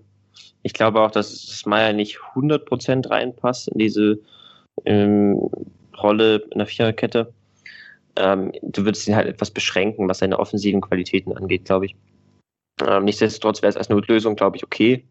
Ich 0.62 0.74
glaube 0.74 1.00
auch, 1.00 1.10
dass 1.10 1.64
Meyer 1.64 1.94
nicht 1.94 2.18
100% 2.34 3.08
reinpasst 3.08 3.68
in 3.68 3.78
diese 3.78 4.18
ähm, 4.84 5.48
Rolle 5.96 6.42
in 6.50 6.58
der 6.58 6.66
Viererkette. 6.66 7.32
Ähm, 8.16 8.52
du 8.60 8.84
würdest 8.84 9.08
ihn 9.08 9.16
halt 9.16 9.26
etwas 9.26 9.50
beschränken, 9.50 10.08
was 10.08 10.18
seine 10.18 10.38
offensiven 10.38 10.80
Qualitäten 10.80 11.32
angeht, 11.32 11.64
glaube 11.64 11.86
ich. 11.86 11.96
Ähm, 12.86 13.04
nichtsdestotrotz 13.04 13.62
wäre 13.62 13.70
es 13.70 13.76
als 13.76 13.88
Notlösung, 13.88 14.36
glaube 14.36 14.56
ich, 14.56 14.64
okay. 14.64 15.04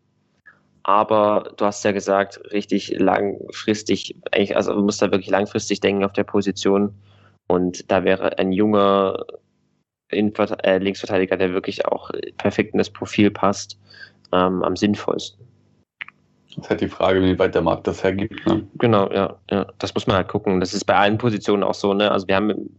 Aber 0.84 1.52
du 1.58 1.66
hast 1.66 1.84
ja 1.84 1.92
gesagt, 1.92 2.40
richtig 2.52 2.90
langfristig, 2.98 4.16
also 4.56 4.74
du 4.74 4.82
musst 4.82 5.02
da 5.02 5.12
wirklich 5.12 5.30
langfristig 5.30 5.80
denken 5.82 6.04
auf 6.04 6.14
der 6.14 6.24
Position. 6.24 6.94
Und 7.48 7.92
da 7.92 8.04
wäre 8.04 8.38
ein 8.38 8.52
junger 8.52 9.26
Innenvert 10.12 10.66
äh, 10.66 10.78
Linksverteidiger, 10.78 11.38
der 11.38 11.54
wirklich 11.54 11.86
auch 11.86 12.12
perfekt 12.38 12.74
in 12.74 12.78
das 12.78 12.90
Profil 12.90 13.32
passt, 13.32 13.80
ähm, 14.32 14.64
am 14.64 14.76
sinnvollsten. 14.76 15.46
Das 16.48 16.58
ist 16.58 16.70
halt 16.70 16.82
die 16.82 16.88
Frage, 16.88 17.22
wie 17.22 17.38
weit 17.38 17.54
der 17.54 17.62
Markt 17.62 17.86
das 17.86 18.04
hergibt. 18.04 18.46
Ne? 18.48 18.68
Genau, 18.76 19.12
ja, 19.12 19.38
ja. 19.52 19.68
Das 19.78 19.94
muss 19.94 20.08
man 20.08 20.16
halt 20.16 20.28
gucken. 20.28 20.60
Das 20.60 20.74
ist 20.74 20.86
bei 20.86 20.96
allen 20.96 21.18
Positionen 21.18 21.64
auch 21.64 21.76
so, 21.76 21.94
ne? 21.94 22.12
Also 22.12 22.28
wir 22.28 22.36
haben 22.36 22.72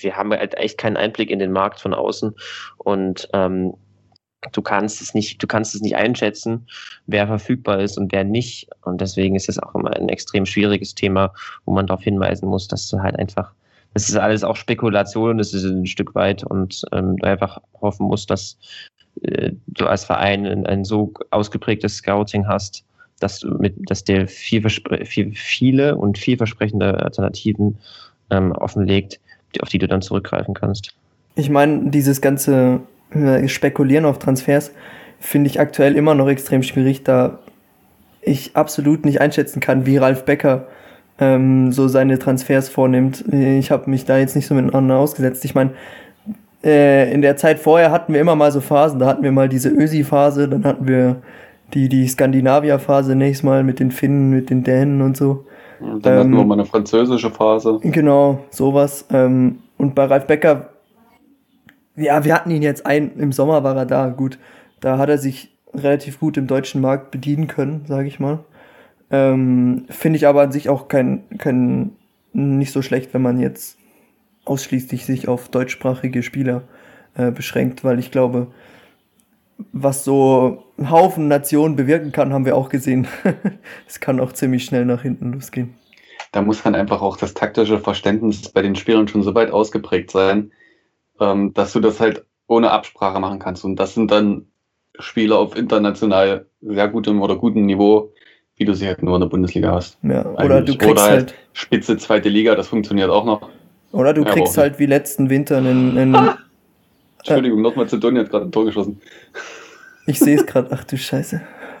wir 0.00 0.16
haben 0.16 0.32
halt 0.32 0.54
echt 0.56 0.78
keinen 0.78 0.96
Einblick 0.96 1.30
in 1.30 1.38
den 1.38 1.52
Markt 1.52 1.80
von 1.80 1.94
außen. 1.94 2.34
Und 2.78 3.28
ähm, 3.32 3.74
du 4.52 4.62
kannst 4.62 5.00
es 5.00 5.14
nicht, 5.14 5.42
du 5.42 5.46
kannst 5.46 5.74
es 5.74 5.80
nicht 5.80 5.96
einschätzen, 5.96 6.66
wer 7.06 7.26
verfügbar 7.26 7.80
ist 7.80 7.98
und 7.98 8.12
wer 8.12 8.24
nicht. 8.24 8.68
Und 8.82 9.00
deswegen 9.00 9.36
ist 9.36 9.48
es 9.48 9.58
auch 9.58 9.74
immer 9.74 9.94
ein 9.94 10.08
extrem 10.08 10.46
schwieriges 10.46 10.94
Thema, 10.94 11.32
wo 11.64 11.72
man 11.72 11.86
darauf 11.86 12.02
hinweisen 12.02 12.48
muss, 12.48 12.68
dass 12.68 12.88
du 12.88 13.00
halt 13.00 13.18
einfach, 13.18 13.52
das 13.94 14.08
ist 14.08 14.16
alles 14.16 14.44
auch 14.44 14.56
Spekulation, 14.56 15.38
das 15.38 15.54
ist 15.54 15.64
ein 15.64 15.86
Stück 15.86 16.14
weit 16.14 16.44
und 16.44 16.82
ähm, 16.92 17.16
du 17.16 17.26
einfach 17.26 17.60
hoffen 17.80 18.06
musst, 18.06 18.30
dass 18.30 18.58
äh, 19.22 19.52
du 19.66 19.86
als 19.86 20.04
Verein 20.04 20.46
ein, 20.46 20.66
ein, 20.66 20.84
so 20.84 21.12
ausgeprägtes 21.30 21.96
Scouting 21.96 22.46
hast, 22.46 22.84
dass 23.20 23.40
du 23.40 23.50
mit, 23.58 23.74
dass 23.88 24.04
der 24.04 24.26
viel, 24.26 24.68
viel, 24.68 25.32
viele 25.34 25.96
und 25.96 26.18
vielversprechende 26.18 27.00
Alternativen 27.00 27.78
ähm, 28.30 28.52
offenlegt, 28.52 29.20
auf 29.60 29.68
die 29.68 29.78
du 29.78 29.86
dann 29.86 30.02
zurückgreifen 30.02 30.54
kannst. 30.54 30.94
Ich 31.36 31.50
meine, 31.50 31.90
dieses 31.90 32.20
ganze 32.20 32.80
spekulieren 33.46 34.04
auf 34.04 34.18
Transfers 34.18 34.72
finde 35.20 35.48
ich 35.48 35.58
aktuell 35.58 35.96
immer 35.96 36.14
noch 36.14 36.28
extrem 36.28 36.62
schwierig, 36.62 37.02
da 37.02 37.38
ich 38.20 38.56
absolut 38.56 39.04
nicht 39.04 39.20
einschätzen 39.20 39.60
kann, 39.60 39.86
wie 39.86 39.96
Ralf 39.96 40.24
Becker 40.24 40.66
ähm, 41.18 41.72
so 41.72 41.88
seine 41.88 42.18
Transfers 42.18 42.68
vornimmt. 42.68 43.24
Ich 43.32 43.70
habe 43.70 43.88
mich 43.88 44.04
da 44.04 44.18
jetzt 44.18 44.36
nicht 44.36 44.46
so 44.46 44.54
miteinander 44.54 44.96
ausgesetzt. 44.96 45.44
Ich 45.44 45.54
meine, 45.54 45.70
äh, 46.62 47.12
in 47.12 47.22
der 47.22 47.36
Zeit 47.36 47.58
vorher 47.58 47.90
hatten 47.90 48.12
wir 48.12 48.20
immer 48.20 48.36
mal 48.36 48.52
so 48.52 48.60
Phasen. 48.60 48.98
Da 48.98 49.06
hatten 49.06 49.22
wir 49.22 49.32
mal 49.32 49.48
diese 49.48 49.68
Ösi-Phase, 49.68 50.48
dann 50.48 50.64
hatten 50.64 50.88
wir 50.88 51.16
die, 51.72 51.88
die 51.88 52.06
Skandinavier-Phase 52.06 53.14
nächstes 53.14 53.44
Mal 53.44 53.64
mit 53.64 53.80
den 53.80 53.90
Finnen, 53.90 54.30
mit 54.30 54.50
den 54.50 54.62
Dänen 54.64 55.00
und 55.00 55.16
so. 55.16 55.46
Und 55.80 56.04
dann 56.04 56.18
hatten 56.18 56.32
wir 56.32 56.40
Ähm, 56.40 56.48
mal 56.48 56.54
eine 56.54 56.66
französische 56.66 57.30
Phase. 57.30 57.78
Genau, 57.82 58.40
sowas. 58.50 59.06
Ähm, 59.10 59.60
und 59.78 59.94
bei 59.94 60.04
Ralf 60.04 60.26
Becker, 60.26 60.70
ja, 61.96 62.24
wir 62.24 62.34
hatten 62.34 62.50
ihn 62.50 62.62
jetzt 62.62 62.86
ein, 62.86 63.18
im 63.18 63.32
Sommer 63.32 63.64
war 63.64 63.76
er 63.76 63.86
da, 63.86 64.08
gut. 64.08 64.38
Da 64.80 64.98
hat 64.98 65.08
er 65.08 65.18
sich 65.18 65.54
relativ 65.72 66.20
gut 66.20 66.36
im 66.36 66.46
deutschen 66.46 66.80
Markt 66.80 67.10
bedienen 67.10 67.46
können, 67.46 67.84
sage 67.86 68.08
ich 68.08 68.20
mal. 68.20 68.44
Ähm, 69.10 69.86
Finde 69.88 70.16
ich 70.16 70.26
aber 70.26 70.42
an 70.42 70.52
sich 70.52 70.68
auch 70.68 70.88
kein, 70.88 71.24
kein, 71.38 71.92
nicht 72.32 72.72
so 72.72 72.82
schlecht, 72.82 73.14
wenn 73.14 73.22
man 73.22 73.38
jetzt 73.38 73.78
ausschließlich 74.44 75.06
sich 75.06 75.28
auf 75.28 75.48
deutschsprachige 75.48 76.22
Spieler 76.22 76.62
äh, 77.14 77.30
beschränkt, 77.30 77.84
weil 77.84 77.98
ich 77.98 78.10
glaube, 78.10 78.48
was 79.72 80.04
so 80.04 80.64
ein 80.78 80.90
Haufen 80.90 81.28
Nationen 81.28 81.76
bewirken 81.76 82.12
kann, 82.12 82.32
haben 82.32 82.44
wir 82.44 82.56
auch 82.56 82.68
gesehen. 82.68 83.06
Es 83.86 84.00
kann 84.00 84.20
auch 84.20 84.32
ziemlich 84.32 84.64
schnell 84.64 84.84
nach 84.84 85.02
hinten 85.02 85.32
losgehen. 85.32 85.74
Da 86.32 86.42
muss 86.42 86.62
dann 86.62 86.74
einfach 86.74 87.00
auch 87.00 87.16
das 87.16 87.34
taktische 87.34 87.78
Verständnis 87.78 88.48
bei 88.48 88.62
den 88.62 88.74
Spielern 88.74 89.06
schon 89.06 89.22
so 89.22 89.34
weit 89.34 89.52
ausgeprägt 89.52 90.10
sein, 90.10 90.50
ähm, 91.20 91.52
dass 91.54 91.72
du 91.72 91.80
das 91.80 92.00
halt 92.00 92.24
ohne 92.46 92.70
Absprache 92.70 93.20
machen 93.20 93.38
kannst. 93.38 93.64
Und 93.64 93.76
das 93.76 93.94
sind 93.94 94.10
dann 94.10 94.46
Spieler 94.98 95.38
auf 95.38 95.56
international 95.56 96.46
sehr 96.60 96.88
gutem 96.88 97.20
oder 97.22 97.36
gutem 97.36 97.66
Niveau, 97.66 98.12
wie 98.56 98.64
du 98.64 98.74
sie 98.74 98.86
halt 98.86 99.02
nur 99.02 99.14
in 99.16 99.20
der 99.22 99.28
Bundesliga 99.28 99.72
hast. 99.72 99.98
Ja, 100.02 100.24
oder 100.26 100.56
Eigentlich. 100.58 100.76
du 100.76 100.78
kriegst 100.78 100.92
Oder 100.92 101.02
halt, 101.02 101.30
halt- 101.30 101.34
Spitze 101.52 101.96
zweite 101.96 102.28
Liga, 102.28 102.54
das 102.54 102.68
funktioniert 102.68 103.10
auch 103.10 103.24
noch. 103.24 103.48
oder 103.92 104.12
du 104.12 104.22
Ja, 104.22 104.30
kriegst 104.30 104.56
halt 104.58 104.78
wie 104.78 104.86
letzten 104.86 105.30
Winter 105.30 105.56
einen, 105.58 105.96
einen 105.98 106.28
Entschuldigung, 107.18 107.62
Nordmazedonien 107.62 108.24
hat 108.24 108.30
gerade 108.30 108.44
ein 108.46 108.52
Tor 108.52 108.66
geschossen. 108.66 109.00
ich 110.06 110.18
sehe 110.20 110.36
es 110.36 110.46
gerade, 110.46 110.68
ach 110.72 110.84
du 110.84 110.96
Scheiße. 110.98 111.40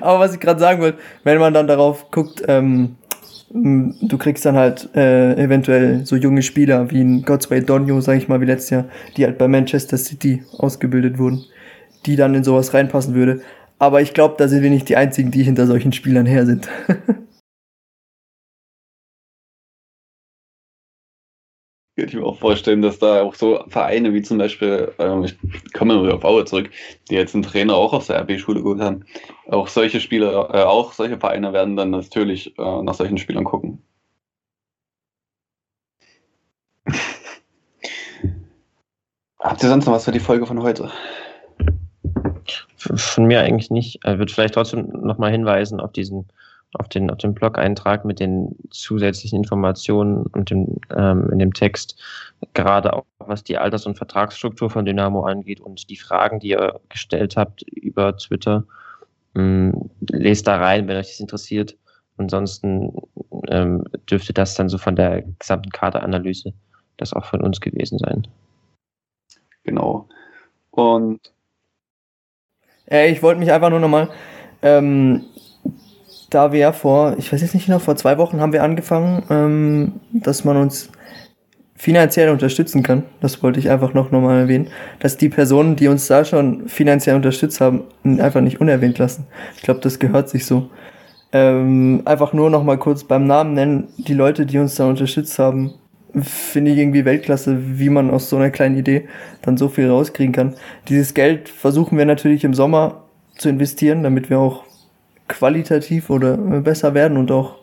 Aber 0.00 0.18
was 0.18 0.34
ich 0.34 0.40
gerade 0.40 0.58
sagen 0.60 0.82
wollte, 0.82 0.98
wenn 1.24 1.38
man 1.38 1.54
dann 1.54 1.66
darauf 1.68 2.10
guckt, 2.10 2.42
ähm, 2.48 2.96
du 3.52 4.18
kriegst 4.18 4.46
dann 4.46 4.56
halt 4.56 4.88
äh, 4.94 5.34
eventuell 5.34 6.06
so 6.06 6.16
junge 6.16 6.42
Spieler 6.42 6.90
wie 6.90 7.00
ein 7.00 7.22
Godsway 7.22 7.60
Donio, 7.60 8.00
sag 8.00 8.16
ich 8.16 8.28
mal, 8.28 8.40
wie 8.40 8.46
letztes 8.46 8.70
Jahr, 8.70 8.84
die 9.16 9.24
halt 9.24 9.38
bei 9.38 9.48
Manchester 9.48 9.98
City 9.98 10.44
ausgebildet 10.56 11.18
wurden, 11.18 11.44
die 12.06 12.16
dann 12.16 12.34
in 12.34 12.44
sowas 12.44 12.74
reinpassen 12.74 13.14
würde. 13.14 13.40
Aber 13.78 14.02
ich 14.02 14.14
glaube, 14.14 14.36
da 14.38 14.46
sind 14.46 14.62
wir 14.62 14.70
nicht 14.70 14.88
die 14.88 14.96
einzigen, 14.96 15.30
die 15.30 15.42
hinter 15.42 15.66
solchen 15.66 15.92
Spielern 15.92 16.26
her 16.26 16.46
sind. 16.46 16.68
Könnte 22.00 22.16
ich 22.16 22.22
mir 22.22 22.26
auch 22.26 22.38
vorstellen, 22.38 22.80
dass 22.80 22.98
da 22.98 23.20
auch 23.20 23.34
so 23.34 23.62
Vereine 23.68 24.14
wie 24.14 24.22
zum 24.22 24.38
Beispiel, 24.38 24.90
ähm, 24.98 25.24
ich 25.24 25.36
komme 25.74 25.94
mal 25.94 26.04
wieder 26.04 26.14
auf 26.14 26.24
Aue 26.24 26.46
zurück, 26.46 26.70
die 27.10 27.14
jetzt 27.14 27.34
einen 27.34 27.42
Trainer 27.42 27.74
auch 27.74 27.92
aus 27.92 28.06
der 28.06 28.22
RB-Schule 28.22 28.62
geholt 28.62 28.80
haben. 28.80 29.04
Auch 29.50 29.68
solche 29.68 30.00
Spieler, 30.00 30.48
äh, 30.54 30.62
auch 30.62 30.94
solche 30.94 31.18
Vereine 31.18 31.52
werden 31.52 31.76
dann 31.76 31.90
natürlich 31.90 32.58
äh, 32.58 32.82
nach 32.82 32.94
solchen 32.94 33.18
Spielern 33.18 33.44
gucken. 33.44 33.82
Habt 39.38 39.62
ihr 39.62 39.68
sonst 39.68 39.84
noch 39.84 39.92
was 39.92 40.06
für 40.06 40.12
die 40.12 40.20
Folge 40.20 40.46
von 40.46 40.62
heute? 40.62 40.90
Von 42.78 43.26
mir 43.26 43.42
eigentlich 43.42 43.70
nicht. 43.70 44.00
Ich 44.06 44.18
würde 44.18 44.32
vielleicht 44.32 44.54
trotzdem 44.54 44.88
nochmal 45.02 45.32
hinweisen 45.32 45.80
auf 45.80 45.92
diesen, 45.92 46.28
auf 46.74 46.88
den, 46.88 47.10
auf 47.10 47.18
den 47.18 47.34
Blog-Eintrag 47.34 48.04
mit 48.04 48.20
den 48.20 48.56
zusätzlichen 48.70 49.38
Informationen 49.38 50.26
und 50.26 50.50
dem, 50.50 50.78
ähm, 50.96 51.28
in 51.32 51.38
dem 51.38 51.52
Text, 51.52 51.96
gerade 52.54 52.92
auch 52.92 53.04
was 53.18 53.42
die 53.42 53.58
Alters- 53.58 53.86
und 53.86 53.96
Vertragsstruktur 53.96 54.70
von 54.70 54.84
Dynamo 54.84 55.24
angeht 55.24 55.60
und 55.60 55.90
die 55.90 55.96
Fragen, 55.96 56.40
die 56.40 56.50
ihr 56.50 56.80
gestellt 56.88 57.36
habt 57.36 57.62
über 57.62 58.16
Twitter. 58.16 58.64
Ähm, 59.34 59.90
lest 60.10 60.46
da 60.46 60.56
rein, 60.56 60.88
wenn 60.88 60.96
euch 60.96 61.08
das 61.08 61.20
interessiert. 61.20 61.76
Ansonsten 62.16 62.92
ähm, 63.48 63.84
dürfte 64.10 64.32
das 64.32 64.54
dann 64.54 64.68
so 64.68 64.78
von 64.78 64.96
der 64.96 65.22
gesamten 65.38 65.70
Kaderanalyse 65.70 66.52
das 66.96 67.12
auch 67.12 67.24
von 67.24 67.40
uns 67.40 67.60
gewesen 67.60 67.98
sein. 67.98 68.26
Genau. 69.64 70.08
Und 70.70 71.32
Äh, 72.90 73.12
ich 73.12 73.22
wollte 73.22 73.38
mich 73.40 73.52
einfach 73.52 73.70
nur 73.70 73.80
nochmal, 73.80 74.10
ähm, 74.62 75.24
da 76.30 76.52
wir 76.52 76.60
ja 76.60 76.72
vor, 76.72 77.16
ich 77.18 77.32
weiß 77.32 77.42
jetzt 77.42 77.54
nicht 77.54 77.66
genau, 77.66 77.78
vor 77.78 77.96
zwei 77.96 78.16
Wochen 78.18 78.40
haben 78.40 78.52
wir 78.52 78.62
angefangen, 78.62 79.22
ähm, 79.30 79.92
dass 80.12 80.44
man 80.44 80.56
uns 80.56 80.90
finanziell 81.76 82.28
unterstützen 82.28 82.82
kann. 82.82 83.04
Das 83.20 83.42
wollte 83.42 83.58
ich 83.58 83.70
einfach 83.70 83.94
noch 83.94 84.10
nochmal 84.10 84.40
erwähnen, 84.40 84.68
dass 84.98 85.16
die 85.16 85.30
Personen, 85.30 85.76
die 85.76 85.88
uns 85.88 86.06
da 86.06 86.24
schon 86.24 86.68
finanziell 86.68 87.16
unterstützt 87.16 87.60
haben, 87.60 87.84
einfach 88.04 88.42
nicht 88.42 88.60
unerwähnt 88.60 88.98
lassen. 88.98 89.26
Ich 89.56 89.62
glaube, 89.62 89.80
das 89.80 89.98
gehört 89.98 90.28
sich 90.28 90.44
so. 90.44 90.68
Ähm, 91.32 92.02
einfach 92.04 92.32
nur 92.32 92.50
nochmal 92.50 92.78
kurz 92.78 93.04
beim 93.04 93.26
Namen 93.26 93.54
nennen, 93.54 93.88
die 93.96 94.14
Leute, 94.14 94.46
die 94.46 94.58
uns 94.58 94.74
da 94.74 94.86
unterstützt 94.88 95.38
haben, 95.38 95.72
finde 96.20 96.72
ich 96.72 96.78
irgendwie 96.78 97.04
Weltklasse, 97.04 97.56
wie 97.78 97.88
man 97.88 98.10
aus 98.10 98.28
so 98.28 98.36
einer 98.36 98.50
kleinen 98.50 98.76
Idee 98.76 99.08
dann 99.42 99.56
so 99.56 99.68
viel 99.68 99.88
rauskriegen 99.88 100.34
kann. 100.34 100.56
Dieses 100.88 101.14
Geld 101.14 101.48
versuchen 101.48 101.96
wir 101.96 102.04
natürlich 102.04 102.44
im 102.44 102.52
Sommer 102.52 103.04
zu 103.38 103.48
investieren, 103.48 104.02
damit 104.02 104.28
wir 104.28 104.38
auch 104.38 104.64
qualitativ 105.30 106.10
oder 106.10 106.36
besser 106.36 106.92
werden 106.92 107.16
und 107.16 107.30
auch 107.30 107.56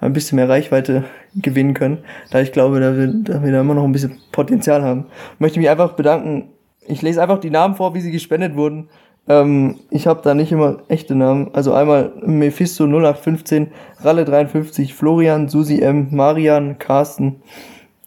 ein 0.00 0.12
bisschen 0.12 0.36
mehr 0.36 0.48
Reichweite 0.48 1.04
gewinnen 1.34 1.74
können, 1.74 1.98
da 2.30 2.40
ich 2.40 2.52
glaube, 2.52 2.78
da 2.78 2.96
wir, 2.96 3.06
da 3.08 3.42
wir 3.42 3.52
da 3.52 3.60
immer 3.60 3.74
noch 3.74 3.84
ein 3.84 3.92
bisschen 3.92 4.20
Potenzial 4.32 4.82
haben. 4.82 5.06
Ich 5.34 5.40
möchte 5.40 5.58
mich 5.58 5.70
einfach 5.70 5.92
bedanken. 5.92 6.50
Ich 6.86 7.00
lese 7.00 7.22
einfach 7.22 7.40
die 7.40 7.50
Namen 7.50 7.74
vor, 7.74 7.94
wie 7.94 8.00
sie 8.00 8.10
gespendet 8.10 8.54
wurden. 8.54 8.88
Ähm, 9.26 9.80
ich 9.90 10.06
habe 10.06 10.20
da 10.22 10.34
nicht 10.34 10.52
immer 10.52 10.82
echte 10.88 11.14
Namen. 11.14 11.50
Also 11.54 11.72
einmal 11.72 12.12
Mephisto 12.20 12.84
0815, 12.84 13.68
Ralle 14.00 14.26
53, 14.26 14.92
Florian, 14.92 15.48
Susi 15.48 15.80
M, 15.80 16.08
Marian, 16.10 16.78
Carsten. 16.78 17.36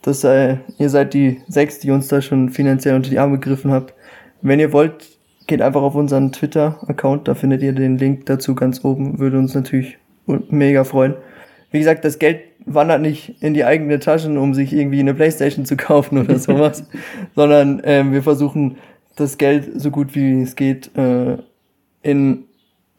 Das, 0.03 0.23
äh, 0.23 0.57
ihr 0.77 0.89
seid 0.89 1.15
die 1.15 1.41
sechs, 1.47 1.79
die 1.79 1.89
uns 1.89 2.07
da 2.07 2.21
schon 2.21 2.49
finanziell 2.49 2.95
unter 2.95 3.09
die 3.09 3.19
Arme 3.19 3.39
gegriffen 3.39 3.71
habt. 3.71 3.95
Wenn 4.41 4.59
ihr 4.59 4.71
wollt, 4.71 5.16
geht 5.47 5.61
einfach 5.61 5.81
auf 5.81 5.95
unseren 5.95 6.31
Twitter-Account, 6.31 7.27
da 7.27 7.35
findet 7.35 7.63
ihr 7.63 7.73
den 7.73 7.97
Link 7.97 8.25
dazu 8.25 8.53
ganz 8.53 8.83
oben. 8.83 9.19
Würde 9.19 9.37
uns 9.39 9.55
natürlich 9.55 9.97
mega 10.25 10.83
freuen. 10.83 11.15
Wie 11.71 11.79
gesagt, 11.79 12.05
das 12.05 12.19
Geld 12.19 12.41
wandert 12.65 13.01
nicht 13.01 13.41
in 13.41 13.53
die 13.53 13.63
eigene 13.63 13.99
Taschen, 13.99 14.37
um 14.37 14.53
sich 14.53 14.73
irgendwie 14.73 14.99
eine 14.99 15.13
Playstation 15.13 15.65
zu 15.65 15.77
kaufen 15.77 16.17
oder 16.17 16.37
sowas, 16.37 16.83
sondern 17.35 17.81
ähm, 17.83 18.11
wir 18.11 18.23
versuchen 18.23 18.77
das 19.15 19.37
Geld 19.37 19.81
so 19.81 19.89
gut 19.89 20.13
wie 20.15 20.41
es 20.41 20.55
geht 20.55 20.95
äh, 20.95 21.37
in 22.03 22.45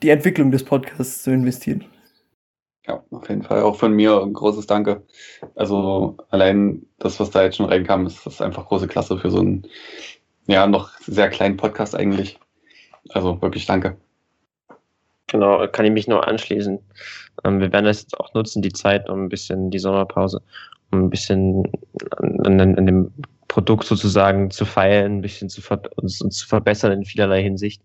die 0.02 0.10
Entwicklung 0.10 0.50
des 0.50 0.64
Podcasts 0.64 1.22
zu 1.22 1.30
investieren. 1.30 1.84
Ja, 2.86 3.02
auf 3.10 3.28
jeden 3.28 3.42
Fall 3.42 3.62
auch 3.62 3.76
von 3.76 3.92
mir 3.92 4.22
ein 4.22 4.32
großes 4.32 4.66
Danke. 4.66 5.02
Also 5.54 6.16
allein 6.30 6.86
das, 6.98 7.20
was 7.20 7.30
da 7.30 7.42
jetzt 7.42 7.56
schon 7.56 7.66
reinkam, 7.66 8.06
ist 8.06 8.24
das 8.24 8.34
ist 8.34 8.42
einfach 8.42 8.66
große 8.66 8.88
Klasse 8.88 9.18
für 9.18 9.30
so 9.30 9.40
einen, 9.40 9.66
ja, 10.48 10.66
noch 10.66 10.90
sehr 11.00 11.28
kleinen 11.28 11.56
Podcast 11.56 11.94
eigentlich. 11.94 12.38
Also 13.10 13.40
wirklich 13.40 13.66
danke. 13.66 13.96
Genau, 15.28 15.68
kann 15.68 15.84
ich 15.84 15.92
mich 15.92 16.08
nur 16.08 16.26
anschließen. 16.26 16.78
Ähm, 17.44 17.60
wir 17.60 17.72
werden 17.72 17.84
das 17.84 18.00
jetzt 18.00 18.18
auch 18.18 18.32
nutzen, 18.34 18.62
die 18.62 18.72
Zeit, 18.72 19.08
um 19.08 19.24
ein 19.24 19.28
bisschen 19.28 19.70
die 19.70 19.78
Sommerpause, 19.78 20.42
um 20.90 21.04
ein 21.04 21.10
bisschen 21.10 21.70
an, 22.16 22.60
an, 22.60 22.78
an 22.78 22.86
dem 22.86 23.12
Produkt 23.46 23.84
sozusagen 23.84 24.50
zu 24.50 24.64
feilen, 24.64 25.18
ein 25.18 25.20
bisschen 25.20 25.50
zu 25.50 25.60
uns, 25.96 26.22
uns 26.22 26.36
zu 26.38 26.48
verbessern 26.48 26.92
in 26.92 27.04
vielerlei 27.04 27.42
Hinsicht. 27.42 27.82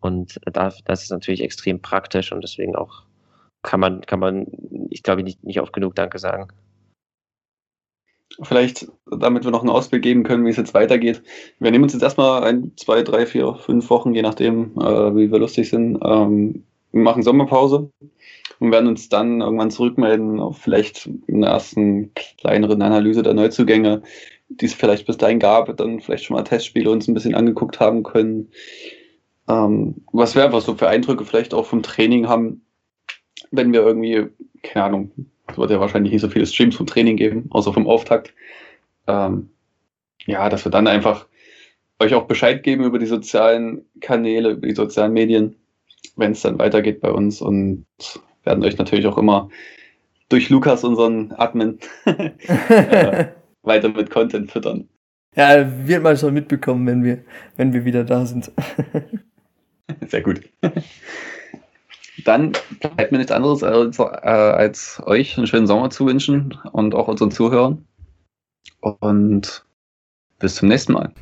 Und 0.00 0.38
da, 0.44 0.72
das 0.84 1.02
ist 1.02 1.10
natürlich 1.10 1.42
extrem 1.42 1.82
praktisch 1.82 2.30
und 2.30 2.42
deswegen 2.42 2.76
auch 2.76 3.02
kann 3.62 3.80
man, 3.80 4.02
kann 4.02 4.20
man, 4.20 4.46
ich 4.90 5.02
glaube, 5.02 5.24
nicht, 5.24 5.42
nicht 5.42 5.60
oft 5.60 5.72
genug 5.72 5.96
Danke 5.96 6.20
sagen. 6.20 6.48
Vielleicht, 8.42 8.86
damit 9.10 9.44
wir 9.44 9.50
noch 9.50 9.60
einen 9.60 9.70
Ausblick 9.70 10.02
geben 10.02 10.22
können, 10.22 10.44
wie 10.44 10.50
es 10.50 10.56
jetzt 10.56 10.74
weitergeht. 10.74 11.22
Wir 11.58 11.70
nehmen 11.70 11.84
uns 11.84 11.94
jetzt 11.94 12.02
erstmal 12.02 12.44
ein, 12.44 12.72
zwei, 12.76 13.02
drei, 13.02 13.26
vier, 13.26 13.54
fünf 13.54 13.90
Wochen, 13.90 14.14
je 14.14 14.22
nachdem, 14.22 14.78
äh, 14.78 15.16
wie 15.16 15.32
wir 15.32 15.38
lustig 15.38 15.70
sind. 15.70 15.98
Ähm, 16.04 16.64
wir 16.92 17.02
machen 17.02 17.22
Sommerpause 17.22 17.90
und 18.60 18.72
werden 18.72 18.88
uns 18.88 19.08
dann 19.08 19.40
irgendwann 19.40 19.70
zurückmelden 19.70 20.40
auf 20.40 20.58
vielleicht 20.58 21.08
eine 21.28 21.46
ersten 21.46 22.12
kleineren 22.14 22.82
Analyse 22.82 23.22
der 23.22 23.34
Neuzugänge, 23.34 24.02
die 24.48 24.66
es 24.66 24.74
vielleicht 24.74 25.06
bis 25.06 25.18
dahin 25.18 25.38
gab, 25.38 25.74
dann 25.76 26.00
vielleicht 26.00 26.24
schon 26.24 26.36
mal 26.36 26.42
Testspiele 26.42 26.90
uns 26.90 27.08
ein 27.08 27.14
bisschen 27.14 27.34
angeguckt 27.34 27.80
haben 27.80 28.02
können. 28.02 28.50
Ähm, 29.48 29.96
was 30.12 30.34
wir 30.34 30.44
einfach 30.44 30.60
so 30.60 30.74
für 30.74 30.88
Eindrücke 30.88 31.24
vielleicht 31.24 31.54
auch 31.54 31.66
vom 31.66 31.82
Training 31.82 32.28
haben, 32.28 32.62
wenn 33.50 33.72
wir 33.72 33.82
irgendwie, 33.82 34.26
keine 34.62 34.84
Ahnung, 34.84 35.10
es 35.48 35.58
wird 35.58 35.70
ja 35.70 35.80
wahrscheinlich 35.80 36.12
nicht 36.12 36.22
so 36.22 36.28
viele 36.28 36.46
Streams 36.46 36.76
vom 36.76 36.86
Training 36.86 37.16
geben, 37.16 37.46
außer 37.50 37.72
vom 37.72 37.86
Auftakt. 37.86 38.34
Ähm, 39.06 39.50
ja, 40.26 40.48
dass 40.48 40.64
wir 40.64 40.70
dann 40.70 40.86
einfach 40.86 41.26
euch 42.00 42.14
auch 42.14 42.26
Bescheid 42.26 42.62
geben 42.62 42.84
über 42.84 42.98
die 42.98 43.06
sozialen 43.06 43.84
Kanäle, 44.00 44.50
über 44.50 44.66
die 44.66 44.74
sozialen 44.74 45.12
Medien, 45.12 45.56
wenn 46.16 46.32
es 46.32 46.42
dann 46.42 46.58
weitergeht 46.58 47.00
bei 47.00 47.10
uns 47.10 47.40
und 47.40 47.86
werden 48.44 48.64
euch 48.64 48.78
natürlich 48.78 49.06
auch 49.06 49.18
immer 49.18 49.48
durch 50.28 50.50
Lukas, 50.50 50.84
unseren 50.84 51.32
Admin, 51.32 51.78
äh, 52.04 53.26
weiter 53.62 53.88
mit 53.88 54.10
Content 54.10 54.50
füttern. 54.50 54.88
Ja, 55.34 55.66
wird 55.86 56.02
man 56.02 56.16
schon 56.16 56.34
mitbekommen, 56.34 56.86
wenn 56.86 57.04
wir, 57.04 57.22
wenn 57.56 57.72
wir 57.72 57.84
wieder 57.84 58.04
da 58.04 58.26
sind. 58.26 58.50
Sehr 60.08 60.22
gut. 60.22 60.40
Dann 62.24 62.52
bleibt 62.80 63.12
mir 63.12 63.18
nichts 63.18 63.32
anderes 63.32 63.62
als, 63.62 63.98
äh, 63.98 64.02
als 64.02 65.00
euch 65.06 65.36
einen 65.36 65.46
schönen 65.46 65.66
Sommer 65.66 65.90
zu 65.90 66.06
wünschen 66.06 66.58
und 66.72 66.94
auch 66.94 67.08
unseren 67.08 67.30
Zuhörern. 67.30 67.84
Und 68.80 69.64
bis 70.38 70.56
zum 70.56 70.68
nächsten 70.68 70.92
Mal. 70.92 71.12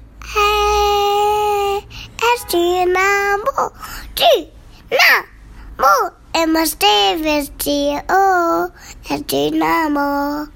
Dynamo. 9.22 10.46